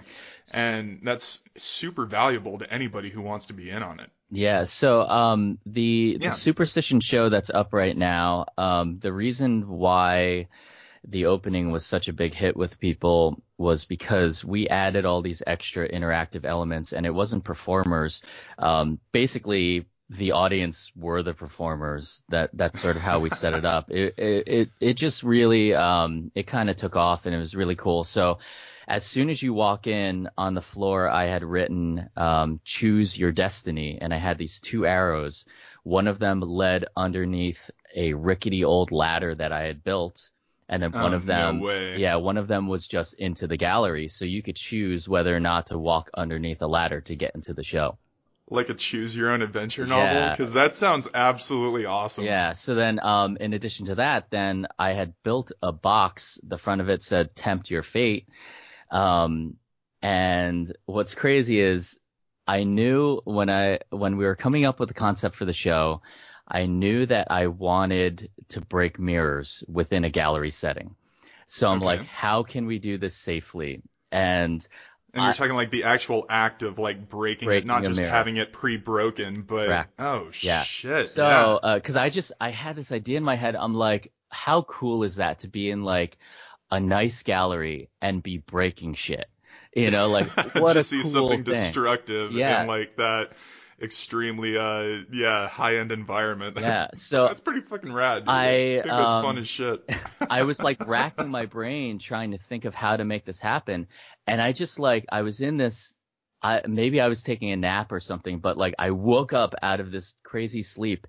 And 0.54 1.02
that's 1.04 1.44
super 1.58 2.06
valuable 2.06 2.60
to 2.60 2.74
anybody 2.74 3.10
who 3.10 3.22
wants 3.22 3.48
to 3.48 3.54
be 3.54 3.70
in 3.70 3.84
on 3.84 4.00
it. 4.00 4.10
Yeah. 4.30 4.64
So 4.66 5.02
um, 5.02 5.58
the 5.66 6.18
Yeah. 6.20 6.30
the 6.30 6.36
superstition 6.36 7.00
show 7.00 7.30
that's 7.30 7.50
up 7.50 7.74
right 7.74 7.96
now, 7.98 8.46
um, 8.58 9.00
the 9.00 9.14
reason 9.14 9.68
why 9.68 10.48
the 11.08 11.28
opening 11.28 11.72
was 11.72 11.86
such 11.86 12.10
a 12.10 12.14
big 12.14 12.34
hit 12.34 12.58
with 12.58 12.80
people 12.80 13.42
was 13.58 13.86
because 13.86 14.44
we 14.44 14.68
added 14.68 15.06
all 15.06 15.22
these 15.22 15.42
extra 15.48 15.90
interactive 15.90 16.44
elements, 16.46 16.92
and 16.92 17.06
it 17.06 17.14
wasn't 17.14 17.44
performers. 17.44 18.22
Um, 18.60 19.00
basically, 19.14 19.86
the 20.10 20.34
audience 20.34 20.92
were 20.96 21.24
the 21.24 21.34
performers. 21.34 22.24
That 22.30 22.50
that's 22.54 22.82
sort 22.82 22.98
of 22.98 23.02
how 23.02 23.20
we 23.20 23.30
set 23.30 23.54
it 23.54 23.66
up. 23.66 23.90
It 23.92 24.16
it 24.18 24.48
it, 24.48 24.70
it 24.82 24.94
just 24.96 25.24
really 25.24 25.74
um, 25.74 26.32
it 26.36 26.48
kind 26.48 26.70
of 26.70 26.76
took 26.76 26.96
off, 26.98 27.26
and 27.26 27.34
it 27.34 27.40
was 27.40 27.56
really 27.56 27.76
cool. 27.76 28.04
So 28.04 28.40
as 28.88 29.06
soon 29.06 29.30
as 29.30 29.42
you 29.42 29.54
walk 29.54 29.88
in 29.88 30.30
on 30.38 30.54
the 30.54 30.62
floor, 30.62 31.10
I 31.10 31.26
had 31.26 31.44
written 31.44 32.10
um, 32.16 32.60
"Choose 32.64 33.18
Your 33.18 33.32
Destiny," 33.32 33.98
and 34.02 34.14
I 34.14 34.18
had 34.18 34.38
these 34.38 34.60
two 34.60 34.86
arrows. 34.86 35.46
One 35.84 36.08
of 36.08 36.20
them 36.20 36.42
led 36.42 36.86
underneath 36.96 37.70
a 37.96 38.14
rickety 38.14 38.64
old 38.64 38.92
ladder 38.92 39.36
that 39.36 39.52
I 39.52 39.64
had 39.64 39.84
built, 39.84 40.30
and 40.70 40.82
then 40.84 40.92
one 40.92 41.14
Oh, 41.14 41.18
of 41.18 41.26
them, 41.26 41.60
no 41.60 41.94
yeah, 41.96 42.16
one 42.16 42.38
of 42.38 42.48
them 42.48 42.68
was 42.68 42.88
just 42.88 43.14
into 43.16 43.48
the 43.48 43.58
gallery. 43.58 44.08
So 44.08 44.26
you 44.26 44.42
could 44.44 44.56
choose 44.56 45.08
whether 45.08 45.36
or 45.36 45.40
not 45.40 45.68
to 45.68 45.78
walk 45.78 46.10
underneath 46.14 46.62
a 46.62 46.68
ladder 46.68 47.02
to 47.02 47.16
get 47.16 47.36
into 47.36 47.54
the 47.54 47.64
show. 47.64 47.98
Like 48.50 48.70
a 48.70 48.74
choose 48.74 49.16
your 49.16 49.30
own 49.32 49.42
adventure 49.42 49.86
novel? 49.86 50.06
Yeah. 50.06 50.30
Because 50.32 50.54
that 50.54 50.74
sounds 50.74 51.08
absolutely 51.14 51.86
awesome. 51.86 52.24
Yeah. 52.26 52.54
So 52.54 52.76
then, 52.76 53.00
um, 53.02 53.38
in 53.40 53.54
addition 53.54 53.86
to 53.88 53.96
that, 53.96 54.30
then 54.30 54.68
I 54.80 54.94
had 54.94 55.14
built 55.24 55.52
a 55.62 55.72
box. 55.74 56.40
The 56.44 56.58
front 56.58 56.80
of 56.82 56.90
it 56.90 57.04
said 57.04 57.36
"Tempt 57.36 57.70
Your 57.70 57.84
Fate." 57.84 58.28
Um, 58.92 59.56
and 60.02 60.76
what's 60.86 61.16
crazy 61.16 61.60
is 61.60 61.98
I 62.48 62.64
knew 62.64 63.22
when 63.26 63.50
I 63.50 63.80
when 63.90 64.18
we 64.18 64.26
were 64.26 64.36
coming 64.36 64.66
up 64.66 64.80
with 64.80 64.90
the 64.90 64.94
concept 64.96 65.36
for 65.36 65.46
the 65.46 65.54
show, 65.54 66.02
I 66.48 66.66
knew 66.66 67.06
that 67.06 67.30
I 67.32 67.48
wanted 67.48 68.30
to 68.50 68.62
break 68.62 69.00
mirrors 69.00 69.64
within 69.68 70.04
a 70.06 70.10
gallery 70.10 70.52
setting. 70.52 70.96
So 71.48 71.70
I'm 71.70 71.78
Okay. 71.78 71.86
like, 71.86 72.04
how 72.06 72.44
can 72.44 72.66
we 72.66 72.80
do 72.80 72.98
this 72.98 73.16
safely? 73.16 73.82
And 74.12 74.66
And 75.14 75.24
you're 75.24 75.32
I- 75.32 75.34
talking 75.34 75.56
like 75.56 75.72
the 75.72 75.84
actual 75.84 76.26
act 76.30 76.64
of 76.64 76.80
like 76.80 77.10
breaking, 77.10 77.52
it, 77.54 77.66
not 77.66 77.84
just 77.84 77.98
mirror. 77.98 78.12
having 78.12 78.38
it 78.38 78.54
pre-broken, 78.54 79.42
but 79.42 79.68
Correct. 79.68 79.92
oh 80.00 80.32
Yeah. 80.42 80.66
shit. 80.66 81.06
So, 81.06 81.60
yeah. 81.64 81.76
because 81.76 81.96
I 81.96 82.10
just 82.10 82.32
I 82.40 82.50
had 82.50 82.76
this 82.76 82.92
idea 82.92 83.18
in 83.18 83.24
my 83.24 83.36
head. 83.36 83.56
I'm 83.56 83.74
like, 83.74 84.12
how 84.30 84.64
cool 84.64 85.04
is 85.04 85.16
that 85.18 85.40
to 85.40 85.48
be 85.48 85.70
in 85.70 85.84
like 85.84 86.18
a 86.72 86.80
nice 86.80 87.24
gallery 87.24 87.90
and 88.02 88.22
be 88.22 88.38
breaking 88.38 88.96
shit? 88.96 89.28
You 89.76 89.92
know, 89.92 90.08
like 90.08 90.28
what 90.56 90.78
a 90.78 90.84
see 90.84 91.02
cool 91.02 91.12
something 91.12 91.44
thing. 91.44 91.54
destructive 91.54 92.32
Yeah. 92.32 92.62
in 92.62 92.68
like 92.68 92.96
that 92.98 93.34
extremely 93.80 94.58
uh 94.58 95.04
yeah 95.12 95.48
high-end 95.48 95.92
environment. 95.92 96.56
That's, 96.56 96.66
yeah. 96.66 96.88
So 96.94 97.28
that's 97.28 97.40
pretty 97.40 97.62
fucking 97.62 97.94
rad. 97.94 98.24
Dude. 98.24 98.30
I, 98.30 98.48
think 98.82 98.86
that's 98.86 99.14
um, 99.14 99.24
fun 99.24 99.38
as 99.38 99.48
shit. 99.48 99.88
I 100.30 100.44
was 100.44 100.62
like 100.62 100.86
racking 100.88 101.30
my 101.30 101.46
brain 101.46 102.00
trying 102.00 102.32
to 102.32 102.38
think 102.38 102.66
of 102.66 102.74
how 102.74 102.98
to 102.98 103.06
make 103.06 103.26
this 103.26 103.40
happen. 103.40 103.88
And 104.26 104.42
I 104.42 104.52
just 104.52 104.80
like, 104.80 105.06
I 105.12 105.22
was 105.22 105.40
in 105.42 105.58
this, 105.58 105.96
I, 106.42 106.62
maybe 106.68 107.00
I 107.00 107.08
was 107.08 107.22
taking 107.22 107.52
a 107.52 107.56
nap 107.56 107.92
or 107.92 108.00
something, 108.00 108.40
but 108.40 108.58
like 108.58 108.74
I 108.80 108.92
woke 108.92 109.32
up 109.34 109.54
out 109.62 109.80
of 109.80 109.92
this 109.92 110.16
crazy 110.24 110.64
sleep 110.64 111.08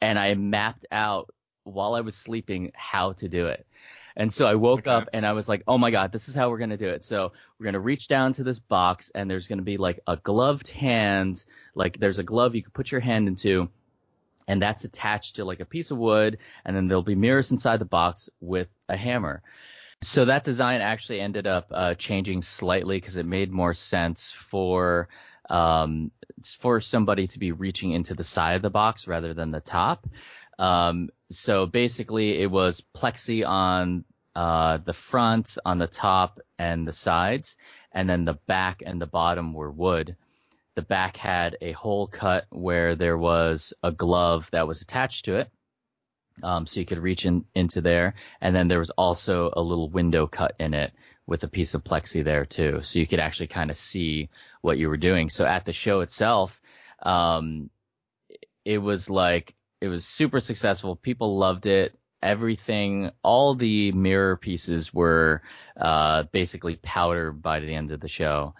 and 0.00 0.18
I 0.18 0.34
mapped 0.34 0.86
out 0.92 1.30
while 1.64 1.94
I 1.94 2.00
was 2.00 2.14
sleeping 2.16 2.70
how 2.74 3.12
to 3.14 3.28
do 3.28 3.46
it. 3.46 3.66
And 4.16 4.32
so 4.32 4.46
I 4.46 4.54
woke 4.54 4.86
Okay. 4.86 4.90
up 4.90 5.08
and 5.12 5.26
I 5.26 5.32
was 5.32 5.48
like, 5.48 5.62
oh 5.66 5.78
my 5.78 5.90
God, 5.90 6.12
this 6.12 6.28
is 6.28 6.34
how 6.34 6.50
we're 6.50 6.58
going 6.58 6.70
to 6.70 6.76
do 6.76 6.88
it. 6.88 7.04
So 7.04 7.32
we're 7.58 7.64
going 7.64 7.74
to 7.74 7.80
reach 7.80 8.08
down 8.08 8.32
to 8.34 8.44
this 8.44 8.58
box 8.60 9.10
and 9.14 9.28
there's 9.30 9.48
going 9.48 9.58
to 9.58 9.64
be 9.64 9.76
like 9.76 10.00
a 10.06 10.16
gloved 10.16 10.68
hand, 10.68 11.44
like 11.74 11.98
there's 11.98 12.20
a 12.20 12.22
glove 12.22 12.54
you 12.54 12.62
can 12.62 12.72
put 12.72 12.92
your 12.92 13.00
hand 13.00 13.28
into 13.28 13.68
and 14.46 14.60
that's 14.60 14.84
attached 14.84 15.36
to 15.36 15.44
like 15.44 15.60
a 15.60 15.64
piece 15.64 15.90
of 15.90 15.98
wood 15.98 16.38
and 16.64 16.76
then 16.76 16.86
there'll 16.86 17.02
be 17.02 17.14
mirrors 17.14 17.50
inside 17.50 17.78
the 17.78 17.84
box 17.84 18.28
with 18.40 18.68
a 18.88 18.96
hammer. 18.96 19.42
So 20.02 20.26
that 20.26 20.44
design 20.44 20.80
actually 20.80 21.20
ended 21.20 21.46
up 21.46 21.68
uh, 21.70 21.94
changing 21.94 22.42
slightly 22.42 22.98
because 22.98 23.16
it 23.16 23.26
made 23.26 23.50
more 23.50 23.74
sense 23.74 24.32
for 24.32 25.08
um, 25.48 26.10
for 26.58 26.80
somebody 26.80 27.26
to 27.28 27.38
be 27.38 27.52
reaching 27.52 27.92
into 27.92 28.14
the 28.14 28.24
side 28.24 28.56
of 28.56 28.62
the 28.62 28.70
box 28.70 29.06
rather 29.06 29.34
than 29.34 29.50
the 29.50 29.60
top. 29.60 30.06
Um, 30.58 31.10
so 31.30 31.66
basically, 31.66 32.40
it 32.40 32.50
was 32.50 32.82
plexi 32.96 33.46
on 33.46 34.04
uh, 34.34 34.78
the 34.78 34.92
front, 34.92 35.58
on 35.64 35.78
the 35.78 35.86
top, 35.86 36.40
and 36.58 36.86
the 36.86 36.92
sides, 36.92 37.56
and 37.92 38.08
then 38.08 38.24
the 38.24 38.38
back 38.46 38.82
and 38.84 39.00
the 39.00 39.06
bottom 39.06 39.52
were 39.52 39.70
wood. 39.70 40.16
The 40.74 40.82
back 40.82 41.16
had 41.16 41.56
a 41.60 41.72
hole 41.72 42.06
cut 42.06 42.46
where 42.50 42.96
there 42.96 43.16
was 43.16 43.72
a 43.82 43.92
glove 43.92 44.48
that 44.50 44.66
was 44.66 44.82
attached 44.82 45.26
to 45.26 45.36
it. 45.36 45.50
Um, 46.42 46.66
so 46.66 46.80
you 46.80 46.86
could 46.86 46.98
reach 46.98 47.26
in, 47.26 47.44
into 47.54 47.80
there. 47.80 48.14
And 48.40 48.56
then 48.56 48.66
there 48.66 48.80
was 48.80 48.90
also 48.90 49.52
a 49.52 49.62
little 49.62 49.88
window 49.88 50.26
cut 50.26 50.56
in 50.58 50.74
it 50.74 50.92
with 51.26 51.44
a 51.44 51.48
piece 51.48 51.74
of 51.74 51.84
plexi 51.84 52.24
there 52.24 52.44
too. 52.44 52.80
So 52.82 52.98
you 52.98 53.06
could 53.06 53.20
actually 53.20 53.46
kind 53.46 53.70
of 53.70 53.76
see 53.76 54.30
what 54.62 54.76
you 54.76 54.88
were 54.88 54.96
doing. 54.96 55.30
So 55.30 55.46
at 55.46 55.64
the 55.64 55.72
show 55.72 56.00
itself, 56.00 56.60
um, 57.02 57.70
it 58.64 58.78
was 58.78 59.08
like, 59.08 59.54
it 59.84 59.88
was 59.88 60.06
super 60.06 60.40
successful. 60.40 60.96
People 60.96 61.36
loved 61.36 61.66
it. 61.66 61.94
Everything, 62.22 63.10
all 63.22 63.54
the 63.54 63.92
mirror 63.92 64.38
pieces 64.38 64.94
were, 64.94 65.42
uh, 65.78 66.22
basically 66.32 66.76
powder 66.76 67.32
by 67.32 67.60
the 67.60 67.74
end 67.74 67.90
of 67.90 68.00
the 68.00 68.08
show. 68.08 68.54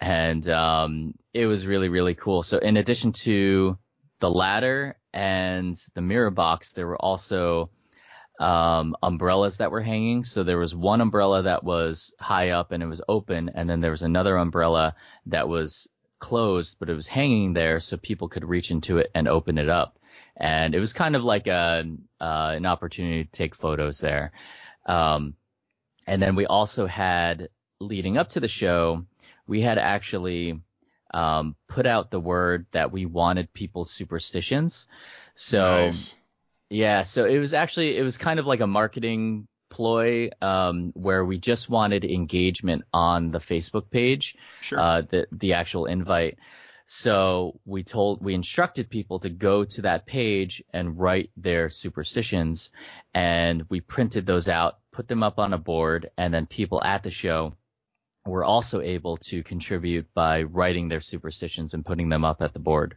And, 0.00 0.48
um, 0.48 1.14
it 1.32 1.46
was 1.46 1.66
really, 1.66 1.88
really 1.88 2.14
cool. 2.14 2.44
So 2.44 2.58
in 2.58 2.76
addition 2.76 3.10
to 3.26 3.76
the 4.20 4.30
ladder 4.30 4.96
and 5.12 5.76
the 5.94 6.02
mirror 6.02 6.30
box, 6.30 6.72
there 6.72 6.86
were 6.86 7.02
also 7.02 7.70
um, 8.38 8.94
umbrellas 9.02 9.56
that 9.56 9.72
were 9.72 9.82
hanging. 9.82 10.22
So 10.22 10.44
there 10.44 10.58
was 10.58 10.72
one 10.72 11.00
umbrella 11.00 11.42
that 11.42 11.64
was 11.64 12.12
high 12.20 12.50
up 12.50 12.70
and 12.70 12.80
it 12.80 12.86
was 12.86 13.02
open, 13.08 13.50
and 13.56 13.68
then 13.68 13.80
there 13.80 13.90
was 13.90 14.02
another 14.02 14.36
umbrella 14.36 14.94
that 15.26 15.48
was 15.48 15.88
closed, 16.20 16.76
but 16.78 16.90
it 16.90 16.94
was 16.94 17.08
hanging 17.08 17.54
there 17.54 17.80
so 17.80 17.96
people 17.96 18.28
could 18.28 18.44
reach 18.44 18.70
into 18.70 18.98
it 18.98 19.10
and 19.16 19.26
open 19.26 19.58
it 19.58 19.68
up. 19.68 19.98
And 20.36 20.74
it 20.74 20.80
was 20.80 20.92
kind 20.92 21.14
of 21.16 21.24
like 21.24 21.46
a 21.46 21.84
uh, 22.20 22.52
an 22.56 22.66
opportunity 22.66 23.24
to 23.24 23.30
take 23.30 23.54
photos 23.54 23.98
there. 23.98 24.32
Um, 24.86 25.34
and 26.06 26.20
then 26.20 26.36
we 26.36 26.46
also 26.46 26.86
had 26.86 27.48
leading 27.80 28.18
up 28.18 28.30
to 28.30 28.40
the 28.40 28.48
show, 28.48 29.04
we 29.46 29.60
had 29.60 29.78
actually 29.78 30.60
um, 31.12 31.54
put 31.68 31.86
out 31.86 32.10
the 32.10 32.20
word 32.20 32.66
that 32.72 32.90
we 32.92 33.06
wanted 33.06 33.52
people's 33.52 33.90
superstitions. 33.90 34.86
So 35.34 35.60
nice. 35.86 36.16
yeah, 36.70 37.02
so 37.04 37.24
it 37.24 37.38
was 37.38 37.54
actually 37.54 37.96
it 37.96 38.02
was 38.02 38.16
kind 38.16 38.38
of 38.40 38.46
like 38.46 38.60
a 38.60 38.66
marketing 38.66 39.46
ploy 39.70 40.30
um, 40.40 40.92
where 40.94 41.24
we 41.24 41.38
just 41.38 41.68
wanted 41.68 42.04
engagement 42.04 42.84
on 42.92 43.30
the 43.30 43.40
Facebook 43.40 43.90
page, 43.90 44.36
Sure. 44.60 44.78
uh, 44.78 45.02
the 45.02 45.26
the 45.32 45.52
actual 45.54 45.86
invite. 45.86 46.38
So 46.86 47.60
we 47.64 47.82
told 47.82 48.22
we 48.22 48.34
instructed 48.34 48.90
people 48.90 49.20
to 49.20 49.30
go 49.30 49.64
to 49.64 49.82
that 49.82 50.06
page 50.06 50.62
and 50.72 50.98
write 50.98 51.30
their 51.36 51.70
superstitions, 51.70 52.70
and 53.14 53.64
we 53.70 53.80
printed 53.80 54.26
those 54.26 54.48
out, 54.48 54.78
put 54.92 55.08
them 55.08 55.22
up 55.22 55.38
on 55.38 55.54
a 55.54 55.58
board, 55.58 56.10
and 56.18 56.32
then 56.32 56.46
people 56.46 56.82
at 56.82 57.02
the 57.02 57.10
show 57.10 57.54
were 58.26 58.44
also 58.44 58.80
able 58.80 59.16
to 59.18 59.42
contribute 59.42 60.12
by 60.14 60.42
writing 60.42 60.88
their 60.88 61.00
superstitions 61.00 61.74
and 61.74 61.86
putting 61.86 62.08
them 62.08 62.24
up 62.24 62.42
at 62.42 62.52
the 62.52 62.58
board. 62.58 62.96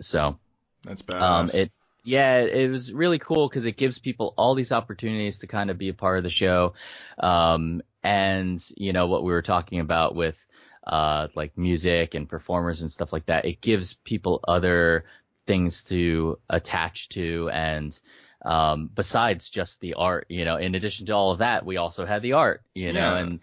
So 0.00 0.38
That's 0.84 1.02
badass. 1.02 1.22
um, 1.22 1.50
it 1.54 1.72
yeah, 2.04 2.38
it 2.38 2.70
was 2.70 2.92
really 2.92 3.18
cool 3.18 3.48
because 3.48 3.66
it 3.66 3.76
gives 3.76 3.98
people 3.98 4.32
all 4.38 4.54
these 4.54 4.72
opportunities 4.72 5.40
to 5.40 5.46
kind 5.46 5.70
of 5.70 5.78
be 5.78 5.90
a 5.90 5.94
part 5.94 6.18
of 6.18 6.24
the 6.24 6.30
show. 6.30 6.74
Um, 7.18 7.82
and 8.02 8.64
you 8.76 8.92
know 8.92 9.06
what 9.08 9.24
we 9.24 9.32
were 9.32 9.42
talking 9.42 9.80
about 9.80 10.14
with 10.14 10.44
uh, 10.88 11.28
like 11.34 11.56
music 11.58 12.14
and 12.14 12.28
performers 12.28 12.82
and 12.82 12.90
stuff 12.90 13.12
like 13.12 13.26
that. 13.26 13.44
It 13.44 13.60
gives 13.60 13.94
people 13.94 14.40
other 14.48 15.04
things 15.46 15.84
to 15.84 16.38
attach 16.48 17.08
to 17.10 17.50
and 17.52 17.98
um, 18.44 18.88
besides 18.94 19.48
just 19.50 19.80
the 19.80 19.94
art, 19.94 20.26
you 20.28 20.44
know, 20.44 20.56
in 20.56 20.74
addition 20.76 21.06
to 21.06 21.12
all 21.12 21.32
of 21.32 21.40
that, 21.40 21.66
we 21.66 21.76
also 21.76 22.06
had 22.06 22.22
the 22.22 22.34
art, 22.34 22.62
you 22.74 22.92
know, 22.92 23.00
Yeah. 23.00 23.16
and 23.16 23.40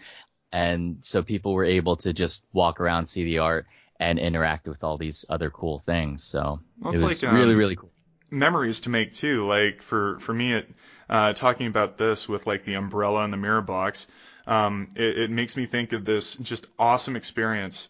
and 0.51 0.97
so 1.01 1.21
people 1.23 1.53
were 1.53 1.65
able 1.65 1.97
to 1.97 2.13
just 2.13 2.43
walk 2.53 2.79
around, 2.79 3.07
see 3.07 3.23
the 3.25 3.39
art, 3.39 3.67
and 3.99 4.19
interact 4.19 4.67
with 4.67 4.83
all 4.83 4.97
these 4.97 5.25
other 5.29 5.49
cool 5.49 5.79
things. 5.79 6.23
So 6.23 6.61
Well, 6.79 6.93
it 6.93 6.99
was 6.99 7.21
like, 7.21 7.23
um, 7.23 7.35
really, 7.35 7.55
really 7.55 7.75
cool. 7.75 7.91
memories 8.31 8.81
to 8.81 8.89
make 8.89 9.11
too. 9.13 9.45
Like 9.45 9.81
for 9.81 10.19
for 10.19 10.33
me, 10.33 10.53
it 10.53 10.69
uh, 11.09 11.33
talking 11.33 11.67
about 11.67 11.97
this 11.97 12.27
with 12.27 12.47
like 12.47 12.65
the 12.65 12.75
umbrella 12.75 13.23
and 13.23 13.33
the 13.33 13.37
mirror 13.37 13.61
box, 13.61 14.07
um, 14.47 14.89
it, 14.95 15.17
it 15.19 15.31
makes 15.31 15.57
me 15.57 15.65
think 15.65 15.93
of 15.93 16.05
this 16.05 16.35
just 16.35 16.67
awesome 16.77 17.15
experience 17.15 17.89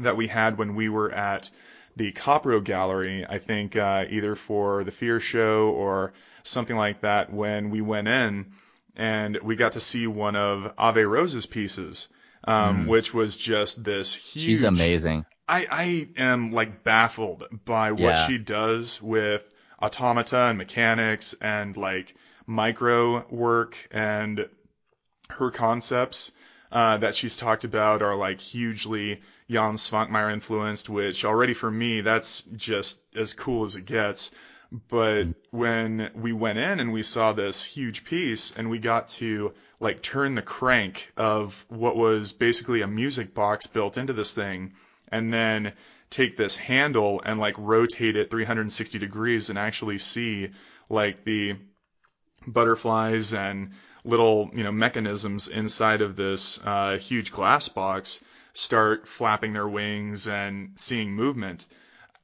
that 0.00 0.16
we 0.16 0.26
had 0.26 0.58
when 0.58 0.74
we 0.74 0.88
were 0.88 1.10
at 1.10 1.50
the 1.96 2.12
Copro 2.12 2.62
Gallery. 2.62 3.24
I 3.28 3.38
think 3.38 3.76
uh, 3.76 4.04
either 4.10 4.34
for 4.34 4.84
the 4.84 4.92
Fear 4.92 5.20
Show 5.20 5.70
or 5.70 6.12
something 6.42 6.76
like 6.76 7.00
that. 7.00 7.32
When 7.32 7.70
we 7.70 7.80
went 7.80 8.08
in 8.08 8.52
and 8.94 9.38
we 9.42 9.56
got 9.56 9.72
to 9.72 9.80
see 9.80 10.06
one 10.06 10.36
of 10.36 10.72
Ave 10.78 11.02
Rose's 11.04 11.46
pieces. 11.46 12.08
Um, 12.48 12.86
which 12.86 13.12
was 13.12 13.36
just 13.36 13.82
this 13.82 14.14
huge 14.14 14.44
Mm. 14.44 14.46
She's 14.46 14.62
amazing. 14.62 15.24
I, 15.48 15.66
I 15.68 16.08
am 16.16 16.52
like 16.52 16.84
baffled 16.84 17.42
by 17.64 17.90
what 17.90 18.00
Yeah. 18.00 18.26
she 18.28 18.38
does 18.38 19.02
with 19.02 19.42
automata 19.82 20.36
and 20.50 20.58
mechanics 20.58 21.34
and 21.40 21.76
like 21.76 22.14
micro 22.46 23.26
work 23.30 23.76
and 23.90 24.48
her 25.30 25.50
concepts 25.50 26.32
uh, 26.72 26.96
that 26.98 27.14
she's 27.14 27.36
talked 27.36 27.64
about 27.64 28.02
are 28.02 28.14
like 28.14 28.40
hugely 28.40 29.20
Jan 29.48 29.74
Svankmajer 29.74 30.32
influenced, 30.32 30.88
which 30.88 31.24
already 31.24 31.54
for 31.54 31.70
me 31.70 32.00
that's 32.00 32.42
just 32.42 33.00
as 33.14 33.32
cool 33.32 33.64
as 33.64 33.76
it 33.76 33.86
gets. 33.86 34.30
But 34.88 35.28
when 35.50 36.10
we 36.14 36.32
went 36.32 36.58
in 36.58 36.80
and 36.80 36.92
we 36.92 37.04
saw 37.04 37.32
this 37.32 37.64
huge 37.64 38.04
piece 38.04 38.50
and 38.50 38.68
we 38.68 38.80
got 38.80 39.08
to 39.20 39.54
like 39.78 40.02
turn 40.02 40.34
the 40.34 40.42
crank 40.42 41.12
of 41.16 41.64
what 41.68 41.96
was 41.96 42.32
basically 42.32 42.80
a 42.82 42.88
music 42.88 43.32
box 43.32 43.68
built 43.68 43.96
into 43.96 44.12
this 44.12 44.34
thing 44.34 44.72
and 45.08 45.32
then 45.32 45.72
take 46.10 46.36
this 46.36 46.56
handle 46.56 47.22
and 47.24 47.38
like 47.38 47.54
rotate 47.58 48.16
it 48.16 48.30
360 48.30 48.98
degrees 48.98 49.50
and 49.50 49.58
actually 49.58 49.98
see 49.98 50.50
like 50.88 51.24
the 51.24 51.54
butterflies 52.46 53.34
and 53.34 53.70
little 54.06 54.50
you 54.54 54.62
know 54.62 54.72
mechanisms 54.72 55.48
inside 55.48 56.00
of 56.00 56.16
this 56.16 56.60
uh, 56.64 56.96
huge 56.98 57.32
glass 57.32 57.68
box 57.68 58.22
start 58.54 59.06
flapping 59.06 59.52
their 59.52 59.68
wings 59.68 60.28
and 60.28 60.70
seeing 60.76 61.12
movement. 61.12 61.66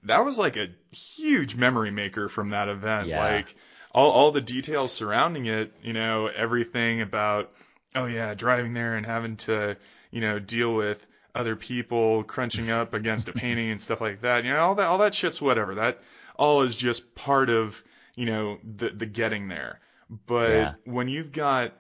That 0.04 0.24
was 0.24 0.38
like 0.38 0.56
a 0.56 0.70
huge 0.90 1.54
memory 1.54 1.90
maker 1.90 2.28
from 2.28 2.50
that 2.50 2.68
event. 2.68 3.08
Yeah. 3.08 3.22
Like 3.22 3.54
all 3.92 4.10
all 4.10 4.30
the 4.32 4.40
details 4.40 4.92
surrounding 4.92 5.46
it, 5.46 5.72
you 5.82 5.92
know, 5.92 6.26
everything 6.26 7.02
about 7.02 7.52
oh 7.94 8.06
yeah, 8.06 8.34
driving 8.34 8.74
there 8.74 8.96
and 8.96 9.04
having 9.04 9.36
to, 9.36 9.76
you 10.10 10.20
know, 10.20 10.38
deal 10.38 10.74
with 10.74 11.04
other 11.34 11.56
people 11.56 12.24
crunching 12.24 12.70
up 12.70 12.94
against 12.94 13.28
a 13.28 13.32
painting 13.32 13.70
and 13.70 13.80
stuff 13.80 14.00
like 14.00 14.22
that. 14.22 14.44
You 14.44 14.52
know, 14.52 14.58
all 14.58 14.74
that 14.76 14.86
all 14.86 14.98
that 14.98 15.14
shit's 15.14 15.42
whatever. 15.42 15.74
That 15.74 16.00
all 16.36 16.62
is 16.62 16.76
just 16.76 17.14
part 17.14 17.50
of, 17.50 17.82
you 18.14 18.26
know, 18.26 18.58
the 18.64 18.90
the 18.90 19.06
getting 19.06 19.48
there. 19.48 19.80
But 20.26 20.48
Yeah. 20.52 20.74
when 20.84 21.08
you've 21.08 21.32
got 21.32 21.72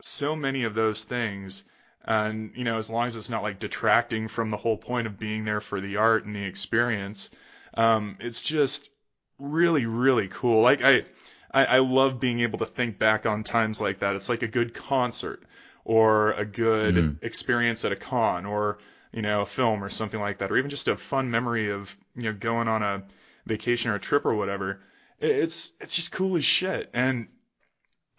so 0.00 0.36
many 0.36 0.64
of 0.64 0.74
those 0.74 1.04
things 1.04 1.64
and 2.04 2.52
you 2.54 2.64
know 2.64 2.76
as 2.78 2.90
long 2.90 3.06
as 3.06 3.16
it's 3.16 3.28
not 3.28 3.42
like 3.42 3.58
detracting 3.58 4.28
from 4.28 4.50
the 4.50 4.56
whole 4.56 4.76
point 4.76 5.06
of 5.06 5.18
being 5.18 5.44
there 5.44 5.60
for 5.60 5.80
the 5.80 5.96
art 5.96 6.24
and 6.24 6.34
the 6.34 6.44
experience 6.44 7.30
um, 7.74 8.16
it's 8.20 8.40
just 8.40 8.90
really 9.38 9.86
really 9.86 10.28
cool 10.28 10.62
like 10.62 10.82
I, 10.82 11.04
I 11.52 11.64
i 11.64 11.78
love 11.78 12.20
being 12.20 12.40
able 12.40 12.58
to 12.60 12.66
think 12.66 12.98
back 12.98 13.26
on 13.26 13.44
times 13.44 13.80
like 13.80 14.00
that 14.00 14.14
it's 14.16 14.28
like 14.28 14.42
a 14.42 14.48
good 14.48 14.74
concert 14.74 15.42
or 15.84 16.32
a 16.32 16.44
good 16.44 16.94
Mm. 16.96 17.22
experience 17.22 17.84
at 17.84 17.92
a 17.92 17.96
con 17.96 18.46
or 18.46 18.78
you 19.12 19.22
know 19.22 19.42
a 19.42 19.46
film 19.46 19.82
or 19.82 19.88
something 19.88 20.20
like 20.20 20.38
that 20.38 20.50
or 20.50 20.56
even 20.56 20.70
just 20.70 20.88
a 20.88 20.96
fun 20.96 21.30
memory 21.30 21.70
of 21.70 21.96
you 22.16 22.24
know 22.24 22.32
going 22.32 22.68
on 22.68 22.82
a 22.82 23.02
vacation 23.46 23.90
or 23.90 23.96
a 23.96 24.00
trip 24.00 24.24
or 24.26 24.34
whatever 24.34 24.80
it's 25.20 25.72
it's 25.80 25.96
just 25.96 26.12
cool 26.12 26.36
as 26.36 26.44
shit 26.44 26.88
and 26.92 27.26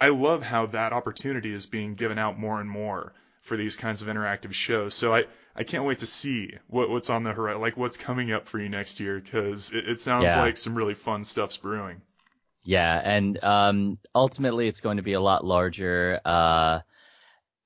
I 0.02 0.10
love 0.10 0.44
how 0.44 0.66
that 0.66 0.92
opportunity 0.92 1.54
is 1.54 1.66
being 1.66 1.96
given 1.96 2.18
out 2.18 2.38
more 2.38 2.60
and 2.60 2.70
more 2.70 3.14
for 3.42 3.56
these 3.56 3.78
kinds 3.78 4.02
of 4.02 4.10
interactive 4.10 4.52
shows. 4.52 4.94
So 4.94 5.16
I, 5.16 5.26
I 5.56 5.64
can't 5.64 5.86
wait 5.86 6.00
to 6.00 6.06
see 6.06 6.58
what, 6.68 6.90
what's 6.90 7.10
on 7.10 7.24
the 7.24 7.32
horizon, 7.32 7.62
like 7.62 7.78
what's 7.78 7.96
coming 7.96 8.30
up 8.34 8.46
for 8.46 8.60
you 8.60 8.68
next 8.68 9.00
year, 9.00 9.22
because 9.22 9.72
it, 9.72 9.88
it 9.88 10.00
sounds 10.02 10.36
Yeah. 10.36 10.36
like 10.36 10.58
some 10.58 10.76
really 10.76 10.96
fun 10.96 11.24
stuff's 11.24 11.56
brewing. 11.56 12.02
Yeah, 12.64 13.02
and 13.04 13.42
um, 13.44 14.00
ultimately 14.14 14.68
it's 14.68 14.82
going 14.82 14.98
to 14.98 15.04
be 15.04 15.14
a 15.14 15.22
lot 15.22 15.46
larger, 15.46 16.20
uh, 16.26 16.80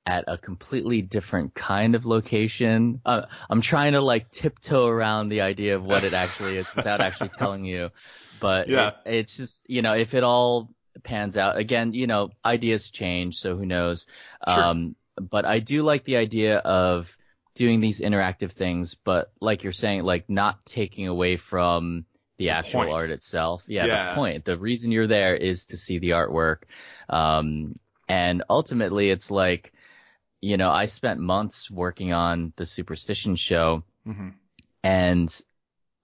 at 0.06 0.26
a 0.28 0.38
completely 0.38 1.02
different 1.02 1.54
kind 1.56 1.96
of 1.96 2.06
location. 2.06 3.02
Uh, 3.06 3.24
I'm 3.50 3.62
trying 3.62 3.94
to 3.94 4.02
like 4.02 4.32
tiptoe 4.32 4.88
around 4.88 5.30
the 5.30 5.42
idea 5.42 5.76
of 5.78 5.84
what 5.84 6.04
it 6.04 6.14
actually 6.14 6.58
is 6.58 6.74
without 6.76 7.02
actually 7.02 7.30
telling 7.30 7.66
you. 7.66 7.92
But 8.38 8.70
Yeah. 8.74 8.92
it, 8.96 8.96
it's 9.06 9.38
just, 9.38 9.66
you 9.70 9.82
know, 9.82 9.94
if 9.96 10.14
it 10.14 10.24
all 10.24 10.72
pans 11.04 11.38
out, 11.38 11.58
again, 11.58 11.94
you 11.94 12.08
know, 12.08 12.32
ideas 12.46 12.90
change, 12.90 13.38
so 13.40 13.56
who 13.58 13.66
knows. 13.66 14.06
Sure. 14.46 14.70
Um, 14.70 14.96
but 15.32 15.46
I 15.46 15.60
do 15.60 15.84
like 15.84 16.06
the 16.06 16.18
idea 16.18 16.58
of 16.60 17.16
doing 17.56 17.80
these 17.80 18.00
interactive 18.02 18.52
things, 18.52 18.96
but 18.96 19.32
like 19.40 19.64
you're 19.64 19.74
saying, 19.74 20.04
like 20.04 20.30
not 20.30 20.66
taking 20.66 21.08
away 21.08 21.38
from 21.38 22.06
the, 22.38 22.50
The 22.50 22.52
actual 22.52 22.64
point. 22.72 22.90
art 22.90 23.12
itself. 23.12 23.64
Yeah, 23.68 23.88
Yeah. 23.88 23.98
the 23.98 24.00
point. 24.00 24.46
The 24.46 24.58
reason 24.58 24.92
you're 24.92 25.08
there 25.08 25.36
is 25.36 25.66
to 25.66 25.78
see 25.78 26.00
the 26.00 26.12
artwork. 26.12 26.64
Um, 27.10 27.80
and 28.08 28.44
ultimately 28.50 29.10
it's 29.12 29.32
like, 29.32 29.74
you 30.42 30.58
know, 30.58 30.70
I 30.72 30.86
spent 30.86 31.20
months 31.20 31.72
working 31.72 32.14
on 32.14 32.54
the 32.58 32.66
Superstition 32.66 33.36
show 33.36 33.84
hmm 34.06 34.44
and, 34.84 35.42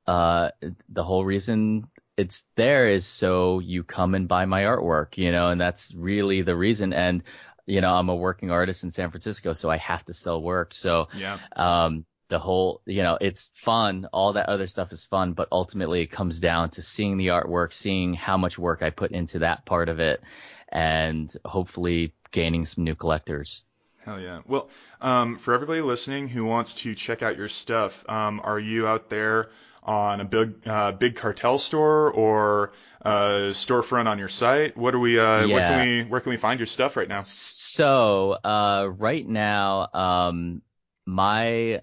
uh, 0.07 0.52
the 0.90 1.03
whole 1.03 1.26
reason 1.26 1.88
it's 2.20 2.44
there 2.56 2.90
is 2.90 3.06
so 3.06 3.60
you 3.60 3.84
come 3.84 4.14
and 4.14 4.28
buy 4.28 4.46
my 4.46 4.64
artwork, 4.64 5.18
you 5.18 5.32
know, 5.32 5.50
and 5.50 5.62
that's 5.62 5.94
really 5.96 6.41
the 6.41 6.56
reason. 6.56 6.91
And, 6.91 7.24
you 7.66 7.80
know, 7.80 7.94
I'm 7.94 8.10
a 8.10 8.16
working 8.16 8.52
artist 8.52 8.84
in 8.84 8.91
San 8.91 9.10
Francisco, 9.10 9.54
so 9.54 9.70
I 9.70 9.78
have 9.78 10.04
to 10.06 10.14
sell 10.14 10.41
work. 10.41 10.74
So, 10.74 11.08
Yeah. 11.14 11.40
um, 11.56 12.06
the 12.28 12.38
whole, 12.38 12.82
you 12.86 13.04
know, 13.04 13.18
it's 13.22 13.50
fun. 13.56 14.08
All 14.12 14.34
that 14.34 14.50
other 14.50 14.68
stuff 14.68 14.91
is 14.91 15.06
fun, 15.06 15.34
but 15.34 15.48
ultimately 15.52 16.02
it 16.02 16.12
comes 16.12 16.40
down 16.40 16.70
to 16.72 16.82
seeing 16.82 17.18
the 17.18 17.28
artwork, 17.28 17.74
seeing 17.74 18.14
how 18.14 18.38
much 18.38 18.60
work 18.60 18.82
I 18.82 18.90
put 18.90 19.12
into 19.12 19.40
that 19.40 19.66
part 19.66 19.88
of 19.88 20.00
it, 20.00 20.22
and 20.68 21.34
hopefully 21.46 22.14
gaining 22.32 22.66
some 22.66 22.84
new 22.84 22.96
collectors. 22.96 23.64
Hell 24.04 24.20
yeah. 24.20 24.41
Well, 24.46 24.70
um, 25.02 25.38
for 25.38 25.54
everybody 25.54 25.82
listening 25.82 26.28
who 26.28 26.44
wants 26.44 26.76
to 26.76 26.94
check 26.96 27.24
out 27.24 27.38
your 27.38 27.50
stuff, 27.50 28.04
um, 28.10 28.41
are 28.44 28.60
you 28.60 28.88
out 28.88 29.10
there 29.10 29.50
on 29.84 30.22
a 30.22 30.26
big, 30.26 30.68
uh, 30.68 30.92
big 30.94 31.16
cartel 31.16 31.58
store 31.60 32.12
or 32.14 32.74
storefront 33.06 34.08
on 34.08 34.20
your 34.20 34.28
site? 34.28 34.76
What 34.78 34.94
are 34.96 35.00
we, 35.00 35.20
uh, 35.20 35.48
where 35.48 35.62
Yeah. 35.62 35.68
can 35.68 35.76
we, 35.76 36.04
where 36.04 36.22
can 36.22 36.30
we 36.32 36.38
find 36.38 36.60
your 36.60 36.68
stuff 36.68 36.96
right 36.98 37.08
now? 37.08 37.26
So, 37.26 38.34
uh, 38.44 38.90
right 38.98 39.28
now, 39.28 39.90
um, 39.94 40.62
my 41.06 41.82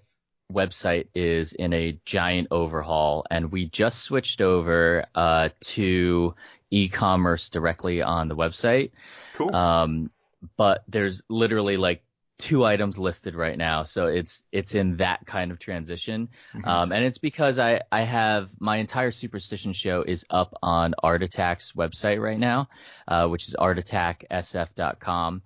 website 0.52 1.09
is 1.14 1.52
in 1.52 1.73
a 1.73 1.98
giant 2.05 2.48
overhaul 2.51 3.27
and 3.31 3.51
we 3.51 3.66
just 3.66 4.01
switched 4.02 4.40
over, 4.40 5.05
uh, 5.14 5.48
to 5.60 6.35
e-commerce 6.70 7.51
directly 7.51 8.02
on 8.02 8.28
the 8.28 8.36
website. 8.36 8.93
Cool. 9.35 9.55
Um, 9.55 10.10
but 10.56 10.85
there's 10.89 11.23
literally 11.28 11.77
like 11.77 12.05
two 12.38 12.64
items 12.64 12.98
listed 12.98 13.34
right 13.34 13.56
now. 13.56 13.82
So 13.82 14.06
it's, 14.06 14.42
it's 14.52 14.74
in 14.74 14.96
that 14.98 15.24
kind 15.26 15.50
of 15.50 15.58
transition. 15.58 16.28
Mhm. 16.54 16.66
Um, 16.66 16.92
and 16.92 17.04
it's 17.04 17.18
because 17.18 17.58
I, 17.58 17.80
I 17.90 18.02
have 18.02 18.50
my 18.58 18.76
entire 18.76 19.10
superstition 19.10 19.72
show 19.72 20.02
is 20.02 20.24
up 20.30 20.52
on 20.62 20.94
Art 21.02 21.22
Attack's 21.22 21.72
website 21.72 22.20
right 22.20 22.38
now, 22.38 22.68
uh, 23.08 23.26
which 23.28 23.48
is 23.48 23.54
artattacksf.com. 23.58 25.42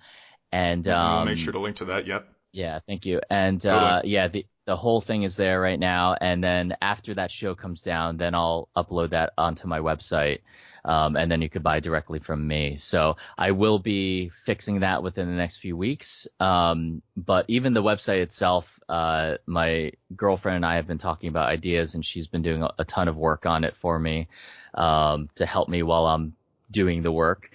And, 0.52 0.86
And 0.86 0.88
um, 0.88 1.16
we'll 1.16 1.24
make 1.26 1.38
sure 1.38 1.52
to 1.52 1.58
link 1.60 1.76
to 1.76 1.84
that. 1.86 2.06
Yep. 2.06 2.28
yeah, 2.52 2.80
thank 2.86 3.06
you. 3.06 3.20
And 3.30 3.64
uh, 3.64 4.02
yeah, 4.04 4.28
the 4.28 4.46
the 4.66 4.76
whole 4.76 5.00
thing 5.00 5.22
is 5.24 5.36
there 5.36 5.60
right 5.60 5.78
now. 5.80 6.14
And 6.20 6.42
then 6.44 6.76
after 6.80 7.14
that 7.14 7.30
show 7.30 7.54
comes 7.56 7.82
down, 7.82 8.16
then 8.18 8.34
I'll 8.34 8.68
upload 8.76 9.10
that 9.10 9.32
onto 9.38 9.66
my 9.66 9.80
website. 9.80 10.40
Um, 10.84 11.16
and 11.16 11.30
then 11.30 11.42
you 11.42 11.48
could 11.48 11.62
buy 11.62 11.80
directly 11.80 12.18
from 12.18 12.46
me. 12.46 12.76
So 12.76 13.16
I 13.36 13.50
will 13.50 13.78
be 13.78 14.30
fixing 14.44 14.80
that 14.80 15.02
within 15.02 15.28
the 15.28 15.34
next 15.34 15.58
few 15.58 15.76
weeks. 15.76 16.26
Um, 16.38 17.02
but 17.16 17.44
even 17.48 17.74
the 17.74 17.82
website 17.82 18.22
itself, 18.22 18.66
uh, 18.88 19.36
my 19.46 19.92
girlfriend 20.16 20.56
and 20.56 20.66
I 20.66 20.76
have 20.76 20.86
been 20.86 20.98
talking 20.98 21.28
about 21.28 21.48
ideas 21.48 21.94
and 21.94 22.04
she's 22.04 22.26
been 22.26 22.42
doing 22.42 22.66
a, 22.78 22.84
ton 22.84 23.08
of 23.08 23.16
work 23.16 23.46
on 23.46 23.64
it 23.64 23.76
for 23.76 23.98
me, 23.98 24.28
um, 24.74 25.28
to 25.36 25.46
help 25.46 25.68
me 25.68 25.82
while 25.82 26.06
I'm 26.06 26.34
doing 26.70 27.02
the 27.02 27.12
work. 27.12 27.50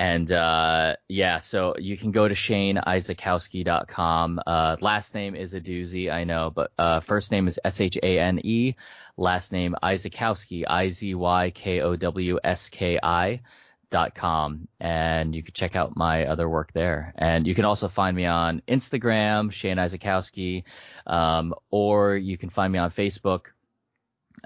And 0.00 0.32
uh, 0.32 0.96
yeah, 1.08 1.38
so 1.40 1.74
you 1.78 1.98
can 1.98 2.10
go 2.10 2.26
to 2.26 2.34
ShaneIzykowski.com. 2.34 4.40
Uh, 4.46 4.76
last 4.80 5.14
name 5.14 5.34
is 5.34 5.52
a 5.52 5.60
doozy, 5.60 6.10
I 6.10 6.24
know, 6.24 6.48
but 6.48 6.72
uh, 6.78 7.00
first 7.00 7.30
name 7.30 7.46
is 7.46 7.60
S 7.66 7.82
H 7.82 7.98
A 8.02 8.18
N 8.18 8.40
E. 8.42 8.76
Last 9.18 9.52
name 9.52 9.76
Izykowski, 9.82 10.64
I 10.66 10.88
Z 10.88 11.14
Y 11.14 11.50
K 11.50 11.82
O 11.82 11.96
W 11.96 12.38
S 12.42 12.70
K 12.70 12.98
I 13.02 13.42
dot 13.90 14.14
com 14.14 14.68
and 14.78 15.34
you 15.34 15.42
can 15.42 15.52
check 15.52 15.76
out 15.76 15.94
my 15.96 16.24
other 16.26 16.48
work 16.48 16.72
there 16.72 17.12
and 17.18 17.44
you 17.44 17.56
can 17.56 17.64
also 17.64 17.88
find 17.88 18.16
me 18.16 18.24
on 18.24 18.62
instagram 18.68 19.50
shane 19.50 19.78
izykowski 19.78 20.62
um, 21.08 21.52
or 21.72 22.14
you 22.14 22.38
can 22.38 22.50
find 22.50 22.72
me 22.72 22.78
on 22.78 22.92
facebook 22.92 23.46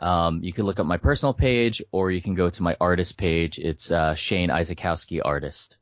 um, 0.01 0.41
you 0.43 0.53
can 0.53 0.65
look 0.65 0.79
up 0.79 0.87
my 0.87 0.97
personal 0.97 1.35
page 1.35 1.83
or 1.93 2.11
you 2.11 2.23
can 2.23 2.35
go 2.35 2.51
to 2.51 2.63
my 2.63 2.77
artist 2.81 3.17
page. 3.17 3.59
It's 3.59 3.91
uh, 3.91 4.15
Shane 4.15 4.51
Izykowski 4.51 5.21
Artist. 5.25 5.77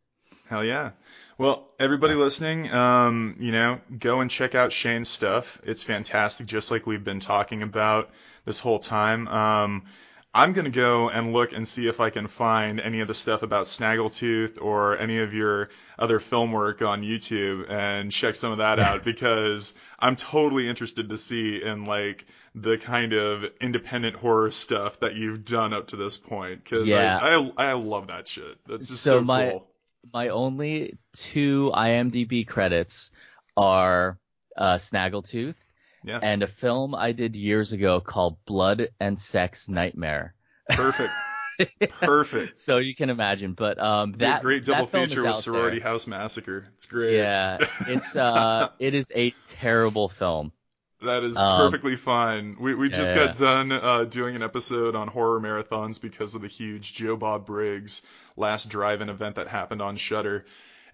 Hell 0.49 0.65
yeah. 0.65 0.91
Well, 1.39 1.73
everybody 1.81 2.15
listening, 2.15 2.71
um, 2.73 3.37
you 3.41 3.53
know, 3.53 3.81
go 3.99 4.21
and 4.21 4.31
check 4.31 4.55
out 4.55 4.71
Shane's 4.71 5.09
stuff. 5.09 5.61
It's 5.65 5.83
fantastic, 5.83 6.47
just 6.47 6.71
like 6.71 6.87
we've 6.87 7.03
been 7.03 7.21
talking 7.21 7.63
about 7.63 8.11
this 8.45 8.59
whole 8.59 8.79
time. 8.79 9.27
Um, 9.29 9.85
I'm 10.35 10.53
gonna 10.53 10.71
go 10.71 11.11
and 11.11 11.33
look 11.33 11.53
and 11.53 11.67
see 11.67 11.89
if 11.89 12.01
I 12.01 12.09
can 12.11 12.27
find 12.27 12.81
any 12.81 13.01
of 13.01 13.09
the 13.09 13.15
stuff 13.15 13.43
about 13.43 13.67
Snaggletooth 13.67 14.61
or 14.63 14.97
any 14.99 15.19
of 15.19 15.35
your 15.35 15.69
other 15.99 16.21
film 16.21 16.53
work 16.53 16.81
on 16.81 17.03
YouTube 17.03 17.69
and 17.69 18.11
check 18.11 18.35
some 18.35 18.53
of 18.53 18.59
that 18.59 18.79
out 18.89 19.05
because 19.05 19.75
I'm 19.99 20.17
totally 20.17 20.69
interested 20.69 21.09
to 21.11 21.19
see 21.19 21.63
in 21.63 21.85
like 21.85 22.25
the 22.55 22.77
kind 22.79 23.13
of 23.15 23.45
independent 23.61 24.17
horror 24.17 24.51
stuff 24.51 25.01
that 25.01 25.15
you've 25.15 25.45
done 25.45 25.73
up 25.73 25.89
to 25.89 25.97
this 25.97 26.19
point 26.19 26.63
because 26.63 26.89
Yeah. 26.89 27.19
I, 27.19 27.37
I 27.57 27.71
I 27.71 27.73
love 27.75 28.09
that 28.09 28.29
shit. 28.29 28.59
That's 28.67 28.89
just 28.89 29.03
So 29.03 29.19
so, 29.19 29.25
my- 29.25 29.51
cool. 29.51 29.69
My 30.13 30.29
only 30.31 30.99
two 31.15 31.71
IMDb 31.73 32.45
credits 32.47 33.13
are 33.57 34.19
uh, 34.57 34.75
Snaggletooth 34.75 35.55
Yeah. 36.05 36.19
and 36.21 36.43
a 36.43 36.49
film 36.49 36.95
I 36.95 37.13
did 37.13 37.37
years 37.37 37.73
ago 37.73 38.01
called 38.01 38.37
Blood 38.45 38.89
and 38.99 39.19
Sex 39.19 39.69
Nightmare. 39.69 40.35
Perfect. 40.71 41.13
Perfect. 42.01 42.59
So 42.59 42.79
you 42.79 42.95
can 42.95 43.11
imagine, 43.11 43.53
but 43.53 43.79
um, 43.79 44.13
Be 44.13 44.25
a 44.25 44.29
that 44.29 44.43
great 44.43 44.65
double 44.65 44.87
film 44.87 45.09
feature 45.09 45.23
with 45.25 45.37
Sorority 45.37 45.79
there. 45.79 45.89
House 45.89 46.07
Massacre. 46.09 46.67
It's 46.75 46.87
great. 46.87 47.17
Yeah, 47.17 47.59
it's 47.87 48.17
uh, 48.17 48.71
it 48.81 48.95
is 48.95 49.11
a 49.15 49.33
terrible 49.47 50.09
film. 50.09 50.51
That 51.05 51.25
is 51.25 51.39
Um, 51.39 51.59
perfectly 51.59 51.97
fine. 51.97 52.57
We 52.59 52.75
we 52.75 52.89
just 52.89 53.15
yeah. 53.15 53.27
got 53.27 53.39
done 53.39 53.73
uh, 53.73 54.05
doing 54.05 54.37
an 54.37 54.43
episode 54.43 54.95
on 54.95 55.09
horror 55.09 55.41
marathons 55.41 56.01
because 56.01 56.35
of 56.35 56.43
the 56.43 56.49
huge 56.49 56.95
Joe 56.95 57.17
Bob 57.17 57.47
Briggs 57.47 58.03
last 58.37 58.69
drive-in 58.69 59.09
event 59.09 59.37
that 59.37 59.49
happened 59.49 59.83
on 59.83 59.97
Shudder. 59.97 60.45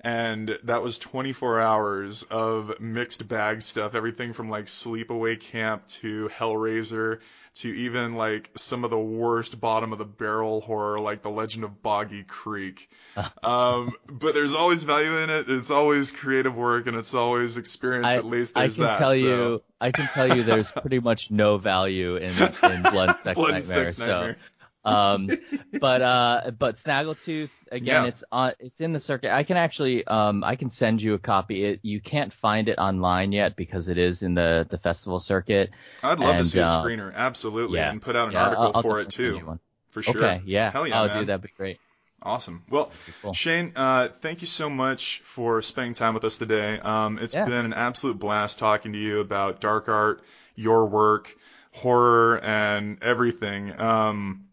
And 0.01 0.57
that 0.63 0.83
was 0.83 0.99
24 0.99 1.61
hours 1.61 2.23
of 2.25 2.79
mixed 2.81 3.27
bag 3.27 3.63
stuff, 3.63 3.95
everything 3.97 4.33
from 4.33 4.49
like 4.49 4.67
Sleepaway 4.67 5.41
Camp 5.41 5.87
to 5.89 6.31
Hellraiser 6.39 7.19
to 7.59 7.69
even 7.75 8.15
like 8.15 8.51
some 8.57 8.85
of 8.85 8.91
the 8.91 8.99
worst 8.99 9.61
bottom 9.61 9.93
of 9.93 9.99
the 9.99 10.05
barrel 10.05 10.61
horror 10.61 10.99
like 10.99 11.23
The 11.23 11.31
Legend 11.31 11.65
of 11.65 11.83
Boggy 11.83 12.23
Creek. 12.23 12.89
um, 13.43 13.93
but 14.09 14.33
there's 14.33 14.55
always 14.55 14.85
value 14.85 15.19
in 15.19 15.31
it. 15.31 15.51
It's 15.51 15.71
always 15.71 16.13
creative 16.13 16.55
work 16.55 16.87
and 16.87 16.97
it's 16.97 17.15
always 17.15 17.57
experience. 17.57 18.07
At 18.07 18.25
least 18.25 18.55
there's 18.55 18.77
that. 18.77 18.85
I 18.85 18.87
can 18.87 18.93
that. 18.93 18.99
tell 18.99 19.11
so. 19.13 19.17
you, 19.17 19.63
I 19.81 19.91
can 19.91 20.07
tell 20.07 20.37
you, 20.37 20.43
there's 20.45 20.71
pretty 20.71 21.01
much 21.01 21.33
no 21.33 21.59
value 21.59 22.17
in 22.17 22.31
in 22.31 22.83
Blood 22.91 23.17
Sex 23.25 23.37
Blood 23.37 23.53
Nightmare. 23.55 23.63
Sex 23.63 23.97
so 23.97 24.07
Nightmare. 24.07 24.37
Um, 24.85 25.29
but 25.81 26.03
uh, 26.03 26.51
but 26.59 26.77
Snaggletooth 26.77 27.51
again, 27.71 28.05
Yeah. 28.05 28.09
it's 28.09 28.25
on 28.33 28.53
it's 28.61 28.81
in 28.81 28.93
the 28.93 29.01
circuit. 29.01 29.35
I 29.35 29.43
can 29.43 29.57
actually 29.57 30.07
um 30.07 30.43
I 30.45 30.57
can 30.57 30.71
send 30.71 31.03
you 31.03 31.15
a 31.15 31.19
copy. 31.19 31.65
It, 31.65 31.81
you 31.83 32.01
can't 32.01 32.33
find 32.33 32.69
it 32.69 32.79
online 32.79 33.33
yet 33.33 33.57
because 33.57 33.89
it 33.89 33.99
is 33.99 34.23
in 34.23 34.35
the 34.35 34.67
the 34.71 34.79
festival 34.79 35.21
circuit. 35.21 35.71
I'd 36.03 36.21
love 36.21 36.31
to 36.33 36.39
And, 36.39 36.47
see 36.47 36.61
a 36.61 36.65
uh, 36.65 36.85
screener, 36.85 37.13
absolutely, 37.15 37.79
yeah. 37.79 37.91
and 37.91 38.01
put 38.01 38.17
out 38.17 38.29
an 38.29 38.35
Yeah, 38.35 38.45
article 38.45 38.65
I'll- 38.67 38.73
I'll 38.77 38.83
for 38.83 39.01
it 39.01 39.11
too, 39.11 39.59
for 39.91 40.03
sure. 40.03 40.17
Okay, 40.17 40.43
yeah. 40.47 40.71
Hell 40.71 40.87
yeah, 40.87 41.03
oh, 41.03 41.07
man. 41.09 41.19
dude, 41.19 41.29
that'd 41.29 41.43
be 41.43 41.51
great. 41.57 41.79
Awesome. 42.21 42.65
Well, 42.69 42.91
cool. 43.23 43.33
Shane, 43.33 43.73
uh, 43.77 44.09
thank 44.09 44.41
you 44.41 44.49
so 44.49 44.69
much 44.69 45.21
for 45.21 45.63
spending 45.63 45.95
time 45.95 46.15
with 46.15 46.25
us 46.25 46.37
today. 46.37 46.81
Um, 46.81 47.19
it's 47.19 47.35
Yeah. 47.35 47.45
been 47.45 47.65
an 47.65 47.73
absolute 47.73 48.19
blast 48.19 48.59
talking 48.59 48.93
to 48.93 48.99
you 48.99 49.21
about 49.21 49.61
dark 49.61 49.89
art, 49.89 50.23
your 50.57 50.87
work, 50.87 51.33
horror, 51.73 52.41
and 52.43 53.01
everything. 53.05 53.79
Um, 53.81 54.48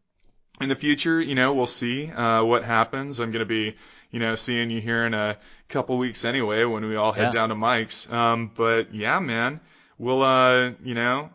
in 0.62 0.70
the 0.70 0.76
future, 0.76 1.20
you 1.22 1.36
know, 1.36 1.54
we'll 1.54 1.66
see 1.68 2.10
uh, 2.12 2.44
what 2.44 2.64
happens. 2.64 3.20
I'm 3.20 3.32
going 3.32 3.40
to 3.42 3.46
be, 3.46 3.76
you 4.12 4.20
know, 4.20 4.36
seeing 4.36 4.70
you 4.70 4.80
here 4.82 5.06
in 5.06 5.14
a 5.14 5.38
couple 5.68 5.98
weeks 5.98 6.24
anyway 6.26 6.64
when 6.64 6.86
we 6.86 6.96
all 6.96 7.12
head 7.12 7.26
Yeah. 7.26 7.32
down 7.32 7.50
to 7.50 7.56
Mike's. 7.56 8.12
Um, 8.12 8.52
but 8.56 8.94
yeah, 8.94 9.20
man, 9.20 9.60
we'll, 9.98 10.22
uh, 10.22 10.72
you 10.84 10.94
know, 10.96 11.30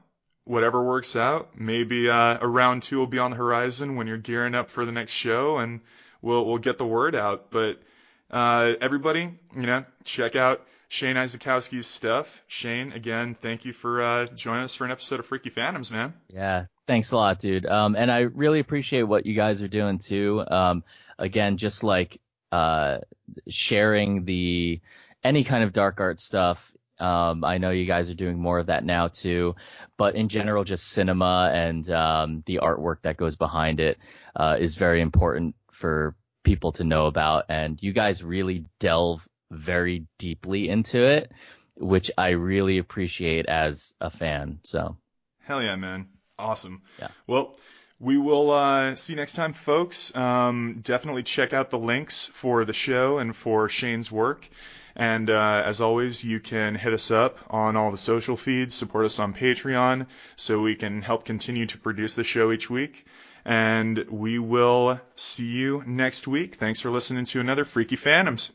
whatever 0.44 0.82
works 0.82 1.16
out. 1.16 1.50
Maybe 1.58 2.08
uh, 2.08 2.38
a 2.40 2.48
round 2.48 2.82
two 2.82 2.98
will 2.98 3.06
be 3.06 3.18
on 3.18 3.30
the 3.32 3.36
horizon 3.36 3.96
when 3.96 4.06
you're 4.06 4.16
gearing 4.18 4.54
up 4.54 4.70
for 4.70 4.84
the 4.84 4.92
next 4.92 5.12
show, 5.12 5.58
and 5.58 5.80
we'll 6.22 6.44
we'll 6.46 6.58
get 6.58 6.78
the 6.78 6.86
word 6.86 7.14
out. 7.14 7.50
But 7.50 7.80
uh, 8.30 8.74
everybody, 8.80 9.38
you 9.54 9.62
know, 9.66 9.84
check 10.04 10.34
out 10.36 10.66
Shane 10.88 11.16
Izykowski's 11.16 11.86
stuff. 11.86 12.42
Shane, 12.46 12.92
again, 12.92 13.34
thank 13.40 13.64
you 13.64 13.72
for 13.72 14.00
uh, 14.02 14.26
joining 14.26 14.64
us 14.64 14.74
for 14.74 14.84
an 14.84 14.90
episode 14.92 15.20
of 15.20 15.26
Freaky 15.26 15.50
Fandoms, 15.50 15.90
man. 15.90 16.14
Yeah, 16.28 16.66
thanks 16.90 17.12
a 17.12 17.16
lot, 17.16 17.38
dude. 17.38 17.66
Um, 17.66 17.94
and 17.94 18.10
I 18.10 18.22
really 18.22 18.58
appreciate 18.58 19.04
what 19.04 19.24
you 19.24 19.32
guys 19.32 19.62
are 19.62 19.68
doing 19.68 20.00
too. 20.00 20.42
Um, 20.50 20.82
again, 21.20 21.56
just 21.56 21.84
like 21.84 22.20
uh, 22.50 22.98
sharing 23.46 24.24
the 24.24 24.80
any 25.22 25.44
kind 25.44 25.62
of 25.62 25.72
dark 25.72 26.00
art 26.00 26.20
stuff. 26.20 26.58
Um, 26.98 27.44
I 27.44 27.58
know 27.58 27.70
you 27.70 27.84
guys 27.84 28.10
are 28.10 28.14
doing 28.14 28.40
more 28.40 28.58
of 28.58 28.66
that 28.66 28.84
now 28.84 29.06
too, 29.06 29.54
but 29.96 30.16
in 30.16 30.28
general, 30.28 30.64
just 30.64 30.88
cinema 30.88 31.52
and 31.54 31.88
um, 31.92 32.42
the 32.46 32.58
artwork 32.60 33.02
that 33.02 33.16
goes 33.16 33.36
behind 33.36 33.78
it 33.78 33.96
uh, 34.34 34.56
is 34.58 34.74
very 34.74 35.00
important 35.00 35.54
for 35.70 36.16
people 36.42 36.72
to 36.72 36.82
know 36.82 37.06
about. 37.06 37.44
And 37.48 37.80
you 37.80 37.92
guys 37.92 38.24
really 38.24 38.64
delve 38.80 39.24
very 39.52 40.08
deeply 40.18 40.68
into 40.68 41.00
it, 41.04 41.30
which 41.76 42.10
I 42.18 42.30
really 42.30 42.78
appreciate 42.78 43.46
as 43.46 43.94
a 44.00 44.10
fan. 44.10 44.58
So. 44.64 44.96
Hell 45.38 45.62
yeah, 45.62 45.76
man. 45.76 46.08
Awesome. 46.40 46.82
Yeah. 46.98 47.08
Well, 47.26 47.56
we 47.98 48.16
will 48.16 48.50
uh, 48.50 48.96
see 48.96 49.12
you 49.12 49.18
next 49.18 49.34
time, 49.34 49.52
folks. 49.52 50.14
Um, 50.16 50.80
definitely 50.82 51.22
check 51.22 51.52
out 51.52 51.70
the 51.70 51.78
links 51.78 52.26
for 52.26 52.64
the 52.64 52.72
show 52.72 53.18
and 53.18 53.36
for 53.36 53.68
Shane's 53.68 54.10
work. 54.10 54.48
And 54.96 55.30
uh, 55.30 55.62
as 55.64 55.80
always, 55.80 56.24
you 56.24 56.40
can 56.40 56.74
hit 56.74 56.92
us 56.92 57.10
up 57.10 57.38
on 57.48 57.76
all 57.76 57.90
the 57.90 57.98
social 57.98 58.36
feeds, 58.36 58.74
support 58.74 59.04
us 59.04 59.18
on 59.18 59.34
Patreon, 59.34 60.06
so 60.36 60.60
we 60.60 60.74
can 60.74 61.02
help 61.02 61.24
continue 61.24 61.66
to 61.66 61.78
produce 61.78 62.14
the 62.14 62.24
show 62.24 62.50
each 62.52 62.68
week. 62.68 63.06
And 63.44 63.98
we 64.10 64.38
will 64.38 65.00
see 65.14 65.46
you 65.46 65.84
next 65.86 66.26
week. 66.26 66.56
Thanks 66.56 66.80
for 66.80 66.90
listening 66.90 67.24
to 67.26 67.40
another 67.40 67.64
Freaky 67.64 67.96
Fandoms. 67.96 68.50